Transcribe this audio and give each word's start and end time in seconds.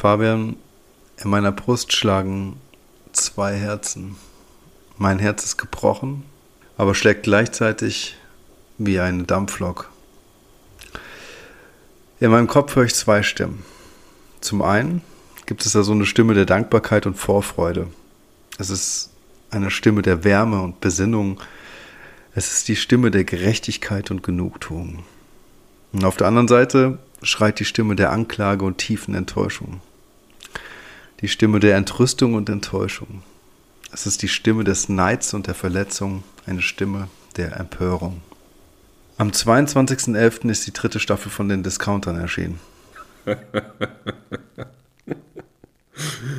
Fabian, 0.00 0.56
in 1.22 1.28
meiner 1.28 1.52
Brust 1.52 1.92
schlagen 1.92 2.56
zwei 3.12 3.54
Herzen. 3.54 4.16
Mein 4.96 5.18
Herz 5.18 5.44
ist 5.44 5.58
gebrochen, 5.58 6.22
aber 6.78 6.94
schlägt 6.94 7.24
gleichzeitig 7.24 8.16
wie 8.78 8.98
eine 8.98 9.24
Dampflok. 9.24 9.90
In 12.18 12.30
meinem 12.30 12.46
Kopf 12.46 12.76
höre 12.76 12.84
ich 12.84 12.94
zwei 12.94 13.22
Stimmen. 13.22 13.62
Zum 14.40 14.62
einen 14.62 15.02
gibt 15.44 15.66
es 15.66 15.72
da 15.72 15.82
so 15.82 15.92
eine 15.92 16.06
Stimme 16.06 16.32
der 16.32 16.46
Dankbarkeit 16.46 17.04
und 17.04 17.18
Vorfreude. 17.18 17.86
Es 18.56 18.70
ist 18.70 19.10
eine 19.50 19.70
Stimme 19.70 20.00
der 20.00 20.24
Wärme 20.24 20.62
und 20.62 20.80
Besinnung. 20.80 21.42
Es 22.34 22.50
ist 22.54 22.68
die 22.68 22.76
Stimme 22.76 23.10
der 23.10 23.24
Gerechtigkeit 23.24 24.10
und 24.10 24.22
Genugtuung. 24.22 25.04
Und 25.92 26.04
auf 26.04 26.16
der 26.16 26.26
anderen 26.26 26.48
Seite 26.48 26.98
schreit 27.20 27.60
die 27.60 27.66
Stimme 27.66 27.96
der 27.96 28.12
Anklage 28.12 28.64
und 28.64 28.78
tiefen 28.78 29.14
Enttäuschung. 29.14 29.82
Die 31.20 31.28
Stimme 31.28 31.60
der 31.60 31.76
Entrüstung 31.76 32.32
und 32.32 32.48
Enttäuschung. 32.48 33.22
Es 33.92 34.06
ist 34.06 34.22
die 34.22 34.28
Stimme 34.28 34.64
des 34.64 34.88
Neids 34.88 35.34
und 35.34 35.46
der 35.46 35.54
Verletzung, 35.54 36.24
eine 36.46 36.62
Stimme 36.62 37.08
der 37.36 37.58
Empörung. 37.58 38.22
Am 39.18 39.28
22.11. 39.28 40.48
ist 40.48 40.66
die 40.66 40.72
dritte 40.72 40.98
Staffel 40.98 41.30
von 41.30 41.50
den 41.50 41.62
Discountern 41.62 42.18
erschienen. 42.18 42.58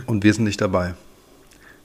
Und 0.07 0.23
wir 0.23 0.33
sind 0.33 0.45
nicht 0.45 0.61
dabei. 0.61 0.95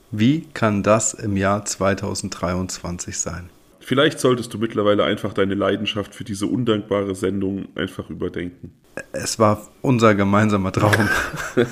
Wie 0.09 0.47
kann 0.55 0.81
das 0.81 1.13
im 1.13 1.37
Jahr 1.37 1.65
2023 1.65 3.15
sein? 3.19 3.51
Vielleicht 3.79 4.19
solltest 4.19 4.53
du 4.55 4.57
mittlerweile 4.57 5.03
einfach 5.03 5.33
deine 5.33 5.53
Leidenschaft 5.53 6.15
für 6.15 6.23
diese 6.23 6.47
undankbare 6.47 7.13
Sendung 7.13 7.67
einfach 7.75 8.09
überdenken. 8.09 8.73
Es 9.11 9.37
war 9.37 9.67
unser 9.83 10.15
gemeinsamer 10.15 10.71
Traum. 10.71 11.07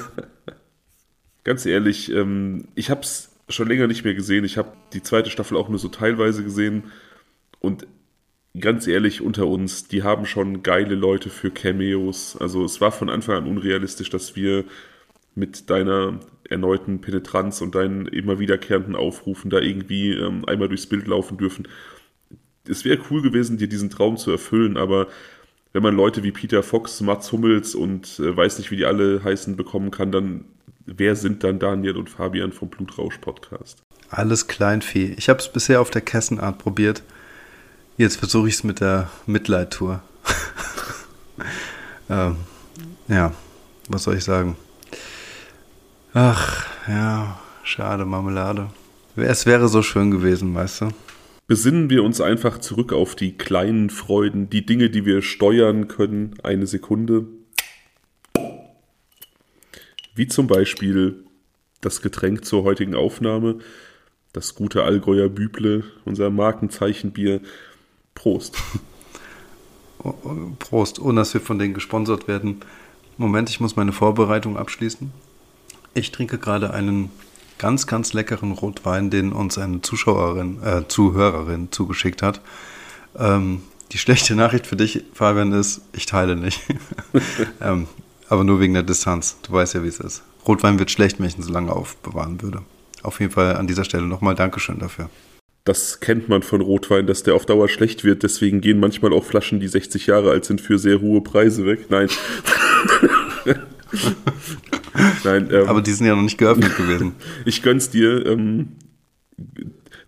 Ganz 1.46 1.66
ehrlich, 1.68 2.12
ähm, 2.12 2.66
ich 2.74 2.90
habe 2.90 3.02
es 3.02 3.32
schon 3.48 3.68
länger 3.68 3.86
nicht 3.88 4.04
mehr 4.04 4.16
gesehen. 4.16 4.44
Ich 4.44 4.58
habe 4.58 4.74
die 4.94 5.04
zweite 5.04 5.30
Staffel 5.30 5.56
auch 5.58 5.70
nur 5.70 5.78
so 5.78 5.90
teilweise 5.90 6.44
gesehen. 6.44 6.86
Und 7.60 7.86
ganz 8.60 8.88
ehrlich 8.88 9.22
unter 9.22 9.46
uns, 9.48 9.88
die 9.88 10.02
haben 10.02 10.26
schon 10.26 10.64
geile 10.64 10.96
Leute 10.96 11.30
für 11.30 11.52
Cameos. 11.52 12.36
Also 12.36 12.66
es 12.66 12.82
war 12.82 12.92
von 12.92 13.10
Anfang 13.10 13.36
an 13.36 13.48
unrealistisch, 13.48 14.10
dass 14.10 14.36
wir 14.36 14.66
mit 15.36 15.70
deiner 15.70 16.20
erneuten 16.50 17.00
Penetranz 17.02 17.62
und 17.62 17.76
deinen 17.76 18.08
immer 18.08 18.40
wiederkehrenden 18.40 18.96
Aufrufen 18.96 19.52
da 19.52 19.60
irgendwie 19.60 20.14
ähm, 20.14 20.46
einmal 20.46 20.68
durchs 20.68 20.88
Bild 20.88 21.08
laufen 21.08 21.38
dürfen. 21.38 21.68
Es 22.68 22.86
wäre 22.86 23.00
cool 23.12 23.22
gewesen, 23.22 23.58
dir 23.58 23.70
diesen 23.70 23.92
Traum 23.92 24.18
zu 24.18 24.32
erfüllen, 24.32 24.78
aber 24.78 25.08
wenn 25.74 25.84
man 25.84 25.96
Leute 25.96 26.24
wie 26.24 26.32
Peter 26.32 26.64
Fox, 26.64 27.02
Mats 27.02 27.32
Hummels 27.32 27.76
und 27.76 28.20
äh, 28.20 28.36
weiß 28.36 28.58
nicht, 28.58 28.72
wie 28.72 28.78
die 28.78 28.86
alle 28.86 29.24
heißen, 29.24 29.56
bekommen 29.58 29.92
kann, 29.92 30.12
dann 30.12 30.46
wer 30.86 31.16
sind 31.16 31.44
dann 31.44 31.60
Daniel 31.60 31.98
und 31.98 32.10
Fabian 32.10 32.52
vom 32.52 32.70
Blutrausch 32.70 33.18
Podcast? 33.18 33.82
Alles 34.10 34.48
Kleinvieh. 34.48 35.16
Ich 35.18 35.30
habe 35.30 35.40
es 35.40 35.52
bisher 35.52 35.82
auf 35.82 35.90
der 35.90 36.02
Kessenart 36.02 36.58
probiert. 36.58 37.04
Jetzt 37.98 38.18
versuche 38.18 38.48
ich 38.48 38.56
es 38.56 38.64
mit 38.64 38.82
der 38.82 39.10
Mitleid-Tour. 39.26 40.02
ähm, 42.10 42.38
ja, 43.08 43.34
was 43.90 44.04
soll 44.04 44.18
ich 44.18 44.24
sagen? 44.24 44.58
Ach, 46.14 46.66
ja, 46.88 47.40
schade, 47.64 48.06
Marmelade. 48.06 48.70
Es 49.16 49.46
wäre 49.46 49.68
so 49.68 49.82
schön 49.82 50.12
gewesen, 50.12 50.54
weißt 50.54 50.82
du? 50.82 50.90
Besinnen 51.48 51.90
wir 51.90 52.04
uns 52.04 52.22
einfach 52.22 52.58
zurück 52.60 52.92
auf 52.92 53.16
die 53.16 53.38
kleinen 53.38 53.90
Freuden, 53.90 54.50
die 54.50 54.66
Dinge, 54.66 54.90
die 54.90 55.06
wir 55.06 55.22
steuern 55.22 55.88
können. 55.88 56.36
Eine 56.44 56.68
Sekunde. 56.68 57.28
Wie 60.16 60.28
zum 60.28 60.48
Beispiel 60.48 61.24
das 61.82 62.02
Getränk 62.02 62.46
zur 62.46 62.64
heutigen 62.64 62.96
Aufnahme, 62.96 63.60
das 64.32 64.56
gute 64.56 64.84
Allgäuer 64.84 65.30
Büble, 65.30 65.84
unser 66.06 66.30
Markenzeichenbier, 66.30 67.42
Prost. 68.16 68.58
Prost, 70.60 71.00
ohne 71.00 71.22
dass 71.22 71.34
wir 71.34 71.42
von 71.42 71.60
denen 71.60 71.74
gesponsert 71.74 72.28
werden. 72.28 72.62
Moment, 73.18 73.50
ich 73.50 73.60
muss 73.60 73.76
meine 73.76 73.92
Vorbereitung 73.92 74.58
abschließen. 74.58 75.12
Ich 75.94 76.12
trinke 76.12 76.38
gerade 76.38 76.74
einen 76.74 77.12
ganz, 77.58 77.88
ganz 77.88 78.14
leckeren 78.14 78.52
Rotwein, 78.52 79.10
den 79.10 79.34
uns 79.34 79.58
eine 79.58 79.82
Zuschauerin, 79.82 80.62
äh, 80.64 80.88
Zuhörerin 80.88 81.72
zugeschickt 81.72 82.22
hat. 82.22 82.42
Ähm, 83.18 83.64
die 83.92 83.98
schlechte 83.98 84.36
Nachricht 84.36 84.68
für 84.68 84.76
dich, 84.76 85.04
Fabian, 85.14 85.52
ist, 85.54 85.82
ich 85.94 86.06
teile 86.06 86.36
nicht. 86.36 86.62
ähm, 87.62 87.88
aber 88.30 88.44
nur 88.44 88.60
wegen 88.60 88.74
der 88.74 88.84
Distanz. 88.84 89.38
Du 89.44 89.54
weißt 89.54 89.76
ja, 89.76 89.84
wie 89.84 89.88
es 89.88 90.00
ist. 90.00 90.24
Rotwein 90.48 90.80
wird 90.80 90.92
schlecht, 90.92 91.20
wenn 91.20 91.28
ich 91.28 91.38
ihn 91.38 91.44
so 91.44 91.52
lange 91.52 91.72
aufbewahren 91.72 92.42
würde. 92.42 92.62
Auf 93.04 93.20
jeden 93.20 93.32
Fall 93.32 93.56
an 93.56 93.68
dieser 93.68 93.84
Stelle 93.84 94.04
nochmal 94.08 94.36
Dankeschön 94.36 94.80
dafür. 94.80 95.10
Das 95.64 96.00
kennt 96.00 96.30
man 96.30 96.44
von 96.44 96.62
Rotwein, 96.62 97.08
dass 97.08 97.24
der 97.24 97.34
auf 97.34 97.48
Dauer 97.48 97.68
schlecht 97.68 98.04
wird. 98.04 98.22
Deswegen 98.22 98.62
gehen 98.62 98.80
manchmal 98.80 99.14
auch 99.14 99.26
Flaschen, 99.26 99.60
die 99.60 99.68
60 99.68 100.06
Jahre 100.06 100.30
alt 100.30 100.46
sind, 100.46 100.62
für 100.62 100.78
sehr 100.78 101.02
hohe 101.02 101.22
Preise 101.22 101.66
weg. 101.66 101.88
Nein. 101.90 102.08
Nein 105.24 105.50
ähm, 105.52 105.68
Aber 105.68 105.82
die 105.82 105.92
sind 105.92 106.06
ja 106.06 106.16
noch 106.16 106.22
nicht 106.22 106.38
geöffnet 106.38 106.78
gewesen. 106.78 107.14
ich 107.46 107.64
gönn's 107.64 107.90
dir. 107.90 108.26
Ähm, 108.28 108.74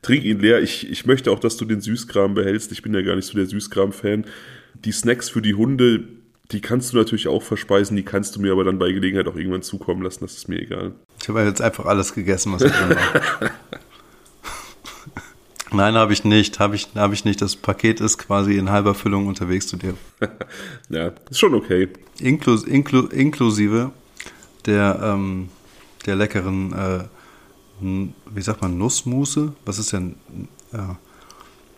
trink 0.03 0.23
ihn 0.25 0.39
leer. 0.39 0.61
Ich, 0.61 0.89
ich 0.91 1.07
möchte 1.07 1.31
auch, 1.31 1.39
dass 1.39 1.57
du 1.57 1.65
den 1.65 1.81
Süßkram 1.81 2.35
behältst. 2.35 2.71
Ich 2.71 2.83
bin 2.83 2.93
ja 2.93 3.01
gar 3.01 3.15
nicht 3.15 3.25
so 3.25 3.35
der 3.35 3.47
Süßkram-Fan. 3.47 4.25
Die 4.85 4.91
Snacks 4.91 5.29
für 5.29 5.41
die 5.41 5.55
Hunde, 5.55 6.07
die 6.51 6.61
kannst 6.61 6.93
du 6.93 6.97
natürlich 6.97 7.27
auch 7.27 7.43
verspeisen. 7.43 7.97
Die 7.97 8.03
kannst 8.03 8.35
du 8.35 8.41
mir 8.41 8.51
aber 8.53 8.63
dann 8.63 8.79
bei 8.79 8.91
Gelegenheit 8.91 9.27
auch 9.27 9.35
irgendwann 9.35 9.63
zukommen 9.63 10.01
lassen. 10.01 10.19
Das 10.21 10.33
ist 10.33 10.47
mir 10.47 10.59
egal. 10.59 10.93
Ich 11.21 11.27
habe 11.27 11.43
jetzt 11.43 11.61
einfach 11.61 11.85
alles 11.85 12.13
gegessen, 12.13 12.53
was 12.53 12.61
drin 12.61 12.71
war. 12.71 13.51
Nein, 15.71 15.95
habe 15.95 16.13
ich 16.13 16.23
nicht. 16.23 16.59
Habe 16.59 16.75
ich, 16.75 16.87
hab 16.95 17.11
ich 17.11 17.25
nicht. 17.25 17.41
Das 17.41 17.57
Paket 17.57 17.99
ist 17.99 18.17
quasi 18.17 18.57
in 18.57 18.69
halber 18.69 18.95
Füllung 18.95 19.27
unterwegs 19.27 19.67
zu 19.67 19.75
dir. 19.75 19.95
ja, 20.89 21.11
ist 21.29 21.39
schon 21.39 21.53
okay. 21.53 21.89
Inklus, 22.19 22.63
inklu, 22.63 23.07
inklusive 23.07 23.91
der, 24.65 24.99
ähm, 25.03 25.49
der 26.05 26.15
leckeren, 26.15 26.73
äh, 26.73 27.03
wie 27.79 28.41
sagt 28.41 28.61
man, 28.61 28.77
Nussmuße? 28.77 29.53
Was 29.65 29.79
ist 29.79 29.91
denn 29.93 30.15
äh, 30.71 30.77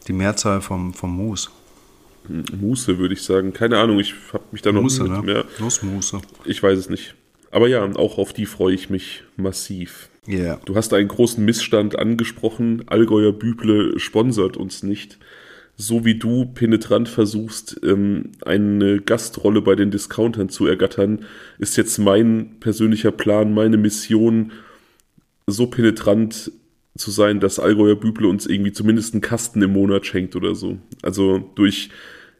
die 0.07 0.13
Mehrzahl 0.13 0.61
vom, 0.61 0.93
vom 0.93 1.15
Mus? 1.15 1.49
Muße, 2.29 2.97
würde 2.97 3.13
ich 3.13 3.23
sagen. 3.23 3.53
Keine 3.53 3.77
Ahnung, 3.77 3.99
ich 3.99 4.13
habe 4.33 4.43
mich 4.51 4.61
da 4.61 4.71
noch 4.71 4.83
Muße, 4.83 5.03
nicht 5.03 5.11
ne? 5.11 5.21
mehr. 5.21 5.45
Nussmuße. 5.59 6.19
Ich 6.45 6.61
weiß 6.61 6.77
es 6.77 6.89
nicht. 6.89 7.15
Aber 7.51 7.67
ja, 7.67 7.83
auch 7.95 8.17
auf 8.17 8.33
die 8.33 8.45
freue 8.45 8.75
ich 8.75 8.89
mich 8.89 9.23
massiv. 9.35 10.09
Yeah. 10.27 10.59
Du 10.65 10.75
hast 10.75 10.93
einen 10.93 11.07
großen 11.07 11.43
Missstand 11.43 11.97
angesprochen. 11.97 12.83
Allgäuer 12.87 13.33
Büble 13.33 13.99
sponsert 13.99 14.57
uns 14.57 14.83
nicht. 14.83 15.17
So 15.75 16.03
wie 16.05 16.15
du 16.15 16.45
penetrant 16.45 17.07
versuchst, 17.07 17.79
ähm, 17.83 18.33
eine 18.45 18.99
Gastrolle 18.99 19.61
bei 19.61 19.75
den 19.75 19.91
Discountern 19.91 20.49
zu 20.49 20.67
ergattern, 20.67 21.25
ist 21.57 21.77
jetzt 21.77 21.97
mein 21.99 22.59
persönlicher 22.59 23.11
Plan, 23.11 23.53
meine 23.53 23.77
Mission, 23.77 24.51
so 25.47 25.67
penetrant 25.67 26.51
zu 26.97 27.11
sein, 27.11 27.39
dass 27.39 27.59
Allgäuer 27.59 27.95
Büble 27.95 28.27
uns 28.27 28.45
irgendwie 28.45 28.73
zumindest 28.73 29.13
einen 29.13 29.21
Kasten 29.21 29.61
im 29.61 29.71
Monat 29.71 30.05
schenkt 30.05 30.35
oder 30.35 30.53
so. 30.53 30.77
Also 31.01 31.49
durch 31.55 31.89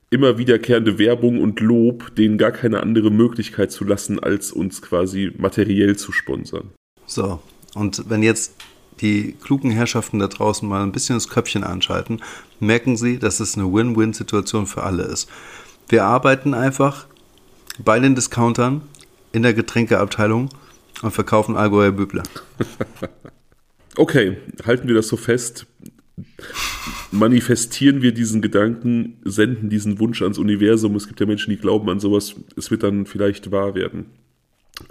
immer 0.10 0.38
wiederkehrende 0.38 0.98
Werbung 0.98 1.42
und 1.42 1.60
Lob, 1.60 2.16
denen 2.16 2.38
gar 2.38 2.52
keine 2.52 2.82
andere 2.82 3.12
Möglichkeit 3.12 3.72
zu 3.72 3.84
lassen, 3.84 4.20
als 4.20 4.52
uns 4.52 4.82
quasi 4.82 5.32
materiell 5.38 5.96
zu 5.98 6.12
sponsern. 6.12 6.72
So, 7.06 7.42
und 7.76 8.10
wenn 8.10 8.24
jetzt 8.24 8.56
die 9.02 9.34
klugen 9.34 9.72
Herrschaften 9.72 10.20
da 10.20 10.28
draußen 10.28 10.68
mal 10.68 10.84
ein 10.84 10.92
bisschen 10.92 11.16
das 11.16 11.30
Köpfchen 11.30 11.64
anschalten, 11.64 12.22
merken 12.60 12.98
sie, 12.98 13.20
dass 13.20 13.40
es 13.40 13.58
eine 13.58 13.72
Win-Win-Situation 13.72 14.68
für 14.68 14.84
alle 14.84 15.04
ist. 15.04 15.30
Wir 15.88 16.04
arbeiten 16.04 16.54
einfach 16.54 17.08
bei 17.84 18.00
den 18.00 18.16
Discountern 18.16 18.82
in 19.32 19.44
der 19.44 19.54
Getränkeabteilung 19.54 20.50
und 21.02 21.12
verkaufen 21.12 21.56
Allgäuer 21.56 21.92
Büble. 21.92 22.24
Okay, 23.96 24.38
halten 24.66 24.88
wir 24.88 24.96
das 24.96 25.10
so 25.10 25.18
fest. 25.18 25.66
Manifestieren 27.12 28.02
wir 28.02 28.14
diesen 28.14 28.42
Gedanken, 28.42 29.18
senden 29.24 29.70
diesen 29.70 30.00
Wunsch 30.00 30.22
ans 30.22 30.38
Universum. 30.38 30.96
Es 30.96 31.08
gibt 31.08 31.20
ja 31.20 31.26
Menschen, 31.26 31.52
die 31.52 31.58
glauben 31.58 31.90
an 31.90 32.00
sowas. 32.00 32.36
Es 32.56 32.72
wird 32.72 32.84
dann 32.84 33.06
vielleicht 33.06 33.52
wahr 33.52 33.76
werden. 33.76 34.06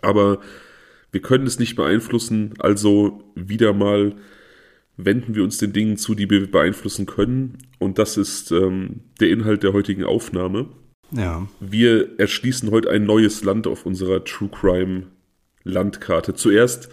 Aber 0.02 0.40
wir 1.12 1.22
können 1.22 1.46
es 1.46 1.58
nicht 1.58 1.76
beeinflussen, 1.76 2.54
also 2.58 3.22
wieder 3.34 3.72
mal 3.72 4.14
wenden 4.98 5.34
wir 5.34 5.44
uns 5.44 5.58
den 5.58 5.72
Dingen 5.72 5.96
zu, 5.96 6.14
die 6.14 6.28
wir 6.28 6.50
beeinflussen 6.50 7.06
können. 7.06 7.58
Und 7.78 7.98
das 7.98 8.16
ist 8.16 8.50
ähm, 8.50 9.00
der 9.20 9.30
Inhalt 9.30 9.62
der 9.62 9.72
heutigen 9.72 10.04
Aufnahme. 10.04 10.66
Ja. 11.12 11.48
Wir 11.60 12.18
erschließen 12.18 12.70
heute 12.70 12.90
ein 12.90 13.04
neues 13.04 13.44
Land 13.44 13.66
auf 13.66 13.86
unserer 13.86 14.24
True 14.24 14.50
Crime 14.50 15.04
Landkarte. 15.64 16.34
Zuerst 16.34 16.90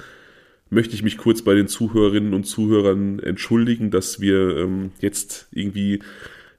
möchte 0.70 0.96
ich 0.96 1.04
mich 1.04 1.18
kurz 1.18 1.42
bei 1.42 1.54
den 1.54 1.68
Zuhörerinnen 1.68 2.34
und 2.34 2.46
Zuhörern 2.46 3.20
entschuldigen, 3.20 3.92
dass 3.92 4.20
wir 4.20 4.58
ähm, 4.58 4.92
jetzt 5.00 5.48
irgendwie 5.52 6.00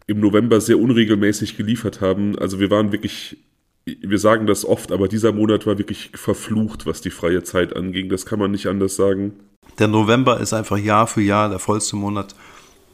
im 0.06 0.20
November 0.20 0.60
sehr 0.60 0.78
unregelmäßig 0.78 1.56
geliefert 1.56 2.00
haben. 2.00 2.38
Also 2.38 2.60
wir 2.60 2.70
waren 2.70 2.92
wirklich 2.92 3.38
wir 3.86 4.18
sagen 4.18 4.46
das 4.48 4.64
oft, 4.64 4.90
aber 4.90 5.06
dieser 5.06 5.30
Monat 5.32 5.64
war 5.66 5.78
wirklich 5.78 6.10
verflucht, 6.14 6.86
was 6.86 7.00
die 7.00 7.10
freie 7.10 7.44
Zeit 7.44 7.76
anging. 7.76 8.08
Das 8.08 8.26
kann 8.26 8.40
man 8.40 8.50
nicht 8.50 8.66
anders 8.66 8.96
sagen. 8.96 9.34
Der 9.78 9.86
November 9.86 10.40
ist 10.40 10.52
einfach 10.52 10.76
Jahr 10.76 11.06
für 11.06 11.22
Jahr 11.22 11.48
der 11.48 11.60
vollste 11.60 11.94
Monat 11.94 12.34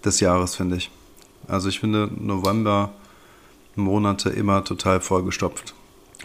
des 0.04 0.20
Jahres, 0.20 0.54
finde 0.54 0.76
ich. 0.76 0.90
Also 1.48 1.70
ich 1.70 1.80
finde 1.80 2.10
November-Monate 2.14 4.28
immer 4.30 4.64
total 4.64 5.00
vollgestopft. 5.00 5.74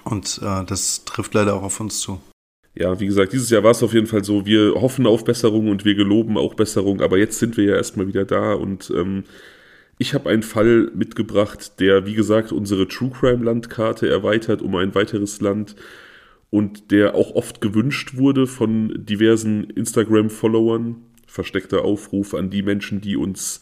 Und 0.04 0.42
äh, 0.44 0.66
das 0.66 1.06
trifft 1.06 1.34
leider 1.34 1.56
auch 1.56 1.64
auf 1.64 1.80
uns 1.80 2.02
zu. 2.02 2.20
Ja, 2.80 3.00
wie 3.00 3.08
gesagt, 3.08 3.34
dieses 3.34 3.50
Jahr 3.50 3.64
war 3.64 3.72
es 3.72 3.82
auf 3.82 3.96
jeden 3.96 4.06
Fall 4.06 4.24
so. 4.24 4.46
Wir 4.46 4.76
hoffen 4.76 5.08
auf 5.08 5.24
Besserung 5.24 5.68
und 5.70 5.84
wir 5.84 5.96
geloben 5.96 6.38
auch 6.38 6.54
Besserung, 6.54 7.02
aber 7.02 7.18
jetzt 7.18 7.40
sind 7.40 7.58
wir 7.58 7.64
ja 7.64 7.76
erstmal 7.76 8.08
wieder 8.08 8.24
da 8.24 8.54
und 8.54 8.94
ähm, 8.96 9.24
ich 9.98 10.14
habe 10.14 10.30
einen 10.30 10.44
Fall 10.44 10.92
mitgebracht, 10.94 11.80
der, 11.80 12.06
wie 12.06 12.14
gesagt, 12.14 12.52
unsere 12.52 12.88
True 12.88 13.10
Crime 13.10 13.44
Landkarte 13.44 14.08
erweitert 14.08 14.62
um 14.62 14.76
ein 14.76 14.94
weiteres 14.94 15.42
Land 15.42 15.76
und 16.52 16.92
der 16.92 17.16
auch 17.16 17.34
oft 17.34 17.62
gewünscht 17.62 18.16
wurde 18.16 18.46
von 18.46 18.94
diversen 18.96 19.64
Instagram-Followern. 19.72 20.98
Versteckter 21.26 21.84
Aufruf 21.84 22.36
an 22.36 22.52
die 22.52 22.62
Menschen, 22.62 23.02
die 23.02 23.18
uns 23.18 23.62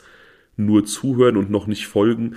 nur 0.58 0.84
zuhören 0.84 1.38
und 1.38 1.50
noch 1.50 1.68
nicht 1.68 1.88
folgen. 1.88 2.36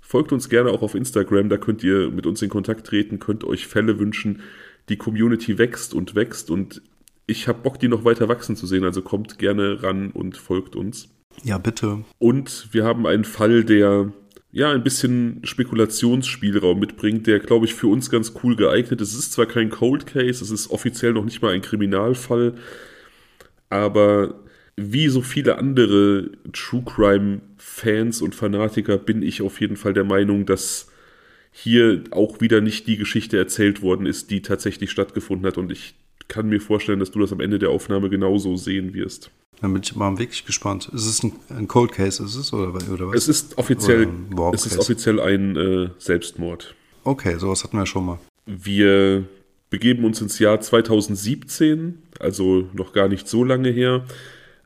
Folgt 0.00 0.32
uns 0.32 0.48
gerne 0.48 0.70
auch 0.70 0.82
auf 0.82 0.96
Instagram, 0.96 1.48
da 1.48 1.56
könnt 1.56 1.84
ihr 1.84 2.10
mit 2.10 2.26
uns 2.26 2.42
in 2.42 2.50
Kontakt 2.50 2.88
treten, 2.88 3.20
könnt 3.20 3.44
euch 3.44 3.68
Fälle 3.68 4.00
wünschen. 4.00 4.42
Die 4.88 4.96
Community 4.96 5.58
wächst 5.58 5.94
und 5.94 6.14
wächst 6.14 6.50
und 6.50 6.82
ich 7.26 7.48
habe 7.48 7.62
Bock, 7.62 7.78
die 7.78 7.88
noch 7.88 8.04
weiter 8.04 8.28
wachsen 8.28 8.56
zu 8.56 8.66
sehen, 8.66 8.84
also 8.84 9.02
kommt 9.02 9.38
gerne 9.38 9.82
ran 9.82 10.10
und 10.12 10.36
folgt 10.36 10.76
uns. 10.76 11.08
Ja, 11.42 11.58
bitte. 11.58 12.04
Und 12.18 12.68
wir 12.70 12.84
haben 12.84 13.06
einen 13.06 13.24
Fall, 13.24 13.64
der 13.64 14.12
ja 14.52 14.70
ein 14.70 14.84
bisschen 14.84 15.40
Spekulationsspielraum 15.44 16.78
mitbringt, 16.78 17.26
der, 17.26 17.40
glaube 17.40 17.66
ich, 17.66 17.74
für 17.74 17.88
uns 17.88 18.10
ganz 18.10 18.32
cool 18.42 18.56
geeignet 18.56 19.00
ist. 19.00 19.12
Es 19.12 19.18
ist 19.18 19.32
zwar 19.32 19.46
kein 19.46 19.70
Cold 19.70 20.06
Case, 20.06 20.42
es 20.42 20.50
ist 20.50 20.70
offiziell 20.70 21.12
noch 21.12 21.24
nicht 21.24 21.42
mal 21.42 21.52
ein 21.52 21.62
Kriminalfall, 21.62 22.54
aber 23.68 24.40
wie 24.76 25.08
so 25.08 25.22
viele 25.22 25.58
andere 25.58 26.30
True 26.52 26.82
Crime 26.84 27.40
Fans 27.56 28.22
und 28.22 28.34
Fanatiker 28.34 28.98
bin 28.98 29.22
ich 29.22 29.42
auf 29.42 29.60
jeden 29.60 29.76
Fall 29.76 29.94
der 29.94 30.04
Meinung, 30.04 30.46
dass 30.46 30.90
hier 31.58 32.04
auch 32.10 32.42
wieder 32.42 32.60
nicht 32.60 32.86
die 32.86 32.98
Geschichte 32.98 33.38
erzählt 33.38 33.80
worden 33.80 34.04
ist, 34.04 34.30
die 34.30 34.42
tatsächlich 34.42 34.90
stattgefunden 34.90 35.46
hat. 35.46 35.56
Und 35.56 35.72
ich 35.72 35.94
kann 36.28 36.50
mir 36.50 36.60
vorstellen, 36.60 37.00
dass 37.00 37.12
du 37.12 37.18
das 37.18 37.32
am 37.32 37.40
Ende 37.40 37.58
der 37.58 37.70
Aufnahme 37.70 38.10
genauso 38.10 38.56
sehen 38.56 38.92
wirst. 38.92 39.30
Dann 39.62 39.72
bin 39.72 39.82
ich 39.82 39.96
mal 39.96 40.18
wirklich 40.18 40.44
gespannt. 40.44 40.90
Ist 40.92 41.06
es 41.06 41.22
ein, 41.22 41.32
ein 41.48 41.66
Cold 41.66 41.92
Case, 41.92 42.22
ist 42.22 42.34
es 42.34 42.52
oder, 42.52 42.74
oder 42.92 43.08
was? 43.08 43.16
Es 43.16 43.28
ist 43.28 43.56
offiziell, 43.56 44.06
es 44.52 44.66
ist 44.66 44.78
offiziell 44.78 45.18
ein 45.18 45.56
äh, 45.56 45.88
Selbstmord. 45.96 46.74
Okay, 47.04 47.38
sowas 47.38 47.64
hatten 47.64 47.78
wir 47.78 47.86
schon 47.86 48.04
mal. 48.04 48.18
Wir 48.44 49.24
begeben 49.70 50.04
uns 50.04 50.20
ins 50.20 50.38
Jahr 50.38 50.60
2017, 50.60 52.02
also 52.20 52.68
noch 52.74 52.92
gar 52.92 53.08
nicht 53.08 53.28
so 53.28 53.44
lange 53.44 53.70
her. 53.70 54.04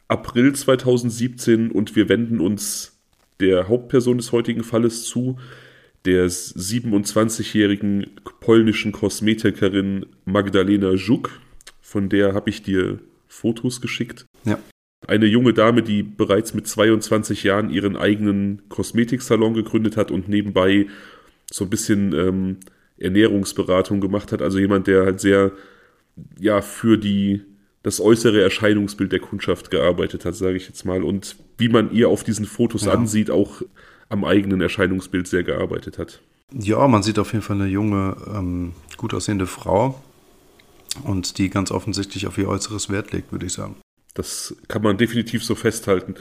April 0.09 0.57
2017 0.57 1.71
und 1.71 1.95
wir 1.95 2.09
wenden 2.09 2.41
uns 2.41 2.99
der 3.39 3.69
Hauptperson 3.69 4.17
des 4.17 4.33
heutigen 4.33 4.65
Falles 4.65 5.05
zu, 5.05 5.39
der 6.05 6.29
27-jährigen 6.29 8.07
polnischen 8.41 8.93
Kosmetikerin 8.93 10.07
Magdalena 10.25 10.97
Żuk. 10.97 11.41
Von 11.81 12.09
der 12.09 12.35
habe 12.35 12.51
ich 12.51 12.63
dir 12.63 13.01
Fotos 13.27 13.81
geschickt. 13.81 14.25
Ja. 14.45 14.59
Eine 15.07 15.27
junge 15.27 15.53
Dame, 15.55 15.83
die 15.83 16.03
bereits 16.03 16.55
mit 16.55 16.67
22 16.67 17.43
Jahren 17.43 17.71
ihren 17.71 17.97
eigenen 17.97 18.63
Kosmetiksalon 18.69 19.55
gegründet 19.55 19.97
hat 19.97 20.11
und 20.11 20.29
nebenbei 20.29 20.87
so 21.51 21.65
ein 21.65 21.71
bisschen 21.71 22.13
ähm, 22.13 22.57
Ernährungsberatung 22.99 24.01
gemacht 24.01 24.31
hat. 24.33 24.43
Also 24.43 24.59
jemand, 24.59 24.87
der 24.87 25.05
halt 25.05 25.21
sehr 25.21 25.53
ja 26.39 26.61
für 26.61 26.99
die 26.99 27.43
das 27.83 28.01
äußere 28.01 28.43
Erscheinungsbild 28.43 29.11
der 29.11 29.21
Kundschaft 29.21 29.71
gearbeitet 29.71 30.27
hat, 30.27 30.35
sage 30.35 30.57
ich 30.57 30.69
jetzt 30.69 30.85
mal. 30.85 31.03
Und 31.03 31.37
wie 31.57 31.69
man 31.69 31.93
ihr 31.93 32.11
auf 32.11 32.25
diesen 32.25 32.45
Fotos 32.45 32.85
ja. 32.85 32.93
ansieht, 32.93 33.31
auch 33.31 33.63
am 34.11 34.25
eigenen 34.25 34.61
Erscheinungsbild 34.61 35.27
sehr 35.27 35.43
gearbeitet 35.43 35.99
hat. 35.99 36.21
Ja, 36.53 36.87
man 36.89 37.03
sieht 37.03 37.19
auf 37.19 37.33
jeden 37.33 37.43
Fall 37.43 37.57
eine 37.57 37.69
junge, 37.71 38.17
ähm, 38.35 38.73
gut 38.97 39.15
aussehende 39.15 39.47
Frau 39.47 40.01
und 41.05 41.39
die 41.39 41.49
ganz 41.49 41.71
offensichtlich 41.71 42.27
auf 42.27 42.37
ihr 42.37 42.49
äußeres 42.49 42.91
Wert 42.91 43.13
legt, 43.13 43.33
würde 43.33 43.47
ich 43.47 43.53
sagen. 43.53 43.77
Das 44.15 44.55
kann 44.69 44.83
man 44.83 44.99
definitiv 44.99 45.45
so 45.45 45.55
festhalten. 45.55 46.17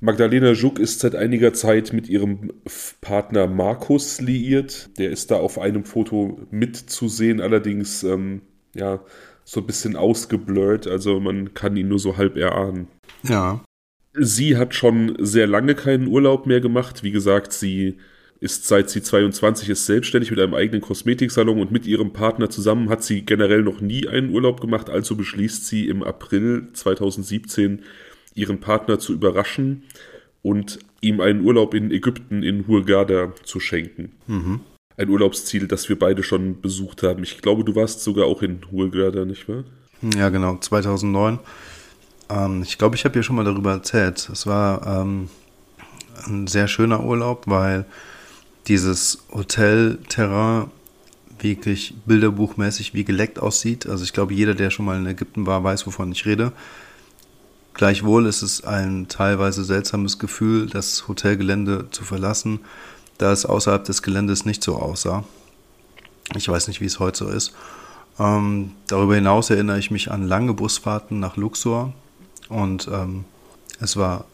Magdalena 0.00 0.54
Żuk 0.54 0.78
ist 0.78 1.00
seit 1.00 1.14
einiger 1.14 1.52
Zeit 1.52 1.92
mit 1.92 2.08
ihrem 2.08 2.52
Partner 3.02 3.46
Markus 3.46 4.18
liiert. 4.20 4.88
Der 4.98 5.10
ist 5.10 5.30
da 5.30 5.36
auf 5.36 5.58
einem 5.58 5.84
Foto 5.84 6.40
mitzusehen, 6.50 7.42
allerdings 7.42 8.02
ähm, 8.02 8.40
ja, 8.74 9.00
so 9.44 9.60
ein 9.60 9.66
bisschen 9.66 9.96
ausgeblurrt, 9.96 10.86
also 10.86 11.20
man 11.20 11.52
kann 11.54 11.76
ihn 11.76 11.88
nur 11.88 11.98
so 11.98 12.16
halb 12.16 12.36
erahnen. 12.36 12.88
Ja. 13.24 13.62
Sie 14.12 14.56
hat 14.56 14.74
schon 14.74 15.16
sehr 15.18 15.46
lange 15.46 15.74
keinen 15.74 16.06
Urlaub 16.08 16.46
mehr 16.46 16.60
gemacht. 16.60 17.02
Wie 17.02 17.10
gesagt, 17.10 17.52
sie 17.52 17.98
ist 18.40 18.66
seit 18.66 18.88
sie 18.88 19.02
22 19.02 19.68
ist 19.68 19.86
selbstständig 19.86 20.30
mit 20.30 20.40
einem 20.40 20.54
eigenen 20.54 20.80
Kosmetiksalon 20.80 21.60
und 21.60 21.70
mit 21.70 21.86
ihrem 21.86 22.12
Partner 22.12 22.48
zusammen 22.48 22.88
hat 22.88 23.04
sie 23.04 23.22
generell 23.22 23.62
noch 23.62 23.80
nie 23.80 24.08
einen 24.08 24.30
Urlaub 24.30 24.60
gemacht. 24.60 24.88
Also 24.88 25.14
beschließt 25.14 25.66
sie 25.66 25.88
im 25.88 26.02
April 26.02 26.68
2017 26.72 27.82
ihren 28.34 28.58
Partner 28.60 28.98
zu 28.98 29.12
überraschen 29.12 29.82
und 30.42 30.78
ihm 31.02 31.20
einen 31.20 31.42
Urlaub 31.42 31.74
in 31.74 31.90
Ägypten 31.90 32.42
in 32.42 32.66
Hurghada 32.66 33.34
zu 33.44 33.60
schenken. 33.60 34.12
Mhm 34.26 34.60
ein 35.00 35.08
Urlaubsziel, 35.08 35.66
das 35.66 35.88
wir 35.88 35.98
beide 35.98 36.22
schon 36.22 36.60
besucht 36.60 37.02
haben. 37.02 37.22
Ich 37.22 37.40
glaube, 37.40 37.64
du 37.64 37.74
warst 37.74 38.02
sogar 38.02 38.26
auch 38.26 38.42
in 38.42 38.60
Hurghada, 38.70 39.24
nicht 39.24 39.48
wahr? 39.48 39.64
Ja, 40.14 40.28
genau, 40.28 40.58
2009. 40.58 41.38
Ähm, 42.30 42.62
ich 42.62 42.78
glaube, 42.78 42.96
ich 42.96 43.04
habe 43.04 43.14
hier 43.14 43.22
schon 43.22 43.36
mal 43.36 43.44
darüber 43.44 43.72
erzählt. 43.72 44.28
Es 44.32 44.46
war 44.46 44.86
ähm, 44.86 45.28
ein 46.26 46.46
sehr 46.46 46.68
schöner 46.68 47.04
Urlaub, 47.04 47.44
weil 47.46 47.84
dieses 48.68 49.24
Hotelterrain 49.32 50.70
wirklich 51.38 51.94
bilderbuchmäßig 52.06 52.94
wie 52.94 53.04
geleckt 53.04 53.38
aussieht. 53.38 53.86
Also 53.86 54.04
ich 54.04 54.12
glaube, 54.12 54.34
jeder, 54.34 54.54
der 54.54 54.70
schon 54.70 54.84
mal 54.84 54.98
in 54.98 55.06
Ägypten 55.06 55.46
war, 55.46 55.64
weiß, 55.64 55.86
wovon 55.86 56.12
ich 56.12 56.26
rede. 56.26 56.52
Gleichwohl 57.74 58.26
ist 58.26 58.42
es 58.42 58.62
ein 58.64 59.08
teilweise 59.08 59.64
seltsames 59.64 60.18
Gefühl, 60.18 60.66
das 60.66 61.08
Hotelgelände 61.08 61.86
zu 61.90 62.04
verlassen 62.04 62.60
da 63.20 63.32
es 63.32 63.44
außerhalb 63.44 63.84
des 63.84 64.02
Geländes 64.02 64.46
nicht 64.46 64.64
so 64.64 64.76
aussah. 64.76 65.24
Ich 66.36 66.48
weiß 66.48 66.68
nicht, 66.68 66.80
wie 66.80 66.86
es 66.86 66.98
heute 66.98 67.18
so 67.18 67.28
ist. 67.28 67.52
Ähm, 68.18 68.72
darüber 68.86 69.14
hinaus 69.14 69.50
erinnere 69.50 69.78
ich 69.78 69.90
mich 69.90 70.10
an 70.10 70.26
lange 70.26 70.54
Busfahrten 70.54 71.20
nach 71.20 71.36
Luxor 71.36 71.92
und 72.50 72.88
ähm, 72.92 73.24
es 73.80 73.96
war 73.96 74.26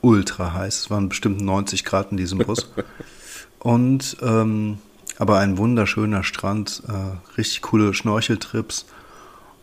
ultra 0.00 0.54
heiß. 0.54 0.80
Es 0.80 0.90
waren 0.90 1.08
bestimmt 1.08 1.40
90 1.40 1.84
Grad 1.84 2.10
in 2.10 2.16
diesem 2.16 2.38
Bus. 2.38 2.70
und 3.58 4.16
ähm, 4.22 4.78
aber 5.18 5.38
ein 5.38 5.58
wunderschöner 5.58 6.24
Strand, 6.24 6.82
äh, 6.88 7.36
richtig 7.36 7.60
coole 7.62 7.92
Schnorcheltrips 7.92 8.86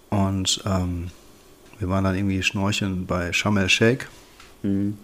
und 0.10 0.62
ähm, 0.66 1.08
wir 1.80 1.90
waren 1.90 2.04
dann 2.04 2.16
irgendwie 2.16 2.44
schnorcheln 2.44 3.06
bei 3.06 3.34
Sharm 3.34 3.58
el 3.58 3.70
Sheikh. 3.70 4.06
Mhm. 4.64 4.98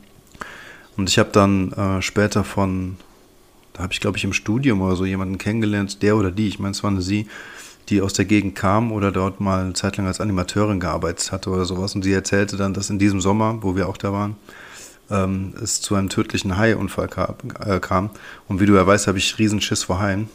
Und 0.97 1.09
ich 1.09 1.17
habe 1.17 1.29
dann 1.31 1.71
äh, 1.71 2.01
später 2.01 2.43
von 2.43 2.97
da 3.73 3.83
habe 3.83 3.93
ich, 3.93 3.99
glaube 3.99 4.17
ich, 4.17 4.23
im 4.23 4.33
Studium 4.33 4.81
oder 4.81 4.95
so 4.95 5.05
jemanden 5.05 5.37
kennengelernt, 5.37 6.01
der 6.01 6.17
oder 6.17 6.31
die, 6.31 6.47
ich 6.47 6.59
meine, 6.59 6.71
es 6.71 6.83
war 6.83 6.91
eine 6.91 7.01
sie, 7.01 7.27
die 7.91 8.01
aus 8.01 8.13
der 8.13 8.25
Gegend 8.25 8.55
kam 8.55 8.91
oder 8.91 9.11
dort 9.11 9.39
mal 9.39 9.61
eine 9.61 9.73
Zeit 9.73 9.97
lang 9.97 10.07
als 10.07 10.19
Animateurin 10.21 10.79
gearbeitet 10.79 11.31
hatte 11.31 11.49
oder 11.49 11.65
sowas. 11.65 11.93
Und 11.93 12.03
sie 12.03 12.13
erzählte 12.13 12.57
dann, 12.57 12.73
dass 12.73 12.89
in 12.89 12.97
diesem 12.97 13.21
Sommer, 13.21 13.61
wo 13.61 13.75
wir 13.75 13.87
auch 13.87 13.97
da 13.97 14.11
waren, 14.13 14.35
ähm, 15.11 15.53
es 15.61 15.81
zu 15.81 15.95
einem 15.95 16.09
tödlichen 16.09 16.57
Haiunfall 16.57 17.09
kam, 17.09 17.35
äh, 17.63 17.79
kam. 17.79 18.09
Und 18.47 18.59
wie 18.59 18.65
du 18.65 18.73
ja 18.75 18.87
weißt, 18.87 19.07
habe 19.07 19.17
ich 19.17 19.37
riesen 19.37 19.61
Schiss 19.61 19.83
vor 19.83 19.99
Haien. 19.99 20.29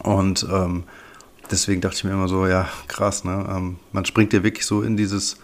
Und 0.00 0.46
ähm, 0.52 0.82
deswegen 1.50 1.80
dachte 1.80 1.96
ich 1.96 2.04
mir 2.04 2.10
immer 2.10 2.28
so, 2.28 2.46
ja, 2.46 2.68
krass, 2.88 3.24
ne? 3.24 3.46
Ähm, 3.48 3.78
man 3.92 4.04
springt 4.04 4.32
ja 4.32 4.42
wirklich 4.42 4.66
so 4.66 4.82
in 4.82 4.96
dieses 4.96 5.36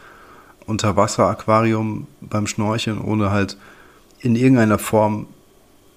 Unterwasser-Aquarium 0.67 2.07
beim 2.21 2.47
Schnorcheln, 2.47 3.01
ohne 3.01 3.31
halt 3.31 3.57
in 4.21 4.37
irgendeiner 4.37 4.79
Form 4.79 5.27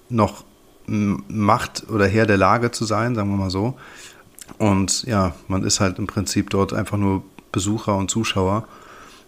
noch 0.08 0.44
Macht 0.86 1.90
oder 1.90 2.06
Herr 2.06 2.24
der 2.24 2.38
Lage 2.38 2.70
zu 2.70 2.86
sein, 2.86 3.14
sagen 3.14 3.28
wir 3.28 3.36
mal 3.36 3.50
so. 3.50 3.76
Und 4.56 5.04
ja, 5.04 5.34
man 5.46 5.64
ist 5.64 5.80
halt 5.80 5.98
im 5.98 6.06
Prinzip 6.06 6.50
dort 6.50 6.72
einfach 6.72 6.96
nur 6.96 7.22
Besucher 7.52 7.96
und 7.96 8.10
Zuschauer. 8.10 8.66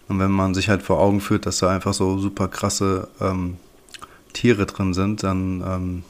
Und 0.07 0.19
wenn 0.19 0.31
man 0.31 0.53
sich 0.53 0.69
halt 0.69 0.81
vor 0.81 0.99
Augen 0.99 1.21
führt, 1.21 1.45
dass 1.45 1.59
da 1.59 1.69
einfach 1.69 1.93
so 1.93 2.17
super 2.17 2.47
krasse 2.47 3.07
ähm, 3.21 3.57
Tiere 4.33 4.65
drin 4.65 4.93
sind, 4.93 5.23
dann 5.23 5.63
ähm, 5.65 6.03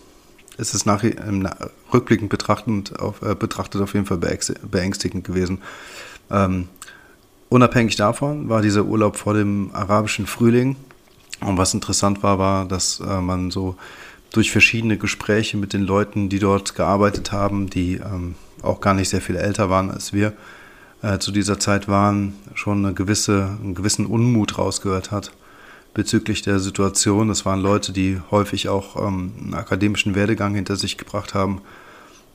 ist 0.57 0.73
es 0.73 0.85
nach, 0.85 1.03
im 1.03 1.47
rückblickend 1.93 2.29
betrachtend 2.29 2.99
auf, 2.99 3.21
äh, 3.21 3.35
betrachtet 3.35 3.81
auf 3.81 3.93
jeden 3.93 4.05
Fall 4.05 4.17
beängstigend 4.17 5.23
gewesen. 5.23 5.59
Ähm, 6.29 6.69
unabhängig 7.49 7.95
davon 7.95 8.49
war 8.49 8.61
dieser 8.61 8.85
Urlaub 8.85 9.17
vor 9.17 9.33
dem 9.33 9.71
arabischen 9.73 10.25
Frühling. 10.25 10.75
Und 11.41 11.57
was 11.57 11.73
interessant 11.73 12.23
war, 12.23 12.39
war, 12.39 12.65
dass 12.65 12.99
äh, 12.99 13.21
man 13.21 13.51
so 13.51 13.75
durch 14.31 14.51
verschiedene 14.51 14.97
Gespräche 14.97 15.57
mit 15.57 15.73
den 15.73 15.81
Leuten, 15.81 16.29
die 16.29 16.39
dort 16.39 16.75
gearbeitet 16.75 17.31
haben, 17.31 17.69
die 17.69 17.95
ähm, 17.95 18.35
auch 18.61 18.81
gar 18.81 18.93
nicht 18.93 19.09
sehr 19.09 19.21
viel 19.21 19.35
älter 19.35 19.69
waren 19.69 19.91
als 19.91 20.13
wir, 20.13 20.33
äh, 21.01 21.19
zu 21.19 21.31
dieser 21.31 21.59
Zeit 21.59 21.87
waren, 21.87 22.33
schon 22.53 22.85
eine 22.85 22.93
gewisse, 22.93 23.57
einen 23.61 23.75
gewissen 23.75 24.05
Unmut 24.05 24.57
rausgehört 24.57 25.11
hat 25.11 25.31
bezüglich 25.93 26.41
der 26.41 26.59
Situation. 26.59 27.27
Das 27.27 27.45
waren 27.45 27.59
Leute, 27.59 27.91
die 27.91 28.19
häufig 28.31 28.69
auch 28.69 28.95
ähm, 28.95 29.33
einen 29.39 29.53
akademischen 29.53 30.15
Werdegang 30.15 30.55
hinter 30.55 30.75
sich 30.75 30.97
gebracht 30.97 31.33
haben, 31.33 31.61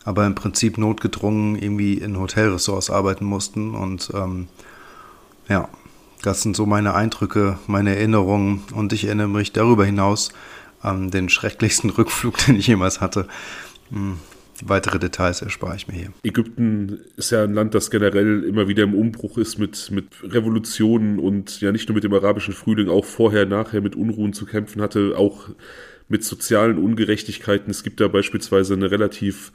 aber 0.05 0.27
im 0.27 0.35
Prinzip 0.35 0.79
notgedrungen 0.79 1.57
irgendwie 1.57 1.95
in 1.95 2.19
Hotelressorts 2.19 2.91
arbeiten 2.91 3.25
mussten. 3.25 3.75
Und 3.75 4.11
ähm, 4.15 4.49
ja, 5.49 5.69
das 6.23 6.43
sind 6.43 6.57
so 6.57 6.67
meine 6.67 6.95
Eindrücke, 6.95 7.59
meine 7.67 7.97
Erinnerungen. 7.97 8.63
Und 8.75 8.93
ich 8.93 9.05
erinnere 9.05 9.29
mich 9.29 9.53
darüber 9.53 9.85
hinaus 9.85 10.33
an 10.81 11.11
den 11.11 11.29
schrecklichsten 11.29 11.91
Rückflug, 11.99 12.39
den 12.39 12.57
ich 12.57 12.67
jemals 12.67 13.01
hatte. 13.01 13.27
Weitere 14.65 14.99
Details 14.99 15.43
erspare 15.43 15.77
ich 15.77 15.89
mir 15.89 15.95
hier. 15.95 16.13
Ägypten 16.23 17.01
ist 17.17 17.31
ja 17.31 17.45
ein 17.45 17.55
Land, 17.55 17.75
das 17.75 17.91
generell 17.91 18.45
immer 18.45 18.69
wieder 18.69 18.85
im 18.85 18.95
Umbruch 18.95 19.39
ist 19.39 19.59
mit, 19.59 19.91
mit 19.91 20.07
Revolutionen 20.23 21.19
und 21.19 21.61
ja 21.61 21.73
nicht 21.73 21.89
nur 21.89 21.95
mit 21.95 22.05
dem 22.05 22.15
arabischen 22.15 22.55
Frühling, 22.55 22.89
auch 22.89 23.05
vorher, 23.05 23.47
nachher 23.47 23.81
mit 23.81 23.97
Unruhen 23.97 24.33
zu 24.33 24.47
kämpfen 24.47 24.81
hatte, 24.81 25.15
auch 25.17 25.51
mit 26.09 26.25
sozialen 26.25 26.79
Ungerechtigkeiten. 26.79 27.71
Es 27.71 27.83
gibt 27.83 28.01
da 28.01 28.09
beispielsweise 28.09 28.75
eine 28.75 28.91
relativ 28.91 29.53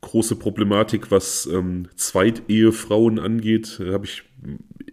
große 0.00 0.36
Problematik, 0.36 1.10
was 1.10 1.46
ähm, 1.46 1.88
Zweitehefrauen 1.96 3.18
angeht. 3.18 3.80
Da 3.80 3.92
habe 3.92 4.04
ich 4.04 4.22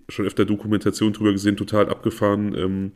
schon 0.09 0.25
öfter 0.25 0.45
Dokumentation 0.45 1.13
drüber 1.13 1.31
gesehen, 1.31 1.57
total 1.57 1.89
abgefahren. 1.89 2.55
Ähm, 2.55 2.91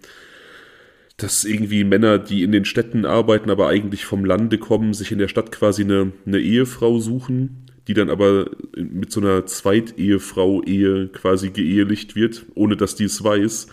dass 1.19 1.43
irgendwie 1.43 1.83
Männer, 1.83 2.17
die 2.17 2.43
in 2.43 2.51
den 2.51 2.65
Städten 2.65 3.05
arbeiten, 3.05 3.49
aber 3.49 3.67
eigentlich 3.67 4.05
vom 4.05 4.25
Lande 4.25 4.57
kommen, 4.57 4.93
sich 4.93 5.11
in 5.11 5.19
der 5.19 5.27
Stadt 5.27 5.51
quasi 5.51 5.83
eine, 5.83 6.11
eine 6.25 6.39
Ehefrau 6.39 6.99
suchen, 6.99 7.65
die 7.87 7.93
dann 7.93 8.09
aber 8.09 8.49
mit 8.75 9.11
so 9.11 9.19
einer 9.19 9.45
Zweitehefrau-Ehe 9.45 11.07
quasi 11.09 11.49
geehelicht 11.49 12.15
wird, 12.15 12.45
ohne 12.55 12.77
dass 12.77 12.95
die 12.95 13.05
es 13.05 13.23
weiß. 13.23 13.67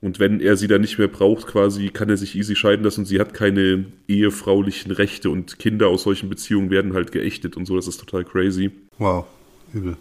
Und 0.00 0.20
wenn 0.20 0.40
er 0.40 0.56
sie 0.56 0.68
dann 0.68 0.80
nicht 0.80 0.98
mehr 0.98 1.08
braucht, 1.08 1.48
quasi, 1.48 1.88
kann 1.88 2.08
er 2.08 2.16
sich 2.16 2.36
easy 2.36 2.54
scheiden 2.54 2.84
lassen 2.84 3.00
und 3.00 3.06
sie 3.06 3.18
hat 3.18 3.34
keine 3.34 3.86
ehefraulichen 4.06 4.92
Rechte 4.92 5.28
und 5.28 5.58
Kinder 5.58 5.88
aus 5.88 6.04
solchen 6.04 6.28
Beziehungen 6.28 6.70
werden 6.70 6.94
halt 6.94 7.10
geächtet 7.10 7.56
und 7.56 7.66
so. 7.66 7.74
Das 7.74 7.88
ist 7.88 7.98
total 7.98 8.24
crazy. 8.24 8.70
Wow, 8.98 9.26
übel. 9.74 9.96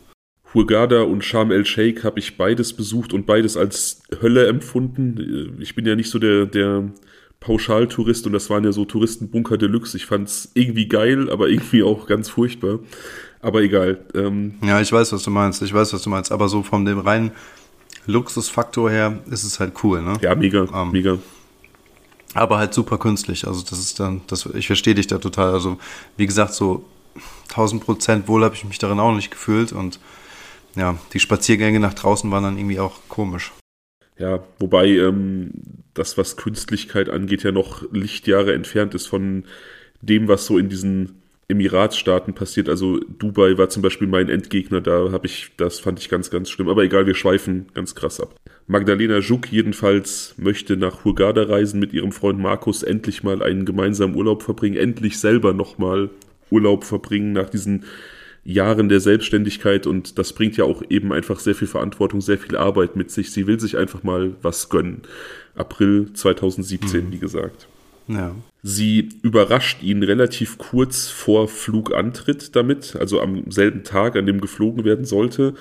Hurghada 0.57 1.03
und 1.03 1.23
Sharm 1.23 1.51
el-Sheikh 1.51 2.03
habe 2.03 2.19
ich 2.19 2.35
beides 2.35 2.73
besucht 2.73 3.13
und 3.13 3.27
beides 3.27 3.55
als 3.55 4.01
Hölle 4.21 4.47
empfunden. 4.47 5.55
Ich 5.59 5.75
bin 5.75 5.85
ja 5.85 5.95
nicht 5.95 6.09
so 6.09 6.17
der, 6.17 6.47
der 6.47 6.89
Pauschaltourist 7.39 8.25
und 8.25 8.33
das 8.33 8.49
waren 8.49 8.63
ja 8.63 8.71
so 8.71 8.83
Touristenbunker 8.83 9.57
Deluxe. 9.57 9.95
Ich 9.95 10.07
fand 10.07 10.27
es 10.27 10.49
irgendwie 10.55 10.87
geil, 10.87 11.29
aber 11.29 11.47
irgendwie 11.47 11.83
auch 11.83 12.07
ganz 12.07 12.29
furchtbar. 12.29 12.79
Aber 13.39 13.61
egal. 13.61 13.99
Ähm, 14.15 14.55
ja, 14.63 14.81
ich 14.81 14.91
weiß, 14.91 15.13
was 15.13 15.21
du 15.21 15.29
meinst. 15.29 15.61
Ich 15.61 15.71
weiß, 15.71 15.93
was 15.93 16.01
du 16.01 16.09
meinst. 16.09 16.31
Aber 16.31 16.49
so 16.49 16.63
von 16.63 16.85
dem 16.85 16.97
reinen 16.97 17.31
Luxusfaktor 18.07 18.89
her 18.89 19.19
ist 19.29 19.43
es 19.43 19.59
halt 19.59 19.73
cool, 19.83 20.01
ne? 20.01 20.13
Ja, 20.21 20.33
mega, 20.33 20.67
ähm, 20.73 20.91
mega. 20.91 21.19
Aber 22.33 22.57
halt 22.57 22.73
super 22.73 22.97
künstlich. 22.97 23.45
Also 23.45 23.61
das 23.61 23.77
ist 23.77 23.99
dann, 23.99 24.21
das, 24.25 24.47
ich 24.55 24.65
verstehe 24.65 24.95
dich 24.95 25.05
da 25.05 25.19
total. 25.19 25.53
Also 25.53 25.77
wie 26.17 26.25
gesagt, 26.25 26.55
so 26.55 26.83
1000 27.49 27.85
Prozent 27.85 28.27
wohl 28.27 28.43
habe 28.43 28.55
ich 28.55 28.65
mich 28.65 28.79
darin 28.79 28.99
auch 28.99 29.13
nicht 29.13 29.29
gefühlt 29.29 29.71
und 29.71 29.99
ja, 30.77 30.97
die 31.13 31.19
Spaziergänge 31.19 31.79
nach 31.79 31.93
draußen 31.93 32.29
waren 32.31 32.43
dann 32.43 32.57
irgendwie 32.57 32.79
auch 32.79 32.99
komisch. 33.09 33.51
Ja, 34.17 34.43
wobei 34.59 34.87
ähm, 34.87 35.51
das, 35.93 36.17
was 36.17 36.37
Künstlichkeit 36.37 37.09
angeht, 37.09 37.43
ja 37.43 37.51
noch 37.51 37.83
Lichtjahre 37.91 38.53
entfernt 38.53 38.95
ist 38.95 39.07
von 39.07 39.45
dem, 40.01 40.27
was 40.27 40.45
so 40.45 40.57
in 40.57 40.69
diesen 40.69 41.21
Emiratsstaaten 41.49 42.33
passiert. 42.33 42.67
Also 42.67 42.99
Dubai 42.99 43.57
war 43.57 43.69
zum 43.69 43.81
Beispiel 43.81 44.07
mein 44.07 44.29
Endgegner, 44.29 44.81
da 44.81 45.11
habe 45.11 45.27
ich, 45.27 45.51
das 45.57 45.79
fand 45.79 45.99
ich 45.99 46.09
ganz, 46.09 46.29
ganz 46.29 46.49
schlimm. 46.49 46.67
Aber 46.67 46.83
egal, 46.83 47.05
wir 47.05 47.15
schweifen 47.15 47.67
ganz 47.73 47.95
krass 47.95 48.19
ab. 48.19 48.35
Magdalena 48.65 49.19
Juk 49.19 49.51
jedenfalls 49.51 50.35
möchte 50.37 50.75
nach 50.75 51.05
Hurghada 51.05 51.43
reisen 51.43 51.79
mit 51.79 51.93
ihrem 51.93 52.11
Freund 52.11 52.39
Markus, 52.39 52.83
endlich 52.83 53.23
mal 53.23 53.41
einen 53.41 53.65
gemeinsamen 53.65 54.15
Urlaub 54.15 54.43
verbringen, 54.43 54.75
endlich 54.75 55.19
selber 55.19 55.53
nochmal 55.53 56.09
Urlaub 56.49 56.83
verbringen 56.83 57.33
nach 57.33 57.49
diesen 57.49 57.85
Jahren 58.47 58.87
der 58.87 59.01
Selbstständigkeit 59.01 59.85
und 59.85 60.17
das 60.17 60.31
bringt 60.31 60.55
ja 60.55 60.63
auch 60.63 60.81
eben 60.89 61.11
einfach 61.11 61.39
sehr 61.39 61.53
viel 61.53 61.67
Verantwortung, 61.67 62.21
sehr 62.21 62.37
viel 62.37 62.55
Arbeit 62.55 62.95
mit 62.95 63.11
sich. 63.11 63.31
Sie 63.31 63.45
will 63.45 63.59
sich 63.59 63.77
einfach 63.77 64.03
mal 64.03 64.35
was 64.41 64.69
gönnen. 64.69 65.01
April 65.55 66.13
2017, 66.13 67.07
mhm. 67.07 67.11
wie 67.11 67.19
gesagt. 67.19 67.67
Ja. 68.07 68.33
Sie 68.63 69.09
überrascht 69.21 69.83
ihn 69.83 70.01
relativ 70.01 70.57
kurz 70.57 71.09
vor 71.09 71.49
Flugantritt 71.49 72.55
damit, 72.55 72.95
also 72.95 73.19
am 73.19 73.51
selben 73.51 73.83
Tag, 73.83 74.15
an 74.15 74.25
dem 74.25 74.39
geflogen 74.39 74.85
werden 74.85 75.03
sollte. 75.03 75.53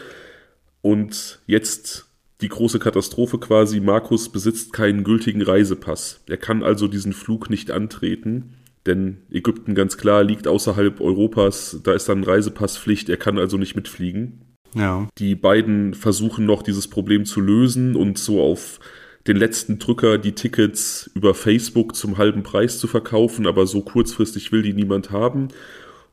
Und 0.81 1.41
jetzt 1.49 2.07
die 2.41 2.49
große 2.49 2.79
Katastrophe 2.79 3.39
quasi, 3.39 3.81
Markus 3.81 4.29
besitzt 4.29 4.73
keinen 4.73 5.03
gültigen 5.03 5.43
Reisepass. 5.43 6.21
Er 6.29 6.37
kann 6.37 6.63
also 6.63 6.87
diesen 6.87 7.13
Flug 7.13 7.51
nicht 7.51 7.73
antreten. 7.73 8.55
Denn 8.87 9.19
Ägypten 9.31 9.75
ganz 9.75 9.97
klar 9.97 10.23
liegt 10.23 10.47
außerhalb 10.47 11.01
Europas, 11.01 11.81
da 11.83 11.93
ist 11.93 12.09
dann 12.09 12.25
Reisepasspflicht, 12.25 13.09
er 13.09 13.17
kann 13.17 13.39
also 13.39 13.57
nicht 13.57 13.75
mitfliegen. 13.75 14.43
Ja. 14.75 15.09
Die 15.19 15.35
beiden 15.35 15.95
versuchen 15.95 16.47
noch 16.47 16.63
dieses 16.63 16.89
Problem 16.89 17.25
zu 17.25 17.41
lösen 17.41 17.97
und 17.97 18.19
so 18.19 18.41
auf 18.41 18.79
den 19.27 19.37
letzten 19.37 19.79
Drücker 19.79 20.19
die 20.19 20.33
Tickets 20.33 21.11
über 21.15 21.35
Facebook 21.35 21.97
zum 21.97 22.19
halben 22.19 22.43
Preis 22.43 22.79
zu 22.79 22.87
verkaufen, 22.87 23.47
aber 23.47 23.67
so 23.67 23.83
kurzfristig 23.83 24.53
will 24.53 24.63
die 24.63 24.75
niemand 24.75 25.11
haben. 25.11 25.49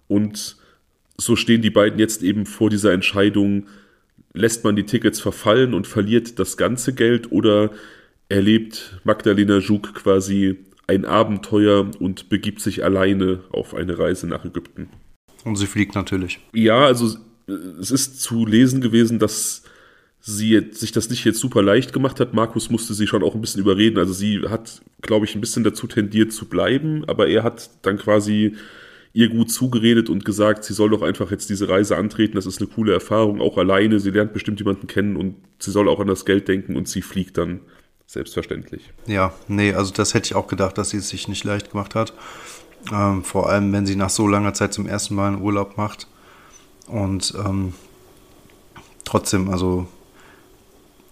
Und 0.07 0.57
so 1.17 1.35
stehen 1.35 1.61
die 1.61 1.69
beiden 1.69 1.99
jetzt 1.99 2.23
eben 2.23 2.45
vor 2.45 2.69
dieser 2.69 2.91
Entscheidung, 2.91 3.67
lässt 4.33 4.63
man 4.63 4.75
die 4.75 4.85
Tickets 4.85 5.19
verfallen 5.19 5.73
und 5.75 5.85
verliert 5.85 6.39
das 6.39 6.57
ganze 6.57 6.93
Geld 6.93 7.31
oder 7.31 7.69
erlebt 8.29 8.99
Magdalena 9.03 9.59
Juk 9.59 9.93
quasi 9.93 10.57
ein 10.87 11.05
Abenteuer 11.05 11.89
und 11.99 12.29
begibt 12.29 12.61
sich 12.61 12.83
alleine 12.83 13.39
auf 13.51 13.73
eine 13.73 13.97
Reise 13.97 14.27
nach 14.27 14.45
Ägypten. 14.45 14.89
Und 15.43 15.55
sie 15.55 15.67
fliegt 15.67 15.95
natürlich. 15.95 16.39
Ja, 16.53 16.85
also 16.85 17.17
es 17.79 17.91
ist 17.91 18.21
zu 18.21 18.45
lesen 18.45 18.81
gewesen, 18.81 19.19
dass 19.19 19.63
sie 20.19 20.69
sich 20.71 20.93
das 20.93 21.09
nicht 21.09 21.25
jetzt 21.25 21.39
super 21.39 21.61
leicht 21.61 21.91
gemacht 21.91 22.19
hat. 22.19 22.33
Markus 22.33 22.69
musste 22.69 22.93
sie 22.93 23.07
schon 23.07 23.23
auch 23.23 23.35
ein 23.35 23.41
bisschen 23.41 23.61
überreden. 23.61 23.97
Also 23.97 24.13
sie 24.13 24.41
hat, 24.47 24.81
glaube 25.01 25.25
ich, 25.25 25.35
ein 25.35 25.41
bisschen 25.41 25.65
dazu 25.65 25.85
tendiert 25.85 26.31
zu 26.31 26.45
bleiben, 26.45 27.03
aber 27.07 27.27
er 27.27 27.43
hat 27.43 27.69
dann 27.81 27.97
quasi 27.97 28.55
ihr 29.11 29.29
gut 29.29 29.51
zugeredet 29.51 30.09
und 30.09 30.25
gesagt, 30.25 30.63
sie 30.63 30.73
soll 30.73 30.89
doch 30.89 31.01
einfach 31.01 31.29
jetzt 31.29 31.49
diese 31.49 31.69
Reise 31.69 31.97
antreten. 31.97 32.35
Das 32.35 32.45
ist 32.45 32.59
eine 32.59 32.69
coole 32.69 32.93
Erfahrung, 32.93 33.41
auch 33.41 33.57
alleine. 33.57 33.99
Sie 33.99 34.11
lernt 34.11 34.33
bestimmt 34.33 34.59
jemanden 34.59 34.87
kennen 34.87 35.17
und 35.17 35.35
sie 35.59 35.71
soll 35.71 35.89
auch 35.89 35.99
an 35.99 36.07
das 36.07 36.25
Geld 36.25 36.47
denken 36.47 36.75
und 36.75 36.87
sie 36.87 37.01
fliegt 37.01 37.37
dann 37.37 37.59
selbstverständlich. 38.07 38.91
Ja, 39.07 39.33
nee, 39.47 39.73
also 39.73 39.93
das 39.93 40.13
hätte 40.13 40.27
ich 40.27 40.35
auch 40.35 40.47
gedacht, 40.47 40.77
dass 40.77 40.91
sie 40.91 40.97
es 40.97 41.09
sich 41.09 41.27
nicht 41.27 41.43
leicht 41.43 41.71
gemacht 41.71 41.95
hat. 41.95 42.13
Ähm, 42.91 43.23
vor 43.23 43.49
allem, 43.49 43.71
wenn 43.71 43.85
sie 43.85 43.95
nach 43.95 44.09
so 44.09 44.27
langer 44.27 44.53
Zeit 44.53 44.73
zum 44.73 44.87
ersten 44.87 45.15
Mal 45.15 45.27
einen 45.27 45.41
Urlaub 45.41 45.77
macht. 45.77 46.07
Und 46.87 47.33
ähm, 47.45 47.73
trotzdem, 49.05 49.49
also 49.49 49.87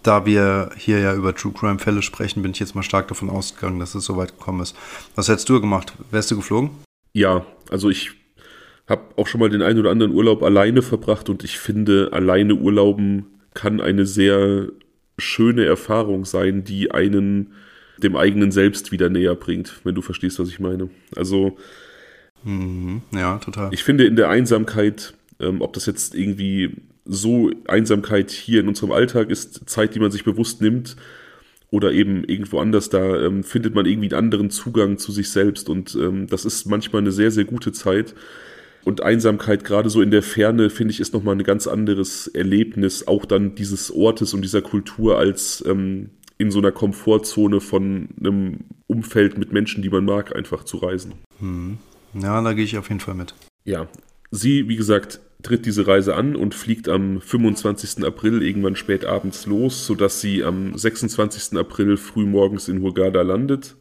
da 0.02 0.26
wir 0.26 0.70
hier 0.76 0.98
ja 0.98 1.14
über 1.14 1.34
True 1.34 1.52
Crime 1.52 1.78
Fälle 1.78 2.02
sprechen, 2.02 2.42
bin 2.42 2.52
ich 2.52 2.58
jetzt 2.58 2.74
mal 2.74 2.82
stark 2.82 3.08
davon 3.08 3.30
ausgegangen, 3.30 3.78
dass 3.78 3.94
es 3.94 4.04
so 4.04 4.16
weit 4.16 4.38
gekommen 4.38 4.60
ist. 4.60 4.76
Was 5.14 5.28
hättest 5.28 5.48
du 5.48 5.60
gemacht? 5.60 5.94
Wärst 6.10 6.30
du 6.30 6.36
geflogen? 6.36 6.70
Ja, 7.12 7.46
also 7.70 7.88
ich 7.88 8.12
habe 8.88 9.02
auch 9.16 9.26
schon 9.26 9.40
mal 9.40 9.48
den 9.48 9.62
einen 9.62 9.78
oder 9.78 9.90
anderen 9.90 10.12
Urlaub 10.12 10.42
alleine 10.42 10.82
verbracht 10.82 11.28
und 11.28 11.44
ich 11.44 11.58
finde, 11.58 12.10
alleine 12.12 12.54
Urlauben 12.54 13.26
kann 13.54 13.80
eine 13.80 14.06
sehr 14.06 14.68
schöne 15.18 15.64
Erfahrung 15.64 16.24
sein, 16.24 16.64
die 16.64 16.90
einen 16.90 17.52
dem 17.98 18.16
eigenen 18.16 18.50
Selbst 18.50 18.90
wieder 18.92 19.08
näher 19.08 19.34
bringt, 19.34 19.80
wenn 19.84 19.94
du 19.94 20.02
verstehst, 20.02 20.38
was 20.38 20.48
ich 20.48 20.58
meine. 20.58 20.90
Also, 21.14 21.56
mhm. 22.42 23.02
ja, 23.12 23.38
total. 23.38 23.72
Ich 23.72 23.84
finde 23.84 24.04
in 24.04 24.16
der 24.16 24.28
Einsamkeit, 24.28 25.14
ähm, 25.40 25.60
ob 25.60 25.72
das 25.72 25.86
jetzt 25.86 26.14
irgendwie 26.14 26.76
so 27.04 27.50
Einsamkeit 27.68 28.30
hier 28.30 28.60
in 28.60 28.68
unserem 28.68 28.92
Alltag 28.92 29.30
ist, 29.30 29.68
Zeit, 29.68 29.94
die 29.94 30.00
man 30.00 30.10
sich 30.10 30.24
bewusst 30.24 30.60
nimmt, 30.60 30.96
oder 31.72 31.90
eben 31.92 32.22
irgendwo 32.24 32.60
anders, 32.60 32.90
da 32.90 33.18
ähm, 33.22 33.42
findet 33.42 33.74
man 33.74 33.86
irgendwie 33.86 34.08
einen 34.12 34.24
anderen 34.24 34.50
Zugang 34.50 34.98
zu 34.98 35.10
sich 35.10 35.30
selbst 35.30 35.70
und 35.70 35.94
ähm, 35.94 36.26
das 36.26 36.44
ist 36.44 36.66
manchmal 36.66 37.00
eine 37.00 37.12
sehr, 37.12 37.30
sehr 37.30 37.46
gute 37.46 37.72
Zeit. 37.72 38.14
Und 38.84 39.02
Einsamkeit, 39.02 39.64
gerade 39.64 39.90
so 39.90 40.02
in 40.02 40.10
der 40.10 40.22
Ferne, 40.22 40.70
finde 40.70 40.92
ich, 40.92 41.00
ist 41.00 41.14
nochmal 41.14 41.36
ein 41.36 41.44
ganz 41.44 41.66
anderes 41.66 42.26
Erlebnis, 42.26 43.06
auch 43.06 43.24
dann 43.24 43.54
dieses 43.54 43.90
Ortes 43.92 44.34
und 44.34 44.42
dieser 44.42 44.62
Kultur, 44.62 45.18
als 45.18 45.64
ähm, 45.66 46.10
in 46.38 46.50
so 46.50 46.58
einer 46.58 46.72
Komfortzone 46.72 47.60
von 47.60 48.08
einem 48.18 48.60
Umfeld 48.88 49.38
mit 49.38 49.52
Menschen, 49.52 49.82
die 49.82 49.90
man 49.90 50.04
mag, 50.04 50.34
einfach 50.34 50.64
zu 50.64 50.78
reisen. 50.78 51.14
Hm. 51.38 51.78
Ja, 52.14 52.42
da 52.42 52.52
gehe 52.52 52.64
ich 52.64 52.76
auf 52.76 52.88
jeden 52.88 53.00
Fall 53.00 53.14
mit. 53.14 53.34
Ja, 53.64 53.86
sie, 54.30 54.68
wie 54.68 54.76
gesagt, 54.76 55.20
tritt 55.42 55.66
diese 55.66 55.86
Reise 55.86 56.14
an 56.14 56.36
und 56.36 56.54
fliegt 56.54 56.88
am 56.88 57.20
25. 57.20 58.04
April 58.04 58.42
irgendwann 58.42 58.76
spät 58.76 59.04
abends 59.04 59.46
los, 59.46 59.86
sodass 59.86 60.20
sie 60.20 60.44
am 60.44 60.76
26. 60.76 61.58
April 61.58 61.96
frühmorgens 61.96 62.68
in 62.68 62.82
Hurghada 62.82 63.22
landet 63.22 63.76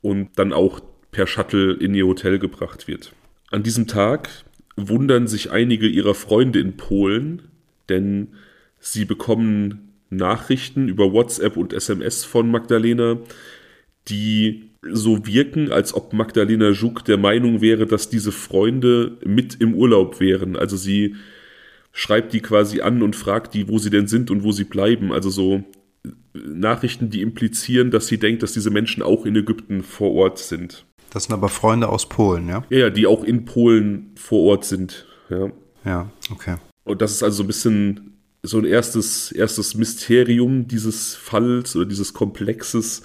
und 0.00 0.30
dann 0.36 0.52
auch 0.52 0.80
per 1.10 1.26
Shuttle 1.26 1.74
in 1.74 1.94
ihr 1.94 2.06
Hotel 2.06 2.38
gebracht 2.38 2.88
wird. 2.88 3.12
An 3.54 3.62
diesem 3.62 3.86
Tag 3.86 4.30
wundern 4.74 5.28
sich 5.28 5.52
einige 5.52 5.86
ihrer 5.86 6.14
Freunde 6.14 6.58
in 6.58 6.76
Polen, 6.76 7.42
denn 7.88 8.32
sie 8.80 9.04
bekommen 9.04 9.92
Nachrichten 10.10 10.88
über 10.88 11.12
WhatsApp 11.12 11.56
und 11.56 11.72
SMS 11.72 12.24
von 12.24 12.50
Magdalena, 12.50 13.18
die 14.08 14.70
so 14.82 15.24
wirken, 15.28 15.70
als 15.70 15.94
ob 15.94 16.12
Magdalena 16.12 16.72
Żuk 16.72 17.04
der 17.04 17.16
Meinung 17.16 17.60
wäre, 17.60 17.86
dass 17.86 18.08
diese 18.08 18.32
Freunde 18.32 19.18
mit 19.24 19.60
im 19.60 19.74
Urlaub 19.74 20.18
wären. 20.18 20.56
Also 20.56 20.76
sie 20.76 21.14
schreibt 21.92 22.32
die 22.32 22.40
quasi 22.40 22.80
an 22.80 23.04
und 23.04 23.14
fragt 23.14 23.54
die, 23.54 23.68
wo 23.68 23.78
sie 23.78 23.90
denn 23.90 24.08
sind 24.08 24.32
und 24.32 24.42
wo 24.42 24.50
sie 24.50 24.64
bleiben. 24.64 25.12
Also 25.12 25.30
so 25.30 25.62
Nachrichten, 26.32 27.08
die 27.08 27.22
implizieren, 27.22 27.92
dass 27.92 28.08
sie 28.08 28.18
denkt, 28.18 28.42
dass 28.42 28.52
diese 28.52 28.70
Menschen 28.70 29.00
auch 29.00 29.24
in 29.24 29.36
Ägypten 29.36 29.84
vor 29.84 30.12
Ort 30.12 30.40
sind. 30.40 30.84
Das 31.14 31.24
sind 31.24 31.32
aber 31.32 31.48
Freunde 31.48 31.88
aus 31.88 32.08
Polen, 32.08 32.48
ja? 32.48 32.64
Ja, 32.70 32.78
ja, 32.78 32.90
die 32.90 33.06
auch 33.06 33.22
in 33.22 33.44
Polen 33.44 34.10
vor 34.16 34.42
Ort 34.50 34.64
sind. 34.64 35.06
Ja, 35.30 35.52
ja 35.84 36.10
okay. 36.32 36.56
Und 36.82 37.00
das 37.00 37.12
ist 37.12 37.22
also 37.22 37.36
so 37.38 37.42
ein 37.44 37.46
bisschen 37.46 38.18
so 38.42 38.58
ein 38.58 38.64
erstes, 38.64 39.30
erstes 39.30 39.76
Mysterium 39.76 40.66
dieses 40.66 41.14
Falls 41.14 41.76
oder 41.76 41.86
dieses 41.86 42.14
Komplexes. 42.14 43.04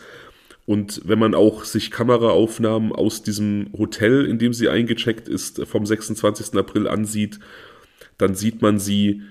Und 0.65 1.01
wenn 1.05 1.19
man 1.19 1.35
auch 1.35 1.63
sich 1.65 1.91
Kameraaufnahmen 1.91 2.91
aus 2.93 3.21
diesem 3.21 3.69
Hotel, 3.77 4.25
in 4.25 4.39
dem 4.39 4.53
sie 4.53 4.69
eingecheckt 4.69 5.27
ist, 5.27 5.65
vom 5.67 5.85
26. 5.85 6.55
April 6.57 6.87
ansieht, 6.87 7.39
dann 8.17 8.33
sieht 8.33 8.63
man 8.63 8.79
sie 8.79 9.21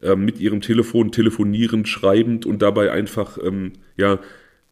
äh, 0.00 0.14
mit 0.14 0.38
ihrem 0.38 0.60
Telefon 0.60 1.10
telefonierend, 1.10 1.88
schreibend 1.88 2.46
und 2.46 2.62
dabei 2.62 2.92
einfach 2.92 3.36
ähm, 3.42 3.72
ja 3.96 4.20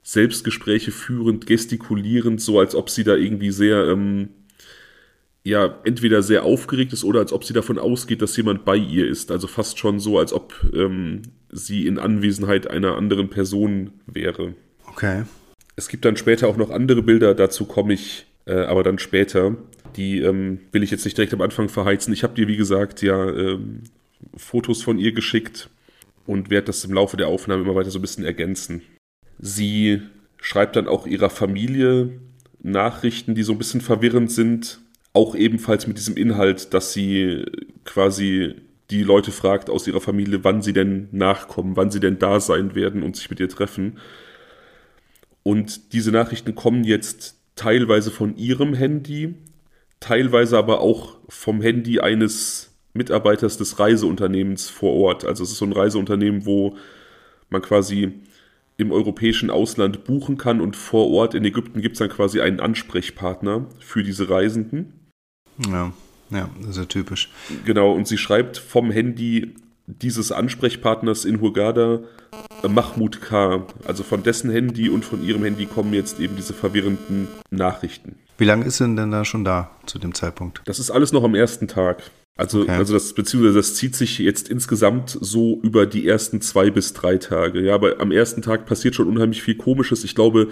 Selbstgespräche 0.06 0.92
führend, 0.92 1.48
gestikulierend, 1.48 2.40
so 2.40 2.60
als 2.60 2.76
ob 2.76 2.90
sie 2.90 3.02
da 3.02 3.16
irgendwie 3.16 3.50
sehr 3.50 3.88
ähm, 3.88 4.28
ja 5.42 5.80
entweder 5.82 6.22
sehr 6.22 6.44
aufgeregt 6.44 6.92
ist 6.92 7.02
oder 7.02 7.18
als 7.18 7.32
ob 7.32 7.42
sie 7.42 7.52
davon 7.52 7.76
ausgeht, 7.76 8.22
dass 8.22 8.36
jemand 8.36 8.64
bei 8.64 8.76
ihr 8.76 9.08
ist. 9.08 9.32
Also 9.32 9.48
fast 9.48 9.80
schon 9.80 9.98
so, 9.98 10.16
als 10.16 10.32
ob 10.32 10.54
ähm, 10.72 11.22
sie 11.50 11.88
in 11.88 11.98
Anwesenheit 11.98 12.70
einer 12.70 12.94
anderen 12.94 13.30
Person 13.30 13.94
wäre. 14.06 14.54
Okay. 14.86 15.24
Es 15.74 15.88
gibt 15.88 16.04
dann 16.04 16.16
später 16.16 16.46
auch 16.46 16.56
noch 16.56 16.70
andere 16.70 17.02
Bilder, 17.02 17.34
dazu 17.34 17.64
komme 17.64 17.94
ich 17.94 18.26
äh, 18.44 18.60
aber 18.60 18.84
dann 18.84 19.00
später. 19.00 19.56
Die 19.96 20.20
ähm, 20.20 20.60
will 20.70 20.84
ich 20.84 20.92
jetzt 20.92 21.04
nicht 21.04 21.18
direkt 21.18 21.34
am 21.34 21.40
Anfang 21.40 21.68
verheizen. 21.68 22.14
Ich 22.14 22.22
habe 22.22 22.34
dir, 22.34 22.46
wie 22.46 22.56
gesagt, 22.56 23.02
ja 23.02 23.28
ähm, 23.28 23.82
Fotos 24.36 24.84
von 24.84 25.00
ihr 25.00 25.10
geschickt 25.10 25.68
und 26.26 26.48
werde 26.48 26.66
das 26.66 26.84
im 26.84 26.92
Laufe 26.92 27.16
der 27.16 27.26
Aufnahme 27.26 27.64
immer 27.64 27.74
weiter 27.74 27.90
so 27.90 27.98
ein 27.98 28.02
bisschen 28.02 28.24
ergänzen. 28.24 28.82
Sie 29.38 30.02
schreibt 30.38 30.76
dann 30.76 30.88
auch 30.88 31.06
ihrer 31.06 31.30
Familie 31.30 32.20
Nachrichten, 32.62 33.34
die 33.34 33.42
so 33.42 33.52
ein 33.52 33.58
bisschen 33.58 33.80
verwirrend 33.80 34.30
sind. 34.30 34.80
Auch 35.12 35.34
ebenfalls 35.34 35.86
mit 35.86 35.98
diesem 35.98 36.16
Inhalt, 36.16 36.74
dass 36.74 36.92
sie 36.92 37.44
quasi 37.84 38.54
die 38.90 39.02
Leute 39.02 39.32
fragt 39.32 39.70
aus 39.70 39.86
ihrer 39.86 40.00
Familie, 40.00 40.44
wann 40.44 40.62
sie 40.62 40.72
denn 40.72 41.08
nachkommen, 41.10 41.76
wann 41.76 41.90
sie 41.90 42.00
denn 42.00 42.18
da 42.18 42.40
sein 42.40 42.74
werden 42.74 43.02
und 43.02 43.16
sich 43.16 43.30
mit 43.30 43.40
ihr 43.40 43.48
treffen. 43.48 43.98
Und 45.42 45.92
diese 45.92 46.12
Nachrichten 46.12 46.54
kommen 46.54 46.84
jetzt 46.84 47.36
teilweise 47.56 48.10
von 48.10 48.36
ihrem 48.36 48.74
Handy, 48.74 49.34
teilweise 50.00 50.58
aber 50.58 50.80
auch 50.80 51.16
vom 51.28 51.62
Handy 51.62 52.00
eines 52.00 52.72
Mitarbeiters 52.94 53.56
des 53.56 53.78
Reiseunternehmens 53.78 54.68
vor 54.68 54.92
Ort. 54.94 55.24
Also 55.24 55.44
es 55.44 55.52
ist 55.52 55.58
so 55.58 55.64
ein 55.64 55.72
Reiseunternehmen, 55.72 56.46
wo 56.46 56.76
man 57.48 57.62
quasi 57.62 58.12
im 58.76 58.92
europäischen 58.92 59.50
Ausland 59.50 60.04
buchen 60.04 60.36
kann 60.36 60.60
und 60.60 60.76
vor 60.76 61.10
Ort 61.10 61.34
in 61.34 61.44
Ägypten 61.44 61.80
gibt 61.80 61.94
es 61.94 61.98
dann 61.98 62.10
quasi 62.10 62.40
einen 62.40 62.60
Ansprechpartner 62.60 63.66
für 63.78 64.02
diese 64.02 64.28
Reisenden. 64.28 65.10
Ja, 65.70 65.92
ja, 66.30 66.50
sehr 66.68 66.88
typisch. 66.88 67.30
Genau, 67.64 67.92
und 67.92 68.06
sie 68.06 68.18
schreibt 68.18 68.58
vom 68.58 68.90
Handy 68.90 69.54
dieses 69.86 70.32
Ansprechpartners 70.32 71.24
in 71.24 71.40
Hurghada 71.40 72.00
äh, 72.62 72.68
Mahmoud 72.68 73.22
K. 73.22 73.66
Also 73.86 74.02
von 74.02 74.22
dessen 74.22 74.50
Handy 74.50 74.88
und 74.88 75.04
von 75.04 75.22
ihrem 75.22 75.44
Handy 75.44 75.66
kommen 75.66 75.94
jetzt 75.94 76.20
eben 76.20 76.36
diese 76.36 76.52
verwirrenden 76.52 77.28
Nachrichten. 77.50 78.16
Wie 78.38 78.44
lange 78.44 78.64
ist 78.66 78.78
sie 78.78 78.94
denn 78.94 79.10
da 79.10 79.24
schon 79.24 79.44
da 79.44 79.70
zu 79.86 79.98
dem 79.98 80.12
Zeitpunkt? 80.14 80.60
Das 80.66 80.78
ist 80.78 80.90
alles 80.90 81.12
noch 81.12 81.24
am 81.24 81.34
ersten 81.34 81.68
Tag. 81.68 82.10
Also, 82.36 82.62
okay. 82.62 82.72
also 82.72 82.92
das, 82.92 83.14
beziehungsweise 83.14 83.56
das 83.56 83.74
zieht 83.74 83.96
sich 83.96 84.18
jetzt 84.18 84.48
insgesamt 84.50 85.16
so 85.20 85.58
über 85.62 85.86
die 85.86 86.06
ersten 86.06 86.42
zwei 86.42 86.70
bis 86.70 86.92
drei 86.92 87.16
Tage. 87.16 87.62
Ja, 87.62 87.74
aber 87.74 87.98
am 87.98 88.12
ersten 88.12 88.42
Tag 88.42 88.66
passiert 88.66 88.94
schon 88.94 89.08
unheimlich 89.08 89.42
viel 89.42 89.56
Komisches. 89.56 90.04
Ich 90.04 90.14
glaube, 90.14 90.48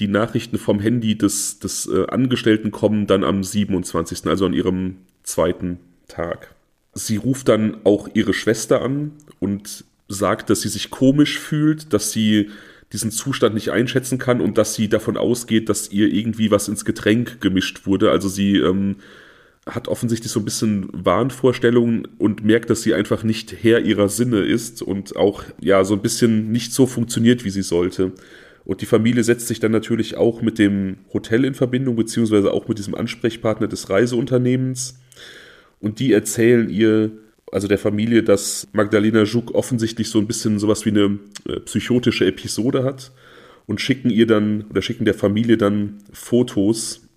die 0.00 0.08
Nachrichten 0.08 0.58
vom 0.58 0.80
Handy 0.80 1.16
des, 1.16 1.60
des 1.60 1.86
äh, 1.86 2.06
Angestellten 2.08 2.72
kommen 2.72 3.06
dann 3.06 3.22
am 3.22 3.44
27., 3.44 4.26
also 4.26 4.46
an 4.46 4.54
ihrem 4.54 4.96
zweiten 5.22 5.78
Tag. 6.08 6.54
Sie 6.94 7.16
ruft 7.16 7.48
dann 7.48 7.78
auch 7.84 8.08
ihre 8.14 8.34
Schwester 8.34 8.82
an 8.82 9.12
und 9.38 9.84
sagt, 10.08 10.50
dass 10.50 10.62
sie 10.62 10.68
sich 10.68 10.90
komisch 10.90 11.38
fühlt, 11.38 11.92
dass 11.92 12.10
sie 12.10 12.50
diesen 12.92 13.12
Zustand 13.12 13.54
nicht 13.54 13.70
einschätzen 13.70 14.18
kann 14.18 14.40
und 14.40 14.58
dass 14.58 14.74
sie 14.74 14.88
davon 14.88 15.16
ausgeht, 15.16 15.68
dass 15.68 15.92
ihr 15.92 16.12
irgendwie 16.12 16.50
was 16.50 16.66
ins 16.66 16.84
Getränk 16.84 17.40
gemischt 17.40 17.86
wurde. 17.86 18.10
Also 18.10 18.28
sie 18.28 18.56
ähm, 18.56 18.96
hat 19.70 19.88
offensichtlich 19.88 20.32
so 20.32 20.40
ein 20.40 20.44
bisschen 20.44 20.88
Wahnvorstellungen 20.92 22.06
und 22.18 22.44
merkt, 22.44 22.70
dass 22.70 22.82
sie 22.82 22.94
einfach 22.94 23.22
nicht 23.24 23.54
Herr 23.62 23.80
ihrer 23.80 24.08
Sinne 24.08 24.40
ist 24.40 24.82
und 24.82 25.16
auch 25.16 25.44
ja 25.60 25.84
so 25.84 25.94
ein 25.94 26.02
bisschen 26.02 26.50
nicht 26.52 26.72
so 26.72 26.86
funktioniert, 26.86 27.44
wie 27.44 27.50
sie 27.50 27.62
sollte. 27.62 28.12
Und 28.64 28.82
die 28.82 28.86
Familie 28.86 29.24
setzt 29.24 29.48
sich 29.48 29.60
dann 29.60 29.72
natürlich 29.72 30.16
auch 30.16 30.42
mit 30.42 30.58
dem 30.58 30.98
Hotel 31.12 31.44
in 31.44 31.54
Verbindung, 31.54 31.96
beziehungsweise 31.96 32.52
auch 32.52 32.68
mit 32.68 32.78
diesem 32.78 32.94
Ansprechpartner 32.94 33.68
des 33.68 33.90
Reiseunternehmens. 33.90 34.98
Und 35.80 35.98
die 35.98 36.12
erzählen 36.12 36.68
ihr, 36.68 37.10
also 37.50 37.66
der 37.66 37.78
Familie, 37.78 38.22
dass 38.22 38.68
Magdalena 38.72 39.24
Żuk 39.24 39.54
offensichtlich 39.54 40.10
so 40.10 40.18
ein 40.18 40.26
bisschen 40.26 40.58
sowas 40.58 40.84
wie 40.84 40.90
eine 40.90 41.18
äh, 41.48 41.60
psychotische 41.60 42.26
Episode 42.26 42.84
hat 42.84 43.12
und 43.66 43.80
schicken 43.80 44.10
ihr 44.10 44.26
dann 44.26 44.66
oder 44.70 44.82
schicken 44.82 45.04
der 45.04 45.14
Familie 45.14 45.56
dann 45.56 45.98
Fotos 46.12 47.08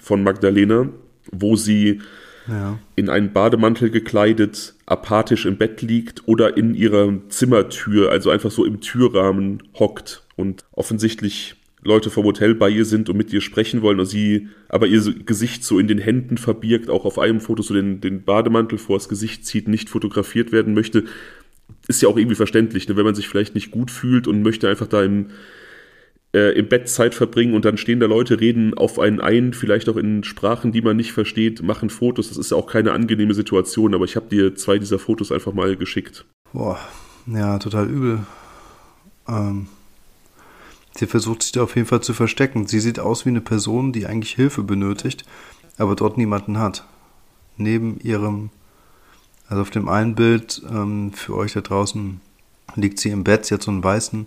von 0.00 0.22
Magdalena, 0.22 0.88
wo 1.30 1.56
sie 1.56 2.00
ja. 2.48 2.78
in 2.96 3.08
einen 3.08 3.32
Bademantel 3.32 3.90
gekleidet, 3.90 4.74
apathisch 4.86 5.46
im 5.46 5.56
Bett 5.56 5.82
liegt 5.82 6.26
oder 6.26 6.56
in 6.56 6.74
ihrer 6.74 7.12
Zimmertür, 7.28 8.10
also 8.10 8.30
einfach 8.30 8.50
so 8.50 8.64
im 8.64 8.80
Türrahmen 8.80 9.62
hockt 9.78 10.22
und 10.36 10.64
offensichtlich 10.72 11.56
Leute 11.82 12.10
vom 12.10 12.24
Hotel 12.24 12.54
bei 12.54 12.68
ihr 12.70 12.84
sind 12.84 13.08
und 13.08 13.16
mit 13.16 13.32
ihr 13.32 13.40
sprechen 13.40 13.82
wollen 13.82 14.00
und 14.00 14.06
sie 14.06 14.48
aber 14.68 14.86
ihr 14.86 15.00
Gesicht 15.24 15.64
so 15.64 15.78
in 15.78 15.86
den 15.86 15.98
Händen 15.98 16.36
verbirgt, 16.36 16.90
auch 16.90 17.04
auf 17.04 17.18
einem 17.18 17.40
Foto 17.40 17.62
so 17.62 17.72
den, 17.72 18.00
den 18.00 18.24
Bademantel 18.24 18.78
vor 18.78 18.98
das 18.98 19.08
Gesicht 19.08 19.46
zieht, 19.46 19.68
nicht 19.68 19.88
fotografiert 19.88 20.50
werden 20.50 20.74
möchte, 20.74 21.04
ist 21.86 22.02
ja 22.02 22.08
auch 22.08 22.16
irgendwie 22.16 22.34
verständlich, 22.34 22.88
ne? 22.88 22.96
wenn 22.96 23.04
man 23.04 23.14
sich 23.14 23.28
vielleicht 23.28 23.54
nicht 23.54 23.70
gut 23.70 23.90
fühlt 23.90 24.26
und 24.26 24.42
möchte 24.42 24.68
einfach 24.68 24.88
da 24.88 25.02
im, 25.02 25.26
äh, 26.34 26.58
im 26.58 26.68
Bett 26.68 26.88
Zeit 26.88 27.14
verbringen 27.14 27.54
und 27.54 27.64
dann 27.64 27.76
stehen 27.76 28.00
da 28.00 28.06
Leute, 28.06 28.40
reden 28.40 28.74
auf 28.74 28.98
einen 28.98 29.20
ein, 29.20 29.54
vielleicht 29.54 29.88
auch 29.88 29.96
in 29.96 30.24
Sprachen, 30.24 30.72
die 30.72 30.82
man 30.82 30.96
nicht 30.96 31.12
versteht, 31.12 31.62
machen 31.62 31.90
Fotos. 31.90 32.28
Das 32.28 32.36
ist 32.36 32.50
ja 32.50 32.56
auch 32.56 32.66
keine 32.66 32.92
angenehme 32.92 33.34
Situation, 33.34 33.94
aber 33.94 34.04
ich 34.04 34.16
habe 34.16 34.28
dir 34.28 34.54
zwei 34.54 34.78
dieser 34.78 34.98
Fotos 34.98 35.32
einfach 35.32 35.52
mal 35.52 35.76
geschickt. 35.76 36.24
Boah, 36.52 36.78
ja, 37.26 37.58
total 37.58 37.88
übel. 37.88 38.20
Ähm, 39.26 39.68
Sie 40.98 41.06
versucht 41.06 41.44
sich 41.44 41.52
da 41.52 41.62
auf 41.62 41.76
jeden 41.76 41.86
Fall 41.86 42.00
zu 42.00 42.12
verstecken. 42.12 42.66
Sie 42.66 42.80
sieht 42.80 42.98
aus 42.98 43.24
wie 43.24 43.28
eine 43.28 43.40
Person, 43.40 43.92
die 43.92 44.06
eigentlich 44.06 44.34
Hilfe 44.34 44.64
benötigt, 44.64 45.24
aber 45.76 45.94
dort 45.94 46.18
niemanden 46.18 46.58
hat. 46.58 46.84
Neben 47.56 48.00
ihrem, 48.00 48.50
also 49.48 49.62
auf 49.62 49.70
dem 49.70 49.88
einen 49.88 50.16
Bild 50.16 50.60
ähm, 50.68 51.12
für 51.12 51.36
euch 51.36 51.52
da 51.52 51.60
draußen 51.60 52.20
liegt 52.74 52.98
sie 52.98 53.10
im 53.10 53.22
Bett, 53.22 53.46
sie 53.46 53.54
hat 53.54 53.62
so 53.62 53.70
einen 53.70 53.84
weißen 53.84 54.26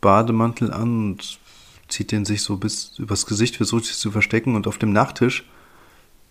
Bademantel 0.00 0.72
an 0.72 1.10
und 1.10 1.38
zieht 1.88 2.12
den 2.12 2.24
sich 2.24 2.42
so 2.42 2.56
bis 2.56 2.98
übers 2.98 3.26
Gesicht, 3.26 3.56
versucht 3.56 3.84
sich 3.84 3.96
zu 3.96 4.10
verstecken 4.10 4.54
und 4.54 4.66
auf 4.66 4.78
dem 4.78 4.92
Nachttisch 4.92 5.44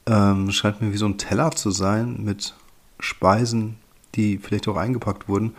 ähm, 0.06 0.52
scheint 0.52 0.82
mir 0.82 0.94
wie 0.94 0.98
so 0.98 1.06
ein 1.06 1.18
Teller 1.18 1.52
zu 1.52 1.72
sein 1.72 2.24
mit 2.24 2.54
Speisen, 3.00 3.78
die 4.16 4.38
vielleicht 4.38 4.68
auch 4.68 4.78
eingepackt 4.78 5.28
wurden. 5.28 5.56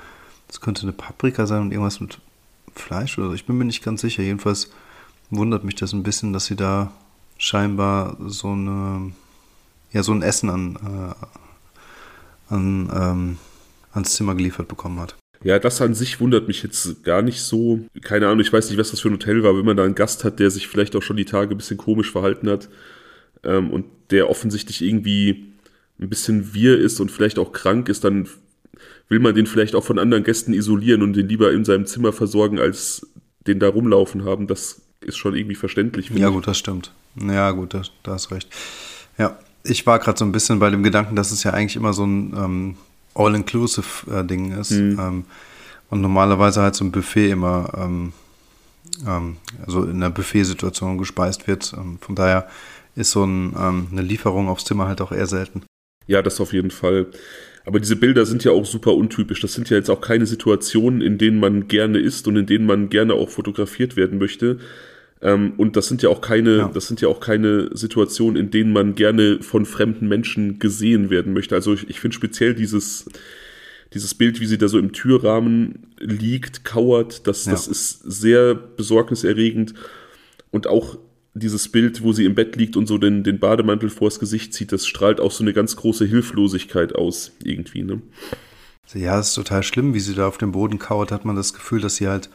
Das 0.48 0.60
könnte 0.60 0.82
eine 0.82 0.92
Paprika 0.92 1.46
sein 1.46 1.62
und 1.62 1.72
irgendwas 1.72 2.00
mit 2.00 2.20
Fleisch 2.74 3.18
oder 3.18 3.28
so. 3.28 3.34
Ich 3.34 3.46
bin 3.46 3.58
mir 3.58 3.64
nicht 3.64 3.82
ganz 3.82 4.00
sicher. 4.00 4.22
Jedenfalls 4.22 4.70
wundert 5.30 5.64
mich 5.64 5.74
das 5.74 5.92
ein 5.92 6.02
bisschen, 6.02 6.32
dass 6.32 6.46
sie 6.46 6.56
da 6.56 6.92
scheinbar 7.38 8.16
so 8.20 8.52
eine, 8.52 9.12
ja, 9.92 10.02
so 10.02 10.12
ein 10.12 10.22
Essen 10.22 10.50
an, 10.50 10.76
äh, 10.76 12.54
an, 12.54 12.90
ähm, 12.94 13.38
ans 13.92 14.14
Zimmer 14.14 14.34
geliefert 14.34 14.68
bekommen 14.68 15.00
hat. 15.00 15.16
Ja, 15.46 15.60
das 15.60 15.80
an 15.80 15.94
sich 15.94 16.18
wundert 16.18 16.48
mich 16.48 16.64
jetzt 16.64 17.04
gar 17.04 17.22
nicht 17.22 17.40
so. 17.40 17.78
Keine 18.02 18.26
Ahnung, 18.26 18.40
ich 18.40 18.52
weiß 18.52 18.68
nicht, 18.68 18.80
was 18.80 18.90
das 18.90 18.98
für 18.98 19.10
ein 19.10 19.12
Hotel 19.12 19.44
war, 19.44 19.56
wenn 19.56 19.64
man 19.64 19.76
da 19.76 19.84
einen 19.84 19.94
Gast 19.94 20.24
hat, 20.24 20.40
der 20.40 20.50
sich 20.50 20.66
vielleicht 20.66 20.96
auch 20.96 21.02
schon 21.02 21.16
die 21.16 21.24
Tage 21.24 21.54
ein 21.54 21.56
bisschen 21.56 21.76
komisch 21.76 22.10
verhalten 22.10 22.50
hat 22.50 22.68
ähm, 23.44 23.70
und 23.70 23.84
der 24.10 24.28
offensichtlich 24.28 24.82
irgendwie 24.82 25.52
ein 26.00 26.08
bisschen 26.08 26.52
wir 26.52 26.76
ist 26.76 26.98
und 26.98 27.12
vielleicht 27.12 27.38
auch 27.38 27.52
krank 27.52 27.88
ist, 27.88 28.02
dann 28.02 28.28
will 29.08 29.20
man 29.20 29.36
den 29.36 29.46
vielleicht 29.46 29.76
auch 29.76 29.84
von 29.84 30.00
anderen 30.00 30.24
Gästen 30.24 30.52
isolieren 30.52 31.00
und 31.02 31.12
den 31.12 31.28
lieber 31.28 31.52
in 31.52 31.64
seinem 31.64 31.86
Zimmer 31.86 32.12
versorgen, 32.12 32.58
als 32.58 33.06
den 33.46 33.60
da 33.60 33.68
rumlaufen 33.68 34.24
haben. 34.24 34.48
Das 34.48 34.82
ist 35.00 35.16
schon 35.16 35.36
irgendwie 35.36 35.54
verständlich. 35.54 36.10
Ja, 36.10 36.30
gut, 36.30 36.48
das 36.48 36.58
stimmt. 36.58 36.90
Ja, 37.14 37.52
gut, 37.52 37.72
da, 37.72 37.82
da 38.02 38.14
hast 38.14 38.32
recht. 38.32 38.48
Ja, 39.16 39.38
ich 39.62 39.86
war 39.86 40.00
gerade 40.00 40.18
so 40.18 40.24
ein 40.24 40.32
bisschen 40.32 40.58
bei 40.58 40.70
dem 40.70 40.82
Gedanken, 40.82 41.14
dass 41.14 41.30
es 41.30 41.44
ja 41.44 41.52
eigentlich 41.52 41.76
immer 41.76 41.92
so 41.92 42.04
ein 42.04 42.34
ähm, 42.36 42.76
All-Inclusive-Ding 43.16 44.58
ist. 44.58 44.72
Mhm. 44.72 44.98
Ähm, 45.00 45.24
und 45.88 46.00
normalerweise 46.00 46.62
halt 46.62 46.74
so 46.74 46.84
ein 46.84 46.92
Buffet 46.92 47.30
immer, 47.30 47.72
ähm, 47.76 48.12
ähm, 49.06 49.36
also 49.64 49.84
in 49.84 49.96
einer 49.96 50.10
Buffet-Situation 50.10 50.98
gespeist 50.98 51.46
wird. 51.46 51.72
Ähm, 51.76 51.98
von 52.00 52.14
daher 52.14 52.48
ist 52.94 53.10
so 53.12 53.24
ein, 53.24 53.54
ähm, 53.58 53.88
eine 53.92 54.02
Lieferung 54.02 54.48
aufs 54.48 54.64
Zimmer 54.64 54.88
halt 54.88 55.00
auch 55.00 55.12
eher 55.12 55.26
selten. 55.26 55.62
Ja, 56.06 56.22
das 56.22 56.40
auf 56.40 56.52
jeden 56.52 56.70
Fall. 56.70 57.06
Aber 57.64 57.80
diese 57.80 57.96
Bilder 57.96 58.26
sind 58.26 58.44
ja 58.44 58.52
auch 58.52 58.64
super 58.64 58.94
untypisch. 58.94 59.40
Das 59.40 59.52
sind 59.52 59.68
ja 59.70 59.76
jetzt 59.76 59.90
auch 59.90 60.00
keine 60.00 60.26
Situationen, 60.26 61.00
in 61.00 61.18
denen 61.18 61.40
man 61.40 61.66
gerne 61.66 61.98
ist 61.98 62.28
und 62.28 62.36
in 62.36 62.46
denen 62.46 62.64
man 62.64 62.90
gerne 62.90 63.14
auch 63.14 63.28
fotografiert 63.28 63.96
werden 63.96 64.18
möchte. 64.18 64.60
Ähm, 65.22 65.54
und 65.56 65.76
das 65.76 65.86
sind 65.88 66.02
ja 66.02 66.08
auch 66.08 66.20
keine, 66.20 66.56
ja. 66.58 66.70
das 66.72 66.88
sind 66.88 67.00
ja 67.00 67.08
auch 67.08 67.20
keine 67.20 67.70
Situationen, 67.74 68.36
in 68.36 68.50
denen 68.50 68.72
man 68.72 68.94
gerne 68.94 69.42
von 69.42 69.64
fremden 69.64 70.08
Menschen 70.08 70.58
gesehen 70.58 71.10
werden 71.10 71.32
möchte. 71.32 71.54
Also 71.54 71.72
ich, 71.74 71.88
ich 71.88 72.00
finde 72.00 72.14
speziell 72.14 72.54
dieses, 72.54 73.06
dieses 73.94 74.14
Bild, 74.14 74.40
wie 74.40 74.46
sie 74.46 74.58
da 74.58 74.68
so 74.68 74.78
im 74.78 74.92
Türrahmen 74.92 75.86
liegt, 75.98 76.64
kauert, 76.64 77.26
das, 77.26 77.46
ja. 77.46 77.52
das 77.52 77.66
ist 77.66 78.00
sehr 78.00 78.54
besorgniserregend. 78.54 79.74
Und 80.50 80.66
auch 80.66 80.98
dieses 81.34 81.68
Bild, 81.68 82.02
wo 82.02 82.12
sie 82.12 82.24
im 82.24 82.34
Bett 82.34 82.56
liegt 82.56 82.76
und 82.76 82.86
so 82.86 82.98
den, 82.98 83.22
den 83.22 83.38
Bademantel 83.38 83.90
vors 83.90 84.18
Gesicht 84.18 84.54
zieht, 84.54 84.72
das 84.72 84.86
strahlt 84.86 85.20
auch 85.20 85.30
so 85.30 85.44
eine 85.44 85.52
ganz 85.52 85.76
große 85.76 86.06
Hilflosigkeit 86.06 86.94
aus, 86.94 87.32
irgendwie, 87.42 87.82
ne? 87.82 88.00
Ja, 88.94 89.18
es 89.18 89.28
ist 89.28 89.34
total 89.34 89.64
schlimm, 89.64 89.94
wie 89.94 90.00
sie 90.00 90.14
da 90.14 90.28
auf 90.28 90.38
dem 90.38 90.52
Boden 90.52 90.78
kauert, 90.78 91.10
hat 91.10 91.24
man 91.24 91.34
das 91.34 91.52
Gefühl, 91.52 91.80
dass 91.80 91.96
sie 91.96 92.06
halt 92.06 92.30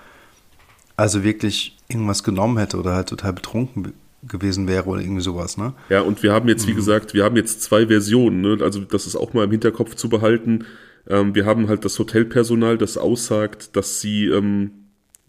also 1.01 1.23
wirklich 1.23 1.75
irgendwas 1.87 2.23
genommen 2.23 2.59
hätte 2.59 2.77
oder 2.77 2.93
halt 2.93 3.09
total 3.09 3.33
betrunken 3.33 3.93
gewesen 4.21 4.67
wäre 4.67 4.85
oder 4.85 5.01
irgendwie 5.01 5.23
sowas, 5.23 5.57
ne? 5.57 5.73
Ja, 5.89 6.01
und 6.01 6.21
wir 6.21 6.31
haben 6.31 6.47
jetzt, 6.47 6.67
wie 6.67 6.73
mhm. 6.73 6.75
gesagt, 6.75 7.15
wir 7.15 7.23
haben 7.23 7.35
jetzt 7.35 7.63
zwei 7.63 7.87
Versionen, 7.87 8.41
ne? 8.41 8.59
Also 8.61 8.81
das 8.81 9.07
ist 9.07 9.15
auch 9.15 9.33
mal 9.33 9.45
im 9.45 9.51
Hinterkopf 9.51 9.95
zu 9.95 10.09
behalten. 10.09 10.65
Ähm, 11.09 11.33
wir 11.33 11.47
haben 11.47 11.67
halt 11.69 11.85
das 11.85 11.97
Hotelpersonal, 11.97 12.77
das 12.77 12.99
aussagt, 12.99 13.75
dass 13.75 13.99
sie 13.99 14.27
ähm, 14.27 14.71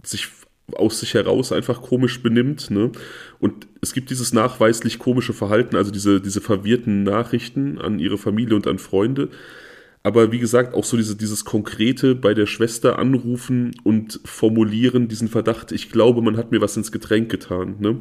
sich 0.03 0.29
aus 0.75 1.01
sich 1.01 1.15
heraus 1.15 1.53
einfach 1.53 1.81
komisch 1.81 2.23
benimmt. 2.23 2.71
Ne? 2.71 2.93
Und 3.41 3.67
es 3.81 3.95
gibt 3.95 4.11
dieses 4.11 4.35
nachweislich 4.35 4.99
komische 4.99 5.33
Verhalten, 5.33 5.77
also 5.77 5.91
diese, 5.91 6.21
diese 6.21 6.41
verwirrten 6.41 7.03
Nachrichten 7.03 7.79
an 7.79 7.99
ihre 7.99 8.19
Familie 8.19 8.57
und 8.57 8.67
an 8.67 8.79
Freunde. 8.79 9.31
Aber 10.05 10.33
wie 10.33 10.41
gesagt, 10.41 10.75
auch 10.75 10.85
so 10.85 10.97
diese, 10.97 11.17
dieses 11.17 11.45
Konkrete 11.45 12.15
bei 12.15 12.35
der 12.35 12.47
Schwester 12.47 12.99
anrufen 12.99 13.73
und 13.85 14.21
formulieren, 14.25 15.09
diesen 15.09 15.29
Verdacht, 15.29 15.71
ich 15.71 15.91
glaube, 15.91 16.23
man 16.23 16.37
hat 16.37 16.51
mir 16.51 16.61
was 16.61 16.77
ins 16.77 16.91
Getränk 16.91 17.31
getan. 17.31 17.77
Ne? 17.79 18.01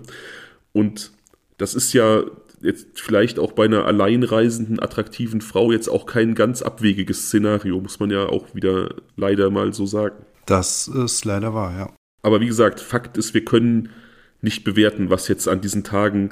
Und 0.74 1.12
das 1.58 1.76
ist 1.76 1.94
ja 1.94 2.24
jetzt 2.62 3.00
vielleicht 3.00 3.40
auch 3.40 3.52
bei 3.52 3.66
einer 3.66 3.86
alleinreisenden, 3.86 4.80
attraktiven 4.80 5.42
Frau 5.42 5.72
jetzt 5.72 5.90
auch 5.90 6.06
kein 6.06 6.36
ganz 6.36 6.62
abwegiges 6.62 7.28
Szenario, 7.28 7.80
muss 7.80 8.00
man 8.00 8.10
ja 8.10 8.26
auch 8.26 8.54
wieder 8.56 8.96
leider 9.16 9.50
mal 9.50 9.74
so 9.74 9.86
sagen. 9.86 10.26
Das 10.46 10.88
ist 10.88 11.26
leider 11.26 11.54
wahr, 11.54 11.74
ja. 11.78 11.94
Aber 12.24 12.42
wie 12.42 12.48
gesagt, 12.48 12.80
Fakt 12.80 13.18
ist, 13.18 13.34
wir 13.34 13.46
können 13.46 13.90
nicht 14.42 14.64
bewerten, 14.64 15.10
was 15.10 15.28
jetzt 15.28 15.48
an 15.48 15.62
diesen 15.62 15.84
Tagen 15.84 16.32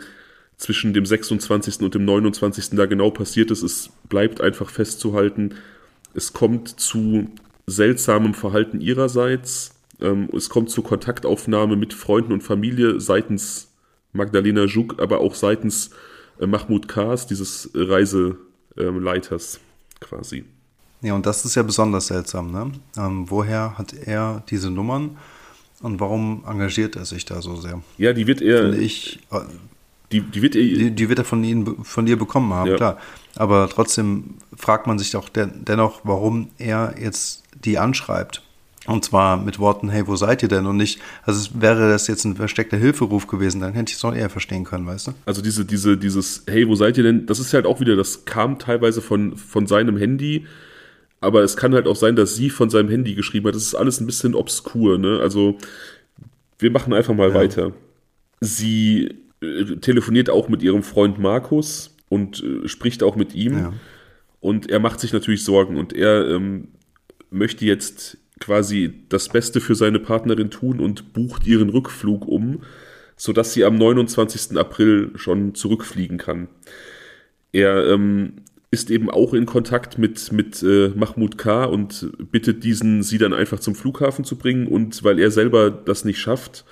zwischen 0.59 0.93
dem 0.93 1.05
26. 1.05 1.79
und 1.79 1.95
dem 1.95 2.05
29. 2.05 2.71
da 2.71 2.85
genau 2.85 3.09
passiert 3.09 3.49
ist. 3.49 3.63
Es 3.63 3.89
bleibt 4.07 4.41
einfach 4.41 4.69
festzuhalten, 4.69 5.55
es 6.13 6.33
kommt 6.33 6.79
zu 6.79 7.29
seltsamem 7.65 8.33
Verhalten 8.33 8.81
ihrerseits. 8.81 9.75
Ähm, 10.01 10.29
es 10.35 10.49
kommt 10.49 10.69
zur 10.69 10.83
Kontaktaufnahme 10.83 11.75
mit 11.75 11.93
Freunden 11.93 12.33
und 12.33 12.41
Familie 12.41 12.99
seitens 12.99 13.71
Magdalena 14.11 14.65
Juk, 14.65 14.99
aber 14.99 15.21
auch 15.21 15.35
seitens 15.35 15.91
äh, 16.39 16.47
Mahmoud 16.47 16.87
Kars, 16.87 17.25
dieses 17.27 17.69
Reiseleiters 17.73 19.59
quasi. 19.99 20.45
Ja, 21.01 21.13
und 21.13 21.25
das 21.25 21.45
ist 21.45 21.55
ja 21.55 21.63
besonders 21.63 22.07
seltsam, 22.07 22.51
ne? 22.51 22.71
Ähm, 22.97 23.29
woher 23.29 23.77
hat 23.77 23.93
er 23.93 24.43
diese 24.49 24.69
Nummern 24.69 25.17
und 25.81 25.99
warum 26.01 26.43
engagiert 26.45 26.97
er 26.97 27.05
sich 27.05 27.23
da 27.23 27.41
so 27.41 27.55
sehr? 27.55 27.81
Ja, 27.97 28.11
die 28.11 28.27
wird 28.27 28.41
er. 28.41 28.63
Finde 28.63 28.79
ich. 28.79 29.19
Die, 30.11 30.21
die, 30.21 30.41
wird 30.41 30.55
er, 30.55 30.61
die, 30.61 30.91
die, 30.91 31.09
wird 31.09 31.19
er 31.19 31.25
von, 31.25 31.43
Ihnen, 31.43 31.83
von 31.83 32.05
dir 32.05 32.17
bekommen 32.17 32.53
haben, 32.53 32.71
ja. 32.71 32.75
klar. 32.77 32.97
Aber 33.35 33.69
trotzdem 33.69 34.35
fragt 34.55 34.87
man 34.87 34.97
sich 34.97 35.11
doch 35.11 35.29
dennoch, 35.29 36.01
warum 36.03 36.49
er 36.57 36.95
jetzt 36.99 37.43
die 37.63 37.77
anschreibt. 37.77 38.41
Und 38.87 39.05
zwar 39.05 39.37
mit 39.37 39.59
Worten, 39.59 39.89
hey, 39.89 40.07
wo 40.07 40.15
seid 40.15 40.41
ihr 40.41 40.49
denn? 40.49 40.65
Und 40.65 40.77
nicht, 40.77 40.99
also 41.23 41.49
wäre 41.61 41.89
das 41.91 42.07
jetzt 42.07 42.25
ein 42.25 42.35
versteckter 42.37 42.77
Hilferuf 42.77 43.27
gewesen, 43.27 43.61
dann 43.61 43.73
hätte 43.73 43.91
ich 43.91 43.97
es 43.97 44.05
auch 44.05 44.15
eher 44.15 44.29
verstehen 44.29 44.63
können, 44.63 44.87
weißt 44.87 45.07
du? 45.07 45.11
Also 45.25 45.43
diese, 45.43 45.63
diese, 45.63 45.95
dieses, 45.95 46.43
hey, 46.47 46.67
wo 46.67 46.73
seid 46.73 46.97
ihr 46.97 47.03
denn? 47.03 47.27
Das 47.27 47.39
ist 47.39 47.53
halt 47.53 47.67
auch 47.67 47.79
wieder, 47.79 47.95
das 47.95 48.25
kam 48.25 48.57
teilweise 48.57 49.01
von, 49.01 49.37
von 49.37 49.67
seinem 49.67 49.97
Handy, 49.97 50.47
aber 51.21 51.43
es 51.43 51.55
kann 51.55 51.75
halt 51.75 51.87
auch 51.87 51.95
sein, 51.95 52.15
dass 52.15 52.35
sie 52.35 52.49
von 52.49 52.69
seinem 52.69 52.89
Handy 52.89 53.13
geschrieben 53.13 53.47
hat. 53.47 53.55
Das 53.55 53.63
ist 53.63 53.75
alles 53.75 53.99
ein 53.99 54.07
bisschen 54.07 54.33
obskur, 54.33 54.97
ne? 54.97 55.19
Also, 55.21 55.57
wir 56.57 56.71
machen 56.71 56.93
einfach 56.93 57.13
mal 57.13 57.29
ja. 57.29 57.35
weiter. 57.35 57.73
Sie 58.39 59.13
telefoniert 59.81 60.29
auch 60.29 60.49
mit 60.49 60.61
ihrem 60.63 60.83
Freund 60.83 61.19
Markus 61.19 61.95
und 62.09 62.43
äh, 62.43 62.67
spricht 62.67 63.03
auch 63.03 63.15
mit 63.15 63.35
ihm. 63.35 63.57
Ja. 63.57 63.73
Und 64.39 64.69
er 64.69 64.79
macht 64.79 64.99
sich 64.99 65.13
natürlich 65.13 65.43
Sorgen 65.43 65.77
und 65.77 65.93
er 65.93 66.29
ähm, 66.29 66.69
möchte 67.29 67.65
jetzt 67.65 68.17
quasi 68.39 69.03
das 69.09 69.29
Beste 69.29 69.59
für 69.59 69.75
seine 69.75 69.99
Partnerin 69.99 70.49
tun 70.49 70.79
und 70.79 71.13
bucht 71.13 71.45
ihren 71.45 71.69
Rückflug 71.69 72.25
um, 72.27 72.61
sodass 73.17 73.53
sie 73.53 73.65
am 73.65 73.75
29. 73.75 74.57
April 74.57 75.11
schon 75.15 75.55
zurückfliegen 75.55 76.17
kann. 76.17 76.47
Er 77.51 77.87
ähm, 77.87 78.33
ist 78.71 78.91
eben 78.91 79.09
auch 79.09 79.33
in 79.33 79.45
Kontakt 79.45 79.97
mit, 79.97 80.31
mit 80.31 80.61
äh, 80.63 80.89
Mahmoud 80.95 81.37
K. 81.37 81.65
und 81.65 82.11
bittet 82.31 82.63
diesen, 82.63 83.03
sie 83.03 83.17
dann 83.17 83.33
einfach 83.33 83.59
zum 83.59 83.75
Flughafen 83.75 84.23
zu 84.23 84.37
bringen. 84.37 84.67
Und 84.67 85.03
weil 85.03 85.19
er 85.19 85.31
selber 85.31 85.71
das 85.71 86.05
nicht 86.05 86.19
schafft, 86.19 86.65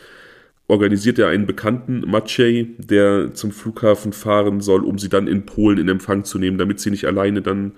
organisiert 0.68 1.18
er 1.20 1.30
einen 1.30 1.48
Bekannten, 1.48 2.02
Maciej, 2.10 2.76
der 2.78 3.34
zum 3.34 3.52
Flughafen 3.52 4.12
fahren 4.12 4.62
soll, 4.62 4.84
um 4.84 5.00
sie 5.00 5.10
dann 5.10 5.28
in 5.28 5.46
Polen 5.46 5.78
in 5.78 5.88
Empfang 5.88 6.26
zu 6.26 6.40
nehmen, 6.40 6.58
damit 6.58 6.80
sie 6.80 6.92
nicht 6.92 7.06
alleine 7.06 7.42
dann 7.42 7.74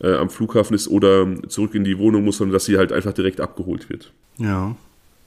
äh, 0.00 0.14
am 0.14 0.30
Flughafen 0.30 0.74
ist 0.74 0.88
oder 0.88 1.26
zurück 1.48 1.74
in 1.74 1.84
die 1.84 1.98
Wohnung 1.98 2.24
muss, 2.24 2.38
sondern 2.38 2.52
dass 2.52 2.64
sie 2.64 2.78
halt 2.78 2.92
einfach 2.92 3.12
direkt 3.12 3.40
abgeholt 3.40 3.90
wird. 3.90 4.12
Ja. 4.38 4.76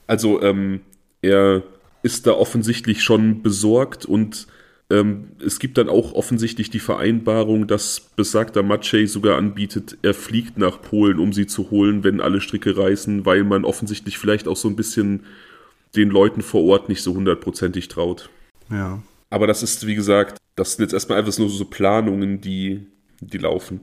Also 0.06 0.42
ähm, 0.42 0.80
er 1.20 1.62
ist 2.02 2.26
da 2.26 2.32
offensichtlich 2.32 3.02
schon 3.02 3.42
besorgt 3.42 4.04
und 4.06 4.46
ähm, 4.90 5.28
es 5.44 5.58
gibt 5.58 5.78
dann 5.78 5.88
auch 5.88 6.12
offensichtlich 6.12 6.68
die 6.70 6.78
Vereinbarung, 6.78 7.66
dass 7.66 8.00
besagter 8.00 8.62
Maciej 8.62 9.06
sogar 9.06 9.38
anbietet, 9.38 9.96
er 10.02 10.12
fliegt 10.12 10.58
nach 10.58 10.82
Polen, 10.82 11.18
um 11.18 11.32
sie 11.32 11.46
zu 11.46 11.70
holen, 11.70 12.04
wenn 12.04 12.20
alle 12.20 12.40
Stricke 12.40 12.76
reißen, 12.76 13.24
weil 13.24 13.44
man 13.44 13.64
offensichtlich 13.64 14.18
vielleicht 14.18 14.46
auch 14.46 14.56
so 14.56 14.68
ein 14.68 14.76
bisschen 14.76 15.20
den 15.96 16.10
Leuten 16.10 16.42
vor 16.42 16.64
Ort 16.64 16.88
nicht 16.88 17.02
so 17.02 17.14
hundertprozentig 17.14 17.88
traut. 17.88 18.30
Ja. 18.70 19.02
Aber 19.30 19.46
das 19.46 19.62
ist, 19.62 19.86
wie 19.86 19.94
gesagt, 19.94 20.38
das 20.56 20.72
sind 20.72 20.84
jetzt 20.84 20.92
erstmal 20.92 21.18
einfach 21.18 21.36
nur 21.38 21.48
so 21.48 21.64
Planungen, 21.64 22.40
die, 22.40 22.86
die 23.20 23.38
laufen. 23.38 23.80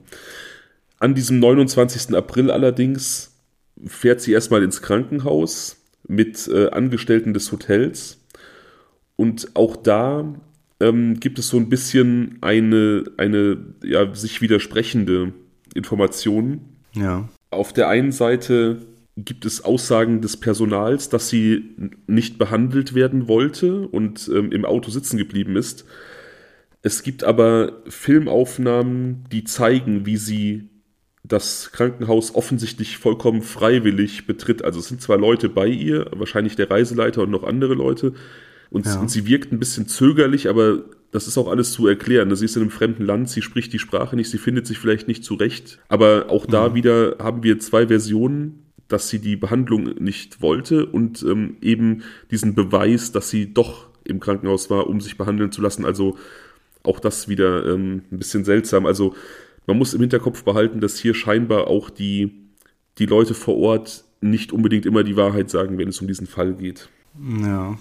An 0.98 1.14
diesem 1.14 1.40
29. 1.40 2.14
April 2.16 2.50
allerdings 2.50 3.34
fährt 3.86 4.20
sie 4.20 4.32
erstmal 4.32 4.62
ins 4.62 4.82
Krankenhaus 4.82 5.76
mit 6.06 6.48
äh, 6.48 6.70
Angestellten 6.70 7.34
des 7.34 7.50
Hotels. 7.52 8.18
Und 9.16 9.50
auch 9.54 9.76
da 9.76 10.34
ähm, 10.80 11.20
gibt 11.20 11.38
es 11.38 11.48
so 11.48 11.56
ein 11.56 11.68
bisschen 11.68 12.38
eine, 12.40 13.04
eine 13.16 13.58
ja, 13.82 14.14
sich 14.14 14.40
widersprechende 14.40 15.32
Information. 15.74 16.60
Ja. 16.94 17.28
Auf 17.50 17.72
der 17.72 17.88
einen 17.88 18.12
Seite 18.12 18.78
gibt 19.16 19.44
es 19.44 19.64
Aussagen 19.64 20.20
des 20.22 20.38
Personals, 20.38 21.08
dass 21.08 21.28
sie 21.28 21.76
nicht 22.06 22.38
behandelt 22.38 22.94
werden 22.94 23.28
wollte 23.28 23.86
und 23.88 24.30
ähm, 24.32 24.52
im 24.52 24.64
Auto 24.64 24.90
sitzen 24.90 25.18
geblieben 25.18 25.56
ist. 25.56 25.84
Es 26.80 27.02
gibt 27.02 27.22
aber 27.22 27.82
Filmaufnahmen, 27.88 29.24
die 29.30 29.44
zeigen, 29.44 30.06
wie 30.06 30.16
sie 30.16 30.68
das 31.24 31.70
Krankenhaus 31.72 32.34
offensichtlich 32.34 32.98
vollkommen 32.98 33.42
freiwillig 33.42 34.26
betritt. 34.26 34.64
Also 34.64 34.80
es 34.80 34.88
sind 34.88 35.00
zwar 35.00 35.18
Leute 35.18 35.48
bei 35.48 35.68
ihr, 35.68 36.10
wahrscheinlich 36.12 36.56
der 36.56 36.70
Reiseleiter 36.70 37.22
und 37.22 37.30
noch 37.30 37.44
andere 37.44 37.74
Leute. 37.74 38.14
Und, 38.70 38.86
ja. 38.86 38.98
und 38.98 39.10
sie 39.10 39.26
wirkt 39.26 39.52
ein 39.52 39.58
bisschen 39.58 39.86
zögerlich, 39.86 40.48
aber 40.48 40.84
das 41.12 41.28
ist 41.28 41.36
auch 41.38 41.48
alles 41.48 41.72
zu 41.72 41.86
erklären. 41.86 42.34
Sie 42.34 42.44
ist 42.44 42.56
in 42.56 42.62
einem 42.62 42.70
fremden 42.70 43.04
Land, 43.04 43.28
sie 43.28 43.42
spricht 43.42 43.72
die 43.72 43.78
Sprache 43.78 44.16
nicht, 44.16 44.30
sie 44.30 44.38
findet 44.38 44.66
sich 44.66 44.78
vielleicht 44.78 45.06
nicht 45.06 45.24
zurecht. 45.24 45.78
Aber 45.88 46.26
auch 46.30 46.46
da 46.46 46.70
mhm. 46.70 46.74
wieder 46.74 47.16
haben 47.20 47.42
wir 47.42 47.58
zwei 47.60 47.86
Versionen, 47.86 48.71
dass 48.92 49.08
sie 49.08 49.18
die 49.18 49.36
Behandlung 49.36 49.94
nicht 49.98 50.42
wollte 50.42 50.86
und 50.86 51.22
ähm, 51.22 51.56
eben 51.60 52.02
diesen 52.30 52.54
Beweis, 52.54 53.12
dass 53.12 53.30
sie 53.30 53.52
doch 53.52 53.86
im 54.04 54.20
Krankenhaus 54.20 54.70
war, 54.70 54.86
um 54.86 55.00
sich 55.00 55.16
behandeln 55.16 55.52
zu 55.52 55.62
lassen. 55.62 55.84
Also 55.84 56.16
auch 56.82 57.00
das 57.00 57.28
wieder 57.28 57.66
ähm, 57.66 58.02
ein 58.10 58.18
bisschen 58.18 58.44
seltsam. 58.44 58.86
Also 58.86 59.14
man 59.66 59.78
muss 59.78 59.94
im 59.94 60.00
Hinterkopf 60.00 60.44
behalten, 60.44 60.80
dass 60.80 60.98
hier 60.98 61.14
scheinbar 61.14 61.68
auch 61.68 61.90
die, 61.90 62.32
die 62.98 63.06
Leute 63.06 63.34
vor 63.34 63.56
Ort 63.56 64.04
nicht 64.20 64.52
unbedingt 64.52 64.86
immer 64.86 65.04
die 65.04 65.16
Wahrheit 65.16 65.50
sagen, 65.50 65.78
wenn 65.78 65.88
es 65.88 66.00
um 66.00 66.06
diesen 66.06 66.26
Fall 66.26 66.54
geht. 66.54 66.88
Ja, 67.40 67.78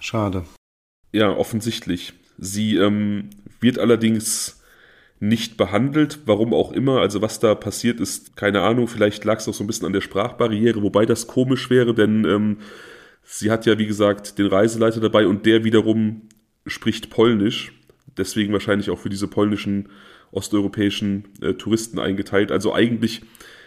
schade. 0.00 0.44
Ja, 1.12 1.30
offensichtlich. 1.36 2.14
Sie 2.38 2.76
ähm, 2.76 3.30
wird 3.60 3.78
allerdings 3.78 4.61
nicht 5.22 5.56
behandelt, 5.56 6.18
warum 6.26 6.52
auch 6.52 6.72
immer. 6.72 7.00
Also 7.00 7.22
was 7.22 7.38
da 7.38 7.54
passiert 7.54 8.00
ist, 8.00 8.34
keine 8.34 8.62
Ahnung. 8.62 8.88
Vielleicht 8.88 9.24
lag 9.24 9.38
es 9.38 9.46
auch 9.46 9.54
so 9.54 9.62
ein 9.62 9.68
bisschen 9.68 9.86
an 9.86 9.92
der 9.92 10.00
Sprachbarriere, 10.00 10.82
wobei 10.82 11.06
das 11.06 11.28
komisch 11.28 11.70
wäre, 11.70 11.94
denn 11.94 12.24
ähm, 12.24 12.56
sie 13.22 13.52
hat 13.52 13.64
ja, 13.64 13.78
wie 13.78 13.86
gesagt, 13.86 14.36
den 14.40 14.48
Reiseleiter 14.48 14.98
dabei 14.98 15.28
und 15.28 15.46
der 15.46 15.62
wiederum 15.62 16.22
spricht 16.66 17.08
Polnisch. 17.08 17.72
Deswegen 18.16 18.52
wahrscheinlich 18.52 18.90
auch 18.90 18.98
für 18.98 19.10
diese 19.10 19.28
polnischen, 19.28 19.90
osteuropäischen 20.32 21.28
äh, 21.40 21.54
Touristen 21.54 22.00
eingeteilt. 22.00 22.50
Also 22.50 22.74
eigentlich 22.74 23.22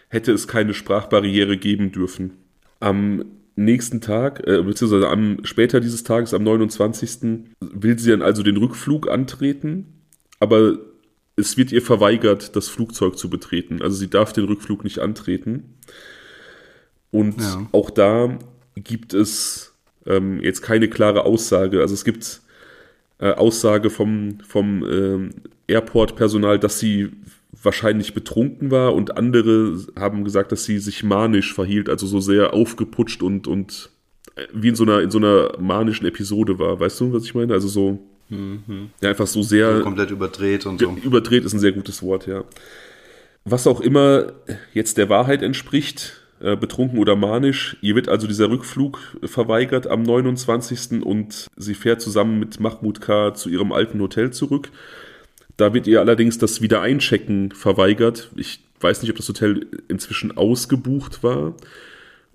hätte 0.10 0.34
es 0.34 0.50
keine 0.50 0.74
Sprachbarriere 0.74 1.56
geben 1.56 1.94
dürfen. 1.94 2.34
Am 2.82 3.24
nächsten 3.56 4.02
Tag, 4.02 4.46
äh, 4.46 4.62
beziehungsweise 4.62 5.08
am 5.08 5.38
später 5.46 5.80
dieses 5.80 6.04
Tages, 6.04 6.34
am 6.34 6.44
29. 6.44 7.46
will 7.62 7.98
sie 7.98 8.12
dann 8.12 8.22
also 8.22 8.44
den 8.44 8.58
Rückflug 8.58 9.10
antreten, 9.10 10.04
aber 10.41 10.80
es 11.36 11.58
wird 11.58 11.71
ihr 11.71 11.82
verweigert, 11.82 12.56
das 12.56 12.69
Flugzeug 12.69 13.17
zu 13.17 13.30
betreten. 13.30 13.82
Also 13.82 13.98
sie 13.98 14.10
darf 14.10 14.34
den 14.34 14.45
Rückflug 14.45 14.84
nicht 14.84 15.00
antreten. 15.00 15.76
Und 17.12 17.41
ja. 17.41 17.67
auch 17.71 17.89
da 17.89 18.38
gibt 18.76 19.13
es 19.13 19.74
ähm, 20.06 20.41
jetzt 20.41 20.62
keine 20.62 20.89
klare 20.89 21.26
Aussage. 21.26 21.82
Also 21.82 21.93
es 21.93 22.06
gibt 22.06 22.41
äh, 23.19 23.32
Aussage 23.32 23.89
vom, 23.89 24.39
vom 24.48 24.84
äh, 24.84 25.74
Airport-Personal, 25.74 26.60
dass 26.60 26.80
sie 26.80 27.12
wahrscheinlich 27.63 28.13
betrunken 28.13 28.71
war 28.71 28.93
und 28.93 29.17
andere 29.17 29.80
haben 29.98 30.24
gesagt, 30.24 30.52
dass 30.52 30.65
sie 30.65 30.80
sich 30.80 31.04
manisch 31.04 31.54
verhielt, 31.54 31.89
also 31.89 32.06
so 32.06 32.19
sehr 32.19 32.54
aufgeputscht 32.54 33.24
und, 33.24 33.48
und 33.48 33.89
äh, 34.36 34.45
wie 34.54 34.69
in 34.69 34.76
so 34.76 34.84
einer, 34.84 35.02
in 35.02 35.12
so 35.12 35.17
einer 35.17 35.58
manischen 35.60 36.06
Episode 36.06 36.60
war. 36.60 36.80
Weißt 36.80 37.00
du, 37.00 37.13
was 37.13 37.24
ich 37.24 37.34
meine? 37.34 37.54
Also 37.54 37.67
so 37.67 38.00
Mhm. 38.30 38.90
Ja, 39.02 39.10
einfach 39.10 39.28
so 39.28 39.44
sehr. 39.44 39.78
So 39.78 39.84
komplett 39.84 40.12
überdreht 40.12 40.66
und 40.66 40.80
so. 40.80 40.96
Überdreht 41.04 41.46
ist 41.46 41.54
ein 41.54 41.60
sehr 41.60 41.72
gutes 41.72 42.02
Wort, 42.02 42.28
ja. 42.28 42.44
Was 43.44 43.68
auch 43.68 43.82
immer 43.82 44.34
jetzt 44.74 44.98
der 44.98 45.10
Wahrheit 45.10 45.44
entspricht, 45.44 46.22
äh, 46.42 46.56
betrunken 46.56 47.00
oder 47.00 47.16
manisch, 47.16 47.78
ihr 47.82 47.96
wird 47.96 48.10
also 48.10 48.28
dieser 48.28 48.50
Rückflug 48.50 49.00
verweigert 49.24 49.88
am 49.88 50.04
29. 50.04 51.04
und 51.04 51.48
sie 51.56 51.76
fährt 51.76 52.02
zusammen 52.02 52.40
mit 52.40 52.60
Mahmoud 52.60 53.02
K. 53.02 53.34
zu 53.36 53.50
ihrem 53.50 53.72
alten 53.72 54.02
Hotel 54.02 54.32
zurück. 54.32 54.72
Da 55.58 55.74
wird 55.74 55.88
ihr 55.88 56.02
allerdings 56.02 56.38
das 56.38 56.62
Wiedereinchecken 56.62 57.52
verweigert. 57.52 58.32
Ich 58.36 58.62
weiß 58.82 59.02
nicht, 59.02 59.12
ob 59.12 59.18
das 59.18 59.30
Hotel 59.30 59.68
inzwischen 59.88 60.36
ausgebucht 60.36 61.24
war 61.24 61.56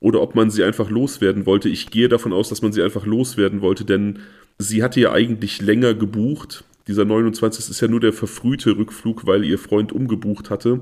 oder 0.01 0.23
ob 0.23 0.35
man 0.35 0.51
sie 0.51 0.65
einfach 0.65 0.91
loswerden 0.91 1.47
wollte. 1.47 1.69
Ich 1.69 1.91
gehe 1.91 2.09
davon 2.09 2.33
aus, 2.33 2.49
dass 2.49 2.63
man 2.63 2.73
sie 2.73 2.83
einfach 2.83 3.07
loswerden 3.07 3.61
wollte, 3.61 3.85
denn 3.85 4.21
sie 4.59 4.83
hatte 4.83 5.01
ja 5.01 5.13
eigentlich 5.13 5.61
länger 5.61 5.95
gebucht. 5.95 6.65
Dieser 6.89 7.05
29. 7.05 7.69
ist 7.71 7.81
ja 7.81 7.89
nur 7.89 8.01
der 8.01 8.13
verfrühte 8.13 8.77
Rückflug, 8.77 9.27
weil 9.27 9.45
ihr 9.45 9.59
Freund 9.59 9.93
umgebucht 9.93 10.51
hatte. 10.51 10.81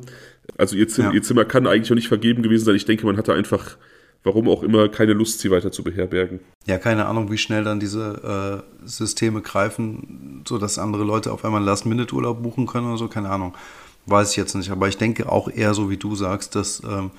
Also 0.57 0.76
ihr 0.76 0.88
Zimmer, 0.88 1.09
ja. 1.09 1.14
ihr 1.14 1.22
Zimmer 1.22 1.44
kann 1.44 1.66
eigentlich 1.66 1.90
auch 1.90 1.96
nicht 1.96 2.09
vergeben 2.09 2.42
gewesen 2.42 2.64
sein. 2.64 2.76
Ich 2.76 2.85
denke, 2.85 3.04
man 3.04 3.16
hatte 3.16 3.35
einfach, 3.35 3.76
warum 4.22 4.48
auch 4.48 4.62
immer, 4.62 4.88
keine 4.88 5.12
Lust, 5.12 5.40
sie 5.40 5.50
weiter 5.50 5.72
zu 5.72 5.83
beherbergen. 5.83 6.38
Ja, 6.66 6.78
keine 6.78 7.07
Ahnung, 7.07 7.31
wie 7.33 7.38
schnell 7.38 7.64
dann 7.64 7.81
diese 7.81 8.62
äh, 8.85 8.88
Systeme 8.88 9.42
greifen, 9.42 10.44
sodass 10.46 10.78
andere 10.78 11.04
Leute 11.04 11.33
auf 11.33 11.44
einmal 11.44 11.59
einen 11.59 11.66
Last-Minute-Urlaub 11.66 12.42
buchen 12.42 12.66
können 12.66 12.87
oder 12.87 12.98
so. 12.98 13.09
Keine 13.09 13.31
Ahnung. 13.31 13.54
Weiß 14.07 14.31
ich 14.31 14.37
jetzt 14.37 14.54
nicht. 14.54 14.70
Aber 14.70 14.88
ich 14.88 14.96
denke 14.96 15.31
auch 15.31 15.50
eher 15.50 15.74
so, 15.74 15.90
wie 15.90 15.98
du 15.98 16.14
sagst, 16.14 16.54
dass 16.54 16.83
ähm, 16.88 17.11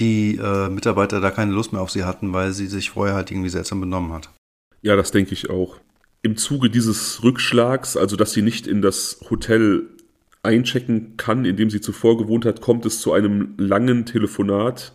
die 0.00 0.36
äh, 0.36 0.68
Mitarbeiter 0.68 1.20
da 1.20 1.30
keine 1.30 1.52
Lust 1.52 1.72
mehr 1.72 1.82
auf 1.82 1.90
sie 1.90 2.04
hatten, 2.04 2.32
weil 2.32 2.52
sie 2.52 2.66
sich 2.66 2.90
vorher 2.90 3.14
halt 3.14 3.30
irgendwie 3.30 3.50
seltsam 3.50 3.80
benommen 3.80 4.12
hat. 4.12 4.30
Ja, 4.82 4.96
das 4.96 5.10
denke 5.10 5.34
ich 5.34 5.50
auch 5.50 5.76
im 6.22 6.36
Zuge 6.36 6.70
dieses 6.70 7.22
Rückschlags, 7.22 7.96
also 7.96 8.16
dass 8.16 8.32
sie 8.32 8.42
nicht 8.42 8.66
in 8.66 8.82
das 8.82 9.20
Hotel 9.30 9.88
einchecken 10.42 11.16
kann, 11.16 11.44
in 11.44 11.56
dem 11.56 11.70
sie 11.70 11.80
zuvor 11.80 12.18
gewohnt 12.18 12.44
hat, 12.44 12.60
kommt 12.60 12.86
es 12.86 13.00
zu 13.00 13.12
einem 13.12 13.54
langen 13.58 14.06
Telefonat 14.06 14.92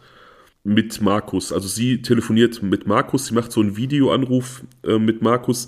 mit 0.64 1.02
Markus. 1.02 1.54
Also 1.54 1.68
sie 1.68 2.02
telefoniert 2.02 2.64
mit 2.64 2.88
Markus, 2.88 3.28
sie 3.28 3.34
macht 3.34 3.52
so 3.52 3.62
einen 3.62 3.78
Videoanruf 3.78 4.64
äh, 4.84 4.98
mit 4.98 5.22
Markus 5.22 5.68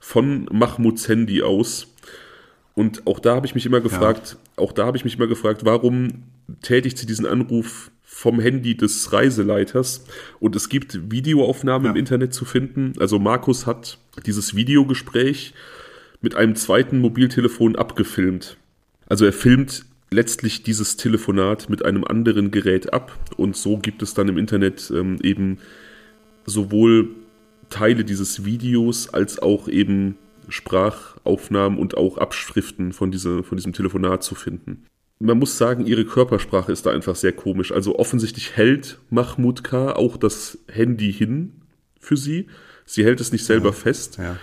von 0.00 0.48
Mahmuds 0.50 1.08
Handy 1.08 1.42
aus. 1.42 1.94
Und 2.74 3.06
auch 3.06 3.18
da 3.18 3.34
habe 3.34 3.46
ich 3.46 3.54
mich 3.54 3.66
immer 3.66 3.80
gefragt, 3.80 4.36
ja. 4.38 4.62
auch 4.62 4.72
da 4.72 4.86
habe 4.86 4.96
ich 4.96 5.04
mich 5.04 5.16
immer 5.16 5.26
gefragt, 5.26 5.64
warum 5.64 6.22
tätigt 6.62 6.96
sie 6.96 7.06
diesen 7.06 7.26
Anruf 7.26 7.90
vom 8.18 8.40
Handy 8.40 8.76
des 8.76 9.12
Reiseleiters 9.12 10.04
und 10.40 10.56
es 10.56 10.68
gibt 10.68 11.12
Videoaufnahmen 11.12 11.84
ja. 11.84 11.92
im 11.92 11.96
Internet 11.96 12.34
zu 12.34 12.44
finden. 12.44 12.94
Also 12.98 13.20
Markus 13.20 13.64
hat 13.64 13.98
dieses 14.26 14.56
Videogespräch 14.56 15.54
mit 16.20 16.34
einem 16.34 16.56
zweiten 16.56 16.98
Mobiltelefon 16.98 17.76
abgefilmt. 17.76 18.56
Also 19.06 19.24
er 19.24 19.32
filmt 19.32 19.84
letztlich 20.10 20.64
dieses 20.64 20.96
Telefonat 20.96 21.70
mit 21.70 21.84
einem 21.84 22.02
anderen 22.02 22.50
Gerät 22.50 22.92
ab 22.92 23.16
und 23.36 23.56
so 23.56 23.78
gibt 23.78 24.02
es 24.02 24.14
dann 24.14 24.26
im 24.26 24.36
Internet 24.36 24.92
ähm, 24.92 25.18
eben 25.22 25.58
sowohl 26.44 27.10
Teile 27.70 28.04
dieses 28.04 28.44
Videos 28.44 29.14
als 29.14 29.38
auch 29.38 29.68
eben 29.68 30.16
Sprachaufnahmen 30.48 31.78
und 31.78 31.96
auch 31.96 32.18
Abschriften 32.18 32.92
von, 32.92 33.12
diese, 33.12 33.44
von 33.44 33.56
diesem 33.56 33.74
Telefonat 33.74 34.24
zu 34.24 34.34
finden 34.34 34.86
man 35.20 35.38
muss 35.38 35.58
sagen, 35.58 35.86
ihre 35.86 36.04
Körpersprache 36.04 36.70
ist 36.70 36.86
da 36.86 36.90
einfach 36.90 37.16
sehr 37.16 37.32
komisch. 37.32 37.72
Also 37.72 37.98
offensichtlich 37.98 38.56
hält 38.56 38.98
Mahmoud 39.10 39.64
K. 39.64 39.92
auch 39.92 40.16
das 40.16 40.58
Handy 40.68 41.12
hin 41.12 41.52
für 41.98 42.16
sie. 42.16 42.46
Sie 42.84 43.04
hält 43.04 43.20
es 43.20 43.32
nicht 43.32 43.44
selber 43.44 43.70
ja, 43.70 43.72
fest. 43.72 44.18
Ja. 44.18 44.36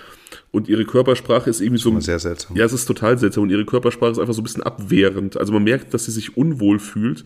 Und 0.52 0.68
ihre 0.68 0.86
Körpersprache 0.86 1.50
ist 1.50 1.62
irgendwie 1.62 1.82
so. 1.82 1.98
Sehr 2.00 2.20
seltsam. 2.20 2.58
Ja, 2.58 2.66
es 2.66 2.74
ist 2.74 2.86
total 2.86 3.18
seltsam. 3.18 3.44
Und 3.44 3.50
ihre 3.50 3.66
Körpersprache 3.66 4.12
ist 4.12 4.20
einfach 4.20 4.34
so 4.34 4.42
ein 4.42 4.44
bisschen 4.44 4.64
abwehrend. 4.64 5.38
Also 5.38 5.54
man 5.54 5.64
merkt, 5.64 5.94
dass 5.94 6.06
sie 6.06 6.12
sich 6.12 6.36
unwohl 6.36 6.80
fühlt. 6.80 7.24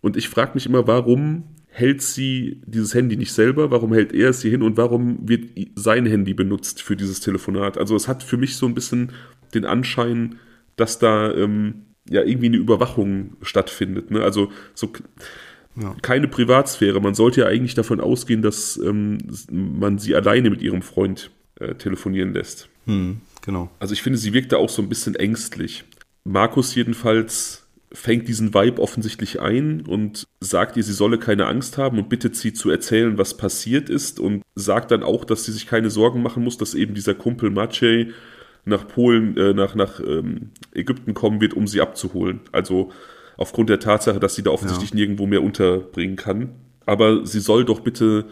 Und 0.00 0.16
ich 0.16 0.28
frage 0.28 0.52
mich 0.54 0.66
immer, 0.66 0.86
warum 0.86 1.44
hält 1.68 2.02
sie 2.02 2.60
dieses 2.66 2.94
Handy 2.94 3.16
nicht 3.16 3.32
selber? 3.32 3.70
Warum 3.70 3.92
hält 3.92 4.12
er 4.12 4.30
es 4.30 4.42
hier 4.42 4.50
hin? 4.50 4.62
Und 4.62 4.76
warum 4.76 5.28
wird 5.28 5.50
sein 5.76 6.06
Handy 6.06 6.34
benutzt 6.34 6.82
für 6.82 6.96
dieses 6.96 7.20
Telefonat? 7.20 7.78
Also 7.78 7.94
es 7.94 8.08
hat 8.08 8.24
für 8.24 8.36
mich 8.36 8.56
so 8.56 8.66
ein 8.66 8.74
bisschen 8.74 9.12
den 9.54 9.64
Anschein, 9.64 10.36
dass 10.76 10.98
da 10.98 11.32
ähm, 11.32 11.86
ja 12.10 12.22
irgendwie 12.22 12.46
eine 12.46 12.56
Überwachung 12.58 13.36
stattfindet. 13.40 14.10
Ne? 14.10 14.22
Also 14.22 14.52
so 14.74 14.90
ja. 15.80 15.96
keine 16.02 16.28
Privatsphäre. 16.28 17.00
Man 17.00 17.14
sollte 17.14 17.42
ja 17.42 17.46
eigentlich 17.46 17.74
davon 17.74 18.00
ausgehen, 18.00 18.42
dass 18.42 18.76
ähm, 18.76 19.18
man 19.50 19.98
sie 19.98 20.14
alleine 20.14 20.50
mit 20.50 20.60
ihrem 20.60 20.82
Freund 20.82 21.30
äh, 21.58 21.74
telefonieren 21.74 22.34
lässt. 22.34 22.68
Hm, 22.86 23.20
genau. 23.42 23.70
Also 23.78 23.94
ich 23.94 24.02
finde, 24.02 24.18
sie 24.18 24.34
wirkt 24.34 24.52
da 24.52 24.58
auch 24.58 24.68
so 24.68 24.82
ein 24.82 24.88
bisschen 24.88 25.14
ängstlich. 25.14 25.84
Markus 26.24 26.74
jedenfalls 26.74 27.66
fängt 27.92 28.28
diesen 28.28 28.54
Vibe 28.54 28.80
offensichtlich 28.80 29.40
ein 29.40 29.80
und 29.82 30.26
sagt 30.40 30.76
ihr, 30.76 30.82
sie 30.82 30.92
solle 30.92 31.18
keine 31.18 31.46
Angst 31.46 31.76
haben 31.76 31.98
und 31.98 32.08
bittet 32.08 32.36
sie 32.36 32.52
zu 32.52 32.70
erzählen, 32.70 33.18
was 33.18 33.36
passiert 33.36 33.88
ist 33.88 34.20
und 34.20 34.42
sagt 34.54 34.92
dann 34.92 35.02
auch, 35.02 35.24
dass 35.24 35.44
sie 35.44 35.52
sich 35.52 35.66
keine 35.66 35.90
Sorgen 35.90 36.22
machen 36.22 36.44
muss, 36.44 36.56
dass 36.56 36.74
eben 36.74 36.94
dieser 36.94 37.14
Kumpel 37.14 37.50
Maciej 37.50 38.12
nach 38.64 38.86
Polen, 38.86 39.36
äh, 39.36 39.54
nach, 39.54 39.74
nach 39.74 40.00
ähm, 40.00 40.50
Ägypten 40.74 41.14
kommen 41.14 41.40
wird, 41.40 41.54
um 41.54 41.66
sie 41.66 41.80
abzuholen. 41.80 42.40
Also 42.52 42.90
aufgrund 43.36 43.70
der 43.70 43.80
Tatsache, 43.80 44.20
dass 44.20 44.34
sie 44.34 44.42
da 44.42 44.50
offensichtlich 44.50 44.90
ja. 44.90 44.96
nirgendwo 44.96 45.26
mehr 45.26 45.42
unterbringen 45.42 46.16
kann. 46.16 46.50
Aber 46.86 47.26
sie 47.26 47.40
soll 47.40 47.64
doch 47.64 47.80
bitte 47.80 48.26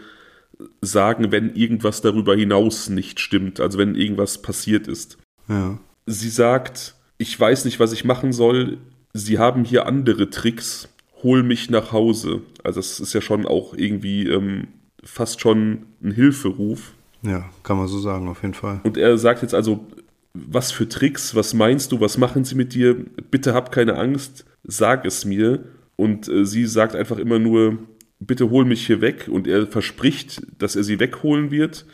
sagen, 0.81 1.31
wenn 1.31 1.55
irgendwas 1.55 2.01
darüber 2.01 2.35
hinaus 2.35 2.89
nicht 2.89 3.19
stimmt, 3.19 3.59
also 3.59 3.77
wenn 3.77 3.95
irgendwas 3.95 4.41
passiert 4.41 4.87
ist. 4.87 5.17
Ja. 5.47 5.79
Sie 6.05 6.29
sagt, 6.29 6.95
ich 7.17 7.39
weiß 7.39 7.65
nicht, 7.65 7.79
was 7.79 7.91
ich 7.91 8.03
machen 8.03 8.33
soll. 8.33 8.77
Sie 9.13 9.39
haben 9.39 9.63
hier 9.63 9.85
andere 9.85 10.29
Tricks. 10.29 10.89
Hol 11.23 11.43
mich 11.43 11.69
nach 11.69 11.91
Hause. 11.91 12.41
Also 12.63 12.79
das 12.79 12.99
ist 12.99 13.13
ja 13.13 13.21
schon 13.21 13.45
auch 13.45 13.73
irgendwie 13.73 14.27
ähm, 14.27 14.67
fast 15.03 15.41
schon 15.41 15.85
ein 16.01 16.11
Hilferuf. 16.11 16.93
Ja, 17.21 17.49
kann 17.63 17.77
man 17.77 17.87
so 17.87 17.99
sagen, 17.99 18.27
auf 18.29 18.41
jeden 18.41 18.53
Fall. 18.53 18.79
Und 18.83 18.97
er 18.97 19.17
sagt 19.17 19.41
jetzt 19.41 19.53
also, 19.53 19.85
was 20.33 20.71
für 20.71 20.87
Tricks, 20.87 21.35
was 21.35 21.53
meinst 21.53 21.91
du, 21.91 21.99
was 21.99 22.17
machen 22.17 22.43
sie 22.43 22.55
mit 22.55 22.73
dir? 22.73 22.95
Bitte 23.31 23.53
hab 23.53 23.71
keine 23.71 23.95
Angst, 23.95 24.45
sag 24.63 25.05
es 25.05 25.25
mir. 25.25 25.63
Und 25.95 26.27
äh, 26.27 26.45
sie 26.45 26.65
sagt 26.65 26.95
einfach 26.95 27.17
immer 27.17 27.39
nur, 27.39 27.79
bitte 28.19 28.49
hol 28.49 28.65
mich 28.65 28.85
hier 28.85 29.01
weg. 29.01 29.27
Und 29.29 29.47
er 29.47 29.67
verspricht, 29.67 30.41
dass 30.57 30.75
er 30.75 30.83
sie 30.83 30.99
wegholen 30.99 31.51
wird. 31.51 31.85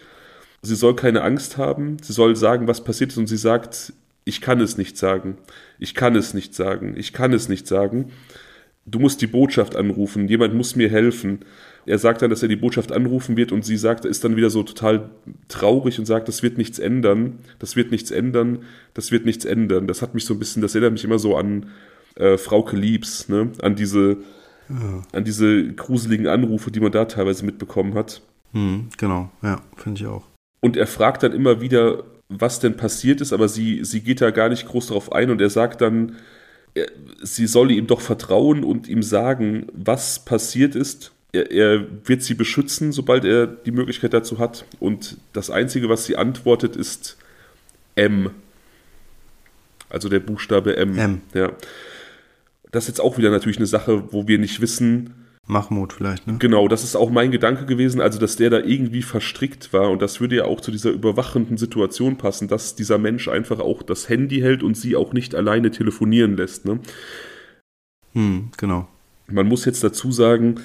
Sie 0.61 0.75
soll 0.75 0.95
keine 0.95 1.21
Angst 1.21 1.57
haben, 1.57 1.97
sie 2.01 2.13
soll 2.13 2.35
sagen, 2.35 2.67
was 2.67 2.83
passiert 2.83 3.11
ist. 3.11 3.17
Und 3.17 3.27
sie 3.27 3.37
sagt, 3.37 3.93
ich 4.25 4.41
kann 4.41 4.59
es 4.59 4.77
nicht 4.77 4.97
sagen, 4.97 5.37
ich 5.79 5.93
kann 5.93 6.15
es 6.15 6.33
nicht 6.33 6.55
sagen, 6.55 6.95
ich 6.97 7.13
kann 7.13 7.31
es 7.31 7.47
nicht 7.47 7.67
sagen. 7.67 8.11
Du 8.87 8.99
musst 8.99 9.21
die 9.21 9.27
Botschaft 9.27 9.75
anrufen, 9.75 10.27
jemand 10.27 10.53
muss 10.53 10.75
mir 10.75 10.89
helfen. 10.89 11.39
Er 11.85 11.99
sagt 11.99 12.21
dann, 12.21 12.29
dass 12.29 12.41
er 12.41 12.49
die 12.49 12.55
Botschaft 12.55 12.91
anrufen 12.91 13.37
wird 13.37 13.51
und 13.51 13.63
sie 13.63 13.77
sagt, 13.77 14.05
ist 14.05 14.23
dann 14.23 14.35
wieder 14.35 14.49
so 14.49 14.63
total 14.63 15.09
traurig 15.47 15.99
und 15.99 16.05
sagt, 16.05 16.27
das 16.27 16.41
wird 16.41 16.57
nichts 16.57 16.79
ändern, 16.79 17.39
das 17.59 17.75
wird 17.75 17.91
nichts 17.91 18.11
ändern, 18.11 18.63
das 18.93 19.11
wird 19.11 19.25
nichts 19.25 19.45
ändern. 19.45 19.87
Das 19.87 20.01
hat 20.01 20.13
mich 20.15 20.25
so 20.25 20.33
ein 20.33 20.39
bisschen, 20.39 20.61
das 20.61 20.73
erinnert 20.73 20.93
mich 20.93 21.03
immer 21.03 21.19
so 21.19 21.37
an 21.37 21.67
äh, 22.15 22.37
Frauke 22.37 22.75
Liebs, 22.75 23.29
ne? 23.29 23.51
an 23.61 23.75
diese, 23.75 24.17
ja. 24.69 25.01
an 25.11 25.23
diese 25.23 25.73
gruseligen 25.73 26.27
Anrufe, 26.27 26.71
die 26.71 26.79
man 26.79 26.91
da 26.91 27.05
teilweise 27.05 27.45
mitbekommen 27.45 27.93
hat. 27.93 28.21
Hm, 28.53 28.89
genau, 28.97 29.29
ja, 29.43 29.61
finde 29.77 30.01
ich 30.01 30.07
auch. 30.07 30.23
Und 30.61 30.77
er 30.77 30.87
fragt 30.87 31.21
dann 31.21 31.33
immer 31.33 31.61
wieder, 31.61 32.03
was 32.29 32.59
denn 32.59 32.77
passiert 32.77 33.21
ist, 33.21 33.33
aber 33.33 33.47
sie, 33.47 33.83
sie 33.83 34.01
geht 34.01 34.21
da 34.21 34.31
gar 34.31 34.49
nicht 34.49 34.67
groß 34.67 34.87
drauf 34.87 35.11
ein 35.11 35.29
und 35.29 35.39
er 35.39 35.51
sagt 35.51 35.81
dann, 35.81 36.15
sie 37.21 37.47
solle 37.47 37.73
ihm 37.73 37.87
doch 37.87 38.01
vertrauen 38.01 38.63
und 38.63 38.87
ihm 38.87 39.03
sagen, 39.03 39.67
was 39.73 40.25
passiert 40.25 40.75
ist. 40.75 41.11
Er, 41.35 41.51
er, 41.51 41.85
wird 42.05 42.23
sie 42.23 42.33
beschützen, 42.33 42.91
sobald 42.91 43.25
er 43.25 43.47
die 43.47 43.71
Möglichkeit 43.71 44.13
dazu 44.13 44.39
hat. 44.39 44.65
Und 44.79 45.17
das 45.33 45.49
Einzige, 45.49 45.89
was 45.89 46.05
sie 46.05 46.15
antwortet, 46.15 46.75
ist 46.75 47.17
M. 47.95 48.31
Also 49.89 50.09
der 50.09 50.19
Buchstabe 50.19 50.77
M. 50.77 50.97
M. 50.97 51.21
Ja. 51.33 51.51
Das 52.71 52.85
ist 52.85 52.87
jetzt 52.89 53.01
auch 53.01 53.17
wieder 53.17 53.29
natürlich 53.29 53.57
eine 53.57 53.67
Sache, 53.67 54.11
wo 54.11 54.27
wir 54.27 54.37
nicht 54.37 54.59
wissen, 54.61 55.13
Mahmoud 55.47 55.93
vielleicht, 55.93 56.25
ne? 56.25 56.37
Genau, 56.39 56.67
das 56.67 56.83
ist 56.83 56.95
auch 56.95 57.11
mein 57.11 57.29
Gedanke 57.29 57.65
gewesen, 57.65 58.01
also 58.01 58.17
dass 58.17 58.35
der 58.35 58.49
da 58.49 58.59
irgendwie 58.59 59.03
verstrickt 59.03 59.73
war 59.73 59.91
und 59.91 60.01
das 60.01 60.19
würde 60.19 60.37
ja 60.37 60.45
auch 60.45 60.59
zu 60.59 60.71
dieser 60.71 60.89
überwachenden 60.89 61.57
Situation 61.57 62.17
passen, 62.17 62.47
dass 62.47 62.75
dieser 62.75 62.97
Mensch 62.97 63.27
einfach 63.27 63.59
auch 63.59 63.83
das 63.83 64.09
Handy 64.09 64.39
hält 64.39 64.63
und 64.63 64.75
sie 64.75 64.95
auch 64.95 65.13
nicht 65.13 65.35
alleine 65.35 65.69
telefonieren 65.69 66.35
lässt. 66.35 66.65
Ne? 66.65 66.79
Hm, 68.13 68.49
genau. 68.57 68.87
Man 69.27 69.47
muss 69.47 69.65
jetzt 69.65 69.83
dazu 69.83 70.11
sagen, 70.11 70.55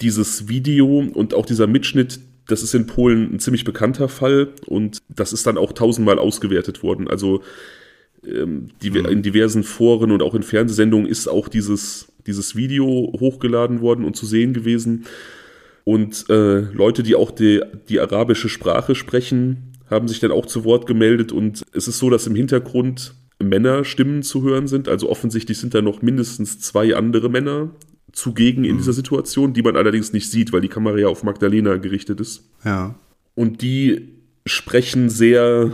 dieses 0.00 0.48
Video 0.48 0.98
und 0.98 1.34
auch 1.34 1.46
dieser 1.46 1.66
Mitschnitt, 1.66 2.20
das 2.48 2.62
ist 2.62 2.74
in 2.74 2.86
Polen 2.86 3.34
ein 3.34 3.40
ziemlich 3.40 3.64
bekannter 3.64 4.08
Fall 4.08 4.48
und 4.66 5.02
das 5.08 5.32
ist 5.32 5.46
dann 5.46 5.58
auch 5.58 5.72
tausendmal 5.72 6.18
ausgewertet 6.18 6.82
worden. 6.82 7.08
Also 7.08 7.42
ähm, 8.24 8.68
die, 8.82 8.90
mhm. 8.90 9.06
in 9.06 9.22
diversen 9.22 9.62
Foren 9.62 10.12
und 10.12 10.22
auch 10.22 10.34
in 10.34 10.42
Fernsehsendungen 10.42 11.08
ist 11.08 11.28
auch 11.28 11.48
dieses 11.48 12.08
dieses 12.26 12.56
Video 12.56 12.86
hochgeladen 13.18 13.80
worden 13.80 14.04
und 14.04 14.16
zu 14.16 14.26
sehen 14.26 14.52
gewesen. 14.52 15.06
Und 15.84 16.28
äh, 16.28 16.60
Leute, 16.60 17.02
die 17.02 17.14
auch 17.14 17.30
die, 17.30 17.62
die 17.88 18.00
arabische 18.00 18.48
Sprache 18.48 18.94
sprechen, 18.94 19.72
haben 19.88 20.08
sich 20.08 20.18
dann 20.18 20.32
auch 20.32 20.46
zu 20.46 20.64
Wort 20.64 20.86
gemeldet. 20.86 21.30
Und 21.30 21.62
es 21.72 21.86
ist 21.86 21.98
so, 21.98 22.10
dass 22.10 22.26
im 22.26 22.34
Hintergrund 22.34 23.14
Männerstimmen 23.38 24.22
zu 24.22 24.42
hören 24.42 24.66
sind. 24.66 24.88
Also 24.88 25.08
offensichtlich 25.08 25.58
sind 25.58 25.74
da 25.74 25.82
noch 25.82 26.02
mindestens 26.02 26.58
zwei 26.58 26.96
andere 26.96 27.28
Männer 27.28 27.70
zugegen 28.12 28.64
in 28.64 28.74
mhm. 28.74 28.78
dieser 28.78 28.92
Situation, 28.92 29.52
die 29.52 29.62
man 29.62 29.76
allerdings 29.76 30.12
nicht 30.12 30.30
sieht, 30.30 30.52
weil 30.52 30.60
die 30.60 30.68
Kamera 30.68 30.98
ja 30.98 31.08
auf 31.08 31.22
Magdalena 31.22 31.76
gerichtet 31.76 32.20
ist. 32.20 32.48
Ja. 32.64 32.94
Und 33.34 33.62
die 33.62 34.12
sprechen 34.46 35.10
sehr 35.10 35.72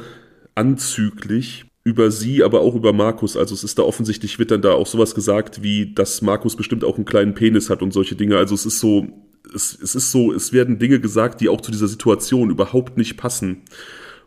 anzüglich 0.55 1.67
über 1.85 2.11
sie, 2.11 2.43
aber 2.43 2.61
auch 2.61 2.75
über 2.75 2.93
Markus. 2.93 3.37
Also 3.37 3.55
es 3.55 3.65
ist 3.65 3.79
da 3.79 3.83
offensichtlich, 3.83 4.39
wird 4.39 4.51
dann 4.51 4.63
da 4.63 4.73
auch 4.73 4.87
sowas 4.87 5.15
gesagt, 5.15 5.63
wie, 5.63 5.95
dass 5.95 6.23
Markus 6.23 6.57
bestimmt 6.57 6.85
auch 6.85 6.97
einen 6.97 7.05
kleinen 7.05 7.35
Penis 7.35 7.71
hat 7.71 7.83
und 7.83 7.93
solche 7.93 8.15
Dinge. 8.15 8.37
Also 8.37 8.55
es 8.55 8.67
ist 8.67 8.79
so, 8.79 9.07
es, 9.55 9.77
es 9.81 9.95
ist 9.95 10.13
so, 10.13 10.33
es 10.33 10.53
werden 10.53 10.79
Dinge 10.79 11.01
gesagt, 11.01 11.41
die 11.41 11.49
auch 11.49 11.61
zu 11.61 11.73
dieser 11.73 11.89
Situation 11.89 12.51
überhaupt 12.51 12.97
nicht 12.97 13.17
passen. 13.17 13.63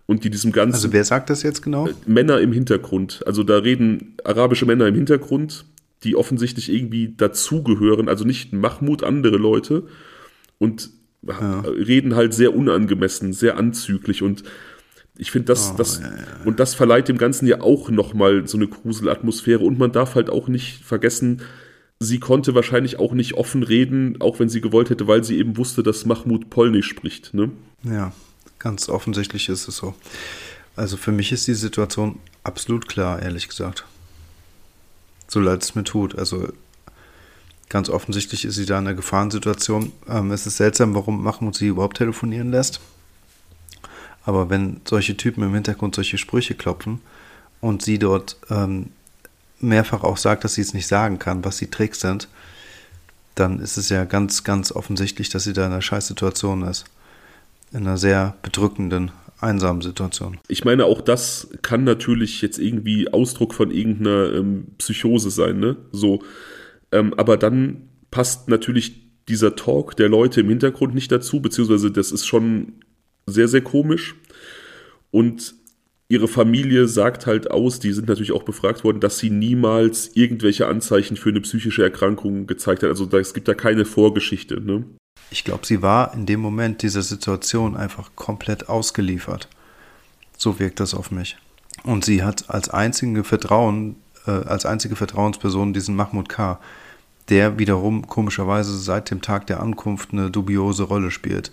Und 0.07 0.23
die 0.23 0.29
diesem 0.29 0.51
ganzen. 0.51 0.75
Also 0.75 0.93
wer 0.93 1.03
sagt 1.03 1.31
das 1.31 1.41
jetzt 1.41 1.63
genau? 1.63 1.89
Männer 2.05 2.39
im 2.39 2.51
Hintergrund. 2.51 3.23
Also 3.25 3.41
da 3.41 3.57
reden 3.57 4.15
arabische 4.23 4.67
Männer 4.67 4.85
im 4.85 4.93
Hintergrund, 4.93 5.65
die 6.05 6.15
offensichtlich 6.15 6.71
irgendwie 6.71 7.13
dazugehören. 7.15 8.07
Also 8.07 8.23
nicht 8.23 8.53
Mahmoud, 8.53 9.03
andere 9.03 9.37
Leute. 9.37 9.83
Und 10.59 10.91
ja. 11.23 11.61
reden 11.61 12.15
halt 12.15 12.33
sehr 12.33 12.55
unangemessen, 12.55 13.33
sehr 13.33 13.57
anzüglich. 13.57 14.21
Und 14.21 14.43
ich 15.17 15.31
finde, 15.31 15.47
das, 15.47 15.71
oh, 15.73 15.77
das, 15.77 15.99
ja, 15.99 16.07
ja. 16.07 16.23
und 16.45 16.59
das 16.59 16.75
verleiht 16.75 17.07
dem 17.07 17.17
Ganzen 17.17 17.47
ja 17.47 17.61
auch 17.61 17.89
nochmal 17.89 18.47
so 18.47 18.57
eine 18.57 18.67
Gruselatmosphäre. 18.67 19.63
Und 19.63 19.79
man 19.79 19.91
darf 19.91 20.15
halt 20.15 20.29
auch 20.29 20.47
nicht 20.47 20.83
vergessen, 20.83 21.41
sie 21.99 22.19
konnte 22.19 22.55
wahrscheinlich 22.55 22.99
auch 22.99 23.13
nicht 23.13 23.33
offen 23.33 23.63
reden, 23.63 24.21
auch 24.21 24.39
wenn 24.39 24.49
sie 24.49 24.61
gewollt 24.61 24.89
hätte, 24.89 25.07
weil 25.07 25.23
sie 25.23 25.37
eben 25.37 25.57
wusste, 25.57 25.83
dass 25.83 26.05
Mahmoud 26.05 26.49
Polnisch 26.49 26.87
spricht. 26.87 27.33
Ne? 27.33 27.51
Ja, 27.83 28.13
ganz 28.59 28.89
offensichtlich 28.89 29.49
ist 29.49 29.67
es 29.67 29.77
so. 29.77 29.95
Also 30.75 30.97
für 30.97 31.11
mich 31.11 31.31
ist 31.31 31.47
die 31.47 31.53
Situation 31.53 32.19
absolut 32.43 32.87
klar, 32.87 33.21
ehrlich 33.21 33.47
gesagt. 33.47 33.85
So 35.27 35.39
leid 35.39 35.63
es 35.63 35.75
mir 35.75 35.83
tut. 35.83 36.17
Also 36.17 36.49
ganz 37.69 37.89
offensichtlich 37.89 38.45
ist 38.45 38.55
sie 38.55 38.65
da 38.65 38.79
in 38.79 38.87
einer 38.87 38.95
Gefahrensituation. 38.95 39.91
Ähm, 40.07 40.31
es 40.31 40.45
ist 40.45 40.57
seltsam, 40.57 40.95
warum 40.95 41.23
Mahmoud 41.23 41.55
sie 41.55 41.67
überhaupt 41.67 41.97
telefonieren 41.97 42.51
lässt. 42.51 42.79
Aber 44.23 44.49
wenn 44.49 44.81
solche 44.85 45.17
Typen 45.17 45.43
im 45.43 45.53
Hintergrund 45.53 45.95
solche 45.95 46.17
Sprüche 46.17 46.55
klopfen 46.55 47.01
und 47.61 47.81
sie 47.83 47.99
dort 47.99 48.37
ähm, 48.49 48.91
mehrfach 49.59 50.03
auch 50.03 50.17
sagt, 50.17 50.43
dass 50.43 50.55
sie 50.55 50.61
es 50.61 50.73
nicht 50.73 50.87
sagen 50.87 51.19
kann, 51.19 51.45
was 51.45 51.57
die 51.57 51.69
Tricks 51.69 51.99
sind, 51.99 52.27
dann 53.35 53.59
ist 53.59 53.77
es 53.77 53.89
ja 53.89 54.05
ganz, 54.05 54.43
ganz 54.43 54.71
offensichtlich, 54.71 55.29
dass 55.29 55.43
sie 55.43 55.53
da 55.53 55.65
in 55.65 55.73
einer 55.73 55.81
Scheißsituation 55.81 56.63
ist. 56.63 56.85
In 57.71 57.79
einer 57.79 57.97
sehr 57.97 58.35
bedrückenden, 58.41 59.11
einsamen 59.39 59.81
Situation. 59.81 60.37
Ich 60.47 60.65
meine, 60.65 60.85
auch 60.85 61.01
das 61.01 61.49
kann 61.61 61.83
natürlich 61.83 62.41
jetzt 62.41 62.57
irgendwie 62.57 63.11
Ausdruck 63.11 63.53
von 63.53 63.71
irgendeiner 63.71 64.33
ähm, 64.33 64.67
Psychose 64.77 65.29
sein, 65.29 65.59
ne? 65.59 65.77
So. 65.91 66.21
Ähm, 66.91 67.13
aber 67.15 67.37
dann 67.37 67.89
passt 68.11 68.47
natürlich 68.47 69.05
dieser 69.27 69.55
Talk 69.55 69.95
der 69.97 70.09
Leute 70.09 70.41
im 70.41 70.49
Hintergrund 70.49 70.93
nicht 70.93 71.11
dazu, 71.11 71.41
beziehungsweise 71.41 71.91
das 71.91 72.11
ist 72.11 72.25
schon 72.25 72.73
sehr, 73.25 73.47
sehr 73.47 73.61
komisch. 73.61 74.15
Und 75.11 75.55
ihre 76.07 76.27
Familie 76.27 76.87
sagt 76.87 77.25
halt 77.25 77.49
aus, 77.49 77.79
die 77.79 77.91
sind 77.91 78.07
natürlich 78.07 78.31
auch 78.31 78.43
befragt 78.43 78.83
worden, 78.83 78.99
dass 78.99 79.17
sie 79.17 79.31
niemals 79.31 80.15
irgendwelche 80.15 80.67
Anzeichen 80.67 81.17
für 81.17 81.29
eine 81.29 81.41
psychische 81.41 81.83
Erkrankung 81.83 82.47
gezeigt 82.47 82.83
hat. 82.83 82.89
Also 82.89 83.09
es 83.17 83.33
gibt 83.33 83.47
da 83.47 83.53
keine 83.55 83.85
Vorgeschichte. 83.85 84.61
Ne? 84.61 84.85
Ich 85.31 85.43
glaube, 85.43 85.65
sie 85.65 85.81
war 85.81 86.13
in 86.13 86.25
dem 86.25 86.39
Moment 86.39 86.81
dieser 86.81 87.01
Situation 87.01 87.75
einfach 87.75 88.11
komplett 88.15 88.69
ausgeliefert. 88.69 89.49
So 90.37 90.59
wirkt 90.59 90.79
das 90.79 90.93
auf 90.93 91.11
mich. 91.11 91.37
Und 91.83 92.05
sie 92.05 92.23
hat 92.23 92.49
als 92.49 92.69
einzige 92.69 93.23
Vertrauen, 93.23 93.95
äh, 94.27 94.31
als 94.31 94.65
einzige 94.65 94.95
Vertrauensperson 94.95 95.73
diesen 95.73 95.95
Mahmoud 95.95 96.29
K., 96.29 96.59
der 97.29 97.57
wiederum 97.57 98.07
komischerweise 98.07 98.77
seit 98.77 99.09
dem 99.09 99.21
Tag 99.21 99.47
der 99.47 99.59
Ankunft 99.59 100.13
eine 100.13 100.29
dubiose 100.29 100.83
Rolle 100.83 101.09
spielt. 101.11 101.51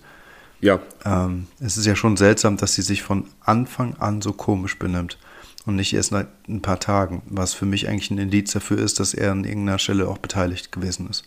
Ja. 0.60 0.80
Ähm, 1.04 1.48
es 1.60 1.76
ist 1.76 1.86
ja 1.86 1.96
schon 1.96 2.16
seltsam, 2.16 2.56
dass 2.56 2.74
sie 2.74 2.82
sich 2.82 3.02
von 3.02 3.24
Anfang 3.40 3.96
an 3.96 4.22
so 4.22 4.32
komisch 4.32 4.78
benimmt 4.78 5.18
und 5.66 5.76
nicht 5.76 5.92
erst 5.92 6.12
nach 6.12 6.24
ein 6.48 6.62
paar 6.62 6.78
Tagen, 6.78 7.22
was 7.26 7.54
für 7.54 7.66
mich 7.66 7.88
eigentlich 7.88 8.10
ein 8.10 8.18
Indiz 8.18 8.52
dafür 8.52 8.78
ist, 8.78 9.00
dass 9.00 9.14
er 9.14 9.32
an 9.32 9.44
irgendeiner 9.44 9.78
Stelle 9.78 10.08
auch 10.08 10.18
beteiligt 10.18 10.72
gewesen 10.72 11.08
ist. 11.08 11.24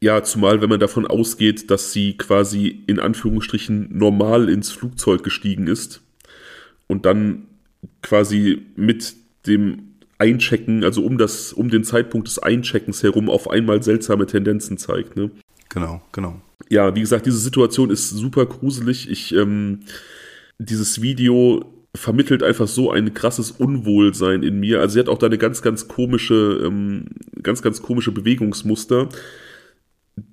Ja, 0.00 0.22
zumal 0.22 0.60
wenn 0.60 0.68
man 0.68 0.80
davon 0.80 1.06
ausgeht, 1.06 1.70
dass 1.70 1.92
sie 1.92 2.16
quasi 2.16 2.84
in 2.86 3.00
Anführungsstrichen 3.00 3.88
normal 3.96 4.48
ins 4.48 4.70
Flugzeug 4.70 5.24
gestiegen 5.24 5.66
ist 5.66 6.02
und 6.86 7.04
dann 7.04 7.46
quasi 8.02 8.62
mit 8.76 9.14
dem 9.46 9.94
Einchecken, 10.18 10.84
also 10.84 11.04
um 11.04 11.18
das, 11.18 11.52
um 11.52 11.68
den 11.68 11.84
Zeitpunkt 11.84 12.28
des 12.28 12.38
Eincheckens 12.38 13.02
herum 13.02 13.28
auf 13.28 13.50
einmal 13.50 13.82
seltsame 13.82 14.26
Tendenzen 14.26 14.78
zeigt, 14.78 15.16
ne? 15.16 15.30
Genau, 15.68 16.02
genau 16.12 16.40
ja, 16.68 16.94
wie 16.94 17.00
gesagt, 17.00 17.26
diese 17.26 17.38
Situation 17.38 17.90
ist 17.90 18.10
super 18.10 18.46
gruselig. 18.46 19.08
Ich, 19.10 19.34
ähm, 19.34 19.80
dieses 20.58 21.00
Video 21.02 21.64
vermittelt 21.94 22.42
einfach 22.42 22.68
so 22.68 22.90
ein 22.90 23.14
krasses 23.14 23.50
Unwohlsein 23.50 24.42
in 24.42 24.60
mir. 24.60 24.80
Also 24.80 24.94
sie 24.94 25.00
hat 25.00 25.08
auch 25.08 25.18
da 25.18 25.26
eine 25.26 25.38
ganz, 25.38 25.62
ganz 25.62 25.88
komische, 25.88 26.60
ähm, 26.64 27.06
ganz, 27.42 27.62
ganz 27.62 27.82
komische 27.82 28.12
Bewegungsmuster, 28.12 29.08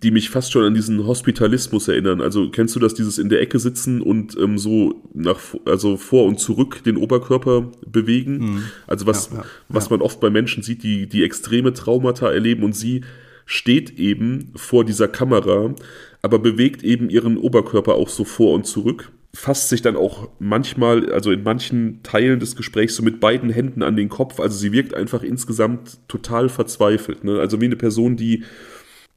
die 0.04 0.12
mich 0.12 0.30
fast 0.30 0.52
schon 0.52 0.64
an 0.64 0.74
diesen 0.74 1.06
Hospitalismus 1.06 1.88
erinnern. 1.88 2.22
Also 2.22 2.50
kennst 2.50 2.76
du 2.76 2.80
das, 2.80 2.94
dieses 2.94 3.18
in 3.18 3.30
der 3.30 3.42
Ecke 3.42 3.60
sitzen 3.60 4.02
und 4.02 4.38
ähm, 4.38 4.58
so 4.58 5.04
nach, 5.14 5.40
also 5.66 5.98
vor 5.98 6.26
und 6.26 6.40
zurück 6.40 6.84
den 6.84 6.98
Oberkörper 6.98 7.72
bewegen? 7.86 8.38
Mhm. 8.38 8.64
Also 8.88 9.06
was, 9.06 9.30
ja, 9.32 9.38
ja, 9.38 9.46
was 9.70 9.86
ja. 9.86 9.92
man 9.92 10.02
oft 10.02 10.20
bei 10.20 10.30
Menschen 10.30 10.64
sieht, 10.64 10.84
die, 10.84 11.08
die 11.08 11.24
extreme 11.24 11.74
Traumata 11.74 12.32
erleben 12.32 12.64
und 12.64 12.76
sie 12.76 13.02
steht 13.46 14.00
eben 14.00 14.52
vor 14.56 14.86
dieser 14.86 15.08
Kamera, 15.08 15.76
aber 16.22 16.40
bewegt 16.40 16.84
eben 16.84 17.10
ihren 17.10 17.38
Oberkörper 17.38 17.94
auch 17.94 18.10
so 18.10 18.24
vor 18.24 18.54
und 18.56 18.66
zurück, 18.66 19.12
fasst 19.36 19.70
sich 19.70 19.82
dann 19.82 19.96
auch 19.96 20.30
manchmal, 20.40 21.12
also 21.12 21.32
in 21.32 21.44
manchen 21.44 22.02
Teilen 22.02 22.40
des 22.40 22.56
Gesprächs 22.56 22.96
so 22.96 23.04
mit 23.04 23.20
beiden 23.20 23.50
Händen 23.50 23.84
an 23.84 23.96
den 23.96 24.10
Kopf. 24.10 24.40
Also 24.40 24.58
sie 24.58 24.72
wirkt 24.72 24.94
einfach 24.94 25.22
insgesamt 25.22 26.00
total 26.08 26.50
verzweifelt. 26.50 27.24
Ne? 27.24 27.40
Also 27.40 27.60
wie 27.62 27.66
eine 27.66 27.76
Person, 27.76 28.16
die 28.16 28.46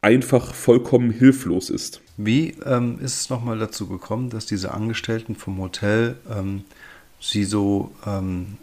einfach 0.01 0.55
vollkommen 0.55 1.11
hilflos 1.11 1.71
ist. 1.71 2.01
Wie 2.17 2.55
ähm, 2.65 2.99
ist 3.01 3.21
es 3.21 3.31
nochmal 3.31 3.59
dazu 3.59 3.87
gekommen, 3.87 4.31
dass 4.31 4.47
diese 4.47 4.73
Angestellten 4.73 5.35
vom 5.37 5.59
Hotel 5.59 6.17
ähm, 6.31 6.65
sie 7.21 7.45
so 7.45 7.93
ähm, 8.07 8.59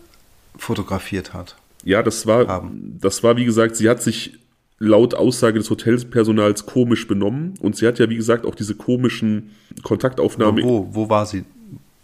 fotografiert 0.57 1.33
hat? 1.33 1.55
Ja, 1.83 2.03
das 2.03 2.25
war, 2.25 2.47
haben. 2.47 2.97
das 2.99 3.23
war 3.23 3.37
wie 3.37 3.45
gesagt, 3.45 3.75
sie 3.75 3.89
hat 3.89 4.01
sich 4.01 4.39
laut 4.79 5.13
Aussage 5.13 5.59
des 5.59 5.69
Hotelpersonals 5.69 6.65
komisch 6.65 7.07
benommen. 7.07 7.53
Und 7.59 7.75
sie 7.75 7.87
hat 7.87 7.99
ja, 7.99 8.09
wie 8.09 8.15
gesagt, 8.15 8.45
auch 8.45 8.55
diese 8.55 8.75
komischen 8.75 9.51
Kontaktaufnahmen. 9.83 10.63
Wo, 10.63 10.89
wo 10.91 11.09
war 11.09 11.25
sie? 11.25 11.43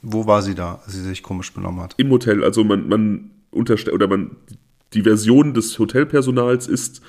Wo 0.02 0.26
war 0.26 0.42
sie 0.42 0.56
da, 0.56 0.82
als 0.86 0.94
sie 0.94 1.04
sich 1.04 1.22
komisch 1.22 1.54
benommen 1.54 1.82
hat? 1.82 1.94
Im 1.98 2.10
Hotel. 2.10 2.44
Also 2.44 2.64
man, 2.64 2.88
man 2.88 3.32
unterstellt, 3.52 3.94
oder 3.94 4.08
man, 4.08 4.32
die 4.94 5.04
Version 5.04 5.54
des 5.54 5.78
Hotelpersonals 5.78 6.68
ist, 6.68 7.02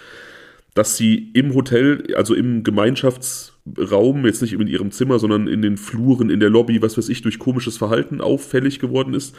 dass 0.75 0.97
sie 0.97 1.31
im 1.35 1.55
Hotel, 1.55 2.14
also 2.16 2.35
im 2.35 2.62
Gemeinschaftsraum, 2.62 4.25
jetzt 4.25 4.43
nicht 4.43 4.55
in 4.55 4.66
ihrem 4.66 4.91
Zimmer, 4.91 5.18
sondern 5.18 5.47
in 5.47 5.61
den 5.61 5.77
Fluren, 5.77 6.31
in 6.31 6.41
der 6.41 6.51
Lobby, 6.51 6.81
was 6.81 6.97
weiß 6.97 7.09
ich, 7.11 7.23
durch 7.23 7.39
komisches 7.39 7.77
Verhalten 7.77 8.20
auffällig 8.20 8.79
geworden 8.79 9.12
ist. 9.12 9.35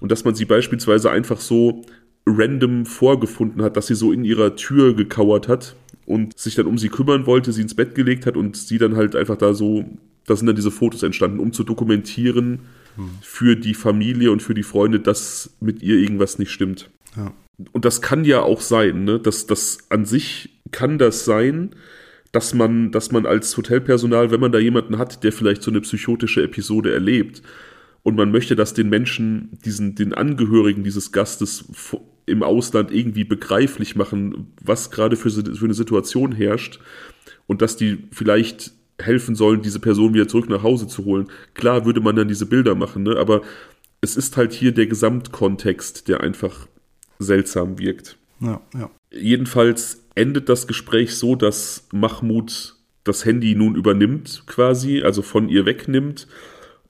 Und 0.00 0.10
dass 0.10 0.24
man 0.24 0.34
sie 0.34 0.44
beispielsweise 0.44 1.10
einfach 1.10 1.40
so 1.40 1.82
random 2.26 2.86
vorgefunden 2.86 3.62
hat, 3.62 3.76
dass 3.76 3.86
sie 3.86 3.94
so 3.94 4.12
in 4.12 4.24
ihrer 4.24 4.56
Tür 4.56 4.94
gekauert 4.94 5.48
hat 5.48 5.76
und 6.06 6.38
sich 6.38 6.56
dann 6.56 6.66
um 6.66 6.78
sie 6.78 6.88
kümmern 6.88 7.26
wollte, 7.26 7.52
sie 7.52 7.62
ins 7.62 7.74
Bett 7.74 7.94
gelegt 7.94 8.26
hat 8.26 8.36
und 8.36 8.56
sie 8.56 8.78
dann 8.78 8.96
halt 8.96 9.14
einfach 9.14 9.36
da 9.36 9.54
so, 9.54 9.84
da 10.26 10.34
sind 10.34 10.46
dann 10.46 10.56
diese 10.56 10.70
Fotos 10.70 11.02
entstanden, 11.04 11.38
um 11.38 11.52
zu 11.52 11.62
dokumentieren 11.62 12.60
hm. 12.96 13.10
für 13.20 13.56
die 13.56 13.74
Familie 13.74 14.32
und 14.32 14.42
für 14.42 14.54
die 14.54 14.62
Freunde, 14.64 14.98
dass 14.98 15.54
mit 15.60 15.82
ihr 15.82 15.96
irgendwas 15.96 16.38
nicht 16.38 16.50
stimmt. 16.50 16.90
Ja. 17.16 17.32
Und 17.72 17.84
das 17.84 18.02
kann 18.02 18.24
ja 18.24 18.42
auch 18.42 18.60
sein, 18.60 19.04
ne? 19.04 19.20
Das, 19.20 19.46
das 19.46 19.78
an 19.90 20.04
sich 20.04 20.60
kann 20.70 20.98
das 20.98 21.24
sein, 21.24 21.74
dass 22.32 22.54
man, 22.54 22.90
dass 22.90 23.12
man 23.12 23.26
als 23.26 23.56
Hotelpersonal, 23.56 24.30
wenn 24.30 24.40
man 24.40 24.52
da 24.52 24.58
jemanden 24.58 24.98
hat, 24.98 25.22
der 25.22 25.32
vielleicht 25.32 25.62
so 25.62 25.70
eine 25.70 25.82
psychotische 25.82 26.42
Episode 26.42 26.92
erlebt 26.92 27.42
und 28.02 28.16
man 28.16 28.32
möchte, 28.32 28.56
dass 28.56 28.74
den 28.74 28.88
Menschen, 28.88 29.58
diesen, 29.64 29.94
den 29.94 30.14
Angehörigen 30.14 30.82
dieses 30.82 31.12
Gastes 31.12 31.64
im 32.26 32.42
Ausland 32.42 32.90
irgendwie 32.90 33.24
begreiflich 33.24 33.96
machen, 33.96 34.52
was 34.60 34.90
gerade 34.90 35.16
für, 35.16 35.30
für 35.30 35.64
eine 35.64 35.74
Situation 35.74 36.32
herrscht 36.32 36.80
und 37.46 37.62
dass 37.62 37.76
die 37.76 37.98
vielleicht 38.12 38.72
helfen 39.00 39.34
sollen, 39.34 39.62
diese 39.62 39.80
Person 39.80 40.14
wieder 40.14 40.28
zurück 40.28 40.48
nach 40.48 40.62
Hause 40.62 40.86
zu 40.86 41.04
holen. 41.04 41.28
Klar 41.54 41.84
würde 41.84 42.00
man 42.00 42.16
dann 42.16 42.28
diese 42.28 42.46
Bilder 42.46 42.74
machen, 42.74 43.02
ne? 43.02 43.16
aber 43.16 43.42
es 44.00 44.16
ist 44.16 44.36
halt 44.36 44.52
hier 44.52 44.72
der 44.72 44.86
Gesamtkontext, 44.86 46.08
der 46.08 46.20
einfach 46.20 46.66
seltsam 47.22 47.78
wirkt. 47.78 48.16
Ja, 48.40 48.60
ja. 48.74 48.90
Jedenfalls 49.10 50.04
endet 50.14 50.48
das 50.48 50.66
Gespräch 50.66 51.14
so, 51.16 51.36
dass 51.36 51.86
Mahmoud 51.92 52.76
das 53.04 53.24
Handy 53.24 53.54
nun 53.54 53.74
übernimmt, 53.74 54.44
quasi, 54.46 55.02
also 55.02 55.22
von 55.22 55.48
ihr 55.48 55.66
wegnimmt 55.66 56.28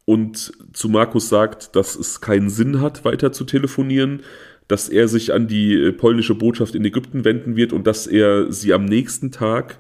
und 0.05 0.53
zu 0.73 0.89
Markus 0.89 1.29
sagt, 1.29 1.77
dass 1.77 1.97
es 1.97 2.21
keinen 2.21 2.51
Sinn 2.51 2.81
hat, 2.81 3.05
weiter 3.05 3.33
zu 3.33 3.45
telefonieren, 3.45 4.23
dass 4.69 4.89
er 4.89 5.09
sich 5.09 5.33
an 5.33 5.49
die 5.49 5.75
äh, 5.75 5.93
polnische 5.93 6.35
Botschaft 6.35 6.75
in 6.75 6.85
Ägypten 6.85 7.25
wenden 7.25 7.57
wird 7.57 7.73
und 7.73 7.87
dass 7.87 8.07
er 8.07 8.53
sie 8.53 8.73
am 8.73 8.85
nächsten 8.85 9.31
Tag 9.31 9.79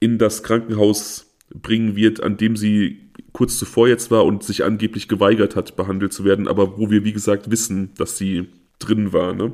in 0.00 0.18
das 0.18 0.42
Krankenhaus 0.42 1.34
bringen 1.52 1.96
wird, 1.96 2.22
an 2.22 2.36
dem 2.36 2.56
sie 2.56 3.10
kurz 3.32 3.58
zuvor 3.58 3.88
jetzt 3.88 4.10
war 4.10 4.24
und 4.24 4.42
sich 4.42 4.64
angeblich 4.64 5.08
geweigert 5.08 5.56
hat, 5.56 5.76
behandelt 5.76 6.12
zu 6.12 6.24
werden, 6.24 6.48
aber 6.48 6.78
wo 6.78 6.90
wir, 6.90 7.04
wie 7.04 7.12
gesagt, 7.12 7.50
wissen, 7.50 7.92
dass 7.96 8.16
sie 8.16 8.48
drin 8.84 9.12
war. 9.12 9.34
Ne? 9.34 9.52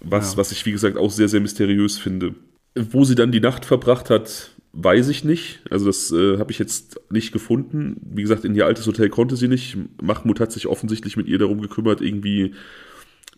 Was, 0.00 0.32
ja. 0.32 0.38
was 0.38 0.52
ich, 0.52 0.64
wie 0.66 0.72
gesagt, 0.72 0.96
auch 0.96 1.10
sehr, 1.10 1.28
sehr 1.28 1.40
mysteriös 1.40 1.98
finde. 1.98 2.34
Wo 2.74 3.04
sie 3.04 3.14
dann 3.14 3.32
die 3.32 3.40
Nacht 3.40 3.64
verbracht 3.64 4.10
hat, 4.10 4.50
weiß 4.72 5.08
ich 5.08 5.24
nicht. 5.24 5.60
Also 5.70 5.86
das 5.86 6.10
äh, 6.12 6.38
habe 6.38 6.52
ich 6.52 6.58
jetzt 6.58 7.00
nicht 7.10 7.32
gefunden. 7.32 7.96
Wie 8.02 8.22
gesagt, 8.22 8.44
in 8.44 8.54
ihr 8.54 8.66
altes 8.66 8.86
Hotel 8.86 9.08
konnte 9.08 9.36
sie 9.36 9.48
nicht. 9.48 9.76
Mahmoud 10.02 10.40
hat 10.40 10.52
sich 10.52 10.66
offensichtlich 10.66 11.16
mit 11.16 11.26
ihr 11.26 11.38
darum 11.38 11.60
gekümmert, 11.60 12.00
irgendwie 12.00 12.54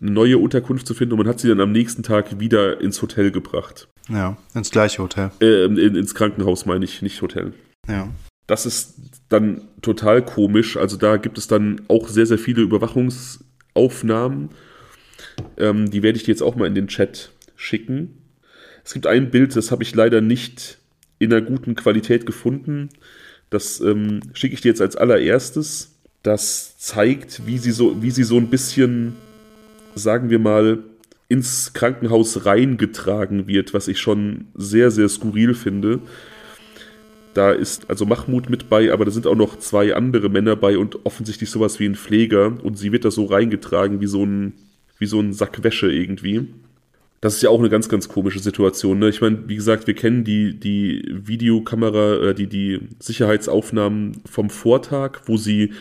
eine 0.00 0.10
neue 0.10 0.38
Unterkunft 0.38 0.86
zu 0.86 0.94
finden 0.94 1.12
und 1.12 1.18
man 1.18 1.28
hat 1.28 1.40
sie 1.40 1.48
dann 1.48 1.60
am 1.60 1.72
nächsten 1.72 2.02
Tag 2.02 2.40
wieder 2.40 2.80
ins 2.80 3.00
Hotel 3.02 3.30
gebracht. 3.30 3.88
Ja, 4.08 4.36
ins 4.54 4.70
gleiche 4.70 5.02
Hotel. 5.02 5.30
Äh, 5.40 5.64
in, 5.64 5.76
ins 5.76 6.14
Krankenhaus 6.14 6.66
meine 6.66 6.84
ich, 6.84 7.02
nicht 7.02 7.22
Hotel. 7.22 7.52
Ja. 7.88 8.08
Das 8.46 8.66
ist 8.66 8.96
dann 9.28 9.62
total 9.80 10.24
komisch. 10.24 10.76
Also 10.76 10.96
da 10.96 11.16
gibt 11.16 11.38
es 11.38 11.46
dann 11.46 11.82
auch 11.88 12.08
sehr, 12.08 12.26
sehr 12.26 12.38
viele 12.38 12.62
Überwachungsaufnahmen 13.74 14.50
ähm, 15.56 15.90
die 15.90 16.02
werde 16.02 16.16
ich 16.16 16.24
dir 16.24 16.32
jetzt 16.32 16.42
auch 16.42 16.56
mal 16.56 16.66
in 16.66 16.74
den 16.74 16.88
Chat 16.88 17.30
schicken. 17.56 18.18
Es 18.84 18.92
gibt 18.92 19.06
ein 19.06 19.30
Bild, 19.30 19.54
das 19.54 19.70
habe 19.70 19.82
ich 19.82 19.94
leider 19.94 20.20
nicht 20.20 20.78
in 21.18 21.32
einer 21.32 21.42
guten 21.42 21.74
Qualität 21.74 22.26
gefunden. 22.26 22.88
Das 23.50 23.80
ähm, 23.80 24.20
schicke 24.32 24.54
ich 24.54 24.60
dir 24.60 24.68
jetzt 24.68 24.80
als 24.80 24.96
allererstes. 24.96 25.92
Das 26.22 26.78
zeigt, 26.78 27.46
wie 27.46 27.58
sie 27.58 27.70
so, 27.70 28.02
wie 28.02 28.10
sie 28.10 28.24
so 28.24 28.36
ein 28.36 28.48
bisschen, 28.48 29.14
sagen 29.94 30.30
wir 30.30 30.38
mal, 30.38 30.78
ins 31.28 31.72
Krankenhaus 31.72 32.44
reingetragen 32.44 33.46
wird, 33.46 33.72
was 33.72 33.88
ich 33.88 34.00
schon 34.00 34.46
sehr, 34.54 34.90
sehr 34.90 35.08
skurril 35.08 35.54
finde. 35.54 36.00
Da 37.34 37.52
ist 37.52 37.88
also 37.88 38.04
Mahmoud 38.06 38.50
mit 38.50 38.68
bei, 38.68 38.92
aber 38.92 39.04
da 39.04 39.10
sind 39.10 39.26
auch 39.26 39.34
noch 39.34 39.58
zwei 39.58 39.94
andere 39.94 40.28
Männer 40.28 40.56
bei 40.56 40.76
und 40.76 41.06
offensichtlich 41.06 41.50
sowas 41.50 41.80
wie 41.80 41.86
ein 41.86 41.94
Pfleger. 41.94 42.52
Und 42.62 42.78
sie 42.78 42.92
wird 42.92 43.04
da 43.04 43.10
so 43.10 43.24
reingetragen 43.24 44.00
wie 44.00 44.06
so 44.06 44.24
ein 44.24 44.52
wie 45.02 45.06
so 45.06 45.18
ein 45.20 45.32
Sack 45.32 45.64
Wäsche 45.64 45.90
irgendwie. 45.90 46.46
Das 47.20 47.34
ist 47.34 47.42
ja 47.42 47.50
auch 47.50 47.58
eine 47.58 47.68
ganz, 47.68 47.88
ganz 47.88 48.08
komische 48.08 48.38
Situation. 48.38 49.00
Ne? 49.00 49.08
Ich 49.08 49.20
meine, 49.20 49.48
wie 49.48 49.56
gesagt, 49.56 49.86
wir 49.86 49.94
kennen 49.94 50.24
die, 50.24 50.58
die 50.58 51.04
Videokamera, 51.08 52.30
äh, 52.30 52.34
die, 52.34 52.46
die 52.46 52.80
Sicherheitsaufnahmen 53.00 54.22
vom 54.30 54.48
Vortag, 54.48 55.22
wo 55.26 55.36
sie 55.36 55.72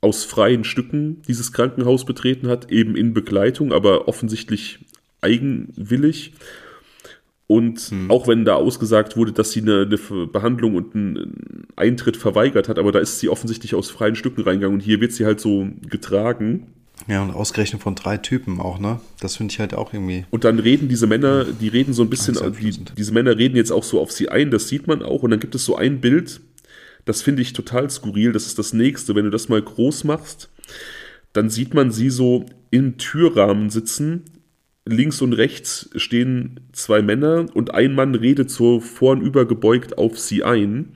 aus 0.00 0.24
freien 0.24 0.64
Stücken 0.64 1.22
dieses 1.26 1.52
Krankenhaus 1.52 2.04
betreten 2.04 2.48
hat, 2.48 2.70
eben 2.70 2.96
in 2.96 3.14
Begleitung, 3.14 3.72
aber 3.72 4.06
offensichtlich 4.06 4.78
eigenwillig. 5.20 6.34
Und 7.48 7.80
hm. 7.80 8.10
auch 8.10 8.28
wenn 8.28 8.44
da 8.44 8.54
ausgesagt 8.54 9.16
wurde, 9.16 9.32
dass 9.32 9.52
sie 9.52 9.62
eine, 9.62 9.88
eine, 9.90 10.26
Behandlung 10.26 10.76
und 10.76 10.94
einen 10.94 11.66
Eintritt 11.76 12.18
verweigert 12.18 12.68
hat, 12.68 12.78
aber 12.78 12.92
da 12.92 12.98
ist 12.98 13.18
sie 13.20 13.30
offensichtlich 13.30 13.74
aus 13.74 13.90
freien 13.90 14.14
Stücken 14.14 14.42
reingegangen 14.42 14.74
und 14.74 14.84
hier 14.84 15.00
wird 15.00 15.12
sie 15.12 15.24
halt 15.24 15.40
so 15.40 15.66
getragen. 15.88 16.66
Ja, 17.06 17.22
und 17.22 17.30
ausgerechnet 17.30 17.80
von 17.80 17.94
drei 17.94 18.18
Typen 18.18 18.60
auch, 18.60 18.78
ne? 18.78 19.00
Das 19.20 19.36
finde 19.36 19.52
ich 19.52 19.60
halt 19.60 19.72
auch 19.72 19.94
irgendwie. 19.94 20.26
Und 20.30 20.44
dann 20.44 20.58
reden 20.58 20.88
diese 20.88 21.06
Männer, 21.06 21.46
die 21.46 21.68
reden 21.68 21.94
so 21.94 22.02
ein 22.02 22.10
bisschen, 22.10 22.36
die, 22.60 22.84
diese 22.98 23.12
Männer 23.12 23.38
reden 23.38 23.56
jetzt 23.56 23.70
auch 23.70 23.84
so 23.84 23.98
auf 23.98 24.12
sie 24.12 24.28
ein, 24.28 24.50
das 24.50 24.68
sieht 24.68 24.86
man 24.86 25.02
auch. 25.02 25.22
Und 25.22 25.30
dann 25.30 25.40
gibt 25.40 25.54
es 25.54 25.64
so 25.64 25.74
ein 25.74 26.02
Bild, 26.02 26.42
das 27.06 27.22
finde 27.22 27.40
ich 27.40 27.54
total 27.54 27.88
skurril, 27.88 28.32
das 28.32 28.44
ist 28.44 28.58
das 28.58 28.74
nächste. 28.74 29.14
Wenn 29.14 29.24
du 29.24 29.30
das 29.30 29.48
mal 29.48 29.62
groß 29.62 30.04
machst, 30.04 30.50
dann 31.32 31.48
sieht 31.48 31.72
man 31.72 31.92
sie 31.92 32.10
so 32.10 32.44
im 32.70 32.98
Türrahmen 32.98 33.70
sitzen. 33.70 34.24
Links 34.88 35.20
und 35.20 35.32
rechts 35.34 35.90
stehen 35.96 36.60
zwei 36.72 37.02
Männer 37.02 37.46
und 37.54 37.74
ein 37.74 37.94
Mann 37.94 38.14
redet 38.14 38.50
so 38.50 38.80
vornüber 38.80 39.46
gebeugt 39.46 39.98
auf 39.98 40.18
sie 40.18 40.44
ein. 40.44 40.92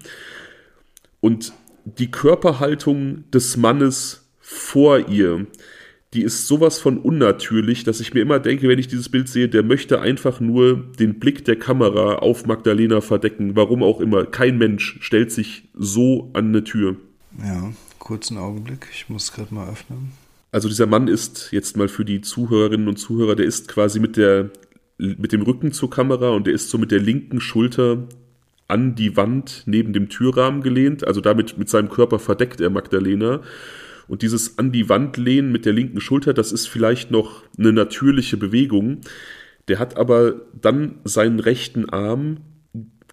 Und 1.20 1.53
die 1.84 2.11
Körperhaltung 2.11 3.24
des 3.30 3.57
Mannes 3.57 4.28
vor 4.40 5.09
ihr, 5.09 5.47
die 6.14 6.22
ist 6.22 6.47
sowas 6.47 6.78
von 6.78 6.99
unnatürlich, 6.99 7.84
dass 7.84 8.01
ich 8.01 8.12
mir 8.12 8.20
immer 8.20 8.38
denke, 8.38 8.68
wenn 8.68 8.78
ich 8.78 8.88
dieses 8.88 9.09
Bild 9.09 9.28
sehe, 9.28 9.49
der 9.49 9.62
möchte 9.62 10.01
einfach 10.01 10.40
nur 10.40 10.76
den 10.99 11.18
Blick 11.18 11.45
der 11.45 11.59
Kamera 11.59 12.16
auf 12.16 12.47
Magdalena 12.47 13.01
verdecken. 13.01 13.57
Warum 13.57 13.82
auch 13.82 14.01
immer. 14.01 14.26
Kein 14.26 14.59
Mensch 14.59 14.99
stellt 15.01 15.32
sich 15.32 15.68
so 15.74 16.30
an 16.34 16.49
eine 16.49 16.64
Tür. 16.64 16.97
Ja, 17.43 17.72
kurzen 17.99 18.36
Augenblick. 18.36 18.88
Ich 18.93 19.09
muss 19.09 19.32
gerade 19.32 19.55
mal 19.55 19.68
öffnen. 19.70 20.12
Also 20.53 20.68
dieser 20.68 20.86
Mann 20.86 21.09
ist 21.09 21.48
jetzt 21.50 21.76
mal 21.78 21.88
für 21.88 22.05
die 22.05 22.20
Zuhörerinnen 22.20 22.86
und 22.86 22.98
Zuhörer, 22.98 23.34
der 23.34 23.46
ist 23.46 23.68
quasi 23.68 23.98
mit 23.98 24.16
der 24.16 24.50
mit 24.98 25.32
dem 25.32 25.42
Rücken 25.42 25.72
zur 25.72 25.90
Kamera 25.90 26.28
und 26.28 26.46
der 26.46 26.55
ist 26.55 26.70
so 26.70 26.78
mit 26.78 26.92
der 26.92 27.00
linken 27.00 27.40
Schulter 27.40 28.07
an 28.68 28.94
die 28.94 29.16
Wand 29.16 29.64
neben 29.66 29.92
dem 29.92 30.09
Türrahmen 30.09 30.62
gelehnt. 30.62 31.07
Also 31.07 31.20
damit 31.20 31.59
mit 31.59 31.68
seinem 31.68 31.88
Körper 31.88 32.18
verdeckt 32.18 32.61
er 32.61 32.70
Magdalena. 32.70 33.40
Und 34.07 34.22
dieses 34.22 34.59
an 34.59 34.70
die 34.70 34.88
Wand 34.88 35.16
lehnen 35.16 35.50
mit 35.50 35.64
der 35.64 35.72
linken 35.72 36.00
Schulter, 36.00 36.34
das 36.34 36.53
ist 36.53 36.68
vielleicht 36.68 37.11
noch 37.11 37.42
eine 37.59 37.72
natürliche 37.72 38.36
Bewegung. 38.36 39.00
Der 39.68 39.78
hat 39.78 39.96
aber 39.96 40.42
dann 40.61 40.96
seinen 41.05 41.40
rechten 41.40 41.88
Arm 41.88 42.38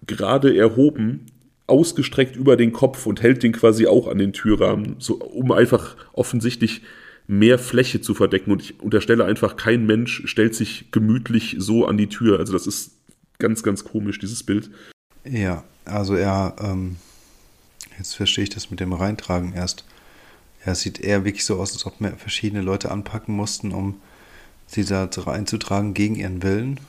gerade 0.06 0.54
erhoben, 0.56 1.26
ausgestreckt 1.66 2.36
über 2.36 2.56
den 2.56 2.72
Kopf 2.72 3.06
und 3.06 3.22
hält 3.22 3.42
den 3.42 3.52
quasi 3.52 3.86
auch 3.86 4.08
an 4.08 4.18
den 4.18 4.32
Türrahmen, 4.32 4.96
so, 4.98 5.14
um 5.14 5.52
einfach 5.52 5.96
offensichtlich 6.12 6.82
mehr 7.30 7.60
Fläche 7.60 8.00
zu 8.00 8.14
verdecken. 8.14 8.50
Und 8.50 8.60
ich 8.60 8.80
unterstelle 8.80 9.24
einfach, 9.24 9.56
kein 9.56 9.86
Mensch 9.86 10.22
stellt 10.24 10.54
sich 10.56 10.90
gemütlich 10.90 11.54
so 11.58 11.86
an 11.86 11.96
die 11.96 12.08
Tür. 12.08 12.40
Also 12.40 12.52
das 12.52 12.66
ist 12.66 12.90
ganz, 13.38 13.62
ganz 13.62 13.84
komisch, 13.84 14.18
dieses 14.18 14.42
Bild. 14.42 14.68
Ja, 15.24 15.62
also 15.84 16.16
er, 16.16 16.56
ähm, 16.60 16.96
jetzt 17.98 18.16
verstehe 18.16 18.44
ich 18.44 18.50
das 18.50 18.72
mit 18.72 18.80
dem 18.80 18.92
Reintragen 18.92 19.52
erst. 19.52 19.84
Ja, 20.66 20.72
es 20.72 20.80
sieht 20.80 20.98
eher 20.98 21.24
wirklich 21.24 21.44
so 21.44 21.60
aus, 21.60 21.72
als 21.72 21.86
ob 21.86 22.00
wir 22.00 22.10
verschiedene 22.16 22.62
Leute 22.62 22.90
anpacken 22.90 23.36
mussten, 23.36 23.70
um 23.70 24.00
sie 24.66 24.84
da 24.84 25.08
einzutragen 25.26 25.94
gegen 25.94 26.16
ihren 26.16 26.42
Willen. 26.42 26.80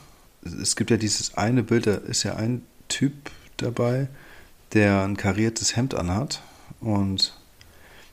Es 0.60 0.74
gibt 0.74 0.90
ja 0.90 0.96
dieses 0.96 1.36
eine 1.36 1.62
Bild, 1.62 1.86
da 1.86 1.94
ist 1.94 2.24
ja 2.24 2.34
ein 2.34 2.62
Typ 2.88 3.12
dabei, 3.58 4.08
der 4.72 5.04
ein 5.04 5.16
kariertes 5.16 5.76
Hemd 5.76 5.94
anhat 5.94 6.42
und 6.80 7.32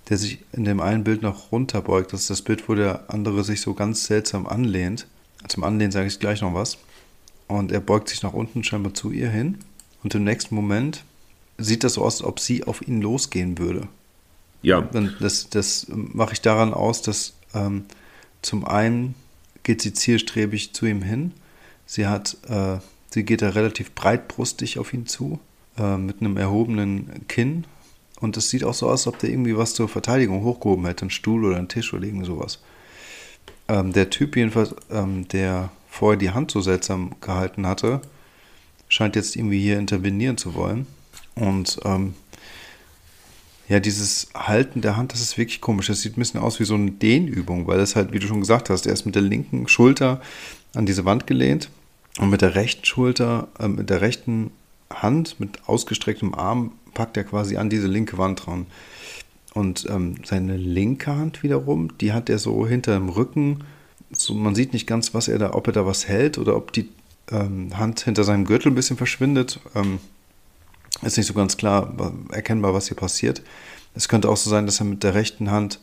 der 0.09 0.17
sich 0.17 0.39
in 0.51 0.65
dem 0.65 0.79
einen 0.79 1.03
Bild 1.03 1.21
noch 1.21 1.51
runterbeugt. 1.51 2.13
Das 2.13 2.21
ist 2.21 2.29
das 2.29 2.41
Bild, 2.41 2.67
wo 2.67 2.75
der 2.75 3.09
andere 3.09 3.43
sich 3.43 3.61
so 3.61 3.73
ganz 3.73 4.05
seltsam 4.05 4.47
anlehnt. 4.47 5.07
Zum 5.47 5.63
Anlehnen 5.63 5.91
sage 5.91 6.07
ich 6.07 6.19
gleich 6.19 6.41
noch 6.41 6.53
was. 6.53 6.77
Und 7.47 7.71
er 7.71 7.79
beugt 7.79 8.09
sich 8.09 8.23
nach 8.23 8.33
unten 8.33 8.63
scheinbar 8.63 8.93
zu 8.93 9.11
ihr 9.11 9.29
hin. 9.29 9.59
Und 10.03 10.15
im 10.15 10.23
nächsten 10.23 10.55
Moment 10.55 11.03
sieht 11.57 11.83
das 11.83 11.93
so 11.95 12.03
aus, 12.03 12.21
als 12.21 12.23
ob 12.23 12.39
sie 12.39 12.63
auf 12.63 12.87
ihn 12.87 13.01
losgehen 13.01 13.57
würde. 13.57 13.87
Ja. 14.61 14.81
Das, 15.19 15.49
das 15.49 15.87
mache 15.89 16.33
ich 16.33 16.41
daran 16.41 16.73
aus, 16.73 17.01
dass 17.01 17.33
ähm, 17.53 17.85
zum 18.41 18.65
einen 18.65 19.15
geht 19.63 19.81
sie 19.81 19.93
zielstrebig 19.93 20.73
zu 20.73 20.85
ihm 20.85 21.01
hin. 21.01 21.33
Sie 21.85 22.07
hat, 22.07 22.37
äh, 22.47 22.77
sie 23.09 23.23
geht 23.23 23.41
da 23.41 23.49
relativ 23.49 23.93
breitbrustig 23.93 24.79
auf 24.79 24.93
ihn 24.93 25.05
zu, 25.05 25.39
äh, 25.77 25.97
mit 25.97 26.21
einem 26.21 26.37
erhobenen 26.37 27.27
Kinn. 27.27 27.65
Und 28.21 28.35
es 28.37 28.49
sieht 28.49 28.63
auch 28.63 28.73
so 28.73 28.87
aus, 28.87 29.01
als 29.01 29.07
ob 29.07 29.19
der 29.19 29.29
irgendwie 29.29 29.55
was 29.55 29.73
zur 29.73 29.87
Verteidigung 29.87 30.43
hochgehoben 30.43 30.85
hätte, 30.85 31.03
einen 31.03 31.09
Stuhl 31.09 31.45
oder 31.45 31.57
einen 31.57 31.69
Tisch 31.69 31.93
oder 31.93 32.05
irgend 32.05 32.25
sowas. 32.25 32.59
Ähm, 33.67 33.93
der 33.93 34.09
Typ 34.09 34.35
jedenfalls, 34.35 34.75
ähm, 34.91 35.27
der 35.29 35.71
vorher 35.89 36.17
die 36.17 36.31
Hand 36.31 36.51
so 36.51 36.61
seltsam 36.61 37.15
gehalten 37.21 37.65
hatte, 37.65 38.01
scheint 38.89 39.15
jetzt 39.15 39.35
irgendwie 39.35 39.61
hier 39.61 39.77
intervenieren 39.77 40.37
zu 40.37 40.55
wollen. 40.55 40.87
Und 41.35 41.79
ähm, 41.85 42.13
ja, 43.69 43.79
dieses 43.79 44.29
Halten 44.33 44.81
der 44.81 44.97
Hand, 44.97 45.13
das 45.13 45.21
ist 45.21 45.37
wirklich 45.37 45.61
komisch. 45.61 45.87
Das 45.87 46.01
sieht 46.01 46.17
ein 46.17 46.19
bisschen 46.19 46.39
aus 46.39 46.59
wie 46.59 46.65
so 46.65 46.73
eine 46.73 46.91
Dehnübung, 46.91 47.67
weil 47.67 47.77
das 47.77 47.95
halt, 47.95 48.11
wie 48.11 48.19
du 48.19 48.27
schon 48.27 48.39
gesagt 48.39 48.69
hast, 48.69 48.87
er 48.87 48.93
ist 48.93 49.05
mit 49.05 49.15
der 49.15 49.21
linken 49.21 49.67
Schulter 49.67 50.21
an 50.73 50.87
diese 50.87 51.05
Wand 51.05 51.27
gelehnt 51.27 51.69
und 52.17 52.31
mit 52.31 52.41
der 52.41 52.55
rechten 52.55 52.83
Schulter, 52.83 53.47
äh, 53.59 53.67
mit 53.67 53.89
der 53.89 54.01
rechten 54.01 54.51
Hand, 54.91 55.39
mit 55.39 55.67
ausgestrecktem 55.67 56.33
Arm, 56.33 56.71
packt 56.93 57.17
er 57.17 57.23
quasi 57.23 57.57
an 57.57 57.69
diese 57.69 57.87
linke 57.87 58.17
Wand 58.17 58.45
dran. 58.45 58.65
Und 59.53 59.87
ähm, 59.89 60.15
seine 60.23 60.57
linke 60.57 61.15
Hand 61.15 61.43
wiederum, 61.43 61.97
die 61.97 62.13
hat 62.13 62.29
er 62.29 62.37
so 62.39 62.67
hinter 62.67 62.93
dem 62.93 63.09
Rücken. 63.09 63.63
So, 64.11 64.33
man 64.33 64.55
sieht 64.55 64.73
nicht 64.73 64.87
ganz, 64.87 65.13
was 65.13 65.27
er 65.27 65.39
da, 65.39 65.53
ob 65.53 65.67
er 65.67 65.73
da 65.73 65.85
was 65.85 66.07
hält 66.07 66.37
oder 66.37 66.55
ob 66.55 66.71
die 66.71 66.89
ähm, 67.31 67.77
Hand 67.77 68.01
hinter 68.01 68.23
seinem 68.23 68.45
Gürtel 68.45 68.71
ein 68.71 68.75
bisschen 68.75 68.97
verschwindet. 68.97 69.59
Ähm, 69.75 69.99
ist 71.01 71.17
nicht 71.17 71.27
so 71.27 71.33
ganz 71.33 71.57
klar 71.57 71.93
erkennbar, 72.31 72.73
was 72.73 72.87
hier 72.87 72.97
passiert. 72.97 73.41
Es 73.95 74.09
könnte 74.09 74.29
auch 74.29 74.37
so 74.37 74.49
sein, 74.49 74.65
dass 74.65 74.79
er 74.79 74.85
mit 74.85 75.03
der 75.03 75.13
rechten 75.13 75.49
Hand 75.49 75.79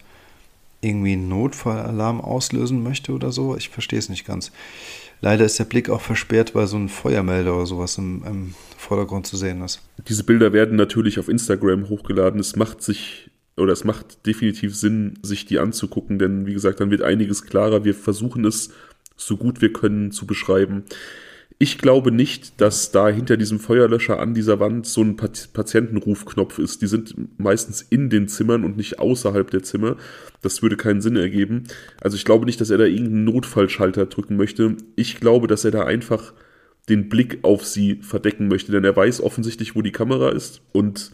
irgendwie 0.81 1.15
einen 1.15 1.29
Notfallalarm 1.29 2.21
auslösen 2.21 2.83
möchte 2.83 3.13
oder 3.13 3.33
so. 3.33 3.57
Ich 3.57 3.71
verstehe 3.71 3.99
es 3.99 4.09
nicht 4.09 4.27
ganz. 4.27 4.53
Leider 5.21 5.45
ist 5.45 5.59
der 5.59 5.65
Blick 5.65 5.89
auch 5.89 6.01
versperrt, 6.01 6.55
weil 6.55 6.67
so 6.67 6.77
ein 6.77 6.89
Feuermelder 6.89 7.55
oder 7.55 7.67
sowas 7.67 7.99
im, 7.99 8.23
im 8.25 8.55
Vordergrund 8.77 9.27
zu 9.27 9.37
sehen 9.37 9.63
ist. 9.63 9.81
Diese 10.09 10.25
Bilder 10.25 10.53
werden 10.53 10.77
natürlich 10.77 11.19
auf 11.19 11.29
Instagram 11.29 11.89
hochgeladen. 11.89 12.39
Es 12.39 12.57
macht 12.57 12.83
sich 12.83 13.31
oder 13.57 13.73
es 13.73 13.85
macht 13.85 14.27
definitiv 14.27 14.77
Sinn, 14.77 15.19
sich 15.23 15.47
die 15.47 15.59
anzugucken, 15.59 16.19
denn 16.19 16.45
wie 16.45 16.53
gesagt, 16.53 16.81
dann 16.81 16.91
wird 16.91 17.03
einiges 17.03 17.47
klarer. 17.47 17.85
Wir 17.85 17.95
versuchen 17.95 18.45
es 18.45 18.71
so 19.17 19.37
gut 19.37 19.63
wir 19.63 19.73
können 19.73 20.13
zu 20.13 20.27
beschreiben. 20.27 20.85
Ich 21.59 21.79
glaube 21.79 22.13
nicht, 22.13 22.61
dass 22.61 22.91
da 22.93 23.09
hinter 23.09 23.39
diesem 23.39 23.59
Feuerlöscher 23.59 24.19
an 24.21 24.35
dieser 24.35 24.61
Wand 24.61 24.87
so 24.87 25.01
ein 25.01 25.17
Patientenrufknopf 25.17 26.59
ist. 26.59 26.83
Die 26.83 26.87
sind 26.87 27.15
meistens 27.39 27.81
in 27.81 28.11
den 28.11 28.29
Zimmern 28.29 28.63
und 28.63 28.77
nicht 28.77 28.99
außerhalb 28.99 29.51
der 29.51 29.63
Zimmer. 29.63 29.97
Das 30.43 30.61
würde 30.61 30.77
keinen 30.77 31.01
Sinn 31.01 31.17
ergeben. 31.17 31.65
Also 31.99 32.17
ich 32.17 32.27
glaube 32.27 32.45
nicht, 32.45 32.61
dass 32.61 32.69
er 32.69 32.77
da 32.77 32.85
irgendeinen 32.85 33.25
Notfallschalter 33.25 34.05
drücken 34.05 34.37
möchte. 34.37 34.77
Ich 34.97 35.19
glaube, 35.19 35.47
dass 35.47 35.65
er 35.65 35.71
da 35.71 35.85
einfach 35.85 36.35
den 36.91 37.09
Blick 37.09 37.39
auf 37.41 37.65
sie 37.65 38.01
verdecken 38.03 38.49
möchte, 38.49 38.71
denn 38.71 38.85
er 38.85 38.95
weiß 38.95 39.23
offensichtlich, 39.23 39.75
wo 39.75 39.81
die 39.81 39.93
Kamera 39.93 40.29
ist 40.29 40.61
und 40.73 41.11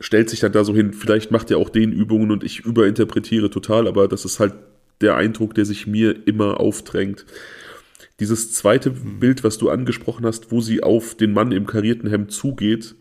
stellt 0.00 0.30
sich 0.30 0.40
dann 0.40 0.52
da 0.52 0.64
so 0.64 0.74
hin. 0.74 0.94
Vielleicht 0.94 1.30
macht 1.30 1.50
er 1.50 1.58
auch 1.58 1.68
den 1.68 1.92
Übungen 1.92 2.30
und 2.30 2.42
ich 2.42 2.60
überinterpretiere 2.60 3.50
total, 3.50 3.86
aber 3.86 4.08
das 4.08 4.24
ist 4.24 4.40
halt 4.40 4.54
der 5.02 5.16
Eindruck, 5.16 5.54
der 5.54 5.66
sich 5.66 5.86
mir 5.86 6.26
immer 6.26 6.58
aufdrängt. 6.58 7.26
Dieses 8.20 8.52
zweite 8.52 8.90
Bild, 8.90 9.44
was 9.44 9.58
du 9.58 9.70
angesprochen 9.70 10.26
hast, 10.26 10.50
wo 10.50 10.60
sie 10.60 10.82
auf 10.82 11.14
den 11.14 11.32
Mann 11.32 11.52
im 11.52 11.66
karierten 11.66 12.10
Hemd 12.10 12.32
zugeht, 12.32 12.96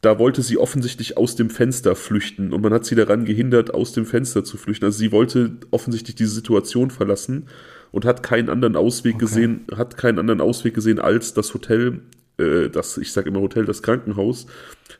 da 0.00 0.18
wollte 0.18 0.42
sie 0.42 0.58
offensichtlich 0.58 1.16
aus 1.16 1.34
dem 1.34 1.50
Fenster 1.50 1.96
flüchten 1.96 2.52
und 2.52 2.60
man 2.60 2.72
hat 2.72 2.84
sie 2.84 2.94
daran 2.94 3.24
gehindert, 3.24 3.74
aus 3.74 3.92
dem 3.92 4.06
Fenster 4.06 4.44
zu 4.44 4.56
flüchten. 4.56 4.84
Also 4.84 4.98
sie 4.98 5.10
wollte 5.10 5.56
offensichtlich 5.70 6.14
diese 6.14 6.34
Situation 6.34 6.90
verlassen 6.90 7.46
und 7.90 8.04
hat 8.04 8.22
keinen 8.22 8.48
anderen 8.48 8.76
Ausweg 8.76 9.16
okay. 9.16 9.24
gesehen, 9.24 9.64
hat 9.74 9.96
keinen 9.96 10.18
anderen 10.18 10.40
Ausweg 10.40 10.74
gesehen, 10.74 11.00
als 11.00 11.34
das 11.34 11.52
Hotel, 11.52 12.02
äh, 12.38 12.68
das, 12.68 12.96
ich 12.98 13.12
sage 13.12 13.28
immer 13.28 13.40
Hotel, 13.40 13.64
das 13.64 13.82
Krankenhaus, 13.82 14.46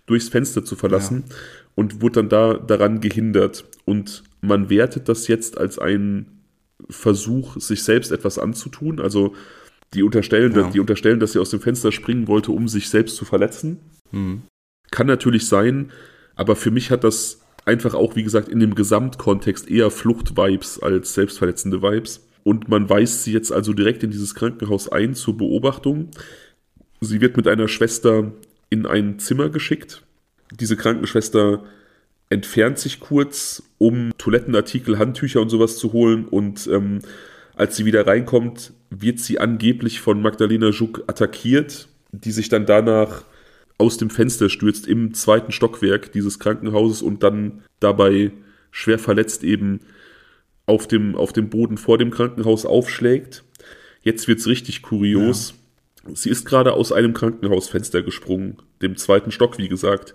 durchs 0.06 0.30
Fenster 0.30 0.64
zu 0.64 0.74
verlassen 0.74 1.24
ja. 1.28 1.34
und 1.76 2.02
wurde 2.02 2.22
dann 2.22 2.28
da 2.28 2.54
daran 2.54 3.00
gehindert. 3.00 3.66
Und 3.84 4.24
man 4.40 4.68
wertet 4.68 5.08
das 5.08 5.28
jetzt 5.28 5.58
als 5.58 5.78
einen 5.78 6.37
Versuch, 6.88 7.58
sich 7.60 7.82
selbst 7.82 8.12
etwas 8.12 8.38
anzutun. 8.38 9.00
Also 9.00 9.34
die 9.94 10.02
unterstellen, 10.02 10.54
ja. 10.54 10.70
die 10.70 10.80
unterstellen, 10.80 11.20
dass 11.20 11.32
sie 11.32 11.38
aus 11.38 11.50
dem 11.50 11.60
Fenster 11.60 11.92
springen 11.92 12.28
wollte, 12.28 12.52
um 12.52 12.68
sich 12.68 12.88
selbst 12.88 13.16
zu 13.16 13.24
verletzen. 13.24 13.78
Mhm. 14.10 14.42
Kann 14.90 15.06
natürlich 15.06 15.46
sein, 15.46 15.90
aber 16.34 16.56
für 16.56 16.70
mich 16.70 16.90
hat 16.90 17.04
das 17.04 17.40
einfach 17.64 17.94
auch, 17.94 18.16
wie 18.16 18.22
gesagt, 18.22 18.48
in 18.48 18.60
dem 18.60 18.74
Gesamtkontext 18.74 19.70
eher 19.70 19.90
Flucht-Vibes 19.90 20.82
als 20.82 21.14
selbstverletzende 21.14 21.82
Vibes. 21.82 22.26
Und 22.44 22.68
man 22.68 22.88
weist 22.88 23.24
sie 23.24 23.32
jetzt 23.32 23.52
also 23.52 23.72
direkt 23.72 24.02
in 24.02 24.10
dieses 24.10 24.34
Krankenhaus 24.34 24.90
ein 24.90 25.14
zur 25.14 25.36
Beobachtung. 25.36 26.10
Sie 27.00 27.20
wird 27.20 27.36
mit 27.36 27.46
einer 27.46 27.68
Schwester 27.68 28.32
in 28.70 28.86
ein 28.86 29.18
Zimmer 29.18 29.50
geschickt. 29.50 30.02
Diese 30.58 30.76
Krankenschwester 30.76 31.64
entfernt 32.30 32.78
sich 32.78 33.00
kurz, 33.00 33.62
um 33.78 34.12
Toilettenartikel, 34.18 34.98
Handtücher 34.98 35.40
und 35.40 35.48
sowas 35.48 35.78
zu 35.78 35.92
holen. 35.92 36.26
Und 36.26 36.66
ähm, 36.66 37.00
als 37.54 37.76
sie 37.76 37.84
wieder 37.84 38.06
reinkommt, 38.06 38.72
wird 38.90 39.18
sie 39.18 39.38
angeblich 39.38 40.00
von 40.00 40.20
Magdalena 40.20 40.72
Schuck 40.72 41.04
attackiert, 41.06 41.88
die 42.12 42.32
sich 42.32 42.48
dann 42.48 42.66
danach 42.66 43.24
aus 43.78 43.96
dem 43.96 44.10
Fenster 44.10 44.48
stürzt 44.48 44.86
im 44.86 45.14
zweiten 45.14 45.52
Stockwerk 45.52 46.12
dieses 46.12 46.38
Krankenhauses 46.38 47.00
und 47.00 47.22
dann 47.22 47.62
dabei 47.80 48.32
schwer 48.70 48.98
verletzt 48.98 49.44
eben 49.44 49.80
auf 50.66 50.88
dem, 50.88 51.14
auf 51.14 51.32
dem 51.32 51.48
Boden 51.48 51.78
vor 51.78 51.96
dem 51.96 52.10
Krankenhaus 52.10 52.66
aufschlägt. 52.66 53.44
Jetzt 54.02 54.28
wird's 54.28 54.46
richtig 54.46 54.82
kurios. 54.82 55.54
Ja. 56.06 56.14
Sie 56.14 56.30
ist 56.30 56.44
gerade 56.44 56.72
aus 56.72 56.92
einem 56.92 57.14
Krankenhausfenster 57.14 58.02
gesprungen, 58.02 58.58
dem 58.82 58.96
zweiten 58.96 59.30
Stock, 59.30 59.58
wie 59.58 59.68
gesagt 59.68 60.14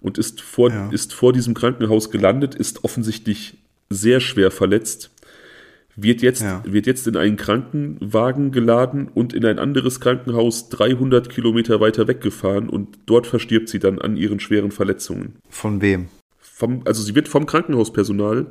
und 0.00 0.18
ist 0.18 0.40
vor, 0.40 0.70
ja. 0.70 0.88
ist 0.90 1.12
vor 1.14 1.32
diesem 1.32 1.54
Krankenhaus 1.54 2.10
gelandet, 2.10 2.54
ist 2.54 2.84
offensichtlich 2.84 3.58
sehr 3.90 4.20
schwer 4.20 4.50
verletzt, 4.50 5.10
wird 5.96 6.22
jetzt, 6.22 6.42
ja. 6.42 6.62
wird 6.64 6.86
jetzt 6.86 7.06
in 7.06 7.16
einen 7.16 7.36
Krankenwagen 7.36 8.52
geladen 8.52 9.08
und 9.12 9.32
in 9.32 9.44
ein 9.44 9.58
anderes 9.58 10.00
Krankenhaus 10.00 10.68
300 10.70 11.28
Kilometer 11.28 11.80
weiter 11.80 12.08
weggefahren 12.08 12.68
und 12.68 12.98
dort 13.06 13.26
verstirbt 13.26 13.68
sie 13.68 13.78
dann 13.78 13.98
an 14.00 14.16
ihren 14.16 14.40
schweren 14.40 14.70
Verletzungen. 14.70 15.36
Von 15.48 15.82
wem? 15.82 16.08
Vom, 16.38 16.82
also 16.84 17.02
sie 17.02 17.14
wird 17.14 17.28
vom 17.28 17.46
Krankenhauspersonal 17.46 18.46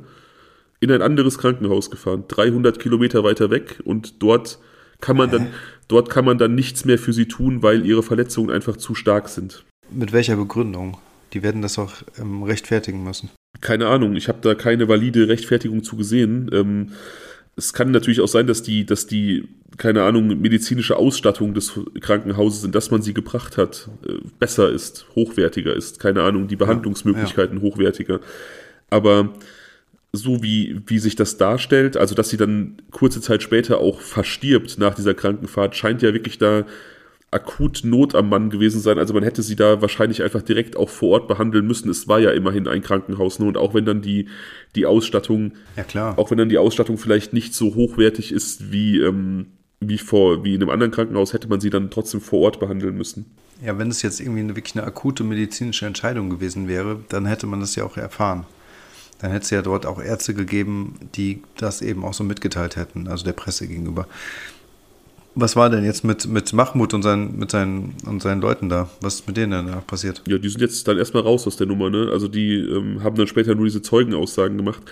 in 0.80 0.90
ein 0.90 1.02
anderes 1.02 1.38
Krankenhaus 1.38 1.90
gefahren, 1.90 2.24
300 2.28 2.78
Kilometer 2.78 3.24
weiter 3.24 3.50
weg 3.50 3.80
und 3.84 4.22
dort 4.22 4.58
kann 5.00 5.16
man 5.16 5.30
Hä? 5.30 5.38
dann, 5.38 5.46
dort 5.88 6.10
kann 6.10 6.24
man 6.24 6.38
dann 6.38 6.54
nichts 6.54 6.84
mehr 6.84 6.98
für 6.98 7.12
sie 7.12 7.26
tun, 7.26 7.62
weil 7.62 7.86
ihre 7.86 8.02
Verletzungen 8.02 8.50
einfach 8.50 8.76
zu 8.76 8.94
stark 8.94 9.28
sind. 9.28 9.64
Mit 9.90 10.12
welcher 10.12 10.36
Begründung? 10.36 10.98
Die 11.32 11.42
werden 11.42 11.62
das 11.62 11.78
auch 11.78 11.92
ähm, 12.18 12.42
rechtfertigen 12.42 13.04
müssen. 13.04 13.30
Keine 13.60 13.88
Ahnung, 13.88 14.16
ich 14.16 14.28
habe 14.28 14.38
da 14.42 14.54
keine 14.54 14.88
valide 14.88 15.28
Rechtfertigung 15.28 15.82
zu 15.82 15.96
gesehen. 15.96 16.50
Ähm, 16.52 16.92
es 17.56 17.72
kann 17.72 17.90
natürlich 17.90 18.20
auch 18.20 18.28
sein, 18.28 18.46
dass 18.46 18.62
die, 18.62 18.86
dass 18.86 19.06
die, 19.06 19.48
keine 19.76 20.02
Ahnung, 20.02 20.40
medizinische 20.40 20.96
Ausstattung 20.96 21.52
des 21.52 21.78
Krankenhauses, 22.00 22.64
in 22.64 22.72
das 22.72 22.90
man 22.90 23.02
sie 23.02 23.12
gebracht 23.12 23.56
hat, 23.56 23.88
äh, 24.06 24.14
besser 24.38 24.70
ist, 24.70 25.06
hochwertiger 25.14 25.74
ist. 25.74 26.00
Keine 26.00 26.22
Ahnung, 26.22 26.48
die 26.48 26.56
Behandlungsmöglichkeiten 26.56 27.58
ja, 27.58 27.62
ja. 27.62 27.70
hochwertiger. 27.70 28.20
Aber 28.88 29.34
so 30.12 30.42
wie, 30.42 30.80
wie 30.86 30.98
sich 30.98 31.14
das 31.16 31.36
darstellt, 31.36 31.96
also 31.96 32.14
dass 32.14 32.30
sie 32.30 32.36
dann 32.36 32.82
kurze 32.90 33.20
Zeit 33.20 33.42
später 33.42 33.78
auch 33.78 34.00
verstirbt 34.00 34.78
nach 34.78 34.94
dieser 34.94 35.14
Krankenfahrt, 35.14 35.76
scheint 35.76 36.02
ja 36.02 36.12
wirklich 36.12 36.38
da 36.38 36.64
akut 37.30 37.82
Not 37.84 38.14
am 38.14 38.28
Mann 38.28 38.50
gewesen 38.50 38.80
sein. 38.80 38.98
Also 38.98 39.14
man 39.14 39.22
hätte 39.22 39.42
sie 39.42 39.56
da 39.56 39.80
wahrscheinlich 39.80 40.22
einfach 40.22 40.42
direkt 40.42 40.76
auch 40.76 40.88
vor 40.88 41.10
Ort 41.10 41.28
behandeln 41.28 41.66
müssen. 41.66 41.88
Es 41.88 42.08
war 42.08 42.18
ja 42.18 42.30
immerhin 42.30 42.66
ein 42.66 42.82
Krankenhaus. 42.82 43.38
Ne? 43.38 43.46
Und 43.46 43.56
auch 43.56 43.72
wenn 43.72 43.84
dann 43.84 44.02
die, 44.02 44.28
die 44.74 44.86
Ausstattung, 44.86 45.52
ja 45.76 45.84
klar. 45.84 46.18
auch 46.18 46.30
wenn 46.30 46.38
dann 46.38 46.48
die 46.48 46.58
Ausstattung 46.58 46.98
vielleicht 46.98 47.32
nicht 47.32 47.54
so 47.54 47.74
hochwertig 47.74 48.32
ist 48.32 48.72
wie, 48.72 48.98
ähm, 48.98 49.46
wie 49.78 49.98
vor, 49.98 50.44
wie 50.44 50.54
in 50.54 50.62
einem 50.62 50.70
anderen 50.70 50.90
Krankenhaus, 50.90 51.32
hätte 51.32 51.48
man 51.48 51.60
sie 51.60 51.70
dann 51.70 51.90
trotzdem 51.90 52.20
vor 52.20 52.40
Ort 52.40 52.58
behandeln 52.58 52.96
müssen. 52.96 53.26
Ja, 53.64 53.78
wenn 53.78 53.88
es 53.88 54.02
jetzt 54.02 54.20
irgendwie 54.20 54.40
eine, 54.40 54.56
wirklich 54.56 54.76
eine 54.76 54.86
akute 54.86 55.22
medizinische 55.22 55.86
Entscheidung 55.86 56.30
gewesen 56.30 56.66
wäre, 56.66 57.00
dann 57.10 57.26
hätte 57.26 57.46
man 57.46 57.60
das 57.60 57.76
ja 57.76 57.84
auch 57.84 57.96
erfahren. 57.96 58.44
Dann 59.20 59.30
hätte 59.30 59.44
es 59.44 59.50
ja 59.50 59.62
dort 59.62 59.86
auch 59.86 60.02
Ärzte 60.02 60.34
gegeben, 60.34 60.94
die 61.14 61.42
das 61.58 61.82
eben 61.82 62.04
auch 62.04 62.14
so 62.14 62.24
mitgeteilt 62.24 62.76
hätten, 62.76 63.06
also 63.06 63.24
der 63.24 63.34
Presse 63.34 63.68
gegenüber. 63.68 64.08
Was 65.34 65.54
war 65.54 65.70
denn 65.70 65.84
jetzt 65.84 66.04
mit, 66.04 66.26
mit 66.26 66.52
Mahmoud 66.52 66.92
und 66.92 67.02
seinen, 67.02 67.38
mit 67.38 67.50
seinen, 67.50 67.94
und 68.06 68.20
seinen 68.20 68.40
Leuten 68.40 68.68
da? 68.68 68.90
Was 69.00 69.16
ist 69.16 69.28
mit 69.28 69.36
denen 69.36 69.52
denn 69.52 69.66
da 69.66 69.80
passiert? 69.80 70.22
Ja, 70.26 70.38
die 70.38 70.48
sind 70.48 70.60
jetzt 70.60 70.86
dann 70.88 70.98
erstmal 70.98 71.22
raus 71.22 71.46
aus 71.46 71.56
der 71.56 71.68
Nummer, 71.68 71.88
ne? 71.88 72.10
Also 72.12 72.26
die 72.26 72.56
ähm, 72.56 73.02
haben 73.04 73.16
dann 73.16 73.28
später 73.28 73.54
nur 73.54 73.64
diese 73.64 73.82
Zeugenaussagen 73.82 74.56
gemacht. 74.56 74.82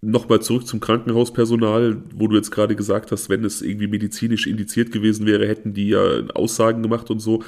Nochmal 0.00 0.40
zurück 0.40 0.66
zum 0.66 0.80
Krankenhauspersonal, 0.80 2.02
wo 2.14 2.28
du 2.28 2.36
jetzt 2.36 2.50
gerade 2.50 2.76
gesagt 2.76 3.12
hast, 3.12 3.28
wenn 3.28 3.44
es 3.44 3.62
irgendwie 3.62 3.88
medizinisch 3.88 4.46
indiziert 4.46 4.92
gewesen 4.92 5.26
wäre, 5.26 5.46
hätten 5.46 5.74
die 5.74 5.88
ja 5.90 6.00
Aussagen 6.34 6.82
gemacht 6.82 7.10
und 7.10 7.20
so. 7.20 7.42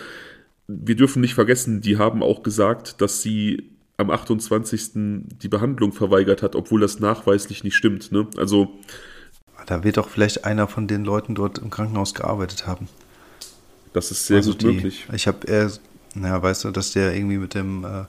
Wir 0.68 0.94
dürfen 0.94 1.20
nicht 1.20 1.34
vergessen, 1.34 1.80
die 1.80 1.98
haben 1.98 2.22
auch 2.22 2.42
gesagt, 2.42 3.00
dass 3.00 3.22
sie 3.22 3.70
am 3.96 4.10
28. 4.10 4.90
die 4.94 5.48
Behandlung 5.48 5.92
verweigert 5.92 6.42
hat, 6.42 6.56
obwohl 6.56 6.80
das 6.80 7.00
nachweislich 7.00 7.64
nicht 7.64 7.76
stimmt. 7.76 8.12
Ne? 8.12 8.26
Also 8.36 8.78
da 9.66 9.84
wird 9.84 9.96
doch 9.96 10.08
vielleicht 10.08 10.44
einer 10.44 10.66
von 10.66 10.86
den 10.86 11.04
Leuten 11.04 11.34
dort 11.34 11.58
im 11.58 11.70
Krankenhaus 11.70 12.14
gearbeitet 12.14 12.66
haben. 12.66 12.88
Das 13.92 14.10
ist 14.10 14.26
sehr 14.26 14.38
also 14.38 14.52
gut 14.52 14.62
die, 14.62 14.66
möglich. 14.66 15.06
Ich 15.12 15.26
habe 15.26 15.46
eher, 15.46 15.70
naja, 16.14 16.42
weißt 16.42 16.64
du, 16.64 16.70
dass 16.70 16.92
der 16.92 17.14
irgendwie 17.14 17.38
mit 17.38 17.54
dem, 17.54 17.84
äh, 17.84 18.04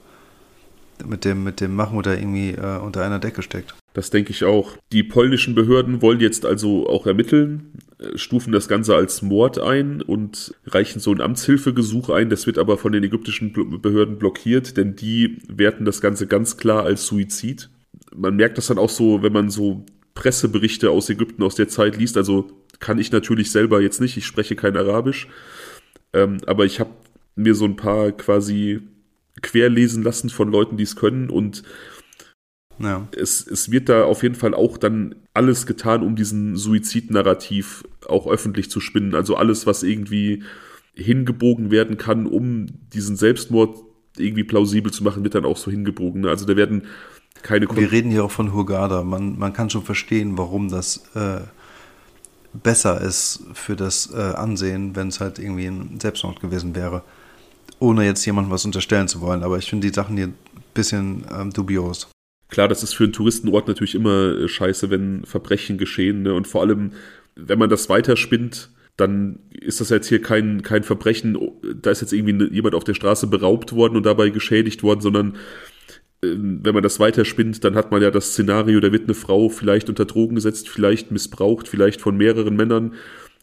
mit 1.06 1.26
dem, 1.26 1.44
mit 1.44 1.62
dem 1.62 1.76
Mahmoud 1.76 2.06
da 2.06 2.14
irgendwie 2.14 2.52
äh, 2.52 2.78
unter 2.78 3.04
einer 3.04 3.20
Decke 3.20 3.42
steckt. 3.42 3.74
Das 3.94 4.10
denke 4.10 4.32
ich 4.32 4.44
auch. 4.44 4.78
Die 4.92 5.04
polnischen 5.04 5.54
Behörden 5.54 6.02
wollen 6.02 6.20
jetzt 6.20 6.46
also 6.46 6.88
auch 6.88 7.08
ermitteln, 7.08 7.74
äh, 8.00 8.18
stufen 8.18 8.54
das 8.54 8.68
Ganze 8.68 8.96
als 8.96 9.22
Mord 9.22 9.60
ein 9.60 10.02
und 10.02 10.54
reichen 10.66 11.00
so 11.00 11.12
ein 11.12 11.22
Amtshilfegesuch 11.22 12.10
ein. 12.10 12.30
Das 12.30 12.46
wird 12.48 12.58
aber 12.58 12.78
von 12.78 12.92
den 12.92 13.04
ägyptischen 13.04 13.52
Behörden 13.82 14.18
blockiert, 14.18 14.78
denn 14.78 14.96
die 14.96 15.40
werten 15.48 15.86
das 15.86 16.00
Ganze 16.00 16.28
ganz 16.28 16.58
klar 16.58 16.84
als 16.84 17.06
Suizid. 17.08 17.70
Man 18.16 18.36
merkt 18.36 18.58
das 18.58 18.68
dann 18.68 18.78
auch 18.78 18.90
so, 18.90 19.24
wenn 19.24 19.34
man 19.34 19.50
so 19.50 19.86
Presseberichte 20.14 20.90
aus 20.90 21.10
Ägypten 21.10 21.44
aus 21.44 21.56
der 21.56 21.68
Zeit 21.68 21.98
liest. 21.98 22.18
Also 22.18 22.52
kann 22.80 23.00
ich 23.00 23.12
natürlich 23.12 23.52
selber 23.52 23.82
jetzt 23.82 24.02
nicht, 24.02 24.18
ich 24.18 24.26
spreche 24.26 24.56
kein 24.56 24.76
Arabisch, 24.76 25.28
ähm, 26.14 26.38
aber 26.48 26.66
ich 26.66 26.80
habe 26.80 26.92
mir 27.36 27.56
so 27.56 27.66
ein 27.66 27.76
paar 27.76 28.12
quasi 28.12 28.82
querlesen 29.42 30.04
lassen 30.04 30.30
von 30.30 30.52
Leuten, 30.52 30.78
die 30.78 30.84
es 30.84 30.96
können 30.96 31.30
und 31.30 31.64
ja. 32.80 33.08
Es, 33.16 33.46
es 33.46 33.70
wird 33.72 33.90
da 33.90 34.06
auf 34.06 34.24
jeden 34.24 34.36
Fall 34.36 34.56
auch 34.56 34.78
dann 34.78 35.16
alles 35.34 35.68
getan, 35.68 36.02
um 36.02 36.16
diesen 36.16 36.56
Suizidnarrativ 36.56 37.84
auch 38.08 38.28
öffentlich 38.28 38.72
zu 38.72 38.80
spinnen. 38.80 39.14
Also 39.14 39.36
alles, 39.36 39.68
was 39.68 39.84
irgendwie 39.84 40.44
hingebogen 40.96 41.70
werden 41.70 41.98
kann, 41.98 42.26
um 42.26 42.68
diesen 42.92 43.16
Selbstmord 43.16 43.78
irgendwie 44.18 44.44
plausibel 44.44 44.92
zu 44.92 45.04
machen, 45.04 45.24
wird 45.24 45.36
dann 45.36 45.46
auch 45.46 45.58
so 45.58 45.70
hingebogen. 45.70 46.26
Also 46.26 46.46
da 46.46 46.56
werden 46.56 46.84
keine 47.44 47.68
Kon 47.68 47.78
Wir 47.78 47.92
reden 47.92 48.12
hier 48.12 48.24
auch 48.24 48.32
von 48.32 48.54
Hurghada. 48.54 49.04
Man, 49.04 49.38
man 49.38 49.54
kann 49.54 49.70
schon 49.70 49.84
verstehen, 49.84 50.38
warum 50.38 50.70
das 50.70 51.04
äh, 51.16 51.42
besser 52.54 53.02
ist 53.02 53.44
für 53.54 53.76
das 53.76 54.12
äh, 54.14 54.18
Ansehen, 54.18 54.96
wenn 54.96 55.08
es 55.08 55.20
halt 55.20 55.40
irgendwie 55.40 55.66
ein 55.66 56.00
Selbstmord 56.00 56.40
gewesen 56.40 56.76
wäre. 56.76 57.04
Ohne 57.80 58.06
jetzt 58.06 58.26
jemandem 58.26 58.52
was 58.52 58.66
unterstellen 58.66 59.08
zu 59.08 59.22
wollen. 59.22 59.44
Aber 59.44 59.58
ich 59.58 59.70
finde 59.70 59.88
die 59.88 59.94
Sachen 59.94 60.18
hier 60.18 60.28
ein 60.28 60.36
bisschen 60.74 61.26
ähm, 61.34 61.52
dubios. 61.52 62.10
Klar, 62.50 62.68
das 62.68 62.84
ist 62.84 62.94
für 62.94 63.06
einen 63.06 63.14
Touristenort 63.14 63.68
natürlich 63.68 63.96
immer 63.96 64.38
äh, 64.38 64.48
scheiße, 64.48 64.90
wenn 64.90 65.26
Verbrechen 65.26 65.78
geschehen. 65.78 66.24
Ne? 66.24 66.34
Und 66.34 66.48
vor 66.48 66.62
allem, 66.62 66.92
wenn 67.36 67.58
man 67.58 67.70
das 67.70 67.90
weiterspinnt, 67.90 68.70
dann 68.98 69.40
ist 69.52 69.82
das 69.82 69.90
jetzt 69.90 70.10
hier 70.10 70.22
kein, 70.22 70.62
kein 70.62 70.84
Verbrechen, 70.84 71.38
da 71.82 71.92
ist 71.92 72.02
jetzt 72.02 72.14
irgendwie 72.14 72.54
jemand 72.54 72.76
auf 72.76 72.84
der 72.84 72.94
Straße 72.94 73.28
beraubt 73.28 73.74
worden 73.74 73.96
und 73.96 74.06
dabei 74.06 74.30
geschädigt 74.30 74.84
worden, 74.84 75.02
sondern 75.02 75.38
wenn 76.22 76.74
man 76.74 76.84
das 76.84 77.00
weiterspinnt, 77.00 77.64
dann 77.64 77.76
hat 77.76 77.92
man 77.92 78.02
ja 78.02 78.12
das 78.12 78.32
Szenario, 78.32 78.80
da 78.80 78.92
wird 78.92 79.06
eine 79.06 79.16
Frau 79.16 79.50
vielleicht 79.50 79.90
unter 79.90 80.06
Drogen 80.06 80.36
gesetzt, 80.36 80.70
vielleicht 80.70 81.12
missbraucht, 81.12 81.68
vielleicht 81.68 82.00
von 82.00 82.16
mehreren 82.16 82.56
Männern 82.56 82.94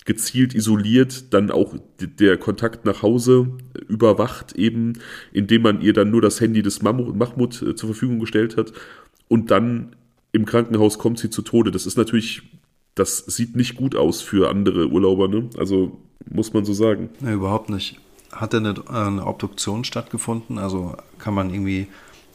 gezielt 0.04 0.54
isoliert, 0.54 1.34
dann 1.34 1.50
auch 1.50 1.74
der 1.98 2.38
Kontakt 2.38 2.86
nach 2.86 3.02
Hause 3.02 3.48
überwacht, 3.88 4.54
eben, 4.54 4.94
indem 5.32 5.62
man 5.62 5.80
ihr 5.82 5.92
dann 5.92 6.10
nur 6.10 6.22
das 6.22 6.40
Handy 6.40 6.62
des 6.62 6.80
Mahmoud 6.80 7.62
äh, 7.62 7.74
zur 7.74 7.88
Verfügung 7.90 8.20
gestellt 8.20 8.56
hat. 8.56 8.72
Und 9.26 9.50
dann 9.50 9.96
im 10.32 10.46
Krankenhaus 10.46 10.98
kommt 10.98 11.18
sie 11.18 11.30
zu 11.30 11.42
Tode. 11.42 11.70
Das 11.70 11.84
ist 11.84 11.98
natürlich, 11.98 12.42
das 12.94 13.18
sieht 13.18 13.56
nicht 13.56 13.76
gut 13.76 13.96
aus 13.96 14.22
für 14.22 14.48
andere 14.48 14.88
Urlauber, 14.88 15.28
ne? 15.28 15.50
Also 15.58 16.00
muss 16.30 16.54
man 16.54 16.64
so 16.64 16.72
sagen. 16.72 17.10
Nee, 17.20 17.34
überhaupt 17.34 17.68
nicht. 17.68 18.00
Hat 18.32 18.52
denn 18.52 18.66
eine, 18.66 18.88
eine 18.88 19.26
Obduktion 19.26 19.84
stattgefunden? 19.84 20.58
Also 20.58 20.96
kann 21.18 21.34
man 21.34 21.52
irgendwie 21.52 21.88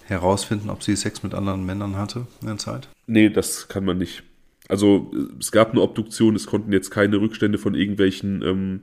herausfinden, 0.06 0.70
ob 0.70 0.84
sie 0.84 0.95
Sex 0.95 1.24
mit 1.24 1.34
anderen 1.34 1.66
Männern 1.66 1.97
hatte 1.97 2.28
in 2.41 2.47
der 2.47 2.58
Zeit? 2.58 2.89
Nee, 3.08 3.30
das 3.30 3.68
kann 3.68 3.86
man 3.86 3.97
nicht. 3.97 4.24
Also 4.70 5.12
es 5.39 5.51
gab 5.51 5.72
eine 5.72 5.82
Obduktion, 5.82 6.36
es 6.36 6.45
konnten 6.45 6.72
jetzt 6.72 6.89
keine 6.89 7.20
Rückstände 7.20 7.58
von 7.58 7.76
irgendwelchen, 7.76 8.41
ähm, 8.43 8.82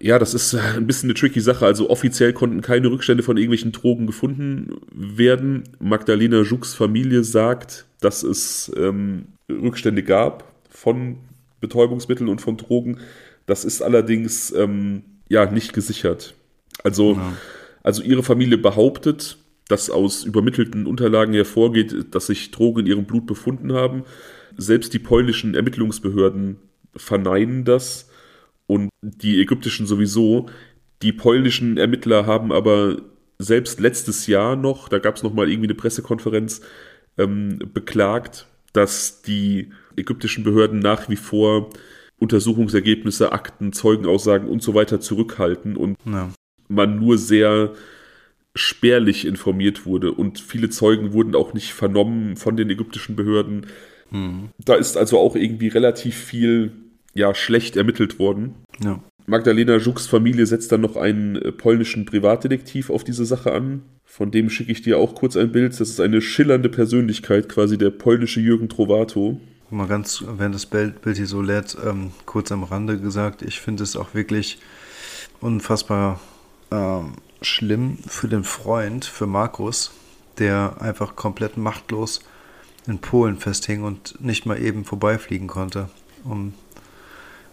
ja, 0.00 0.18
das 0.18 0.34
ist 0.34 0.54
ein 0.54 0.86
bisschen 0.86 1.08
eine 1.08 1.18
tricky 1.18 1.40
Sache. 1.40 1.64
Also 1.64 1.88
offiziell 1.88 2.32
konnten 2.32 2.60
keine 2.60 2.90
Rückstände 2.90 3.22
von 3.22 3.36
irgendwelchen 3.36 3.72
Drogen 3.72 4.06
gefunden 4.06 4.76
werden. 4.92 5.64
Magdalena 5.78 6.42
Jucks 6.42 6.74
Familie 6.74 7.24
sagt, 7.24 7.86
dass 8.00 8.22
es 8.22 8.70
ähm, 8.76 9.28
Rückstände 9.48 10.02
gab 10.02 10.52
von 10.68 11.16
Betäubungsmitteln 11.60 12.28
und 12.28 12.40
von 12.40 12.56
Drogen. 12.56 12.98
Das 13.46 13.64
ist 13.64 13.82
allerdings 13.82 14.52
ähm, 14.52 15.04
ja 15.28 15.50
nicht 15.50 15.72
gesichert. 15.72 16.34
Also, 16.82 17.14
ja. 17.14 17.32
also 17.82 18.02
ihre 18.02 18.22
Familie 18.22 18.58
behauptet, 18.58 19.38
dass 19.68 19.90
aus 19.90 20.24
übermittelten 20.24 20.86
Unterlagen 20.86 21.34
hervorgeht, 21.34 22.14
dass 22.14 22.26
sich 22.26 22.50
Drogen 22.50 22.80
in 22.80 22.86
ihrem 22.86 23.04
Blut 23.04 23.26
befunden 23.26 23.72
haben 23.72 24.04
selbst 24.56 24.92
die 24.94 24.98
polnischen 24.98 25.54
Ermittlungsbehörden 25.54 26.56
verneinen 26.96 27.64
das 27.64 28.10
und 28.66 28.90
die 29.02 29.40
ägyptischen 29.40 29.86
sowieso. 29.86 30.46
Die 31.02 31.12
polnischen 31.12 31.76
Ermittler 31.76 32.26
haben 32.26 32.52
aber 32.52 32.98
selbst 33.38 33.80
letztes 33.80 34.26
Jahr 34.26 34.56
noch, 34.56 34.88
da 34.88 34.98
gab 34.98 35.16
es 35.16 35.22
nochmal 35.22 35.50
irgendwie 35.50 35.66
eine 35.66 35.74
Pressekonferenz, 35.74 36.60
ähm, 37.18 37.58
beklagt, 37.72 38.46
dass 38.72 39.22
die 39.22 39.72
ägyptischen 39.96 40.44
Behörden 40.44 40.78
nach 40.78 41.08
wie 41.08 41.16
vor 41.16 41.70
Untersuchungsergebnisse, 42.18 43.32
Akten, 43.32 43.72
Zeugenaussagen 43.72 44.48
und 44.48 44.62
so 44.62 44.74
weiter 44.74 45.00
zurückhalten 45.00 45.76
und 45.76 45.96
ja. 46.04 46.30
man 46.68 46.98
nur 46.98 47.18
sehr 47.18 47.72
spärlich 48.54 49.26
informiert 49.26 49.84
wurde 49.84 50.12
und 50.12 50.38
viele 50.38 50.70
Zeugen 50.70 51.12
wurden 51.12 51.34
auch 51.34 51.54
nicht 51.54 51.72
vernommen 51.72 52.36
von 52.36 52.56
den 52.56 52.70
ägyptischen 52.70 53.16
Behörden. 53.16 53.66
Mhm. 54.10 54.50
Da 54.64 54.74
ist 54.74 54.96
also 54.96 55.18
auch 55.18 55.34
irgendwie 55.34 55.68
relativ 55.68 56.16
viel 56.16 56.72
ja, 57.14 57.34
schlecht 57.34 57.76
ermittelt 57.76 58.18
worden. 58.18 58.54
Ja. 58.82 59.02
Magdalena 59.26 59.78
Żuks 59.78 60.06
Familie 60.06 60.46
setzt 60.46 60.70
dann 60.70 60.82
noch 60.82 60.96
einen 60.96 61.36
äh, 61.36 61.52
polnischen 61.52 62.04
Privatdetektiv 62.04 62.90
auf 62.90 63.04
diese 63.04 63.24
Sache 63.24 63.52
an. 63.52 63.82
Von 64.04 64.30
dem 64.30 64.50
schicke 64.50 64.70
ich 64.70 64.82
dir 64.82 64.98
auch 64.98 65.14
kurz 65.14 65.36
ein 65.36 65.50
Bild. 65.50 65.72
Das 65.72 65.80
ist 65.88 66.00
eine 66.00 66.20
schillernde 66.20 66.68
Persönlichkeit, 66.68 67.48
quasi 67.48 67.78
der 67.78 67.90
polnische 67.90 68.40
Jürgen 68.40 68.68
Trovato. 68.68 69.40
Mal 69.70 69.88
ganz, 69.88 70.22
wenn 70.36 70.52
das 70.52 70.66
Bild, 70.66 70.94
hier 71.02 71.26
so 71.26 71.40
lädt, 71.40 71.76
ähm, 71.84 72.12
kurz 72.26 72.52
am 72.52 72.62
Rande 72.62 72.98
gesagt, 73.00 73.42
ich 73.42 73.60
finde 73.60 73.82
es 73.82 73.96
auch 73.96 74.14
wirklich 74.14 74.58
unfassbar 75.40 76.20
ähm, 76.70 77.14
schlimm 77.46 77.98
für 78.06 78.28
den 78.28 78.44
Freund, 78.44 79.04
für 79.04 79.26
Markus, 79.26 79.92
der 80.38 80.76
einfach 80.80 81.16
komplett 81.16 81.56
machtlos 81.56 82.20
in 82.86 82.98
Polen 82.98 83.38
festhing 83.38 83.82
und 83.82 84.20
nicht 84.20 84.46
mal 84.46 84.60
eben 84.60 84.84
vorbeifliegen 84.84 85.48
konnte, 85.48 85.88
um 86.24 86.54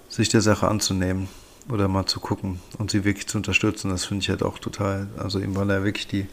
sich 0.09 0.29
der 0.29 0.41
Sache 0.41 0.67
anzunehmen 0.67 1.29
oder 1.69 1.87
mal 1.87 2.05
zu 2.05 2.19
gucken 2.19 2.59
und 2.77 2.91
sie 2.91 3.05
wirklich 3.05 3.27
zu 3.27 3.37
unterstützen. 3.37 3.89
Das 3.89 4.05
finde 4.05 4.23
ich 4.23 4.29
halt 4.29 4.43
auch 4.43 4.59
total, 4.59 5.07
also 5.17 5.39
ihm 5.39 5.55
war 5.55 5.65
da 5.65 5.83
wirklich 5.83 6.07
die, 6.07 6.27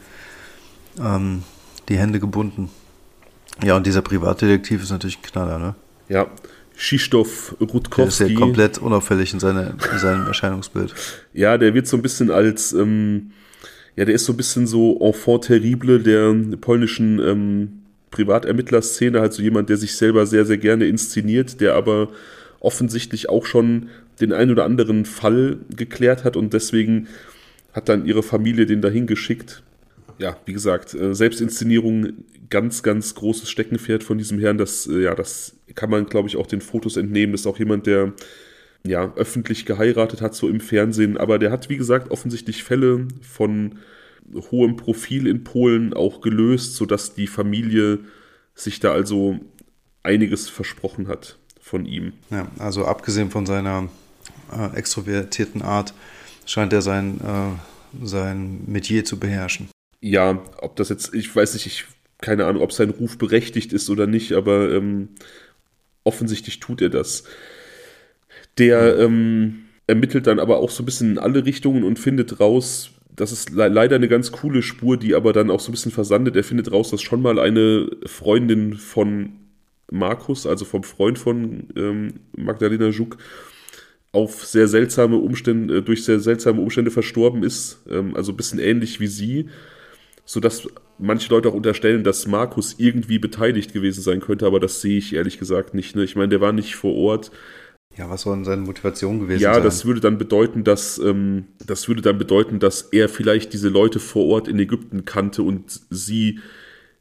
ähm, 0.98 1.44
die 1.88 1.98
Hände 1.98 2.18
gebunden. 2.18 2.70
Ja, 3.62 3.76
und 3.76 3.86
dieser 3.86 4.02
Privatdetektiv 4.02 4.82
ist 4.82 4.90
natürlich 4.90 5.18
ein 5.18 5.22
Knaller, 5.22 5.58
ne? 5.58 5.74
Ja, 6.08 6.28
Krzysztof 6.76 7.56
Rutkowski. 7.60 7.96
Der 7.96 8.26
ist 8.26 8.32
ja 8.32 8.38
komplett 8.38 8.78
unauffällig 8.78 9.32
in, 9.32 9.40
seine, 9.40 9.76
in 9.92 9.98
seinem 9.98 10.26
Erscheinungsbild. 10.26 10.94
Ja, 11.32 11.58
der 11.58 11.74
wird 11.74 11.88
so 11.88 11.96
ein 11.96 12.02
bisschen 12.02 12.30
als, 12.30 12.72
ähm, 12.72 13.32
ja, 13.98 14.04
der 14.04 14.14
ist 14.14 14.26
so 14.26 14.32
ein 14.32 14.36
bisschen 14.36 14.68
so 14.68 14.96
enfant 15.00 15.46
terrible 15.46 15.98
der 15.98 16.32
polnischen 16.60 17.18
ähm, 17.18 17.82
Privatermittlerszene, 18.12 19.20
halt 19.20 19.32
so 19.32 19.42
jemand, 19.42 19.70
der 19.70 19.76
sich 19.76 19.96
selber 19.96 20.24
sehr, 20.24 20.44
sehr 20.44 20.56
gerne 20.56 20.86
inszeniert, 20.86 21.60
der 21.60 21.74
aber 21.74 22.10
offensichtlich 22.60 23.28
auch 23.28 23.44
schon 23.44 23.88
den 24.20 24.32
ein 24.32 24.52
oder 24.52 24.64
anderen 24.64 25.04
Fall 25.04 25.58
geklärt 25.76 26.22
hat 26.22 26.36
und 26.36 26.52
deswegen 26.52 27.08
hat 27.72 27.88
dann 27.88 28.06
ihre 28.06 28.22
Familie 28.22 28.66
den 28.66 28.82
dahin 28.82 29.08
geschickt. 29.08 29.64
Ja, 30.18 30.36
wie 30.44 30.52
gesagt, 30.52 30.94
äh, 30.94 31.12
Selbstinszenierung, 31.12 32.12
ganz, 32.50 32.84
ganz 32.84 33.16
großes 33.16 33.50
Steckenpferd 33.50 34.04
von 34.04 34.16
diesem 34.16 34.38
Herrn. 34.38 34.58
Das, 34.58 34.86
äh, 34.86 35.02
ja, 35.02 35.16
das 35.16 35.56
kann 35.74 35.90
man, 35.90 36.06
glaube 36.06 36.28
ich, 36.28 36.36
auch 36.36 36.46
den 36.46 36.60
Fotos 36.60 36.96
entnehmen. 36.96 37.32
Das 37.32 37.40
ist 37.40 37.46
auch 37.48 37.58
jemand, 37.58 37.88
der 37.88 38.12
ja 38.88 39.12
öffentlich 39.16 39.66
geheiratet 39.66 40.20
hat, 40.20 40.34
so 40.34 40.48
im 40.48 40.60
Fernsehen. 40.60 41.16
Aber 41.16 41.38
der 41.38 41.50
hat, 41.50 41.68
wie 41.68 41.76
gesagt, 41.76 42.10
offensichtlich 42.10 42.64
Fälle 42.64 43.06
von 43.22 43.78
hohem 44.50 44.76
Profil 44.76 45.26
in 45.26 45.44
Polen 45.44 45.94
auch 45.94 46.20
gelöst, 46.20 46.76
sodass 46.76 47.14
die 47.14 47.26
Familie 47.26 48.00
sich 48.54 48.80
da 48.80 48.92
also 48.92 49.40
einiges 50.02 50.48
versprochen 50.48 51.08
hat 51.08 51.38
von 51.60 51.86
ihm. 51.86 52.12
Ja, 52.30 52.48
also 52.58 52.84
abgesehen 52.84 53.30
von 53.30 53.46
seiner 53.46 53.88
äh, 54.52 54.76
extrovertierten 54.76 55.62
Art 55.62 55.94
scheint 56.46 56.72
er 56.72 56.82
sein, 56.82 57.20
äh, 57.20 58.06
sein 58.06 58.64
Metier 58.66 59.04
zu 59.04 59.18
beherrschen. 59.18 59.68
Ja, 60.00 60.42
ob 60.58 60.76
das 60.76 60.88
jetzt, 60.88 61.14
ich 61.14 61.34
weiß 61.34 61.54
nicht, 61.54 61.66
ich 61.66 61.84
keine 62.18 62.46
Ahnung, 62.46 62.62
ob 62.62 62.72
sein 62.72 62.90
Ruf 62.90 63.16
berechtigt 63.16 63.72
ist 63.72 63.90
oder 63.90 64.06
nicht, 64.06 64.32
aber 64.32 64.72
ähm, 64.72 65.10
offensichtlich 66.04 66.60
tut 66.60 66.82
er 66.82 66.90
das. 66.90 67.24
Der 68.58 68.98
ähm, 68.98 69.64
ermittelt 69.86 70.26
dann 70.26 70.38
aber 70.40 70.58
auch 70.58 70.70
so 70.70 70.82
ein 70.82 70.86
bisschen 70.86 71.12
in 71.12 71.18
alle 71.18 71.44
Richtungen 71.46 71.84
und 71.84 71.98
findet 71.98 72.40
raus, 72.40 72.90
das 73.14 73.32
ist 73.32 73.50
le 73.50 73.68
leider 73.68 73.96
eine 73.96 74.08
ganz 74.08 74.32
coole 74.32 74.62
Spur, 74.62 74.96
die 74.96 75.14
aber 75.14 75.32
dann 75.32 75.50
auch 75.50 75.60
so 75.60 75.70
ein 75.70 75.72
bisschen 75.72 75.92
versandet. 75.92 76.36
Er 76.36 76.44
findet 76.44 76.70
raus, 76.72 76.90
dass 76.90 77.02
schon 77.02 77.22
mal 77.22 77.38
eine 77.38 77.90
Freundin 78.06 78.74
von 78.74 79.32
Markus, 79.90 80.46
also 80.46 80.64
vom 80.64 80.82
Freund 80.84 81.18
von 81.18 81.68
ähm, 81.76 82.14
Magdalena 82.36 82.88
Juk, 82.88 83.16
auf 84.12 84.44
sehr 84.44 84.68
seltsame 84.68 85.16
Umstände, 85.16 85.78
äh, 85.78 85.82
durch 85.82 86.04
sehr 86.04 86.20
seltsame 86.20 86.60
Umstände 86.60 86.90
verstorben 86.90 87.42
ist. 87.42 87.80
Ähm, 87.90 88.16
also 88.16 88.32
ein 88.32 88.36
bisschen 88.36 88.58
ähnlich 88.58 89.00
wie 89.00 89.06
sie. 89.08 89.48
sodass 90.24 90.68
manche 90.98 91.30
Leute 91.30 91.48
auch 91.48 91.54
unterstellen, 91.54 92.04
dass 92.04 92.26
Markus 92.26 92.74
irgendwie 92.78 93.18
beteiligt 93.18 93.72
gewesen 93.72 94.02
sein 94.02 94.20
könnte, 94.20 94.46
aber 94.46 94.60
das 94.60 94.80
sehe 94.82 94.98
ich 94.98 95.14
ehrlich 95.14 95.38
gesagt 95.38 95.74
nicht. 95.74 95.96
Ne? 95.96 96.04
Ich 96.04 96.16
meine, 96.16 96.28
der 96.28 96.40
war 96.42 96.52
nicht 96.52 96.74
vor 96.76 96.94
Ort. 96.94 97.30
Ja, 97.98 98.08
was 98.08 98.22
soll 98.22 98.36
denn 98.36 98.44
seine 98.44 98.62
Motivation 98.62 99.18
gewesen 99.18 99.42
ja, 99.42 99.54
sein? 99.54 99.62
Ja, 99.62 99.64
das 99.64 99.84
würde 99.84 100.00
dann 100.00 100.18
bedeuten, 100.18 100.62
dass 100.62 100.98
ähm, 100.98 101.46
das 101.66 101.88
würde 101.88 102.00
dann 102.00 102.16
bedeuten, 102.16 102.60
dass 102.60 102.82
er 102.82 103.08
vielleicht 103.08 103.52
diese 103.52 103.68
Leute 103.68 103.98
vor 103.98 104.26
Ort 104.26 104.46
in 104.46 104.58
Ägypten 104.58 105.04
kannte 105.04 105.42
und 105.42 105.80
sie 105.90 106.38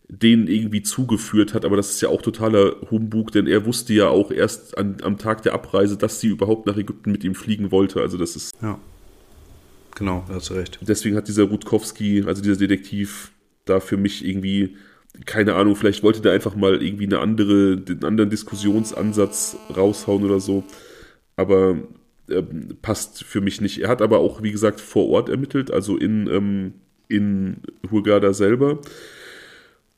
denen 0.10 0.48
irgendwie 0.48 0.82
zugeführt 0.82 1.54
hat, 1.54 1.66
aber 1.66 1.76
das 1.76 1.92
ist 1.92 2.02
ja 2.02 2.10
auch 2.10 2.22
totaler 2.22 2.78
Humbug, 2.90 3.32
denn 3.32 3.46
er 3.46 3.66
wusste 3.66 3.94
ja 3.94 4.08
auch 4.08 4.32
erst 4.32 4.78
an, 4.78 4.98
am 5.04 5.18
Tag 5.18 5.44
der 5.44 5.54
Abreise, 5.54 5.98
dass 5.98 6.20
sie 6.22 6.28
überhaupt 6.28 6.66
nach 6.66 6.78
Ägypten 6.78 7.12
mit 7.12 7.24
ihm 7.24 7.36
fliegen 7.36 7.72
wollte. 7.72 8.02
Also 8.02 8.18
das 8.18 8.36
ist. 8.36 8.54
Ja. 8.62 8.80
Genau, 9.96 10.24
da 10.28 10.36
hast 10.36 10.50
du 10.50 10.54
recht. 10.54 10.80
Deswegen 10.82 11.16
hat 11.16 11.28
dieser 11.28 11.44
Rutkowski, 11.44 12.24
also 12.26 12.42
dieser 12.42 12.56
Detektiv, 12.56 13.32
da 13.66 13.80
für 13.80 13.98
mich 13.98 14.26
irgendwie, 14.26 14.78
keine 15.26 15.56
Ahnung, 15.56 15.76
vielleicht 15.76 16.04
wollte 16.04 16.22
der 16.22 16.32
einfach 16.32 16.56
mal 16.56 16.82
irgendwie 16.82 17.06
eine 17.06 17.20
andere, 17.20 17.84
einen 17.86 18.04
anderen 18.04 18.30
Diskussionsansatz 18.30 19.58
raushauen 19.76 20.24
oder 20.24 20.40
so. 20.40 20.64
Aber 21.38 21.78
äh, 22.30 22.44
passt 22.82 23.24
für 23.24 23.40
mich 23.40 23.62
nicht. 23.62 23.80
Er 23.80 23.90
hat 23.90 24.02
aber 24.02 24.20
auch, 24.20 24.44
wie 24.44 24.52
gesagt, 24.52 24.82
vor 24.82 25.08
Ort 25.10 25.30
ermittelt, 25.30 25.72
also 25.72 25.96
in, 25.96 26.28
ähm, 26.28 26.74
in 27.08 27.58
Hurghada 27.90 28.34
selber. 28.34 28.80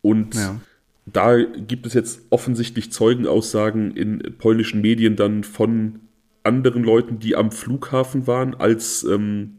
Und 0.01 0.35
ja. 0.35 0.59
da 1.05 1.41
gibt 1.41 1.87
es 1.87 1.93
jetzt 1.93 2.21
offensichtlich 2.29 2.91
Zeugenaussagen 2.91 3.95
in 3.95 4.35
polnischen 4.37 4.81
Medien 4.81 5.15
dann 5.15 5.43
von 5.43 6.01
anderen 6.43 6.83
Leuten, 6.83 7.19
die 7.19 7.35
am 7.35 7.51
Flughafen 7.51 8.27
waren, 8.27 8.55
als 8.55 9.03
ähm, 9.03 9.57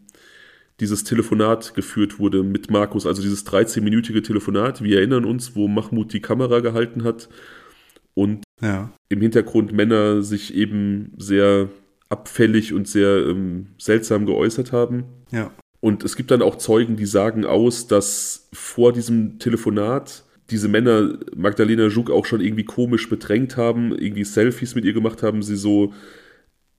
dieses 0.80 1.04
Telefonat 1.04 1.74
geführt 1.74 2.18
wurde 2.18 2.42
mit 2.42 2.70
Markus, 2.70 3.06
also 3.06 3.20
dieses 3.20 3.46
13-minütige 3.46 4.22
Telefonat. 4.22 4.82
Wir 4.82 4.98
erinnern 4.98 5.24
uns, 5.24 5.54
wo 5.54 5.68
Mahmoud 5.68 6.12
die 6.12 6.22
Kamera 6.22 6.60
gehalten 6.60 7.04
hat 7.04 7.28
und 8.14 8.44
ja. 8.60 8.90
im 9.08 9.20
Hintergrund 9.20 9.72
Männer 9.72 10.22
sich 10.22 10.54
eben 10.54 11.12
sehr 11.16 11.68
abfällig 12.08 12.72
und 12.72 12.88
sehr 12.88 13.26
ähm, 13.26 13.68
seltsam 13.78 14.26
geäußert 14.26 14.72
haben. 14.72 15.04
Ja. 15.30 15.52
Und 15.80 16.04
es 16.04 16.16
gibt 16.16 16.30
dann 16.30 16.42
auch 16.42 16.56
Zeugen, 16.56 16.96
die 16.96 17.06
sagen 17.06 17.46
aus, 17.46 17.86
dass 17.86 18.48
vor 18.52 18.92
diesem 18.92 19.38
Telefonat 19.38 20.24
diese 20.50 20.68
Männer 20.68 21.18
Magdalena 21.34 21.86
Juk 21.86 22.10
auch 22.10 22.26
schon 22.26 22.40
irgendwie 22.40 22.64
komisch 22.64 23.08
bedrängt 23.08 23.56
haben, 23.56 23.96
irgendwie 23.96 24.24
Selfies 24.24 24.74
mit 24.74 24.84
ihr 24.84 24.92
gemacht 24.92 25.22
haben, 25.22 25.42
sie 25.42 25.56
so 25.56 25.94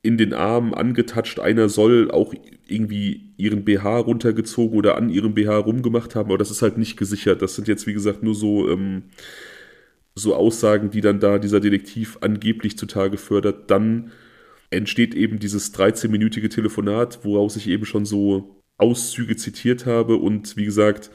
in 0.03 0.17
den 0.17 0.33
Arm 0.33 0.73
angetatscht. 0.73 1.39
Einer 1.39 1.69
soll 1.69 2.11
auch 2.11 2.33
irgendwie 2.67 3.33
ihren 3.37 3.63
BH 3.63 3.99
runtergezogen 3.99 4.77
oder 4.77 4.97
an 4.97 5.09
ihrem 5.09 5.33
BH 5.33 5.57
rumgemacht 5.57 6.15
haben, 6.15 6.29
aber 6.29 6.37
das 6.37 6.51
ist 6.51 6.61
halt 6.61 6.77
nicht 6.77 6.97
gesichert. 6.97 7.41
Das 7.41 7.55
sind 7.55 7.67
jetzt, 7.67 7.87
wie 7.87 7.93
gesagt, 7.93 8.23
nur 8.23 8.35
so, 8.35 8.69
ähm, 8.69 9.03
so 10.15 10.35
Aussagen, 10.35 10.91
die 10.91 11.01
dann 11.01 11.19
da 11.19 11.37
dieser 11.39 11.59
Detektiv 11.59 12.17
angeblich 12.21 12.77
zutage 12.77 13.17
fördert. 13.17 13.71
Dann 13.71 14.11
entsteht 14.69 15.13
eben 15.13 15.39
dieses 15.39 15.73
13-minütige 15.73 16.49
Telefonat, 16.49 17.19
woraus 17.23 17.55
ich 17.55 17.67
eben 17.67 17.85
schon 17.85 18.05
so 18.05 18.61
Auszüge 18.77 19.35
zitiert 19.35 19.85
habe 19.85 20.15
und 20.15 20.57
wie 20.57 20.65
gesagt, 20.65 21.11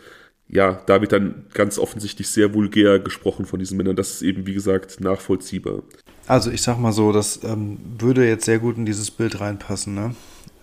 ja, 0.49 0.81
da 0.87 1.01
wird 1.01 1.13
dann 1.13 1.47
ganz 1.55 1.79
offensichtlich 1.79 2.29
sehr 2.29 2.55
vulgär 2.55 3.01
gesprochen 3.01 3.47
von 3.47 3.59
diesen 3.59 3.77
Männern. 3.77 3.97
Das 3.97 4.13
ist 4.13 4.23
eben, 4.23 4.47
wie 4.47 4.55
gesagt, 4.55 5.01
nachvollziehbar. 5.01 5.83
Also 6.29 6.51
ich 6.53 6.63
sag 6.63 6.79
mal 6.79 6.93
so, 6.93 7.11
das 7.11 7.41
ähm, 7.43 7.79
würde 7.99 8.27
jetzt 8.27 8.45
sehr 8.45 8.61
gut 8.61 8.77
in 8.77 8.87
dieses 8.87 9.11
Bild 9.11 9.41
reinpassen. 9.41 9.95
Ne? 9.95 10.15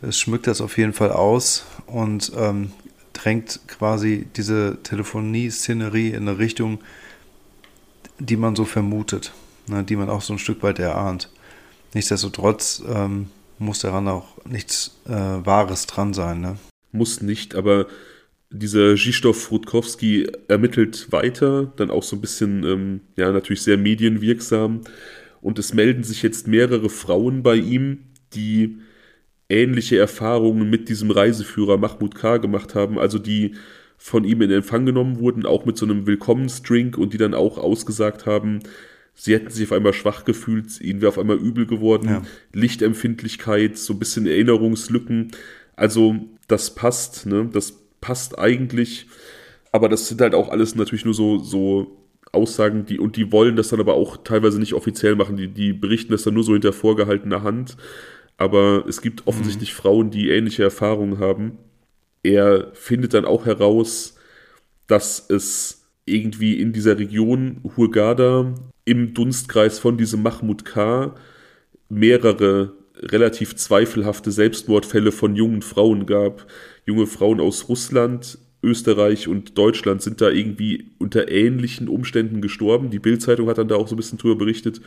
Es 0.01 0.17
schmückt 0.17 0.47
das 0.47 0.61
auf 0.61 0.77
jeden 0.77 0.93
Fall 0.93 1.11
aus 1.11 1.65
und 1.85 2.31
ähm, 2.37 2.71
drängt 3.11 3.59
quasi 3.67 4.25
diese 4.35 4.77
Telefonie-Szenerie 4.83 6.09
in 6.09 6.27
eine 6.27 6.37
Richtung, 6.37 6.79
die 8.23 8.37
man 8.37 8.55
so 8.55 8.65
vermutet, 8.65 9.33
ne? 9.67 9.83
die 9.83 9.95
man 9.95 10.09
auch 10.09 10.21
so 10.21 10.33
ein 10.33 10.39
Stück 10.39 10.63
weit 10.63 10.79
erahnt. 10.79 11.29
Nichtsdestotrotz 11.93 12.83
ähm, 12.87 13.27
muss 13.59 13.79
daran 13.79 14.07
auch 14.07 14.43
nichts 14.45 14.99
äh, 15.05 15.11
Wahres 15.11 15.87
dran 15.87 16.13
sein. 16.13 16.41
Ne? 16.41 16.57
Muss 16.91 17.21
nicht, 17.21 17.55
aber 17.55 17.87
dieser 18.49 18.95
Ziztow 18.95 19.51
Rutkowski 19.51 20.27
ermittelt 20.47 21.11
weiter, 21.11 21.73
dann 21.75 21.91
auch 21.91 22.03
so 22.03 22.15
ein 22.15 22.21
bisschen, 22.21 22.63
ähm, 22.63 23.01
ja, 23.15 23.31
natürlich 23.31 23.63
sehr 23.63 23.77
medienwirksam. 23.77 24.81
Und 25.41 25.59
es 25.59 25.73
melden 25.73 26.03
sich 26.03 26.21
jetzt 26.21 26.47
mehrere 26.47 26.89
Frauen 26.89 27.43
bei 27.43 27.55
ihm, 27.55 28.05
die 28.33 28.77
ähnliche 29.49 29.97
Erfahrungen 29.97 30.69
mit 30.69 30.87
diesem 30.87 31.11
Reiseführer 31.11 31.77
Mahmoud 31.77 32.15
K. 32.15 32.37
gemacht 32.37 32.75
haben, 32.75 32.97
also 32.97 33.19
die 33.19 33.55
von 33.97 34.23
ihm 34.23 34.41
in 34.41 34.51
Empfang 34.51 34.85
genommen 34.85 35.19
wurden, 35.19 35.45
auch 35.45 35.65
mit 35.65 35.77
so 35.77 35.85
einem 35.85 36.05
Willkommensdrink 36.05 36.97
und 36.97 37.13
die 37.13 37.17
dann 37.17 37.33
auch 37.33 37.57
ausgesagt 37.57 38.25
haben, 38.25 38.59
sie 39.15 39.33
hätten 39.33 39.49
sich 39.49 39.67
auf 39.67 39.71
einmal 39.71 39.93
schwach 39.93 40.25
gefühlt, 40.25 40.81
ihnen 40.81 41.01
wäre 41.01 41.09
auf 41.09 41.19
einmal 41.19 41.37
übel 41.37 41.65
geworden, 41.65 42.09
ja. 42.09 42.21
Lichtempfindlichkeit, 42.53 43.77
so 43.77 43.93
ein 43.93 43.99
bisschen 43.99 44.27
Erinnerungslücken. 44.27 45.31
Also 45.75 46.15
das 46.47 46.75
passt, 46.75 47.25
ne? 47.25 47.49
Das 47.51 47.79
passt 48.01 48.37
eigentlich. 48.37 49.07
Aber 49.71 49.89
das 49.89 50.07
sind 50.07 50.21
halt 50.21 50.35
auch 50.35 50.49
alles 50.49 50.75
natürlich 50.75 51.05
nur 51.05 51.13
so, 51.13 51.39
so 51.39 51.97
Aussagen, 52.31 52.85
die, 52.85 52.99
und 52.99 53.15
die 53.15 53.31
wollen 53.31 53.55
das 53.55 53.69
dann 53.69 53.79
aber 53.79 53.93
auch 53.93 54.17
teilweise 54.17 54.59
nicht 54.59 54.73
offiziell 54.73 55.15
machen. 55.15 55.37
Die, 55.37 55.47
die 55.47 55.73
berichten 55.73 56.11
das 56.11 56.23
dann 56.23 56.33
nur 56.33 56.43
so 56.43 56.53
hinter 56.53 56.73
vorgehaltener 56.73 57.43
Hand. 57.43 57.77
Aber 58.37 58.85
es 58.87 59.01
gibt 59.01 59.27
offensichtlich 59.27 59.71
mhm. 59.71 59.77
Frauen, 59.77 60.11
die 60.11 60.29
ähnliche 60.29 60.63
Erfahrungen 60.63 61.19
haben. 61.19 61.57
Er 62.23 62.71
findet 62.73 63.13
dann 63.13 63.25
auch 63.25 63.45
heraus, 63.45 64.15
dass 64.87 65.29
es 65.29 65.89
irgendwie 66.05 66.59
in 66.59 66.73
dieser 66.73 66.97
Region 66.97 67.61
Hurghada 67.77 68.53
im 68.85 69.13
Dunstkreis 69.13 69.79
von 69.79 69.97
diesem 69.97 70.23
Mahmoud 70.23 70.65
K. 70.65 71.15
mehrere 71.89 72.73
relativ 72.97 73.55
zweifelhafte 73.55 74.31
Selbstmordfälle 74.31 75.11
von 75.11 75.35
jungen 75.35 75.61
Frauen 75.61 76.05
gab. 76.05 76.47
Junge 76.85 77.07
Frauen 77.07 77.39
aus 77.39 77.69
Russland, 77.69 78.37
Österreich 78.61 79.27
und 79.27 79.57
Deutschland 79.57 80.01
sind 80.01 80.21
da 80.21 80.29
irgendwie 80.29 80.91
unter 80.99 81.29
ähnlichen 81.29 81.87
Umständen 81.87 82.41
gestorben. 82.41 82.89
Die 82.89 82.99
Bildzeitung 82.99 83.49
hat 83.49 83.57
dann 83.57 83.67
da 83.67 83.75
auch 83.75 83.87
so 83.87 83.95
ein 83.95 83.97
bisschen 83.97 84.17
drüber 84.17 84.37
berichtet, 84.37 84.81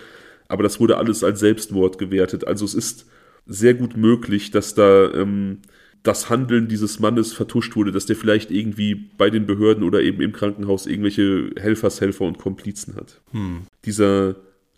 aber 0.49 0.63
das 0.63 0.81
wurde 0.81 0.97
alles 0.97 1.25
als 1.25 1.41
Selbstmord 1.41 1.99
gewertet. 1.99 2.47
Also 2.47 2.65
es 2.65 2.75
ist 2.75 3.07
sehr 3.47 3.75
gut 3.75 3.97
möglich, 3.97 4.51
dass 4.51 4.75
da 4.75 5.13
ähm, 5.13 5.59
das 6.07 6.31
Handeln 6.31 6.69
dieses 6.69 7.01
Mannes 7.01 7.33
vertuscht 7.33 7.75
wurde, 7.75 7.91
dass 7.91 8.07
der 8.07 8.17
vielleicht 8.17 8.51
irgendwie 8.51 8.95
bei 8.95 9.31
den 9.31 9.47
Behörden 9.47 9.83
oder 9.83 10.03
eben 10.03 10.21
im 10.21 10.33
Krankenhaus 10.33 10.87
irgendwelche 10.87 11.51
Helfershelfer 11.57 12.25
und 12.25 12.39
Komplizen 12.39 12.95
hat. 12.95 13.21
Hm. 13.33 13.63
Dieser 13.85 14.37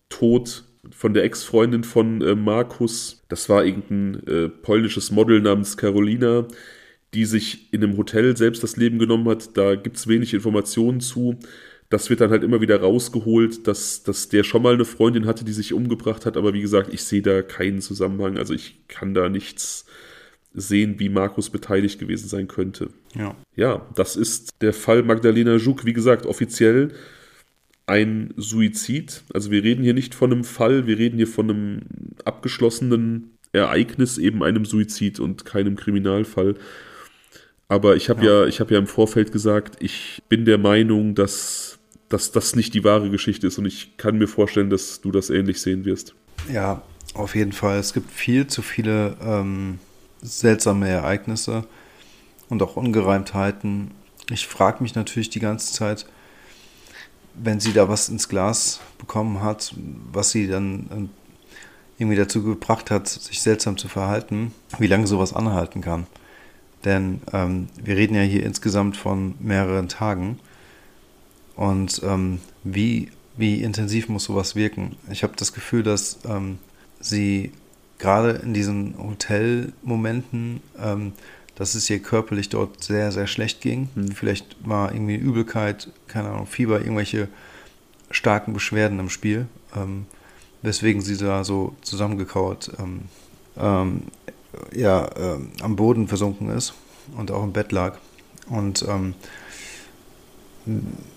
Tod 0.09 0.63
von 0.91 1.13
der 1.13 1.23
Ex-Freundin 1.23 1.83
von 1.83 2.21
äh, 2.21 2.35
Markus. 2.35 3.21
Das 3.27 3.49
war 3.49 3.65
irgendein 3.65 4.27
äh, 4.27 4.49
polnisches 4.49 5.11
Model 5.11 5.41
namens 5.41 5.77
Carolina, 5.77 6.47
die 7.13 7.25
sich 7.25 7.71
in 7.73 7.83
einem 7.83 7.97
Hotel 7.97 8.35
selbst 8.35 8.63
das 8.63 8.77
Leben 8.77 8.97
genommen 8.97 9.27
hat. 9.27 9.55
Da 9.57 9.75
gibt 9.75 9.97
es 9.97 10.07
wenig 10.07 10.33
Informationen 10.33 10.99
zu. 10.99 11.37
Das 11.89 12.09
wird 12.09 12.21
dann 12.21 12.31
halt 12.31 12.43
immer 12.43 12.61
wieder 12.61 12.79
rausgeholt, 12.79 13.67
dass, 13.67 14.03
dass 14.03 14.29
der 14.29 14.43
schon 14.43 14.61
mal 14.61 14.75
eine 14.75 14.85
Freundin 14.85 15.25
hatte, 15.25 15.43
die 15.43 15.53
sich 15.53 15.73
umgebracht 15.73 16.25
hat. 16.25 16.37
Aber 16.37 16.53
wie 16.53 16.61
gesagt, 16.61 16.93
ich 16.93 17.03
sehe 17.03 17.21
da 17.21 17.41
keinen 17.41 17.81
Zusammenhang. 17.81 18.37
Also 18.37 18.53
ich 18.53 18.87
kann 18.87 19.13
da 19.13 19.27
nichts 19.27 19.85
sehen, 20.59 20.95
wie 20.99 21.09
Markus 21.09 21.49
beteiligt 21.49 21.99
gewesen 21.99 22.27
sein 22.27 22.47
könnte. 22.47 22.89
Ja. 23.15 23.35
Ja, 23.55 23.85
das 23.95 24.15
ist 24.15 24.61
der 24.61 24.73
Fall 24.73 25.03
Magdalena 25.03 25.55
Juk. 25.55 25.85
Wie 25.85 25.93
gesagt, 25.93 26.25
offiziell 26.25 26.93
ein 27.85 28.33
Suizid. 28.37 29.23
Also 29.33 29.51
wir 29.51 29.63
reden 29.63 29.83
hier 29.83 29.93
nicht 29.93 30.13
von 30.13 30.31
einem 30.31 30.43
Fall, 30.43 30.85
wir 30.85 30.97
reden 30.97 31.17
hier 31.17 31.27
von 31.27 31.49
einem 31.49 31.79
abgeschlossenen 32.23 33.31
Ereignis, 33.51 34.17
eben 34.17 34.43
einem 34.43 34.65
Suizid 34.65 35.19
und 35.19 35.43
keinem 35.43 35.75
Kriminalfall. 35.75 36.55
Aber 37.67 37.95
ich 37.95 38.09
habe 38.09 38.23
ja. 38.25 38.41
ja, 38.41 38.47
ich 38.47 38.59
habe 38.59 38.73
ja 38.73 38.79
im 38.79 38.87
Vorfeld 38.87 39.31
gesagt, 39.31 39.77
ich 39.79 40.21
bin 40.29 40.45
der 40.45 40.57
Meinung, 40.57 41.15
dass, 41.15 41.79
dass 42.09 42.31
das 42.31 42.55
nicht 42.55 42.73
die 42.73 42.83
wahre 42.83 43.09
Geschichte 43.09 43.47
ist 43.47 43.57
und 43.57 43.65
ich 43.65 43.97
kann 43.97 44.17
mir 44.17 44.27
vorstellen, 44.27 44.69
dass 44.69 45.01
du 45.01 45.11
das 45.11 45.29
ähnlich 45.29 45.61
sehen 45.61 45.85
wirst. 45.85 46.15
Ja, 46.51 46.83
auf 47.13 47.35
jeden 47.35 47.51
Fall. 47.51 47.79
Es 47.79 47.93
gibt 47.93 48.11
viel 48.11 48.47
zu 48.47 48.61
viele 48.61 49.17
ähm, 49.21 49.79
seltsame 50.21 50.89
Ereignisse 50.89 51.65
und 52.49 52.61
auch 52.63 52.75
Ungereimtheiten. 52.75 53.91
Ich 54.29 54.47
frage 54.47 54.83
mich 54.83 54.95
natürlich 54.95 55.29
die 55.29 55.39
ganze 55.39 55.73
Zeit, 55.73 56.05
wenn 57.35 57.59
sie 57.59 57.73
da 57.73 57.87
was 57.89 58.09
ins 58.09 58.27
Glas 58.27 58.79
bekommen 58.97 59.41
hat, 59.41 59.73
was 60.11 60.31
sie 60.31 60.47
dann 60.47 60.89
ähm, 60.91 61.09
irgendwie 61.97 62.17
dazu 62.17 62.43
gebracht 62.43 62.91
hat, 62.91 63.07
sich 63.07 63.41
seltsam 63.41 63.77
zu 63.77 63.87
verhalten, 63.87 64.53
wie 64.77 64.87
lange 64.87 65.07
sowas 65.07 65.33
anhalten 65.33 65.81
kann. 65.81 66.07
Denn 66.85 67.21
ähm, 67.33 67.67
wir 67.81 67.97
reden 67.97 68.15
ja 68.15 68.21
hier 68.21 68.45
insgesamt 68.45 68.95
von 68.95 69.35
mehreren 69.39 69.89
Tagen. 69.89 70.39
Und 71.55 72.01
ähm, 72.05 72.39
wie, 72.63 73.11
wie 73.35 73.61
intensiv 73.61 74.07
muss 74.07 74.23
sowas 74.23 74.55
wirken? 74.55 74.95
Ich 75.11 75.23
habe 75.23 75.33
das 75.35 75.51
Gefühl, 75.51 75.83
dass 75.83 76.19
ähm, 76.25 76.57
sie 77.01 77.51
gerade 77.99 78.31
in 78.31 78.53
diesen 78.53 78.95
Hotelmomenten 78.97 80.61
ähm, 80.81 81.13
dass 81.59 81.75
es 81.75 81.89
ihr 81.89 81.99
körperlich 81.99 82.47
dort 82.47 82.81
sehr, 82.81 83.11
sehr 83.11 83.27
schlecht 83.27 83.59
ging. 83.59 83.89
Mhm. 83.93 84.13
Vielleicht 84.13 84.55
war 84.65 84.93
irgendwie 84.93 85.17
Übelkeit, 85.17 85.91
keine 86.07 86.29
Ahnung, 86.29 86.47
Fieber, 86.47 86.79
irgendwelche 86.79 87.27
starken 88.09 88.53
Beschwerden 88.53 88.97
im 88.97 89.09
Spiel, 89.09 89.45
ähm, 89.75 90.05
weswegen 90.61 91.01
sie 91.01 91.17
da 91.17 91.43
so 91.43 91.75
zusammengekauert 91.81 92.71
ähm, 92.79 93.01
ähm, 93.57 94.03
ja, 94.73 95.09
ähm, 95.17 95.51
am 95.61 95.75
Boden 95.75 96.07
versunken 96.07 96.49
ist 96.49 96.73
und 97.17 97.29
auch 97.29 97.43
im 97.43 97.51
Bett 97.51 97.73
lag. 97.73 97.97
Und 98.47 98.85
ähm, 98.87 99.15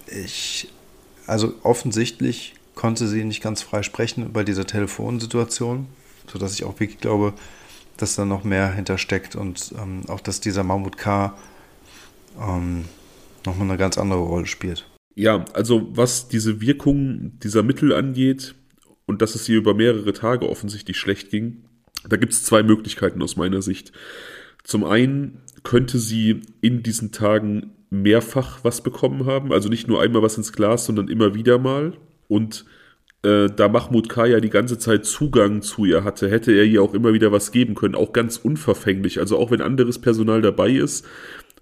ich, 0.08 0.72
also 1.28 1.54
offensichtlich 1.62 2.54
konnte 2.74 3.06
sie 3.06 3.22
nicht 3.22 3.44
ganz 3.44 3.62
frei 3.62 3.84
sprechen 3.84 4.32
bei 4.32 4.42
dieser 4.42 4.66
Telefonsituation, 4.66 5.86
sodass 6.30 6.54
ich 6.54 6.64
auch 6.64 6.78
wirklich 6.80 7.00
glaube, 7.00 7.34
dass 7.96 8.16
da 8.16 8.24
noch 8.24 8.44
mehr 8.44 8.72
hintersteckt 8.72 9.36
und 9.36 9.72
ähm, 9.78 10.02
auch, 10.08 10.20
dass 10.20 10.40
dieser 10.40 10.64
Mammut 10.64 10.96
K 10.96 11.36
ähm, 12.40 12.84
nochmal 13.46 13.68
eine 13.68 13.78
ganz 13.78 13.98
andere 13.98 14.20
Rolle 14.20 14.46
spielt. 14.46 14.88
Ja, 15.14 15.44
also 15.52 15.88
was 15.94 16.28
diese 16.28 16.60
Wirkung 16.60 17.38
dieser 17.40 17.62
Mittel 17.62 17.92
angeht 17.92 18.54
und 19.06 19.20
dass 19.20 19.34
es 19.34 19.48
ihr 19.48 19.58
über 19.58 19.74
mehrere 19.74 20.12
Tage 20.12 20.48
offensichtlich 20.48 20.96
schlecht 20.96 21.30
ging, 21.30 21.64
da 22.08 22.16
gibt 22.16 22.32
es 22.32 22.44
zwei 22.44 22.62
Möglichkeiten 22.62 23.22
aus 23.22 23.36
meiner 23.36 23.62
Sicht. 23.62 23.92
Zum 24.64 24.84
einen 24.84 25.42
könnte 25.62 25.98
sie 25.98 26.40
in 26.60 26.82
diesen 26.82 27.12
Tagen 27.12 27.72
mehrfach 27.90 28.64
was 28.64 28.82
bekommen 28.82 29.26
haben, 29.26 29.52
also 29.52 29.68
nicht 29.68 29.86
nur 29.86 30.00
einmal 30.00 30.22
was 30.22 30.38
ins 30.38 30.52
Glas, 30.52 30.86
sondern 30.86 31.08
immer 31.08 31.34
wieder 31.34 31.58
mal. 31.58 31.92
Und 32.26 32.64
äh, 33.22 33.48
da 33.54 33.68
Mahmoud 33.68 34.08
K. 34.08 34.26
ja 34.26 34.40
die 34.40 34.50
ganze 34.50 34.78
Zeit 34.78 35.04
Zugang 35.04 35.62
zu 35.62 35.84
ihr 35.84 36.04
hatte, 36.04 36.30
hätte 36.30 36.52
er 36.52 36.64
ihr 36.64 36.82
auch 36.82 36.94
immer 36.94 37.12
wieder 37.12 37.32
was 37.32 37.52
geben 37.52 37.74
können, 37.74 37.94
auch 37.94 38.12
ganz 38.12 38.36
unverfänglich. 38.36 39.20
Also 39.20 39.38
auch 39.38 39.50
wenn 39.50 39.60
anderes 39.60 40.00
Personal 40.00 40.42
dabei 40.42 40.70
ist, 40.70 41.06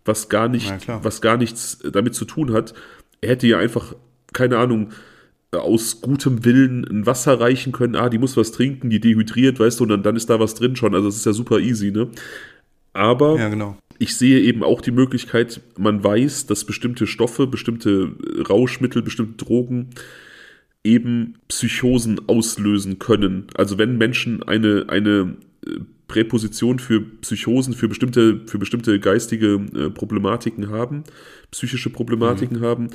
was 0.05 0.29
gar 0.29 0.49
nicht, 0.49 0.73
was 0.89 1.21
gar 1.21 1.37
nichts 1.37 1.79
damit 1.93 2.15
zu 2.15 2.25
tun 2.25 2.53
hat, 2.53 2.75
er 3.21 3.31
hätte 3.31 3.47
ihr 3.47 3.59
einfach, 3.59 3.95
keine 4.33 4.57
Ahnung, 4.59 4.91
aus 5.53 6.01
gutem 6.01 6.45
Willen 6.45 6.87
ein 6.89 7.07
Wasser 7.07 7.41
reichen 7.41 7.73
können. 7.73 7.97
Ah, 7.97 8.09
die 8.09 8.19
muss 8.19 8.37
was 8.37 8.53
trinken, 8.53 8.89
die 8.89 9.01
dehydriert, 9.01 9.59
weißt 9.59 9.81
du, 9.81 9.85
und 9.85 9.91
dann, 9.91 10.03
dann 10.03 10.17
ist 10.17 10.31
da 10.31 10.41
was 10.41 10.55
drin 10.55 10.77
schon. 10.77 10.95
Also 10.95 11.09
das 11.09 11.17
ist 11.17 11.27
ja 11.27 11.33
super 11.33 11.59
easy, 11.59 11.91
ne? 11.91 12.09
Aber 12.93 13.39
ja, 13.39 13.49
genau. 13.49 13.77
ich 13.99 14.17
sehe 14.17 14.41
eben 14.41 14.63
auch 14.63 14.81
die 14.81 14.91
Möglichkeit, 14.91 15.61
man 15.77 16.03
weiß, 16.03 16.47
dass 16.47 16.65
bestimmte 16.65 17.07
Stoffe, 17.07 17.47
bestimmte 17.47 18.13
Rauschmittel, 18.49 19.03
bestimmte 19.03 19.45
Drogen 19.45 19.91
eben 20.85 21.35
Psychosen 21.49 22.29
auslösen 22.29 22.99
können. 22.99 23.47
Also 23.55 23.79
wenn 23.79 23.99
Menschen 23.99 24.43
eine, 24.43 24.87
eine 24.89 25.37
äh, 25.67 25.81
Präposition 26.09 26.79
für 26.79 27.01
Psychosen, 27.01 27.75
für 27.75 27.89
bestimmte, 27.89 28.41
für 28.47 28.59
bestimmte 28.59 28.99
geistige 28.99 29.61
äh, 29.75 29.91
Problematiken 29.91 30.71
haben, 30.71 31.05
psychische 31.51 31.91
Problematiken 31.91 32.59
mhm. 32.59 32.65
haben, 32.65 32.89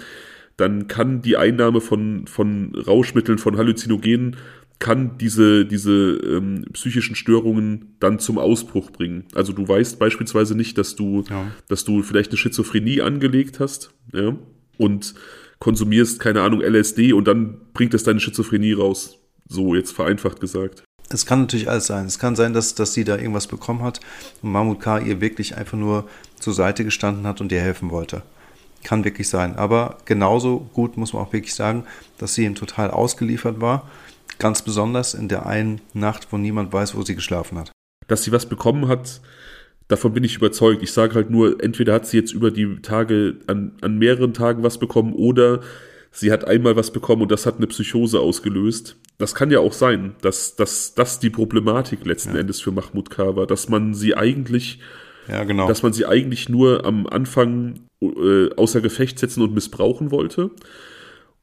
dann 0.58 0.88
kann 0.88 1.22
die 1.22 1.38
Einnahme 1.38 1.82
von, 1.82 2.28
von 2.28 2.74
Rauschmitteln, 2.76 3.38
von 3.38 3.58
Halluzinogenen, 3.58 4.38
kann 4.80 5.18
diese, 5.18 5.66
diese 5.66 5.92
ähm, 5.92 6.66
psychischen 6.74 7.16
Störungen 7.16 7.96
dann 8.00 8.20
zum 8.20 8.38
Ausbruch 8.38 8.92
bringen. 8.92 9.24
Also 9.34 9.54
du 9.54 9.68
weißt 9.68 10.00
beispielsweise 10.00 10.56
nicht, 10.56 10.78
dass 10.78 10.96
du, 10.96 11.24
ja. 11.30 11.52
dass 11.68 11.86
du 11.86 12.04
vielleicht 12.04 12.32
eine 12.32 12.38
Schizophrenie 12.38 13.02
angelegt 13.02 13.60
hast, 13.60 13.92
ja, 14.14 14.36
und 14.78 15.16
konsumierst, 15.60 16.20
keine 16.20 16.42
Ahnung, 16.42 16.62
LSD 16.62 17.14
und 17.14 17.28
dann 17.28 17.58
bringt 17.74 17.94
es 17.94 18.04
deine 18.04 18.20
Schizophrenie 18.20 18.74
raus. 18.74 19.18
So, 19.48 19.76
jetzt 19.76 19.92
vereinfacht 19.92 20.40
gesagt. 20.40 20.84
Es 21.10 21.26
kann 21.26 21.42
natürlich 21.42 21.70
alles 21.70 21.86
sein. 21.86 22.06
Es 22.08 22.18
kann 22.18 22.36
sein, 22.36 22.54
dass, 22.54 22.74
dass 22.74 22.94
sie 22.94 23.04
da 23.04 23.18
irgendwas 23.18 23.48
bekommen 23.48 23.84
hat 23.84 24.00
und 24.42 24.52
Mahmoud 24.52 24.80
K. 24.80 25.00
ihr 25.00 25.22
wirklich 25.22 25.56
einfach 25.56 25.78
nur 25.78 26.08
zur 26.40 26.54
Seite 26.54 26.84
gestanden 26.84 27.28
hat 27.28 27.42
und 27.42 27.52
ihr 27.52 27.62
helfen 27.62 27.92
wollte. 27.92 28.24
Kann 28.84 29.04
wirklich 29.04 29.30
sein. 29.30 29.56
Aber 29.56 29.98
genauso 30.06 30.70
gut 30.74 30.98
muss 30.98 31.14
man 31.14 31.24
auch 31.24 31.34
wirklich 31.34 31.54
sagen, 31.54 31.86
dass 32.18 32.34
sie 32.34 32.46
ihm 32.46 32.56
total 32.56 32.92
ausgeliefert 32.92 33.62
war. 33.62 33.90
Ganz 34.40 34.64
besonders 34.64 35.14
in 35.14 35.28
der 35.28 35.46
einen 35.46 35.82
Nacht, 35.94 36.28
wo 36.32 36.38
niemand 36.38 36.74
weiß, 36.74 36.96
wo 36.96 37.04
sie 37.04 37.16
geschlafen 37.16 37.58
hat. 37.58 37.72
Dass 38.08 38.24
sie 38.24 38.32
was 38.32 38.48
bekommen 38.48 38.88
hat, 38.88 39.22
davon 39.88 40.14
bin 40.14 40.24
ich 40.24 40.36
überzeugt. 40.36 40.84
Ich 40.84 40.92
sage 40.92 41.16
halt 41.16 41.30
nur, 41.30 41.64
entweder 41.64 41.94
hat 41.94 42.06
sie 42.08 42.18
jetzt 42.18 42.34
über 42.34 42.52
die 42.52 42.82
Tage 42.82 43.38
an, 43.48 43.74
an 43.82 43.98
mehreren 43.98 44.34
Tagen 44.34 44.64
was 44.64 44.78
bekommen 44.78 45.14
oder 45.14 45.62
sie 46.12 46.32
hat 46.32 46.46
einmal 46.46 46.76
was 46.76 46.92
bekommen 46.92 47.22
und 47.22 47.32
das 47.32 47.46
hat 47.46 47.58
eine 47.58 47.68
Psychose 47.68 48.20
ausgelöst. 48.20 48.98
Das 49.18 49.36
kann 49.36 49.52
ja 49.52 49.60
auch 49.60 49.74
sein, 49.74 50.16
dass 50.22 50.56
das 50.56 51.20
die 51.20 51.30
Problematik 51.30 52.06
letzten 52.06 52.34
ja. 52.34 52.42
Endes 52.42 52.62
für 52.62 52.72
Mahmoud 52.72 53.10
K. 53.10 53.36
war, 53.36 53.48
dass 53.48 53.70
man 53.70 53.94
sie 53.94 54.16
eigentlich 54.16 54.80
ja, 55.28 55.44
genau. 55.44 55.68
Dass 55.68 55.84
man 55.84 55.94
sie 55.94 56.06
eigentlich 56.06 56.50
nur 56.50 56.86
am 56.86 57.08
Anfang 57.08 57.80
äh, 58.02 58.54
außer 58.56 58.82
Gefecht 58.82 59.20
setzen 59.20 59.42
und 59.42 59.54
missbrauchen 59.54 60.12
wollte. 60.12 60.52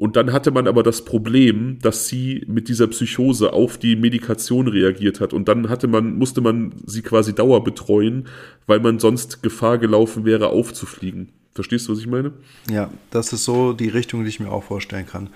Und 0.03 0.17
dann 0.17 0.33
hatte 0.33 0.51
man 0.51 0.67
aber 0.67 0.83
das 0.83 1.05
Problem, 1.05 1.79
dass 1.81 2.09
sie 2.09 2.43
mit 2.49 2.69
dieser 2.69 2.89
Psychose 2.89 3.53
auf 3.53 3.79
die 3.79 3.95
Medikation 3.95 4.67
reagiert 4.67 5.21
hat. 5.21 5.33
Und 5.33 5.47
dann 5.47 5.69
hatte 5.69 5.87
man, 5.87 6.19
musste 6.19 6.41
man 6.41 6.75
sie 6.85 7.03
quasi 7.03 7.37
dauerbetreuen, 7.37 8.27
weil 8.67 8.81
man 8.81 8.99
sonst 8.99 9.45
Gefahr 9.45 9.79
gelaufen 9.79 10.25
wäre, 10.25 10.49
aufzufliegen. 10.49 11.29
Verstehst 11.55 11.87
du, 11.87 11.93
was 11.93 12.01
ich 12.01 12.09
meine? 12.09 12.33
Ja, 12.69 12.91
das 13.13 13.33
ist 13.33 13.45
so 13.45 13.75
die 13.75 13.91
Richtung, 13.91 14.25
die 14.25 14.29
ich 14.29 14.41
mir 14.41 14.51
auch 14.51 14.65
vorstellen 14.65 15.07
kann. 15.07 15.31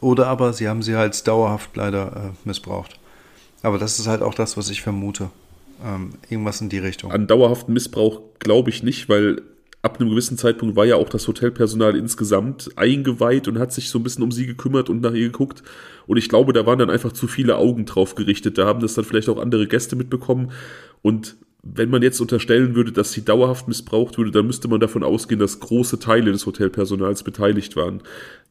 Oder 0.00 0.28
aber 0.28 0.54
sie 0.54 0.66
haben 0.66 0.80
sie 0.80 0.96
halt 0.96 1.26
dauerhaft 1.28 1.76
leider 1.76 2.32
äh, 2.32 2.48
missbraucht. 2.48 2.98
Aber 3.62 3.76
das 3.76 3.98
ist 3.98 4.06
halt 4.06 4.22
auch 4.22 4.32
das, 4.32 4.56
was 4.56 4.70
ich 4.70 4.80
vermute. 4.80 5.28
Ähm, 5.84 6.12
irgendwas 6.30 6.62
in 6.62 6.70
die 6.70 6.78
Richtung. 6.78 7.12
An 7.12 7.26
dauerhaften 7.26 7.74
Missbrauch 7.74 8.22
glaube 8.38 8.70
ich 8.70 8.82
nicht, 8.82 9.10
weil 9.10 9.42
ab 9.86 10.00
einem 10.00 10.10
gewissen 10.10 10.36
Zeitpunkt 10.36 10.74
war 10.74 10.84
ja 10.84 10.96
auch 10.96 11.08
das 11.08 11.28
Hotelpersonal 11.28 11.96
insgesamt 11.96 12.70
eingeweiht 12.76 13.46
und 13.46 13.60
hat 13.60 13.72
sich 13.72 13.88
so 13.88 14.00
ein 14.00 14.02
bisschen 14.02 14.24
um 14.24 14.32
sie 14.32 14.44
gekümmert 14.44 14.90
und 14.90 15.00
nach 15.00 15.12
ihr 15.12 15.28
geguckt. 15.28 15.62
Und 16.08 16.16
ich 16.16 16.28
glaube, 16.28 16.52
da 16.52 16.66
waren 16.66 16.80
dann 16.80 16.90
einfach 16.90 17.12
zu 17.12 17.28
viele 17.28 17.56
Augen 17.56 17.86
drauf 17.86 18.16
gerichtet. 18.16 18.58
Da 18.58 18.66
haben 18.66 18.80
das 18.80 18.94
dann 18.94 19.04
vielleicht 19.04 19.28
auch 19.28 19.38
andere 19.38 19.68
Gäste 19.68 19.94
mitbekommen. 19.94 20.50
Und 21.02 21.36
wenn 21.62 21.88
man 21.88 22.02
jetzt 22.02 22.20
unterstellen 22.20 22.74
würde, 22.74 22.90
dass 22.90 23.12
sie 23.12 23.24
dauerhaft 23.24 23.68
missbraucht 23.68 24.18
würde, 24.18 24.32
dann 24.32 24.46
müsste 24.46 24.66
man 24.66 24.80
davon 24.80 25.04
ausgehen, 25.04 25.40
dass 25.40 25.60
große 25.60 26.00
Teile 26.00 26.32
des 26.32 26.46
Hotelpersonals 26.46 27.22
beteiligt 27.22 27.76
waren. 27.76 28.02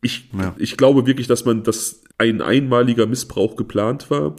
Ich, 0.02 0.30
ja. 0.38 0.56
ich 0.58 0.78
glaube 0.78 1.06
wirklich, 1.06 1.28
dass 1.28 1.44
man, 1.44 1.64
dass 1.64 2.02
ein 2.18 2.42
einmaliger 2.42 3.08
Missbrauch 3.08 3.58
geplant 3.58 4.10
war 4.10 4.36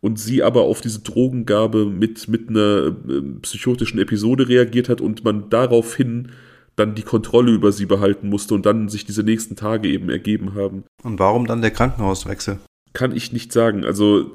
und 0.00 0.18
sie 0.18 0.42
aber 0.42 0.62
auf 0.62 0.80
diese 0.80 1.00
Drogengabe 1.00 1.86
mit, 1.86 2.28
mit 2.28 2.48
einer 2.48 2.96
äh, 3.08 3.20
psychotischen 3.42 3.98
Episode 3.98 4.48
reagiert 4.48 4.88
hat 4.88 5.00
und 5.00 5.24
man 5.24 5.50
daraufhin 5.50 6.28
dann 6.76 6.94
die 6.94 7.02
Kontrolle 7.02 7.52
über 7.52 7.72
sie 7.72 7.86
behalten 7.86 8.28
musste 8.28 8.54
und 8.54 8.64
dann 8.64 8.88
sich 8.88 9.04
diese 9.04 9.24
nächsten 9.24 9.56
Tage 9.56 9.88
eben 9.88 10.10
ergeben 10.10 10.54
haben. 10.54 10.84
Und 11.02 11.18
warum 11.18 11.46
dann 11.46 11.60
der 11.60 11.72
Krankenhauswechsel? 11.72 12.58
Kann 12.92 13.14
ich 13.14 13.32
nicht 13.32 13.52
sagen. 13.52 13.84
Also 13.84 14.34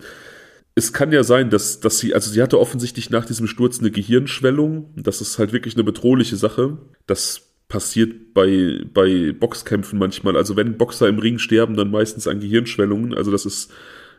es 0.76 0.92
kann 0.92 1.12
ja 1.12 1.24
sein, 1.24 1.50
dass, 1.50 1.80
dass 1.80 2.00
sie, 2.00 2.14
also 2.14 2.30
sie 2.32 2.42
hatte 2.42 2.60
offensichtlich 2.60 3.10
nach 3.10 3.26
diesem 3.26 3.48
Sturz 3.48 3.80
eine 3.80 3.92
Gehirnschwellung. 3.92 4.90
Das 4.96 5.22
ist 5.22 5.40
halt 5.40 5.54
wirklich 5.54 5.76
eine 5.76 5.84
bedrohliche 5.86 6.36
Sache. 6.36 6.78
Das 7.08 7.54
passiert 7.70 8.34
bei, 8.34 8.84
bei 8.94 9.32
Boxkämpfen 9.32 9.98
manchmal. 9.98 10.36
Also 10.36 10.56
wenn 10.56 10.78
Boxer 10.78 11.08
im 11.08 11.20
Ring 11.20 11.40
sterben, 11.40 11.76
dann 11.76 11.92
meistens 11.92 12.28
an 12.28 12.40
Gehirnschwellungen. 12.40 13.14
Also 13.14 13.32
das 13.32 13.46
ist 13.46 13.72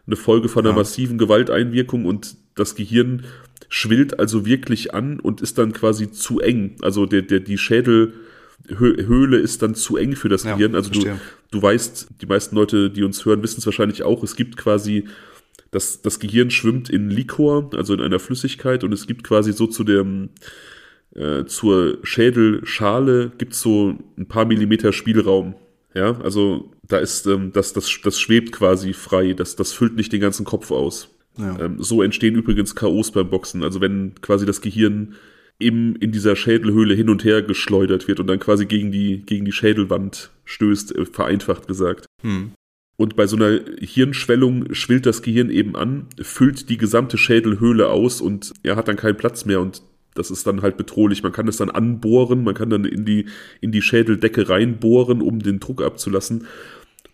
eine 0.06 0.16
Folge 0.16 0.48
von 0.48 0.64
einer 0.64 0.74
ja. 0.74 0.76
massiven 0.76 1.18
Gewalteinwirkung 1.18 2.04
und 2.04 2.36
das 2.54 2.74
Gehirn 2.74 3.24
schwillt 3.68 4.18
also 4.18 4.46
wirklich 4.46 4.94
an 4.94 5.18
und 5.18 5.40
ist 5.40 5.58
dann 5.58 5.72
quasi 5.72 6.10
zu 6.10 6.40
eng. 6.40 6.76
Also 6.82 7.06
der, 7.06 7.22
der, 7.22 7.40
die 7.40 7.58
Schädelhöhle 7.58 9.38
ist 9.38 9.62
dann 9.62 9.74
zu 9.74 9.96
eng 9.96 10.14
für 10.14 10.28
das 10.28 10.44
ja, 10.44 10.54
Gehirn. 10.54 10.74
Also 10.74 10.90
du, 10.90 11.04
du 11.50 11.62
weißt, 11.62 12.08
die 12.20 12.26
meisten 12.26 12.54
Leute, 12.54 12.90
die 12.90 13.02
uns 13.02 13.24
hören, 13.24 13.42
wissen 13.42 13.58
es 13.58 13.66
wahrscheinlich 13.66 14.02
auch, 14.02 14.22
es 14.22 14.36
gibt 14.36 14.56
quasi 14.56 15.04
das, 15.70 16.02
das 16.02 16.20
Gehirn 16.20 16.50
schwimmt 16.50 16.88
in 16.88 17.10
Liquor, 17.10 17.70
also 17.74 17.94
in 17.94 18.00
einer 18.00 18.20
Flüssigkeit, 18.20 18.84
und 18.84 18.92
es 18.92 19.08
gibt 19.08 19.24
quasi 19.24 19.52
so 19.52 19.66
zu 19.66 19.82
dem, 19.82 20.30
äh, 21.14 21.44
zur 21.46 21.98
Schädelschale 22.04 23.32
gibt's 23.38 23.60
so 23.60 23.96
ein 24.16 24.26
paar 24.26 24.44
Millimeter 24.44 24.92
Spielraum. 24.92 25.54
Ja, 25.94 26.20
also 26.20 26.70
da 26.88 26.98
ist, 26.98 27.26
ähm, 27.26 27.52
das, 27.52 27.72
das, 27.72 27.90
das 28.02 28.20
schwebt 28.20 28.52
quasi 28.52 28.92
frei, 28.92 29.32
das, 29.32 29.56
das 29.56 29.72
füllt 29.72 29.96
nicht 29.96 30.12
den 30.12 30.20
ganzen 30.20 30.44
Kopf 30.44 30.70
aus. 30.70 31.08
Ja. 31.38 31.58
Ähm, 31.60 31.82
so 31.82 32.02
entstehen 32.02 32.36
übrigens 32.36 32.74
K.O.s 32.74 33.10
beim 33.10 33.28
Boxen. 33.28 33.62
Also 33.62 33.80
wenn 33.80 34.14
quasi 34.20 34.46
das 34.46 34.60
Gehirn 34.60 35.14
im, 35.58 35.96
in 35.96 36.12
dieser 36.12 36.36
Schädelhöhle 36.36 36.94
hin 36.94 37.08
und 37.08 37.24
her 37.24 37.42
geschleudert 37.42 38.08
wird 38.08 38.20
und 38.20 38.26
dann 38.26 38.40
quasi 38.40 38.66
gegen 38.66 38.92
die, 38.92 39.22
gegen 39.24 39.44
die 39.44 39.52
Schädelwand 39.52 40.30
stößt, 40.44 40.96
äh, 40.96 41.06
vereinfacht 41.06 41.66
gesagt. 41.66 42.06
Hm. 42.22 42.52
Und 42.96 43.16
bei 43.16 43.26
so 43.26 43.36
einer 43.36 43.60
Hirnschwellung 43.80 44.72
schwillt 44.72 45.06
das 45.06 45.22
Gehirn 45.22 45.50
eben 45.50 45.74
an, 45.74 46.06
füllt 46.22 46.68
die 46.68 46.76
gesamte 46.76 47.18
Schädelhöhle 47.18 47.88
aus 47.88 48.20
und 48.20 48.52
er 48.62 48.76
hat 48.76 48.86
dann 48.86 48.96
keinen 48.96 49.16
Platz 49.16 49.44
mehr 49.44 49.60
und 49.60 49.82
das 50.14 50.30
ist 50.30 50.46
dann 50.46 50.62
halt 50.62 50.76
bedrohlich. 50.76 51.22
Man 51.22 51.32
kann 51.32 51.48
es 51.48 51.56
dann 51.56 51.70
anbohren, 51.70 52.44
man 52.44 52.54
kann 52.54 52.70
dann 52.70 52.84
in 52.84 53.04
die, 53.04 53.26
in 53.60 53.72
die 53.72 53.82
Schädeldecke 53.82 54.48
reinbohren, 54.48 55.20
um 55.20 55.40
den 55.40 55.60
Druck 55.60 55.82
abzulassen. 55.82 56.46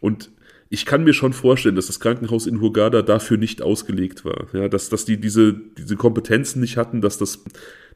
Und 0.00 0.30
ich 0.68 0.86
kann 0.86 1.02
mir 1.02 1.14
schon 1.14 1.32
vorstellen, 1.32 1.74
dass 1.74 1.88
das 1.88 1.98
Krankenhaus 1.98 2.46
in 2.46 2.60
Hurghada 2.60 3.02
dafür 3.02 3.36
nicht 3.36 3.60
ausgelegt 3.60 4.24
war. 4.24 4.46
Ja, 4.52 4.68
dass, 4.68 4.88
dass 4.88 5.04
die 5.04 5.20
diese, 5.20 5.52
diese 5.52 5.96
Kompetenzen 5.96 6.60
nicht 6.60 6.76
hatten, 6.76 7.00
dass 7.00 7.18
das, 7.18 7.42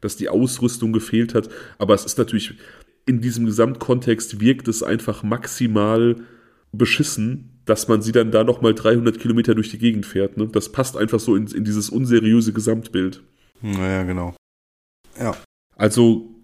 dass 0.01 0.17
die 0.17 0.29
Ausrüstung 0.29 0.93
gefehlt 0.93 1.35
hat. 1.35 1.49
Aber 1.79 1.95
es 1.95 2.05
ist 2.05 2.19
natürlich, 2.19 2.55
in 3.07 3.21
diesem 3.21 3.47
Gesamtkontext 3.47 4.41
wirkt 4.41 4.67
es 4.67 4.83
einfach 4.83 5.23
maximal 5.23 6.17
beschissen, 6.73 7.51
dass 7.65 7.87
man 7.87 8.03
sie 8.03 8.13
dann 8.13 8.33
da 8.33 8.43
nochmal 8.43 8.75
300 8.75 9.21
Kilometer 9.21 9.55
durch 9.55 9.71
die 9.71 9.79
Gegend 9.79 10.05
fährt. 10.05 10.37
Ne? 10.37 10.49
Das 10.49 10.73
passt 10.73 10.97
einfach 10.97 11.21
so 11.21 11.37
in, 11.37 11.47
in 11.47 11.65
dieses 11.65 11.91
unseriöse 11.91 12.53
Gesamtbild. 12.53 13.23
Naja, 13.63 14.03
genau. 14.03 14.35
Ja. 15.19 15.37
Also 15.77 16.35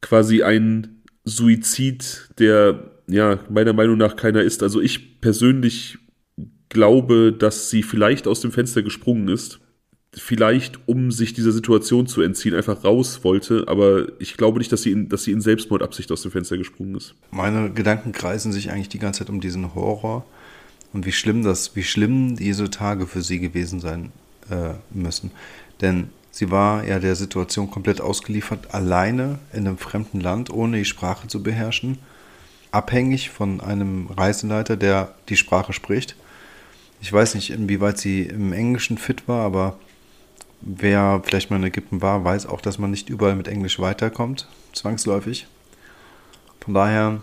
quasi 0.00 0.42
ein 0.42 1.02
Suizid, 1.24 2.30
der 2.38 2.90
ja 3.06 3.38
meiner 3.48 3.72
Meinung 3.72 3.98
nach 3.98 4.16
keiner 4.16 4.42
ist. 4.42 4.62
Also 4.62 4.80
ich 4.80 5.20
persönlich 5.20 5.98
glaube, 6.68 7.32
dass 7.32 7.70
sie 7.70 7.82
vielleicht 7.82 8.26
aus 8.26 8.40
dem 8.40 8.52
Fenster 8.52 8.82
gesprungen 8.82 9.28
ist. 9.28 9.60
Vielleicht, 10.12 10.88
um 10.88 11.12
sich 11.12 11.34
dieser 11.34 11.52
Situation 11.52 12.08
zu 12.08 12.22
entziehen, 12.22 12.54
einfach 12.54 12.82
raus 12.82 13.22
wollte. 13.22 13.64
Aber 13.68 14.08
ich 14.18 14.36
glaube 14.36 14.58
nicht, 14.58 14.72
dass 14.72 14.82
sie 14.82 14.90
in, 14.90 15.08
dass 15.08 15.24
sie 15.24 15.32
in 15.32 15.40
Selbstmordabsicht 15.40 16.10
aus 16.10 16.22
dem 16.22 16.32
Fenster 16.32 16.56
gesprungen 16.56 16.96
ist. 16.96 17.14
Meine 17.30 17.70
Gedanken 17.70 18.10
kreisen 18.12 18.52
sich 18.52 18.72
eigentlich 18.72 18.88
die 18.88 18.98
ganze 18.98 19.20
Zeit 19.20 19.30
um 19.30 19.40
diesen 19.40 19.74
Horror 19.74 20.26
und 20.92 21.06
wie 21.06 21.12
schlimm 21.12 21.44
das, 21.44 21.76
wie 21.76 21.84
schlimm 21.84 22.34
diese 22.36 22.70
Tage 22.70 23.06
für 23.06 23.22
sie 23.22 23.38
gewesen 23.38 23.78
sein 23.78 24.10
äh, 24.50 24.74
müssen. 24.92 25.30
Denn 25.80 26.08
sie 26.30 26.50
war 26.50 26.84
ja 26.84 26.98
der 26.98 27.16
Situation 27.16 27.70
komplett 27.70 28.00
ausgeliefert, 28.00 28.74
alleine 28.74 29.38
in 29.52 29.66
einem 29.66 29.78
fremden 29.78 30.20
Land, 30.20 30.50
ohne 30.50 30.78
die 30.78 30.84
Sprache 30.84 31.28
zu 31.28 31.42
beherrschen, 31.42 31.98
abhängig 32.70 33.30
von 33.30 33.60
einem 33.60 34.06
Reiseleiter, 34.08 34.76
der 34.76 35.14
die 35.28 35.36
Sprache 35.36 35.72
spricht 35.72 36.16
ich 37.00 37.12
weiß 37.12 37.34
nicht, 37.34 37.50
inwieweit 37.50 37.98
sie 37.98 38.22
im 38.22 38.52
Englischen 38.52 38.98
fit 38.98 39.26
war, 39.26 39.44
aber 39.44 39.78
wer 40.60 41.22
vielleicht 41.24 41.50
mal 41.50 41.56
in 41.56 41.64
Ägypten 41.64 42.02
war, 42.02 42.24
weiß 42.24 42.46
auch, 42.46 42.60
dass 42.60 42.78
man 42.78 42.90
nicht 42.90 43.08
überall 43.08 43.34
mit 43.34 43.48
Englisch 43.48 43.80
weiterkommt, 43.80 44.48
zwangsläufig. 44.74 45.46
Von 46.60 46.74
daher 46.74 47.22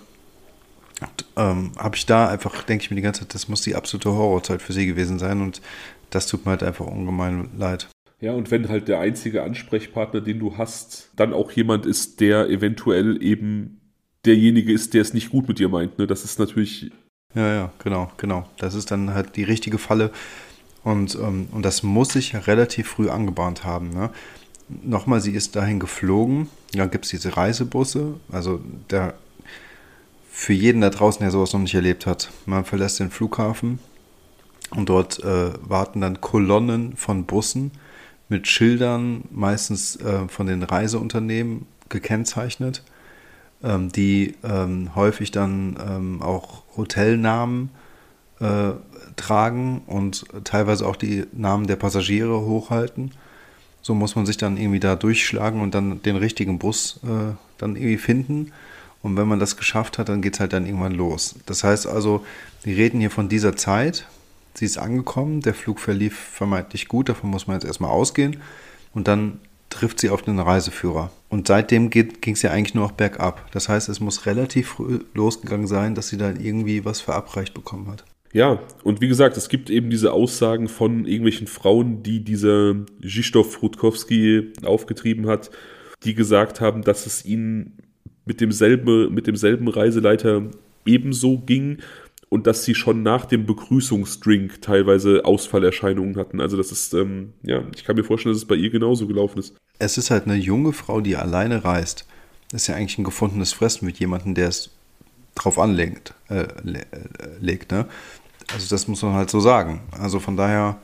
ähm, 1.36 1.72
habe 1.78 1.96
ich 1.96 2.08
da 2.08 2.28
einfach, 2.28 2.64
denke 2.64 2.84
ich 2.84 2.90
mir 2.90 2.96
die 2.96 3.04
ganze 3.04 3.22
Zeit, 3.22 3.36
das 3.36 3.48
muss 3.48 3.62
die 3.62 3.76
absolute 3.76 4.12
Horrorzeit 4.12 4.64
für 4.64 4.74
sie 4.74 4.88
gewesen 4.88 5.20
sein 5.20 5.42
und 5.42 5.62
das 6.10 6.26
tut 6.26 6.46
mir 6.46 6.52
halt 6.52 6.64
einfach 6.64 6.88
ungemein 6.88 7.52
leid. 7.56 7.88
Ja, 8.20 8.34
und 8.34 8.50
wenn 8.50 8.68
halt 8.70 8.88
der 8.88 9.00
einzige 9.00 9.44
Ansprechpartner, 9.44 10.22
den 10.22 10.40
du 10.40 10.58
hast, 10.58 11.12
dann 11.16 11.34
auch 11.34 11.52
jemand 11.52 11.86
ist, 11.86 12.20
der 12.20 12.50
eventuell 12.50 13.22
eben 13.22 13.80
derjenige 14.26 14.74
ist, 14.74 14.94
der 14.94 15.02
es 15.02 15.14
nicht 15.14 15.30
gut 15.30 15.48
mit 15.48 15.60
dir 15.60 15.70
meint, 15.70 16.00
ne? 16.00 16.08
das 16.08 16.26
ist 16.26 16.40
natürlich 16.40 16.92
ja, 17.36 17.54
ja, 17.54 17.72
genau, 17.80 18.10
genau. 18.18 18.48
Das 18.58 18.74
ist 18.74 18.90
dann 18.90 19.14
halt 19.14 19.36
die 19.36 19.44
richtige 19.44 19.78
Falle. 19.78 20.12
Und, 20.84 21.16
ähm, 21.16 21.48
und 21.52 21.64
das 21.64 21.84
muss 21.84 22.14
sich 22.14 22.48
relativ 22.48 22.88
früh 22.88 23.10
angebahnt 23.10 23.64
haben. 23.64 23.90
Ne? 23.90 24.10
Nochmal, 24.84 25.22
sie 25.22 25.34
ist 25.34 25.56
dahin 25.56 25.80
geflogen. 25.80 26.50
Dann 26.74 26.90
gibt 26.90 27.06
es 27.06 27.12
diese 27.12 27.38
Reisebusse. 27.38 28.16
Also 28.32 28.62
der, 28.90 29.14
für 30.32 30.54
jeden 30.54 30.82
da 30.82 30.90
draußen, 30.90 31.22
der 31.22 31.32
sowas 31.32 31.54
noch 31.54 31.60
nicht 31.60 31.76
erlebt 31.76 32.06
hat, 32.06 32.32
man 32.46 32.66
verlässt 32.66 33.00
den 33.00 33.12
Flughafen 33.12 33.80
und 34.72 34.90
dort 34.90 35.24
äh, 35.24 35.52
warten 35.62 36.02
dann 36.02 36.22
Kolonnen 36.22 36.96
von 36.96 37.26
Bussen 37.26 37.72
mit 38.30 38.48
Schildern, 38.48 39.24
meistens 39.32 39.96
äh, 39.98 40.28
von 40.28 40.48
den 40.48 40.64
Reiseunternehmen 40.64 41.66
gekennzeichnet 41.90 42.84
ähm, 43.64 43.92
die 43.92 44.36
ähm, 44.44 44.96
häufig 44.96 45.32
dann 45.32 45.78
ähm, 45.84 46.22
auch 46.22 46.64
Hotelnamen 46.76 47.70
äh, 48.40 48.72
tragen 49.16 49.82
und 49.88 50.26
teilweise 50.44 50.86
auch 50.86 50.96
die 50.96 51.26
Namen 51.34 51.66
der 51.66 51.76
Passagiere 51.76 52.42
hochhalten. 52.42 53.12
So 53.82 53.96
muss 53.96 54.16
man 54.16 54.26
sich 54.26 54.38
dann 54.38 54.58
irgendwie 54.58 54.80
da 54.80 54.96
durchschlagen 54.96 55.62
und 55.62 55.74
dann 55.74 56.02
den 56.04 56.18
richtigen 56.18 56.60
Bus 56.60 57.00
äh, 57.04 57.34
dann 57.58 57.76
irgendwie 57.76 57.98
finden. 57.98 58.52
Und 59.02 59.16
wenn 59.16 59.28
man 59.28 59.40
das 59.40 59.58
geschafft 59.58 59.98
hat, 59.98 60.10
dann 60.10 60.22
geht 60.22 60.36
es 60.36 60.40
halt 60.40 60.54
dann 60.54 60.66
irgendwann 60.66 60.94
los. 60.94 61.36
Das 61.46 61.64
heißt 61.64 61.88
also, 61.88 62.26
wir 62.64 62.76
reden 62.76 63.00
hier 63.00 63.12
von 63.12 63.30
dieser 63.30 63.56
Zeit. 63.56 64.06
Sie 64.58 64.66
ist 64.66 64.80
angekommen, 64.80 65.42
der 65.42 65.54
Flug 65.54 65.80
verlief 65.80 66.18
vermeintlich 66.18 66.88
gut, 66.88 67.10
davon 67.10 67.30
muss 67.30 67.46
man 67.46 67.58
jetzt 67.58 67.66
erstmal 67.66 67.92
ausgehen. 67.92 68.38
Und 68.92 69.08
dann 69.08 69.40
trifft 69.70 70.00
sie 70.00 70.10
auf 70.10 70.24
den 70.24 70.40
Reiseführer. 70.40 71.12
Und 71.30 71.46
seitdem 71.46 71.92
ging 71.92 72.10
es 72.24 72.42
ja 72.42 72.50
eigentlich 72.50 72.74
nur 72.74 72.86
noch 72.86 72.94
bergab. 72.94 73.52
Das 73.52 73.70
heißt, 73.70 73.88
es 73.88 74.00
muss 74.00 74.26
relativ 74.26 74.70
früh 74.70 75.02
losgegangen 75.14 75.68
sein, 75.68 75.94
dass 75.94 76.08
sie 76.08 76.18
dann 76.18 76.40
irgendwie 76.40 76.86
was 76.86 77.02
verabreicht 77.02 77.54
bekommen 77.54 77.88
hat. 77.92 78.04
Ja, 78.34 78.60
und 78.84 79.00
wie 79.00 79.08
gesagt, 79.08 79.38
es 79.38 79.48
gibt 79.48 79.70
eben 79.70 79.92
diese 79.92 80.12
Aussagen 80.12 80.68
von 80.70 81.06
irgendwelchen 81.06 81.46
Frauen, 81.46 82.02
die 82.02 82.24
dieser 82.24 82.78
Zizhdorf 83.04 83.62
Rutkowski 83.62 84.54
aufgetrieben 84.66 85.28
hat, 85.28 85.52
die 86.04 86.16
gesagt 86.16 86.62
haben, 86.62 86.82
dass 86.82 87.06
es 87.06 87.26
ihnen 87.26 87.78
mit 88.26 88.42
demselben, 88.42 89.14
mit 89.14 89.28
demselben 89.28 89.68
Reiseleiter 89.68 90.50
ebenso 90.84 91.38
ging 91.38 91.78
und 92.30 92.48
dass 92.48 92.64
sie 92.64 92.76
schon 92.76 93.04
nach 93.04 93.26
dem 93.26 93.46
Begrüßungsdrink 93.46 94.62
teilweise 94.62 95.24
Ausfallerscheinungen 95.24 96.18
hatten. 96.18 96.42
Also 96.42 96.58
das 96.58 96.72
ist, 96.72 96.94
ähm, 96.94 97.34
ja, 97.44 97.64
ich 97.76 97.86
kann 97.86 97.96
mir 97.96 98.04
vorstellen, 98.04 98.34
dass 98.34 98.42
es 98.42 98.48
bei 98.48 98.56
ihr 98.56 98.70
genauso 98.70 99.08
gelaufen 99.08 99.40
ist. 99.40 99.56
Es 99.80 99.98
ist 99.98 100.12
halt 100.12 100.26
eine 100.26 100.36
junge 100.36 100.74
Frau, 100.74 101.02
die 101.02 101.16
alleine 101.16 101.64
reist. 101.64 102.06
Das 102.52 102.64
ist 102.64 102.68
ja 102.68 102.76
eigentlich 102.76 102.98
ein 102.98 103.04
gefundenes 103.04 103.54
Fressen 103.54 103.86
mit 103.86 104.00
jemandem, 104.00 104.34
der 104.34 104.50
es 104.50 104.72
drauf 105.36 105.60
anlegt, 105.60 106.14
äh, 106.30 106.42
äh, 106.42 106.86
legt, 107.40 107.72
ne? 107.72 107.86
Also 108.54 108.68
das 108.70 108.88
muss 108.88 109.02
man 109.02 109.14
halt 109.14 109.30
so 109.30 109.40
sagen. 109.40 109.82
Also 109.92 110.20
von 110.20 110.38
daher, 110.38 110.78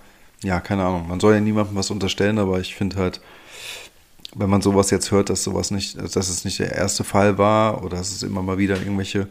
ja, 0.43 0.59
keine 0.59 0.83
Ahnung. 0.83 1.07
Man 1.07 1.21
soll 1.21 1.33
ja 1.33 1.39
niemandem 1.39 1.75
was 1.75 1.91
unterstellen, 1.91 2.37
aber 2.37 2.59
ich 2.59 2.75
finde 2.75 2.97
halt, 2.97 3.21
wenn 4.35 4.49
man 4.49 4.61
sowas 4.61 4.91
jetzt 4.91 5.11
hört, 5.11 5.29
dass 5.29 5.43
sowas 5.43 5.71
nicht, 5.71 5.97
dass 5.97 6.29
es 6.29 6.43
nicht 6.43 6.59
der 6.59 6.73
erste 6.73 7.05
Fall 7.05 7.37
war 7.37 7.83
oder 7.83 7.97
dass 7.97 8.11
es 8.11 8.23
immer 8.23 8.41
mal 8.41 8.57
wieder 8.57 8.77
irgendwelche 8.77 9.29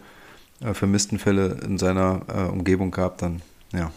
äh, 0.62 0.74
vermissten 0.74 1.18
Fälle 1.18 1.58
in 1.64 1.78
seiner 1.78 2.22
äh, 2.28 2.50
Umgebung 2.50 2.90
gab, 2.90 3.18
dann 3.18 3.42
ja, 3.72 3.92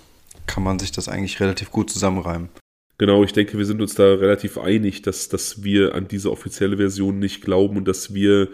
kann 0.47 0.63
man 0.63 0.80
sich 0.80 0.91
das 0.91 1.07
eigentlich 1.07 1.39
relativ 1.39 1.72
gut 1.72 1.89
zusammenreimen. 1.89 2.49
Genau, 2.97 3.24
ich 3.24 3.34
denke, 3.34 3.57
wir 3.57 3.66
sind 3.66 3.82
uns 3.82 3.95
da 3.95 4.05
relativ 4.05 4.57
einig, 4.57 5.01
dass, 5.01 5.28
dass 5.28 5.63
wir 5.63 5.95
an 5.95 6.07
diese 6.07 6.32
offizielle 6.32 6.78
Version 6.78 7.20
nicht 7.20 7.41
glauben 7.41 7.76
und 7.76 7.88
dass 7.88 8.13
wir, 8.13 8.47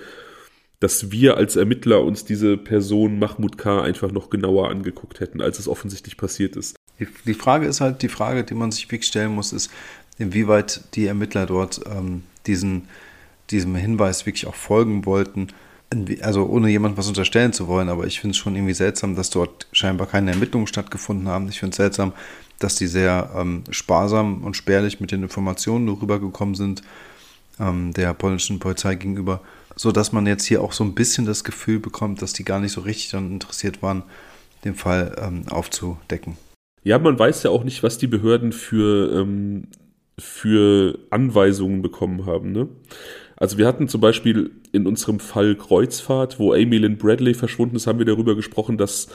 dass 0.80 1.12
wir 1.12 1.38
als 1.38 1.56
Ermittler 1.56 2.04
uns 2.04 2.26
diese 2.26 2.58
Person 2.58 3.20
Mahmoud 3.20 3.60
K. 3.60 3.84
einfach 3.84 4.12
noch 4.12 4.32
genauer 4.32 4.70
angeguckt 4.70 5.20
hätten, 5.20 5.42
als 5.42 5.60
es 5.60 5.68
offensichtlich 5.68 6.18
passiert 6.18 6.56
ist. 6.56 6.76
Die, 7.00 7.08
die 7.26 7.36
Frage 7.36 7.68
ist 7.68 7.82
halt, 7.82 8.02
die 8.02 8.10
Frage, 8.10 8.44
die 8.44 8.56
man 8.56 8.72
sich 8.72 8.92
wirklich 8.92 9.08
stellen 9.08 9.32
muss, 9.32 9.54
ist, 9.54 9.70
inwieweit 10.18 10.82
die 10.96 11.06
Ermittler 11.06 11.46
dort 11.46 11.82
ähm, 11.86 12.24
diesen, 12.48 12.88
diesem 13.52 13.76
Hinweis 13.76 14.26
wirklich 14.26 14.48
auch 14.48 14.56
folgen 14.56 15.06
wollten 15.06 15.50
also 16.22 16.46
ohne 16.46 16.70
jemand 16.70 16.98
was 16.98 17.08
unterstellen 17.08 17.54
zu 17.54 17.68
wollen, 17.68 17.90
aber 17.90 18.06
ich 18.06 18.20
finde 18.22 18.32
es 18.32 18.38
schon 18.38 18.56
irgendwie 18.56 18.74
seltsam, 18.74 19.16
dass 19.16 19.30
dort 19.30 19.68
scheinbar 19.74 20.08
keine 20.08 20.32
Ermittlungen 20.32 20.68
stattgefunden 20.68 21.28
haben. 21.28 21.50
Ich 21.50 21.60
finde 21.60 21.72
es 21.72 21.78
seltsam, 21.78 22.14
dass 22.60 22.76
die 22.76 22.88
sehr 22.88 23.32
ähm, 23.36 23.64
sparsam 23.72 24.44
und 24.44 24.56
spärlich 24.56 25.00
mit 25.00 25.12
den 25.12 25.24
Informationen 25.24 25.90
rübergekommen 25.90 26.56
sind, 26.56 26.82
ähm, 27.60 27.94
der 27.94 28.14
polnischen 28.14 28.60
Polizei 28.60 28.96
gegenüber, 28.96 29.42
sodass 29.76 30.14
man 30.14 30.28
jetzt 30.28 30.46
hier 30.46 30.62
auch 30.62 30.72
so 30.72 30.84
ein 30.84 30.94
bisschen 30.94 31.26
das 31.26 31.44
Gefühl 31.44 31.80
bekommt, 31.80 32.22
dass 32.22 32.34
die 32.34 32.46
gar 32.46 32.60
nicht 32.60 32.72
so 32.72 32.82
richtig 32.82 33.10
daran 33.12 33.32
interessiert 33.32 33.82
waren, 33.82 34.04
den 34.64 34.76
Fall 34.76 35.16
ähm, 35.22 35.44
aufzudecken. 35.50 36.38
Ja, 36.84 37.00
man 37.00 37.20
weiß 37.20 37.44
ja 37.44 37.52
auch 37.52 37.64
nicht, 37.64 37.84
was 37.84 37.98
die 37.98 38.08
Behörden 38.08 38.54
für, 38.54 39.22
ähm, 39.22 39.68
für 40.18 40.98
Anweisungen 41.10 41.82
bekommen 41.82 42.26
haben. 42.26 42.52
Ne? 42.52 42.70
Also 43.42 43.58
wir 43.58 43.66
hatten 43.66 43.88
zum 43.88 44.02
Beispiel 44.02 44.52
in 44.72 44.86
unserem 44.86 45.20
Fall 45.20 45.56
Kreuzfahrt, 45.56 46.38
wo 46.38 46.54
Amy 46.54 46.78
Lynn 46.78 47.00
Bradley 47.00 47.34
verschwunden 47.34 47.76
ist, 47.76 47.88
haben 47.88 47.98
wir 47.98 48.06
darüber 48.06 48.36
gesprochen, 48.36 48.78
dass 48.78 49.08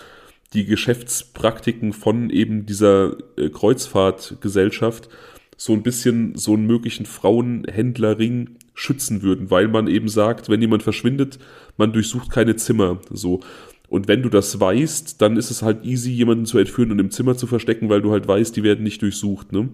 die 0.53 0.65
Geschäftspraktiken 0.65 1.93
von 1.93 2.31
eben 2.31 2.67
dieser 2.67 3.17
äh, 3.37 3.51
Kreuzfahrtgesellschaft 3.51 5.09
so 5.57 5.75
ein 5.75 5.85
bisschen 5.85 6.35
so 6.35 6.55
einen 6.55 6.67
möglichen 6.67 7.07
Frauenhändlerring 7.07 8.57
schützen 8.75 9.23
würden, 9.23 9.53
weil 9.53 9.69
man 9.69 9.87
eben 9.87 10.09
sagt, 10.09 10.49
wenn 10.49 10.61
jemand 10.61 10.83
verschwindet, 10.83 11.39
man 11.77 11.93
durchsucht 11.93 12.29
keine 12.29 12.57
Zimmer, 12.57 12.99
so. 13.11 13.39
Und 13.89 14.09
wenn 14.09 14.23
du 14.23 14.29
das 14.29 14.59
weißt, 14.59 15.23
dann 15.23 15.37
ist 15.37 15.53
es 15.53 15.63
halt 15.63 15.85
easy, 15.85 16.11
jemanden 16.11 16.47
zu 16.47 16.59
entführen 16.59 16.91
und 16.91 16.99
im 16.99 17.13
Zimmer 17.13 17.37
zu 17.37 17.47
verstecken, 17.47 17.91
weil 17.91 18.03
du 18.03 18.11
halt 18.11 18.27
weißt, 18.27 18.57
die 18.57 18.65
werden 18.65 18.83
nicht 18.83 19.03
durchsucht, 19.03 19.53
ne? 19.53 19.69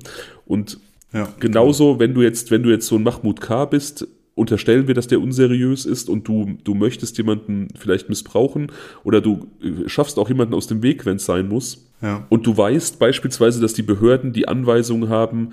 Und 0.45 0.79
ja, 1.15 1.27
genauso, 1.41 1.99
wenn 1.99 2.13
du 2.13 2.21
jetzt, 2.21 2.51
wenn 2.51 2.63
du 2.63 2.69
jetzt 2.69 2.87
so 2.87 2.97
ein 2.97 3.03
Mahmoud 3.03 3.41
K. 3.41 3.65
bist, 3.65 4.07
unterstellen 4.35 4.89
wir, 4.89 4.95
dass 4.95 5.07
der 5.07 5.21
unseriös 5.21 5.85
ist 5.85 6.09
und 6.09 6.27
du, 6.27 6.57
du 6.65 6.75
möchtest 6.75 7.19
jemanden 7.19 7.69
vielleicht 7.79 8.09
missbrauchen 8.09 8.73
oder 9.05 9.21
du 9.21 9.47
äh, 9.63 9.89
schaffst 9.89 10.19
auch 10.19 10.29
jemanden 10.29 10.55
aus 10.55 10.67
dem 10.67 10.83
Weg, 10.83 11.05
wenn 11.05 11.17
es 11.17 11.25
sein 11.25 11.49
muss. 11.49 11.87
Ja. 12.01 12.27
Und 12.29 12.47
du 12.47 12.57
weißt 12.57 12.99
beispielsweise, 12.99 13.61
dass 13.61 13.75
die 13.75 13.83
Behörden 13.83 14.33
die 14.33 14.49
Anweisung 14.49 15.09
haben, 15.09 15.51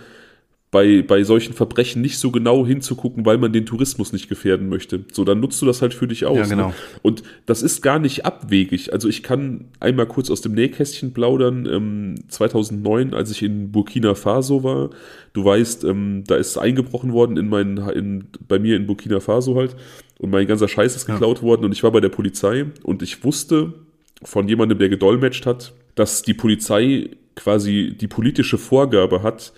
bei, 0.71 1.01
bei 1.01 1.23
solchen 1.23 1.53
Verbrechen 1.53 2.01
nicht 2.01 2.19
so 2.19 2.29
genau 2.29 2.65
hinzugucken, 2.65 3.25
weil 3.25 3.39
man 3.39 3.51
den 3.51 3.65
Tourismus 3.65 4.13
nicht 4.13 4.29
gefährden 4.29 4.69
möchte. 4.69 5.03
So, 5.11 5.23
dann 5.23 5.39
nutzt 5.39 5.59
du 5.61 5.65
das 5.65 5.81
halt 5.81 5.95
für 5.95 6.07
dich 6.07 6.25
aus. 6.25 6.37
Ja, 6.37 6.45
genau. 6.45 6.67
Ne? 6.67 6.73
Und 7.01 7.23
das 7.47 7.63
ist 7.63 7.81
gar 7.81 7.97
nicht 7.97 8.25
abwegig. 8.25 8.93
Also 8.93 9.09
ich 9.09 9.23
kann 9.23 9.65
einmal 9.79 10.05
kurz 10.05 10.29
aus 10.29 10.41
dem 10.41 10.53
Nähkästchen 10.53 11.11
plaudern. 11.11 11.65
Ähm, 11.65 12.15
2009, 12.27 13.15
als 13.15 13.31
ich 13.31 13.41
in 13.41 13.71
Burkina 13.71 14.13
Faso 14.13 14.63
war, 14.63 14.91
du 15.33 15.43
weißt, 15.43 15.85
ähm, 15.85 16.23
da 16.27 16.35
ist 16.35 16.55
eingebrochen 16.57 17.13
worden 17.13 17.37
in 17.37 17.49
meinen, 17.49 17.77
in, 17.89 18.27
bei 18.47 18.59
mir 18.59 18.75
in 18.75 18.85
Burkina 18.85 19.19
Faso 19.19 19.55
halt 19.55 19.75
und 20.19 20.29
mein 20.29 20.45
ganzer 20.45 20.67
Scheiß 20.67 20.95
ist 20.95 21.07
geklaut 21.07 21.37
ja. 21.37 21.43
worden 21.43 21.65
und 21.65 21.71
ich 21.71 21.81
war 21.81 21.91
bei 21.91 22.01
der 22.01 22.09
Polizei 22.09 22.65
und 22.83 23.01
ich 23.01 23.23
wusste 23.23 23.73
von 24.21 24.47
jemandem, 24.47 24.77
der 24.77 24.89
gedolmetscht 24.89 25.47
hat, 25.47 25.73
dass 25.95 26.21
die 26.21 26.33
Polizei 26.33 27.09
quasi 27.35 27.95
die 27.99 28.07
politische 28.07 28.57
Vorgabe 28.57 29.23
hat, 29.23 29.53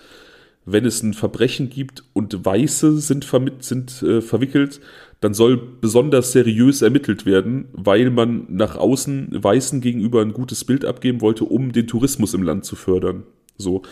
wenn 0.66 0.86
es 0.86 1.02
ein 1.02 1.14
Verbrechen 1.14 1.70
gibt 1.70 2.04
und 2.14 2.46
Weiße 2.46 3.00
sind, 3.00 3.28
sind 3.60 4.04
äh, 4.04 4.22
verwickelt, 4.22 4.80
dann 5.20 5.34
soll 5.34 5.58
besonders 5.58 6.32
seriös 6.32 6.82
ermittelt 6.82 7.26
werden, 7.26 7.66
weil 7.74 8.10
man 8.10 8.46
nach 8.50 8.76
außen 8.76 9.30
Weißen 9.32 9.82
gegenüber 9.82 10.22
ein 10.22 10.34
gutes 10.34 10.66
Bild 10.66 10.84
abgeben 10.86 11.22
wollte, 11.22 11.46
um 11.46 11.72
den 11.72 11.88
Tourismus 11.88 12.34
im 12.34 12.44
Land 12.44 12.66
zu 12.66 12.76
fördern. 12.76 13.24
So. 13.58 13.84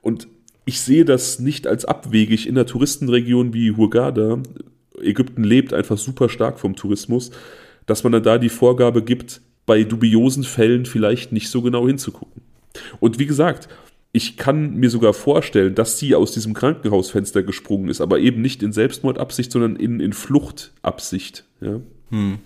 Und 0.00 0.26
ich 0.64 0.80
sehe 0.80 1.04
das 1.04 1.38
nicht 1.38 1.66
als 1.66 1.84
abwegig 1.84 2.46
in 2.46 2.56
einer 2.56 2.66
Touristenregion 2.66 3.52
wie 3.54 3.72
Hurghada. 3.72 4.40
Ägypten 5.00 5.44
lebt 5.44 5.72
einfach 5.72 5.98
super 5.98 6.28
stark 6.28 6.60
vom 6.60 6.76
Tourismus, 6.76 7.30
dass 7.86 8.04
man 8.04 8.12
dann 8.12 8.22
da 8.22 8.38
die 8.38 8.48
Vorgabe 8.48 9.02
gibt, 9.02 9.40
bei 9.66 9.84
dubiosen 9.84 10.44
Fällen 10.44 10.86
vielleicht 10.86 11.32
nicht 11.32 11.48
so 11.48 11.62
genau 11.62 11.86
hinzugucken. 11.86 12.42
Und 13.00 13.18
wie 13.18 13.26
gesagt, 13.26 13.68
ich 14.12 14.36
kann 14.36 14.74
mir 14.74 14.90
sogar 14.90 15.14
vorstellen, 15.14 15.74
dass 15.74 15.98
sie 15.98 16.14
aus 16.14 16.32
diesem 16.32 16.52
Krankenhausfenster 16.52 17.42
gesprungen 17.42 17.88
ist, 17.88 18.02
aber 18.02 18.18
eben 18.18 18.42
nicht 18.42 18.62
in 18.62 18.72
Selbstmordabsicht, 18.72 19.50
sondern 19.50 19.76
in, 19.76 20.00
in 20.00 20.12
Fluchtabsicht. 20.12 21.44
Ja? 21.60 21.80
Hm. 22.10 22.38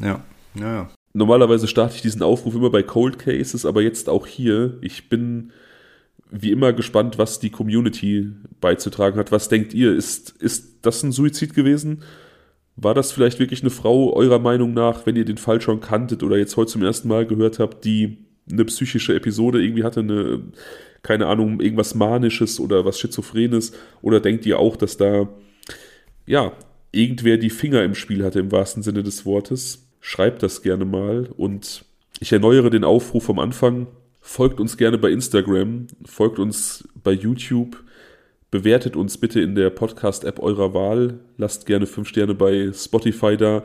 ja, 0.00 0.24
ja, 0.56 0.74
ja. 0.74 0.90
Normalerweise 1.12 1.68
starte 1.68 1.94
ich 1.94 2.02
diesen 2.02 2.22
Aufruf 2.22 2.56
immer 2.56 2.70
bei 2.70 2.82
Cold 2.82 3.20
Cases, 3.20 3.64
aber 3.64 3.82
jetzt 3.82 4.08
auch 4.08 4.26
hier. 4.26 4.78
Ich 4.80 5.08
bin 5.08 5.52
wie 6.32 6.50
immer 6.50 6.72
gespannt, 6.72 7.18
was 7.18 7.38
die 7.38 7.50
Community 7.50 8.32
beizutragen 8.60 9.16
hat. 9.16 9.30
Was 9.30 9.48
denkt 9.48 9.72
ihr? 9.72 9.94
Ist, 9.94 10.30
ist 10.30 10.78
das 10.82 11.04
ein 11.04 11.12
Suizid 11.12 11.54
gewesen? 11.54 12.02
War 12.74 12.94
das 12.94 13.12
vielleicht 13.12 13.38
wirklich 13.38 13.60
eine 13.60 13.70
Frau 13.70 14.12
eurer 14.12 14.40
Meinung 14.40 14.74
nach, 14.74 15.06
wenn 15.06 15.14
ihr 15.14 15.24
den 15.24 15.36
Fall 15.36 15.60
schon 15.60 15.80
kanntet 15.80 16.24
oder 16.24 16.36
jetzt 16.36 16.56
heute 16.56 16.72
zum 16.72 16.82
ersten 16.82 17.06
Mal 17.06 17.24
gehört 17.24 17.60
habt, 17.60 17.84
die 17.84 18.18
eine 18.50 18.64
psychische 18.64 19.14
Episode 19.14 19.62
irgendwie 19.62 19.84
hatte, 19.84 20.00
eine 20.00 20.42
keine 21.04 21.26
Ahnung, 21.26 21.60
irgendwas 21.60 21.94
Manisches 21.94 22.58
oder 22.58 22.84
was 22.84 22.98
Schizophrenes? 22.98 23.72
Oder 24.02 24.18
denkt 24.18 24.44
ihr 24.46 24.58
auch, 24.58 24.76
dass 24.76 24.96
da, 24.96 25.28
ja, 26.26 26.52
irgendwer 26.90 27.36
die 27.36 27.50
Finger 27.50 27.84
im 27.84 27.94
Spiel 27.94 28.24
hatte, 28.24 28.40
im 28.40 28.50
wahrsten 28.50 28.82
Sinne 28.82 29.04
des 29.04 29.24
Wortes? 29.24 29.86
Schreibt 30.00 30.42
das 30.42 30.62
gerne 30.62 30.84
mal 30.84 31.28
und 31.36 31.84
ich 32.20 32.32
erneuere 32.32 32.70
den 32.70 32.84
Aufruf 32.84 33.24
vom 33.24 33.38
Anfang. 33.38 33.86
Folgt 34.20 34.58
uns 34.58 34.76
gerne 34.76 34.96
bei 34.96 35.10
Instagram, 35.10 35.88
folgt 36.06 36.38
uns 36.38 36.88
bei 37.02 37.12
YouTube, 37.12 37.76
bewertet 38.50 38.96
uns 38.96 39.18
bitte 39.18 39.40
in 39.40 39.54
der 39.54 39.68
Podcast-App 39.68 40.38
eurer 40.38 40.72
Wahl, 40.72 41.20
lasst 41.36 41.66
gerne 41.66 41.86
fünf 41.86 42.08
Sterne 42.08 42.34
bei 42.34 42.72
Spotify 42.72 43.36
da 43.36 43.62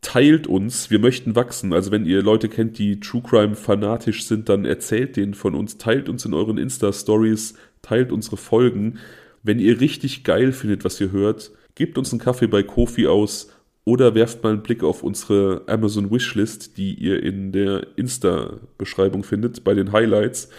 teilt 0.00 0.46
uns, 0.46 0.90
wir 0.90 0.98
möchten 0.98 1.34
wachsen. 1.34 1.72
Also 1.72 1.90
wenn 1.90 2.06
ihr 2.06 2.22
Leute 2.22 2.48
kennt, 2.48 2.78
die 2.78 3.00
True 3.00 3.22
Crime 3.22 3.56
fanatisch 3.56 4.24
sind, 4.24 4.48
dann 4.48 4.64
erzählt 4.64 5.16
denen 5.16 5.34
von 5.34 5.54
uns, 5.54 5.78
teilt 5.78 6.08
uns 6.08 6.24
in 6.24 6.34
euren 6.34 6.58
Insta-Stories, 6.58 7.54
teilt 7.82 8.12
unsere 8.12 8.36
Folgen. 8.36 8.98
Wenn 9.42 9.58
ihr 9.58 9.80
richtig 9.80 10.24
geil 10.24 10.52
findet, 10.52 10.84
was 10.84 11.00
ihr 11.00 11.12
hört, 11.12 11.52
gebt 11.74 11.98
uns 11.98 12.12
einen 12.12 12.20
Kaffee 12.20 12.46
bei 12.46 12.62
Kofi 12.62 13.06
aus 13.06 13.50
oder 13.84 14.14
werft 14.14 14.42
mal 14.42 14.52
einen 14.52 14.62
Blick 14.62 14.82
auf 14.82 15.02
unsere 15.02 15.62
Amazon 15.66 16.10
Wishlist, 16.10 16.76
die 16.76 16.94
ihr 16.94 17.22
in 17.22 17.52
der 17.52 17.86
Insta-Beschreibung 17.96 19.22
findet, 19.22 19.64
bei 19.64 19.74
den 19.74 19.92
Highlights 19.92 20.50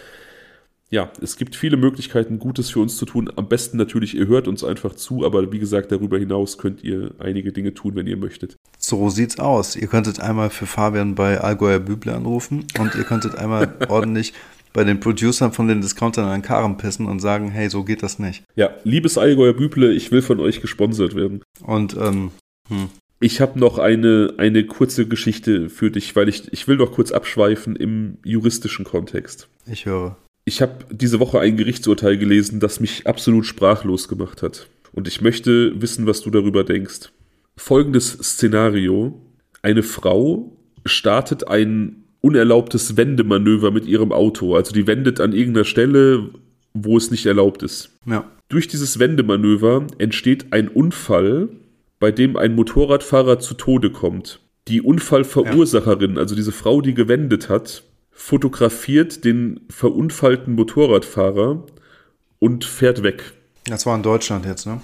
ja, 0.90 1.12
es 1.20 1.36
gibt 1.36 1.54
viele 1.54 1.76
Möglichkeiten, 1.76 2.38
Gutes 2.38 2.70
für 2.70 2.80
uns 2.80 2.96
zu 2.96 3.04
tun. 3.04 3.30
Am 3.36 3.48
besten 3.48 3.76
natürlich, 3.76 4.14
ihr 4.16 4.26
hört 4.26 4.48
uns 4.48 4.64
einfach 4.64 4.94
zu, 4.94 5.24
aber 5.24 5.52
wie 5.52 5.58
gesagt, 5.58 5.92
darüber 5.92 6.18
hinaus 6.18 6.56
könnt 6.56 6.82
ihr 6.82 7.10
einige 7.18 7.52
Dinge 7.52 7.74
tun, 7.74 7.94
wenn 7.94 8.06
ihr 8.06 8.16
möchtet. 8.16 8.56
So 8.88 9.10
sieht's 9.10 9.38
aus. 9.38 9.76
Ihr 9.76 9.86
könntet 9.86 10.18
einmal 10.18 10.48
für 10.48 10.64
Fabian 10.64 11.14
bei 11.14 11.38
Allgäuer 11.38 11.78
Büble 11.78 12.14
anrufen 12.14 12.64
und 12.78 12.94
ihr 12.94 13.04
könntet 13.04 13.34
einmal 13.34 13.74
ordentlich 13.90 14.32
bei 14.72 14.82
den 14.82 14.98
Producern 14.98 15.52
von 15.52 15.68
den 15.68 15.82
Discountern 15.82 16.24
an 16.24 16.40
den 16.40 16.42
Karren 16.42 16.78
pissen 16.78 17.04
und 17.04 17.20
sagen, 17.20 17.50
hey, 17.50 17.68
so 17.68 17.84
geht 17.84 18.02
das 18.02 18.18
nicht. 18.18 18.44
Ja, 18.56 18.70
liebes 18.84 19.18
Allgäuer 19.18 19.52
Büble, 19.52 19.92
ich 19.92 20.10
will 20.10 20.22
von 20.22 20.40
euch 20.40 20.62
gesponsert 20.62 21.14
werden. 21.14 21.42
Und, 21.62 21.98
ähm, 21.98 22.30
hm. 22.70 22.88
Ich 23.20 23.42
habe 23.42 23.58
noch 23.58 23.76
eine, 23.76 24.32
eine 24.38 24.64
kurze 24.64 25.06
Geschichte 25.06 25.68
für 25.68 25.90
dich, 25.90 26.16
weil 26.16 26.30
ich, 26.30 26.50
ich 26.50 26.66
will 26.66 26.78
noch 26.78 26.92
kurz 26.92 27.12
abschweifen 27.12 27.76
im 27.76 28.16
juristischen 28.24 28.86
Kontext. 28.86 29.48
Ich 29.70 29.84
höre. 29.84 30.16
Ich 30.46 30.62
habe 30.62 30.86
diese 30.90 31.20
Woche 31.20 31.40
ein 31.40 31.58
Gerichtsurteil 31.58 32.16
gelesen, 32.16 32.58
das 32.58 32.80
mich 32.80 33.06
absolut 33.06 33.44
sprachlos 33.44 34.08
gemacht 34.08 34.42
hat. 34.42 34.66
Und 34.92 35.08
ich 35.08 35.20
möchte 35.20 35.78
wissen, 35.82 36.06
was 36.06 36.22
du 36.22 36.30
darüber 36.30 36.64
denkst. 36.64 37.10
Folgendes 37.58 38.12
Szenario. 38.12 39.20
Eine 39.62 39.82
Frau 39.82 40.56
startet 40.86 41.48
ein 41.48 42.04
unerlaubtes 42.20 42.96
Wendemanöver 42.96 43.70
mit 43.70 43.86
ihrem 43.86 44.12
Auto. 44.12 44.54
Also 44.54 44.72
die 44.72 44.86
wendet 44.86 45.20
an 45.20 45.32
irgendeiner 45.32 45.64
Stelle, 45.64 46.30
wo 46.72 46.96
es 46.96 47.10
nicht 47.10 47.26
erlaubt 47.26 47.62
ist. 47.62 47.90
Ja. 48.06 48.24
Durch 48.48 48.68
dieses 48.68 48.98
Wendemanöver 48.98 49.86
entsteht 49.98 50.52
ein 50.52 50.68
Unfall, 50.68 51.48
bei 51.98 52.12
dem 52.12 52.36
ein 52.36 52.54
Motorradfahrer 52.54 53.40
zu 53.40 53.54
Tode 53.54 53.90
kommt. 53.90 54.40
Die 54.68 54.80
Unfallverursacherin, 54.80 56.14
ja. 56.14 56.20
also 56.20 56.34
diese 56.34 56.52
Frau, 56.52 56.80
die 56.80 56.94
gewendet 56.94 57.48
hat, 57.48 57.82
fotografiert 58.10 59.24
den 59.24 59.60
verunfallten 59.68 60.54
Motorradfahrer 60.54 61.66
und 62.38 62.64
fährt 62.64 63.02
weg. 63.02 63.32
Das 63.66 63.84
war 63.84 63.96
in 63.96 64.02
Deutschland 64.02 64.46
jetzt, 64.46 64.66
ne? 64.66 64.80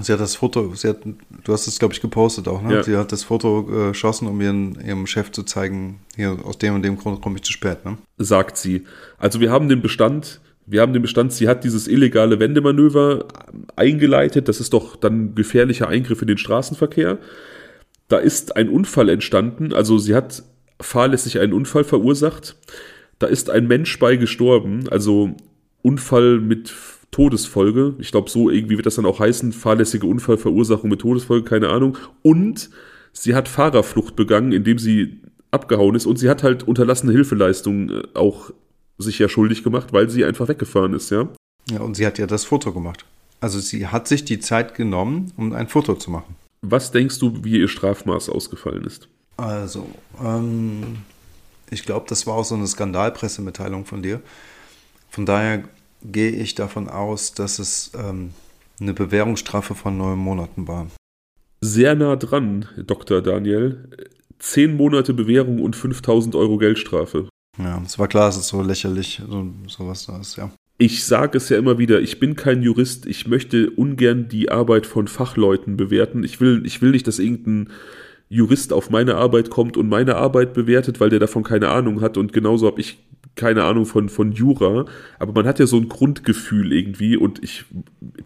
Sie 0.00 0.12
hat 0.12 0.20
das 0.20 0.34
Foto, 0.34 0.74
sie 0.74 0.88
hat, 0.88 0.98
du 1.44 1.52
hast 1.52 1.68
es, 1.68 1.78
glaube 1.78 1.94
ich, 1.94 2.00
gepostet 2.00 2.48
auch, 2.48 2.62
ne? 2.62 2.74
Ja. 2.74 2.82
Sie 2.82 2.96
hat 2.96 3.12
das 3.12 3.22
Foto 3.22 3.68
äh, 3.70 3.88
geschossen, 3.88 4.26
um 4.26 4.40
ihren, 4.40 4.76
ihrem 4.84 5.06
Chef 5.06 5.30
zu 5.30 5.44
zeigen, 5.44 6.00
hier 6.16 6.36
aus 6.42 6.58
dem 6.58 6.74
und 6.74 6.82
dem 6.82 6.98
Grund 6.98 7.20
komme 7.20 7.36
ich 7.36 7.42
zu 7.42 7.52
spät, 7.52 7.84
ne? 7.84 7.98
Sagt 8.18 8.56
sie. 8.56 8.84
Also 9.18 9.40
wir 9.40 9.52
haben 9.52 9.68
den 9.68 9.82
Bestand, 9.82 10.40
wir 10.66 10.80
haben 10.80 10.92
den 10.92 11.02
Bestand, 11.02 11.32
sie 11.32 11.48
hat 11.48 11.62
dieses 11.62 11.86
illegale 11.86 12.40
Wendemanöver 12.40 13.26
eingeleitet, 13.76 14.48
das 14.48 14.60
ist 14.60 14.72
doch 14.72 14.96
dann 14.96 15.36
gefährlicher 15.36 15.88
Eingriff 15.88 16.22
in 16.22 16.28
den 16.28 16.38
Straßenverkehr. 16.38 17.18
Da 18.08 18.18
ist 18.18 18.56
ein 18.56 18.68
Unfall 18.68 19.08
entstanden, 19.08 19.72
also 19.72 19.98
sie 19.98 20.14
hat 20.14 20.42
fahrlässig 20.80 21.38
einen 21.38 21.52
Unfall 21.52 21.84
verursacht. 21.84 22.56
Da 23.20 23.28
ist 23.28 23.48
ein 23.48 23.68
Mensch 23.68 23.98
bei 24.00 24.16
gestorben, 24.16 24.88
also 24.90 25.36
Unfall 25.82 26.40
mit 26.40 26.72
Todesfolge. 27.14 27.94
Ich 27.98 28.10
glaube, 28.10 28.28
so 28.28 28.50
irgendwie 28.50 28.76
wird 28.76 28.86
das 28.86 28.96
dann 28.96 29.06
auch 29.06 29.20
heißen, 29.20 29.52
fahrlässige 29.52 30.04
Unfallverursachung 30.04 30.90
mit 30.90 31.00
Todesfolge, 31.00 31.48
keine 31.48 31.68
Ahnung. 31.68 31.96
Und 32.22 32.70
sie 33.12 33.36
hat 33.36 33.46
Fahrerflucht 33.48 34.16
begangen, 34.16 34.50
indem 34.50 34.78
sie 34.78 35.20
abgehauen 35.52 35.94
ist 35.94 36.06
und 36.06 36.18
sie 36.18 36.28
hat 36.28 36.42
halt 36.42 36.64
unterlassene 36.64 37.12
Hilfeleistungen 37.12 37.90
äh, 37.90 38.02
auch 38.14 38.50
sich 38.98 39.20
ja 39.20 39.28
schuldig 39.28 39.62
gemacht, 39.62 39.92
weil 39.92 40.10
sie 40.10 40.24
einfach 40.24 40.48
weggefahren 40.48 40.92
ist, 40.92 41.10
ja. 41.10 41.28
Ja, 41.70 41.80
und 41.82 41.94
sie 41.94 42.04
hat 42.04 42.18
ja 42.18 42.26
das 42.26 42.44
Foto 42.44 42.72
gemacht. 42.72 43.04
Also 43.40 43.60
sie 43.60 43.86
hat 43.86 44.08
sich 44.08 44.24
die 44.24 44.40
Zeit 44.40 44.74
genommen, 44.74 45.32
um 45.36 45.52
ein 45.52 45.68
Foto 45.68 45.94
zu 45.94 46.10
machen. 46.10 46.34
Was 46.62 46.90
denkst 46.90 47.20
du, 47.20 47.44
wie 47.44 47.60
ihr 47.60 47.68
Strafmaß 47.68 48.28
ausgefallen 48.28 48.84
ist? 48.84 49.08
Also, 49.36 49.86
ähm, 50.20 50.96
ich 51.70 51.84
glaube, 51.84 52.06
das 52.08 52.26
war 52.26 52.34
auch 52.34 52.44
so 52.44 52.56
eine 52.56 52.66
Skandalpressemitteilung 52.66 53.84
von 53.84 54.02
dir. 54.02 54.20
Von 55.10 55.26
daher 55.26 55.62
gehe 56.04 56.30
ich 56.30 56.54
davon 56.54 56.88
aus, 56.88 57.34
dass 57.34 57.58
es 57.58 57.92
ähm, 57.98 58.30
eine 58.80 58.94
Bewährungsstrafe 58.94 59.74
von 59.74 59.96
neun 59.96 60.18
Monaten 60.18 60.68
war. 60.68 60.88
Sehr 61.60 61.94
nah 61.94 62.16
dran, 62.16 62.66
Dr. 62.76 63.22
Daniel. 63.22 63.88
Zehn 64.38 64.76
Monate 64.76 65.14
Bewährung 65.14 65.62
und 65.62 65.76
5000 65.76 66.34
Euro 66.34 66.58
Geldstrafe. 66.58 67.28
Ja, 67.58 67.80
es 67.84 67.98
war 67.98 68.08
klar, 68.08 68.28
es 68.28 68.48
so 68.48 68.62
lächerlich 68.62 69.22
so, 69.26 69.46
sowas 69.68 70.06
da 70.06 70.20
ist, 70.20 70.36
ja. 70.36 70.50
Ich 70.76 71.04
sage 71.04 71.38
es 71.38 71.48
ja 71.48 71.56
immer 71.56 71.78
wieder, 71.78 72.00
ich 72.00 72.18
bin 72.18 72.34
kein 72.34 72.62
Jurist, 72.62 73.06
ich 73.06 73.28
möchte 73.28 73.70
ungern 73.70 74.28
die 74.28 74.50
Arbeit 74.50 74.86
von 74.86 75.06
Fachleuten 75.06 75.76
bewerten. 75.76 76.24
Ich 76.24 76.40
will, 76.40 76.62
ich 76.66 76.82
will 76.82 76.90
nicht, 76.90 77.06
dass 77.06 77.20
irgendein 77.20 77.70
Jurist 78.28 78.72
auf 78.72 78.90
meine 78.90 79.14
Arbeit 79.14 79.50
kommt 79.50 79.76
und 79.76 79.88
meine 79.88 80.16
Arbeit 80.16 80.52
bewertet, 80.52 80.98
weil 80.98 81.10
der 81.10 81.20
davon 81.20 81.44
keine 81.44 81.68
Ahnung 81.68 82.00
hat 82.00 82.16
und 82.16 82.32
genauso 82.32 82.66
habe 82.66 82.80
ich 82.80 82.98
keine 83.36 83.64
Ahnung 83.64 83.86
von, 83.86 84.08
von 84.08 84.32
Jura, 84.32 84.86
aber 85.18 85.32
man 85.32 85.46
hat 85.46 85.58
ja 85.58 85.66
so 85.66 85.76
ein 85.76 85.88
Grundgefühl 85.88 86.72
irgendwie 86.72 87.16
und 87.16 87.42
ich 87.42 87.64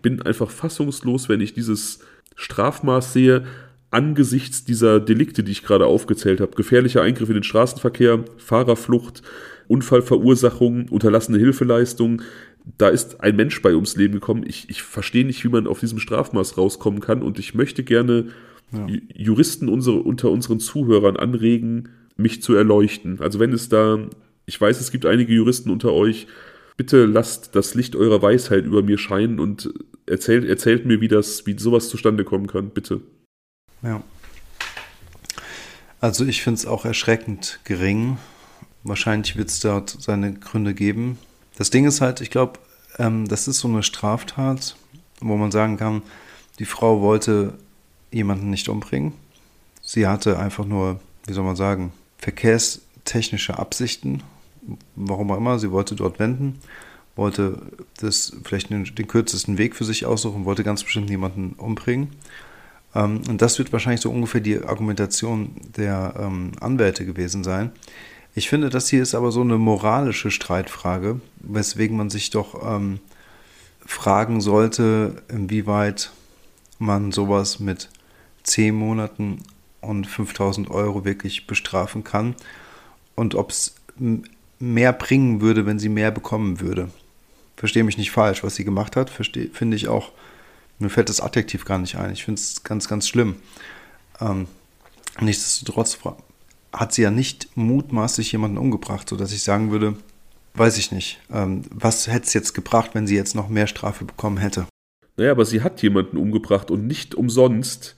bin 0.02 0.22
einfach 0.22 0.50
fassungslos, 0.50 1.28
wenn 1.28 1.40
ich 1.40 1.54
dieses 1.54 2.00
Strafmaß 2.36 3.12
sehe, 3.12 3.44
angesichts 3.90 4.64
dieser 4.64 5.00
Delikte, 5.00 5.42
die 5.42 5.52
ich 5.52 5.62
gerade 5.62 5.86
aufgezählt 5.86 6.40
habe. 6.40 6.54
Gefährlicher 6.54 7.02
Eingriff 7.02 7.28
in 7.28 7.34
den 7.34 7.42
Straßenverkehr, 7.42 8.24
Fahrerflucht, 8.36 9.22
Unfallverursachung, 9.66 10.88
unterlassene 10.88 11.38
Hilfeleistung. 11.38 12.22
da 12.76 12.88
ist 12.88 13.22
ein 13.22 13.36
Mensch 13.36 13.62
bei 13.62 13.74
ums 13.74 13.96
Leben 13.96 14.14
gekommen. 14.14 14.44
Ich, 14.46 14.68
ich 14.68 14.82
verstehe 14.82 15.24
nicht, 15.24 15.42
wie 15.44 15.48
man 15.48 15.66
auf 15.66 15.80
diesem 15.80 15.98
Strafmaß 15.98 16.58
rauskommen 16.58 17.00
kann 17.00 17.22
und 17.22 17.38
ich 17.38 17.54
möchte 17.54 17.82
gerne 17.82 18.26
ja. 18.72 18.86
Juristen 19.14 19.68
unsere, 19.68 20.00
unter 20.00 20.30
unseren 20.30 20.60
Zuhörern 20.60 21.16
anregen, 21.16 21.88
mich 22.16 22.42
zu 22.42 22.54
erleuchten. 22.54 23.20
Also 23.20 23.38
wenn 23.38 23.52
es 23.52 23.68
da, 23.68 23.98
ich 24.48 24.58
weiß, 24.58 24.80
es 24.80 24.90
gibt 24.90 25.04
einige 25.04 25.32
Juristen 25.32 25.70
unter 25.70 25.92
euch, 25.92 26.26
bitte 26.78 27.04
lasst 27.04 27.54
das 27.54 27.74
Licht 27.74 27.94
eurer 27.94 28.22
Weisheit 28.22 28.64
über 28.64 28.82
mir 28.82 28.96
scheinen 28.96 29.40
und 29.40 29.72
erzählt, 30.06 30.48
erzählt 30.48 30.86
mir, 30.86 31.02
wie 31.02 31.08
das, 31.08 31.46
wie 31.46 31.58
sowas 31.58 31.90
zustande 31.90 32.24
kommen 32.24 32.46
kann, 32.46 32.70
bitte. 32.70 33.02
Ja. 33.82 34.02
Also 36.00 36.24
ich 36.24 36.42
finde 36.42 36.58
es 36.58 36.66
auch 36.66 36.86
erschreckend 36.86 37.60
gering. 37.64 38.16
Wahrscheinlich 38.84 39.36
wird 39.36 39.50
es 39.50 39.60
dort 39.60 39.90
seine 39.90 40.32
Gründe 40.32 40.72
geben. 40.72 41.18
Das 41.58 41.68
Ding 41.68 41.84
ist 41.84 42.00
halt, 42.00 42.22
ich 42.22 42.30
glaube, 42.30 42.58
ähm, 42.98 43.28
das 43.28 43.48
ist 43.48 43.58
so 43.58 43.68
eine 43.68 43.82
Straftat, 43.82 44.76
wo 45.20 45.36
man 45.36 45.50
sagen 45.50 45.76
kann, 45.76 46.02
die 46.58 46.64
Frau 46.64 47.02
wollte 47.02 47.52
jemanden 48.10 48.48
nicht 48.48 48.68
umbringen. 48.70 49.12
Sie 49.82 50.06
hatte 50.06 50.38
einfach 50.38 50.64
nur, 50.64 51.00
wie 51.26 51.34
soll 51.34 51.44
man 51.44 51.56
sagen, 51.56 51.92
verkehrstechnische 52.16 53.58
Absichten. 53.58 54.22
Warum 54.96 55.30
auch 55.30 55.36
immer, 55.36 55.58
sie 55.58 55.70
wollte 55.70 55.94
dort 55.94 56.18
wenden, 56.18 56.58
wollte 57.16 57.60
das 58.00 58.36
vielleicht 58.44 58.70
den, 58.70 58.84
den 58.84 59.08
kürzesten 59.08 59.58
Weg 59.58 59.74
für 59.74 59.84
sich 59.84 60.06
aussuchen, 60.06 60.44
wollte 60.44 60.64
ganz 60.64 60.84
bestimmt 60.84 61.08
niemanden 61.08 61.54
umbringen. 61.56 62.10
Ähm, 62.94 63.22
und 63.28 63.42
das 63.42 63.58
wird 63.58 63.72
wahrscheinlich 63.72 64.00
so 64.00 64.10
ungefähr 64.10 64.40
die 64.40 64.62
Argumentation 64.62 65.56
der 65.76 66.14
ähm, 66.18 66.52
Anwälte 66.60 67.04
gewesen 67.04 67.44
sein. 67.44 67.72
Ich 68.34 68.48
finde, 68.48 68.70
das 68.70 68.88
hier 68.88 69.02
ist 69.02 69.14
aber 69.14 69.32
so 69.32 69.40
eine 69.40 69.58
moralische 69.58 70.30
Streitfrage, 70.30 71.20
weswegen 71.40 71.96
man 71.96 72.10
sich 72.10 72.30
doch 72.30 72.62
ähm, 72.64 73.00
fragen 73.84 74.40
sollte, 74.40 75.22
inwieweit 75.28 76.12
man 76.78 77.10
sowas 77.10 77.58
mit 77.58 77.88
zehn 78.42 78.74
Monaten 78.74 79.42
und 79.80 80.06
5000 80.06 80.70
Euro 80.70 81.04
wirklich 81.04 81.46
bestrafen 81.46 82.04
kann 82.04 82.34
und 83.14 83.34
ob 83.34 83.50
es 83.50 83.74
mehr 84.58 84.92
bringen 84.92 85.40
würde, 85.40 85.66
wenn 85.66 85.78
sie 85.78 85.88
mehr 85.88 86.10
bekommen 86.10 86.60
würde. 86.60 86.90
Verstehe 87.56 87.84
mich 87.84 87.98
nicht 87.98 88.10
falsch, 88.10 88.44
was 88.44 88.54
sie 88.54 88.64
gemacht 88.64 88.96
hat, 88.96 89.10
finde 89.10 89.76
ich 89.76 89.88
auch, 89.88 90.12
mir 90.78 90.90
fällt 90.90 91.08
das 91.08 91.20
Adjektiv 91.20 91.64
gar 91.64 91.78
nicht 91.78 91.96
ein. 91.96 92.12
Ich 92.12 92.24
finde 92.24 92.40
es 92.40 92.62
ganz, 92.62 92.88
ganz 92.88 93.08
schlimm. 93.08 93.36
Ähm, 94.20 94.46
nichtsdestotrotz 95.20 95.98
hat 96.72 96.92
sie 96.92 97.02
ja 97.02 97.10
nicht 97.10 97.48
mutmaßlich 97.56 98.30
jemanden 98.30 98.58
umgebracht, 98.58 99.08
sodass 99.08 99.32
ich 99.32 99.42
sagen 99.42 99.70
würde, 99.72 99.96
weiß 100.54 100.78
ich 100.78 100.92
nicht, 100.92 101.20
ähm, 101.32 101.62
was 101.70 102.06
hätte 102.06 102.26
es 102.26 102.34
jetzt 102.34 102.54
gebracht, 102.54 102.90
wenn 102.94 103.06
sie 103.06 103.16
jetzt 103.16 103.34
noch 103.34 103.48
mehr 103.48 103.66
Strafe 103.66 104.04
bekommen 104.04 104.38
hätte? 104.38 104.66
Naja, 105.16 105.32
aber 105.32 105.44
sie 105.44 105.62
hat 105.62 105.82
jemanden 105.82 106.16
umgebracht 106.16 106.70
und 106.70 106.86
nicht 106.86 107.14
umsonst 107.14 107.96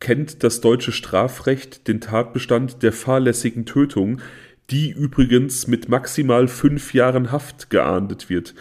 kennt 0.00 0.42
das 0.42 0.60
deutsche 0.60 0.92
Strafrecht 0.92 1.88
den 1.88 2.00
Tatbestand 2.02 2.82
der 2.82 2.92
fahrlässigen 2.92 3.64
Tötung, 3.64 4.20
die 4.70 4.90
übrigens 4.90 5.66
mit 5.66 5.88
maximal 5.88 6.48
fünf 6.48 6.94
Jahren 6.94 7.32
Haft 7.32 7.70
geahndet 7.70 8.30
wird. 8.30 8.54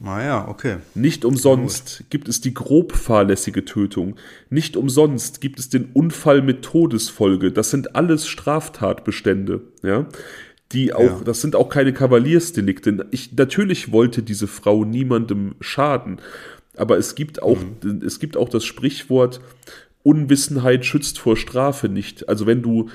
Naja, 0.00 0.44
ah 0.44 0.48
okay. 0.48 0.76
Nicht 0.94 1.24
umsonst 1.24 2.04
gibt 2.10 2.28
es 2.28 2.40
die 2.40 2.54
grob 2.54 2.92
fahrlässige 2.92 3.64
Tötung. 3.64 4.16
Nicht 4.48 4.76
umsonst 4.76 5.40
gibt 5.40 5.58
es 5.58 5.68
den 5.68 5.90
Unfall 5.92 6.42
mit 6.42 6.62
Todesfolge. 6.62 7.52
Das 7.52 7.70
sind 7.70 7.94
alles 7.94 8.26
Straftatbestände, 8.26 9.60
ja. 9.82 10.06
Die 10.72 10.94
auch, 10.94 11.02
ja. 11.02 11.20
das 11.24 11.42
sind 11.42 11.54
auch 11.54 11.68
keine 11.68 11.92
Kavaliersdelikte. 11.92 13.06
Ich, 13.10 13.36
natürlich 13.36 13.92
wollte 13.92 14.22
diese 14.22 14.46
Frau 14.46 14.84
niemandem 14.86 15.54
schaden. 15.60 16.20
Aber 16.76 16.96
es 16.96 17.14
gibt 17.14 17.42
auch, 17.42 17.58
mhm. 17.82 18.00
es 18.04 18.18
gibt 18.18 18.38
auch 18.38 18.48
das 18.48 18.64
Sprichwort, 18.64 19.42
Unwissenheit 20.02 20.86
schützt 20.86 21.18
vor 21.18 21.36
Strafe 21.36 21.90
nicht. 21.90 22.28
Also 22.28 22.46
wenn 22.46 22.62
du 22.62 22.88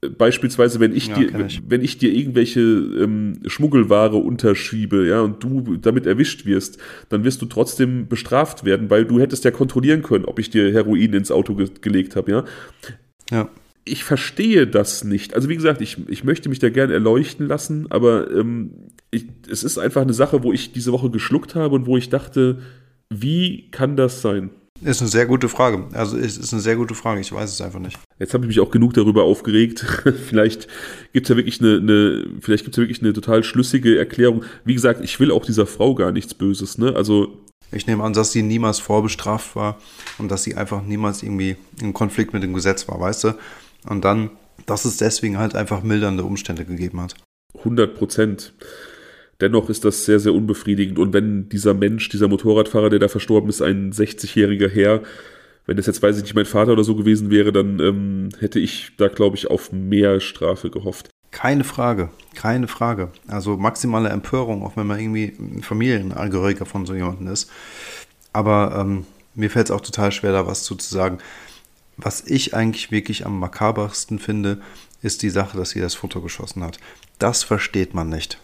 beispielsweise, 0.00 0.78
wenn 0.80 0.94
ich 0.94 1.08
ja, 1.08 1.16
dir, 1.16 1.46
ich. 1.46 1.62
wenn 1.66 1.82
ich 1.82 1.98
dir 1.98 2.12
irgendwelche 2.12 2.60
ähm, 2.60 3.40
Schmuggelware 3.46 4.16
unterschiebe, 4.16 5.06
ja, 5.06 5.20
und 5.20 5.42
du 5.42 5.76
damit 5.76 6.06
erwischt 6.06 6.46
wirst, 6.46 6.78
dann 7.08 7.24
wirst 7.24 7.42
du 7.42 7.46
trotzdem 7.46 8.06
bestraft 8.08 8.64
werden, 8.64 8.90
weil 8.90 9.04
du 9.04 9.18
hättest 9.18 9.44
ja 9.44 9.50
kontrollieren 9.50 10.02
können, 10.02 10.24
ob 10.24 10.38
ich 10.38 10.50
dir 10.50 10.72
Heroin 10.72 11.14
ins 11.14 11.30
Auto 11.30 11.54
ge 11.54 11.68
gelegt 11.80 12.16
habe, 12.16 12.30
ja. 12.30 12.44
Ja. 13.30 13.50
Ich 13.84 14.04
verstehe 14.04 14.66
das 14.66 15.02
nicht. 15.02 15.34
Also 15.34 15.48
wie 15.48 15.56
gesagt, 15.56 15.80
ich, 15.80 15.96
ich 16.08 16.22
möchte 16.22 16.48
mich 16.48 16.58
da 16.58 16.68
gerne 16.68 16.92
erleuchten 16.92 17.46
lassen, 17.46 17.86
aber 17.90 18.30
ähm, 18.30 18.72
ich, 19.10 19.26
es 19.50 19.64
ist 19.64 19.78
einfach 19.78 20.02
eine 20.02 20.12
Sache, 20.12 20.42
wo 20.42 20.52
ich 20.52 20.72
diese 20.72 20.92
Woche 20.92 21.10
geschluckt 21.10 21.54
habe 21.54 21.74
und 21.74 21.86
wo 21.86 21.96
ich 21.96 22.10
dachte, 22.10 22.58
wie 23.08 23.70
kann 23.70 23.96
das 23.96 24.20
sein? 24.20 24.50
Ist 24.82 25.00
eine 25.00 25.10
sehr 25.10 25.26
gute 25.26 25.48
Frage. 25.48 25.84
Also 25.92 26.16
es 26.16 26.36
ist 26.36 26.52
eine 26.52 26.62
sehr 26.62 26.76
gute 26.76 26.94
Frage. 26.94 27.20
Ich 27.20 27.32
weiß 27.32 27.50
es 27.50 27.60
einfach 27.60 27.80
nicht. 27.80 27.98
Jetzt 28.18 28.32
habe 28.34 28.44
ich 28.44 28.48
mich 28.48 28.60
auch 28.60 28.70
genug 28.70 28.94
darüber 28.94 29.24
aufgeregt. 29.24 29.84
vielleicht 30.28 30.68
gibt 31.12 31.26
es 31.26 31.30
ja 31.30 31.36
wirklich 31.36 31.60
eine, 31.60 31.78
eine 31.78 32.26
vielleicht 32.40 32.64
gibt's 32.64 32.76
ja 32.76 32.82
wirklich 32.82 33.02
eine 33.02 33.12
total 33.12 33.42
schlüssige 33.42 33.98
Erklärung. 33.98 34.44
Wie 34.64 34.74
gesagt, 34.74 35.02
ich 35.02 35.18
will 35.18 35.32
auch 35.32 35.44
dieser 35.44 35.66
Frau 35.66 35.94
gar 35.94 36.12
nichts 36.12 36.34
Böses. 36.34 36.78
Ne? 36.78 36.94
Also 36.94 37.38
ich 37.72 37.86
nehme 37.86 38.04
an, 38.04 38.12
dass 38.12 38.32
sie 38.32 38.42
niemals 38.42 38.78
vorbestraft 38.78 39.56
war 39.56 39.78
und 40.18 40.30
dass 40.30 40.44
sie 40.44 40.54
einfach 40.54 40.82
niemals 40.82 41.22
irgendwie 41.22 41.56
im 41.80 41.92
Konflikt 41.92 42.32
mit 42.32 42.42
dem 42.42 42.54
Gesetz 42.54 42.88
war, 42.88 43.00
weißt 43.00 43.24
du? 43.24 43.34
Und 43.88 44.04
dann, 44.04 44.30
dass 44.66 44.84
es 44.84 44.96
deswegen 44.96 45.38
halt 45.38 45.54
einfach 45.54 45.82
mildernde 45.82 46.24
Umstände 46.24 46.64
gegeben 46.64 47.00
hat. 47.00 47.14
100 47.58 47.96
Prozent. 47.96 48.54
Dennoch 49.40 49.68
ist 49.70 49.84
das 49.84 50.04
sehr, 50.04 50.18
sehr 50.18 50.34
unbefriedigend. 50.34 50.98
Und 50.98 51.12
wenn 51.12 51.48
dieser 51.48 51.74
Mensch, 51.74 52.08
dieser 52.08 52.28
Motorradfahrer, 52.28 52.90
der 52.90 52.98
da 52.98 53.08
verstorben 53.08 53.48
ist, 53.48 53.62
ein 53.62 53.92
60-jähriger 53.92 54.68
Herr, 54.68 55.02
wenn 55.66 55.76
das 55.76 55.86
jetzt, 55.86 56.02
weiß 56.02 56.16
ich 56.16 56.22
nicht, 56.22 56.34
mein 56.34 56.46
Vater 56.46 56.72
oder 56.72 56.82
so 56.82 56.96
gewesen 56.96 57.30
wäre, 57.30 57.52
dann 57.52 57.78
ähm, 57.78 58.28
hätte 58.40 58.58
ich 58.58 58.92
da, 58.96 59.08
glaube 59.08 59.36
ich, 59.36 59.48
auf 59.48 59.70
mehr 59.70 60.18
Strafe 60.18 60.70
gehofft. 60.70 61.10
Keine 61.30 61.62
Frage, 61.62 62.08
keine 62.34 62.68
Frage. 62.68 63.12
Also 63.28 63.56
maximale 63.56 64.08
Empörung, 64.08 64.64
auch 64.64 64.76
wenn 64.76 64.86
man 64.86 64.98
irgendwie 64.98 65.34
Familienangehöriger 65.60 66.64
von 66.64 66.86
so 66.86 66.94
jemandem 66.94 67.28
ist. 67.28 67.50
Aber 68.32 68.76
ähm, 68.80 69.04
mir 69.34 69.50
fällt 69.50 69.66
es 69.66 69.70
auch 69.70 69.82
total 69.82 70.10
schwer, 70.10 70.32
da 70.32 70.46
was 70.46 70.64
zu, 70.64 70.74
zu 70.74 70.92
sagen. 70.92 71.18
Was 71.96 72.26
ich 72.26 72.54
eigentlich 72.54 72.90
wirklich 72.90 73.26
am 73.26 73.38
makabersten 73.38 74.18
finde, 74.18 74.58
ist 75.02 75.22
die 75.22 75.30
Sache, 75.30 75.58
dass 75.58 75.70
sie 75.70 75.80
das 75.80 75.94
Foto 75.94 76.22
geschossen 76.22 76.64
hat. 76.64 76.78
Das 77.18 77.42
versteht 77.42 77.92
man 77.94 78.08
nicht 78.08 78.40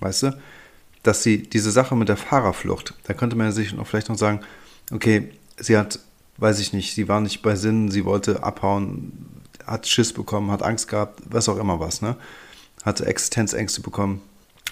weißt 0.00 0.24
du? 0.24 0.38
Dass 1.02 1.22
sie 1.22 1.42
diese 1.42 1.70
Sache 1.70 1.96
mit 1.96 2.08
der 2.08 2.16
Fahrerflucht, 2.16 2.94
da 3.04 3.14
könnte 3.14 3.36
man 3.36 3.52
sich 3.52 3.72
noch 3.74 3.86
vielleicht 3.86 4.08
noch 4.08 4.18
sagen, 4.18 4.40
okay, 4.90 5.30
sie 5.58 5.76
hat, 5.76 5.98
weiß 6.38 6.60
ich 6.60 6.72
nicht, 6.72 6.94
sie 6.94 7.08
war 7.08 7.20
nicht 7.20 7.42
bei 7.42 7.56
Sinn, 7.56 7.90
sie 7.90 8.04
wollte 8.04 8.42
abhauen, 8.42 9.42
hat 9.66 9.86
Schiss 9.86 10.12
bekommen, 10.12 10.50
hat 10.50 10.62
Angst 10.62 10.88
gehabt, 10.88 11.22
was 11.28 11.48
auch 11.48 11.58
immer 11.58 11.80
was, 11.80 12.02
ne? 12.02 12.16
Hatte 12.82 13.06
Existenzängste 13.06 13.80
bekommen. 13.80 14.20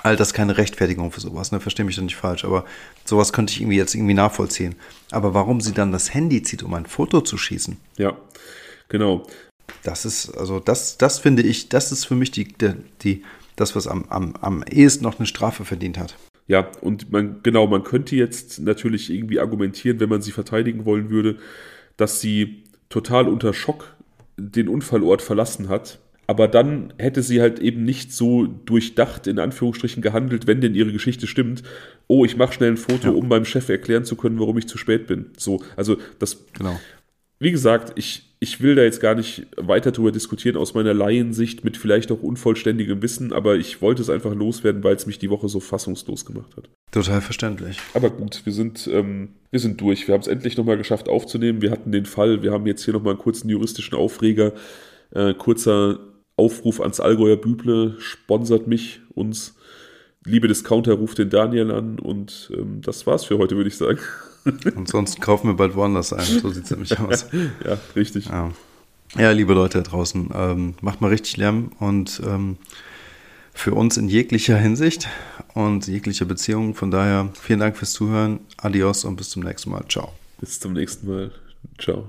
All 0.02 0.16
das 0.16 0.34
keine 0.34 0.56
Rechtfertigung 0.56 1.12
für 1.12 1.20
sowas, 1.20 1.52
ne? 1.52 1.60
Verstehe 1.60 1.84
mich 1.84 1.96
doch 1.96 2.02
nicht 2.02 2.16
falsch, 2.16 2.44
aber 2.44 2.64
sowas 3.04 3.32
könnte 3.32 3.52
ich 3.52 3.60
irgendwie 3.60 3.76
jetzt 3.76 3.94
irgendwie 3.94 4.14
nachvollziehen. 4.14 4.74
Aber 5.10 5.34
warum 5.34 5.60
sie 5.60 5.72
dann 5.72 5.92
das 5.92 6.12
Handy 6.12 6.42
zieht, 6.42 6.62
um 6.62 6.74
ein 6.74 6.86
Foto 6.86 7.20
zu 7.20 7.38
schießen? 7.38 7.76
Ja, 7.96 8.16
genau. 8.88 9.26
Das 9.82 10.04
ist, 10.04 10.36
also 10.36 10.60
das, 10.60 10.98
das 10.98 11.18
finde 11.18 11.42
ich, 11.42 11.68
das 11.68 11.92
ist 11.92 12.04
für 12.04 12.14
mich 12.14 12.30
die, 12.30 12.44
die, 12.44 12.74
die 13.02 13.24
das, 13.56 13.76
was 13.76 13.86
am, 13.86 14.04
am, 14.08 14.34
am 14.40 14.62
ehesten 14.62 15.04
noch 15.04 15.18
eine 15.18 15.26
Strafe 15.26 15.64
verdient 15.64 15.98
hat. 15.98 16.16
Ja, 16.48 16.70
und 16.80 17.12
man, 17.12 17.40
genau, 17.42 17.66
man 17.66 17.84
könnte 17.84 18.16
jetzt 18.16 18.60
natürlich 18.60 19.10
irgendwie 19.10 19.38
argumentieren, 19.38 20.00
wenn 20.00 20.08
man 20.08 20.22
sie 20.22 20.32
verteidigen 20.32 20.84
wollen 20.84 21.10
würde, 21.10 21.38
dass 21.96 22.20
sie 22.20 22.64
total 22.88 23.28
unter 23.28 23.54
Schock 23.54 23.94
den 24.36 24.68
Unfallort 24.68 25.22
verlassen 25.22 25.68
hat. 25.68 25.98
Aber 26.26 26.48
dann 26.48 26.94
hätte 26.98 27.22
sie 27.22 27.40
halt 27.40 27.58
eben 27.58 27.84
nicht 27.84 28.12
so 28.12 28.46
durchdacht, 28.46 29.26
in 29.26 29.38
Anführungsstrichen, 29.38 30.02
gehandelt, 30.02 30.46
wenn 30.46 30.60
denn 30.60 30.74
ihre 30.74 30.92
Geschichte 30.92 31.26
stimmt. 31.26 31.62
Oh, 32.06 32.24
ich 32.24 32.36
mache 32.36 32.54
schnell 32.54 32.70
ein 32.70 32.76
Foto, 32.76 33.08
ja. 33.08 33.10
um 33.10 33.28
meinem 33.28 33.44
Chef 33.44 33.68
erklären 33.68 34.04
zu 34.04 34.16
können, 34.16 34.38
warum 34.38 34.56
ich 34.56 34.68
zu 34.68 34.78
spät 34.78 35.06
bin. 35.06 35.30
So, 35.36 35.62
also 35.76 35.96
das. 36.18 36.46
Genau. 36.52 36.78
Wie 37.38 37.50
gesagt, 37.50 37.92
ich, 37.96 38.31
ich 38.42 38.60
will 38.60 38.74
da 38.74 38.82
jetzt 38.82 38.98
gar 38.98 39.14
nicht 39.14 39.46
weiter 39.56 39.92
darüber 39.92 40.10
diskutieren 40.10 40.56
aus 40.56 40.74
meiner 40.74 40.92
Laiensicht 40.92 41.62
mit 41.62 41.76
vielleicht 41.76 42.10
auch 42.10 42.24
unvollständigem 42.24 43.00
Wissen, 43.00 43.32
aber 43.32 43.54
ich 43.54 43.80
wollte 43.80 44.02
es 44.02 44.10
einfach 44.10 44.34
loswerden, 44.34 44.82
weil 44.82 44.96
es 44.96 45.06
mich 45.06 45.20
die 45.20 45.30
Woche 45.30 45.48
so 45.48 45.60
fassungslos 45.60 46.24
gemacht 46.24 46.56
hat. 46.56 46.68
Total 46.90 47.20
verständlich. 47.20 47.78
Aber 47.94 48.10
gut, 48.10 48.44
wir 48.44 48.52
sind, 48.52 48.90
ähm, 48.92 49.28
wir 49.52 49.60
sind 49.60 49.80
durch. 49.80 50.08
Wir 50.08 50.14
haben 50.14 50.22
es 50.22 50.26
endlich 50.26 50.56
nochmal 50.56 50.76
geschafft 50.76 51.08
aufzunehmen. 51.08 51.62
Wir 51.62 51.70
hatten 51.70 51.92
den 51.92 52.04
Fall, 52.04 52.42
wir 52.42 52.50
haben 52.50 52.66
jetzt 52.66 52.84
hier 52.84 52.92
nochmal 52.92 53.12
einen 53.12 53.22
kurzen 53.22 53.48
juristischen 53.48 53.96
Aufreger. 53.96 54.54
Äh, 55.12 55.34
kurzer 55.34 56.00
Aufruf 56.34 56.80
ans 56.80 56.98
Allgäuer 56.98 57.36
Büble, 57.36 57.94
sponsert 58.00 58.66
mich, 58.66 59.02
uns. 59.14 59.54
Liebe 60.24 60.48
Discounter, 60.48 60.94
ruft 60.94 61.18
den 61.18 61.30
Daniel 61.30 61.70
an 61.70 62.00
und 62.00 62.50
ähm, 62.56 62.80
das 62.82 63.06
war's 63.06 63.24
für 63.24 63.38
heute, 63.38 63.54
würde 63.56 63.68
ich 63.68 63.76
sagen. 63.76 64.00
Und 64.44 64.88
sonst 64.88 65.20
kaufen 65.20 65.48
wir 65.48 65.54
bald 65.54 65.74
woanders 65.74 66.12
ein. 66.12 66.24
So 66.24 66.50
sieht 66.50 66.64
es 66.64 66.70
nämlich 66.70 66.98
aus. 66.98 67.26
ja, 67.64 67.78
richtig. 67.94 68.26
Ja. 68.26 68.50
ja. 69.16 69.30
liebe 69.30 69.54
Leute 69.54 69.82
da 69.82 69.90
draußen, 69.90 70.30
ähm, 70.34 70.74
macht 70.80 71.00
mal 71.00 71.08
richtig 71.08 71.36
Lärm 71.36 71.72
und 71.78 72.20
ähm, 72.24 72.56
für 73.54 73.74
uns 73.74 73.96
in 73.96 74.08
jeglicher 74.08 74.56
Hinsicht 74.56 75.08
und 75.54 75.86
jeglicher 75.86 76.24
Beziehung. 76.24 76.74
Von 76.74 76.90
daher 76.90 77.28
vielen 77.40 77.60
Dank 77.60 77.76
fürs 77.76 77.92
Zuhören. 77.92 78.40
Adios 78.56 79.04
und 79.04 79.16
bis 79.16 79.30
zum 79.30 79.42
nächsten 79.42 79.70
Mal. 79.70 79.84
Ciao. 79.88 80.12
Bis 80.40 80.58
zum 80.58 80.72
nächsten 80.72 81.08
Mal. 81.08 81.30
Ciao. 81.78 82.06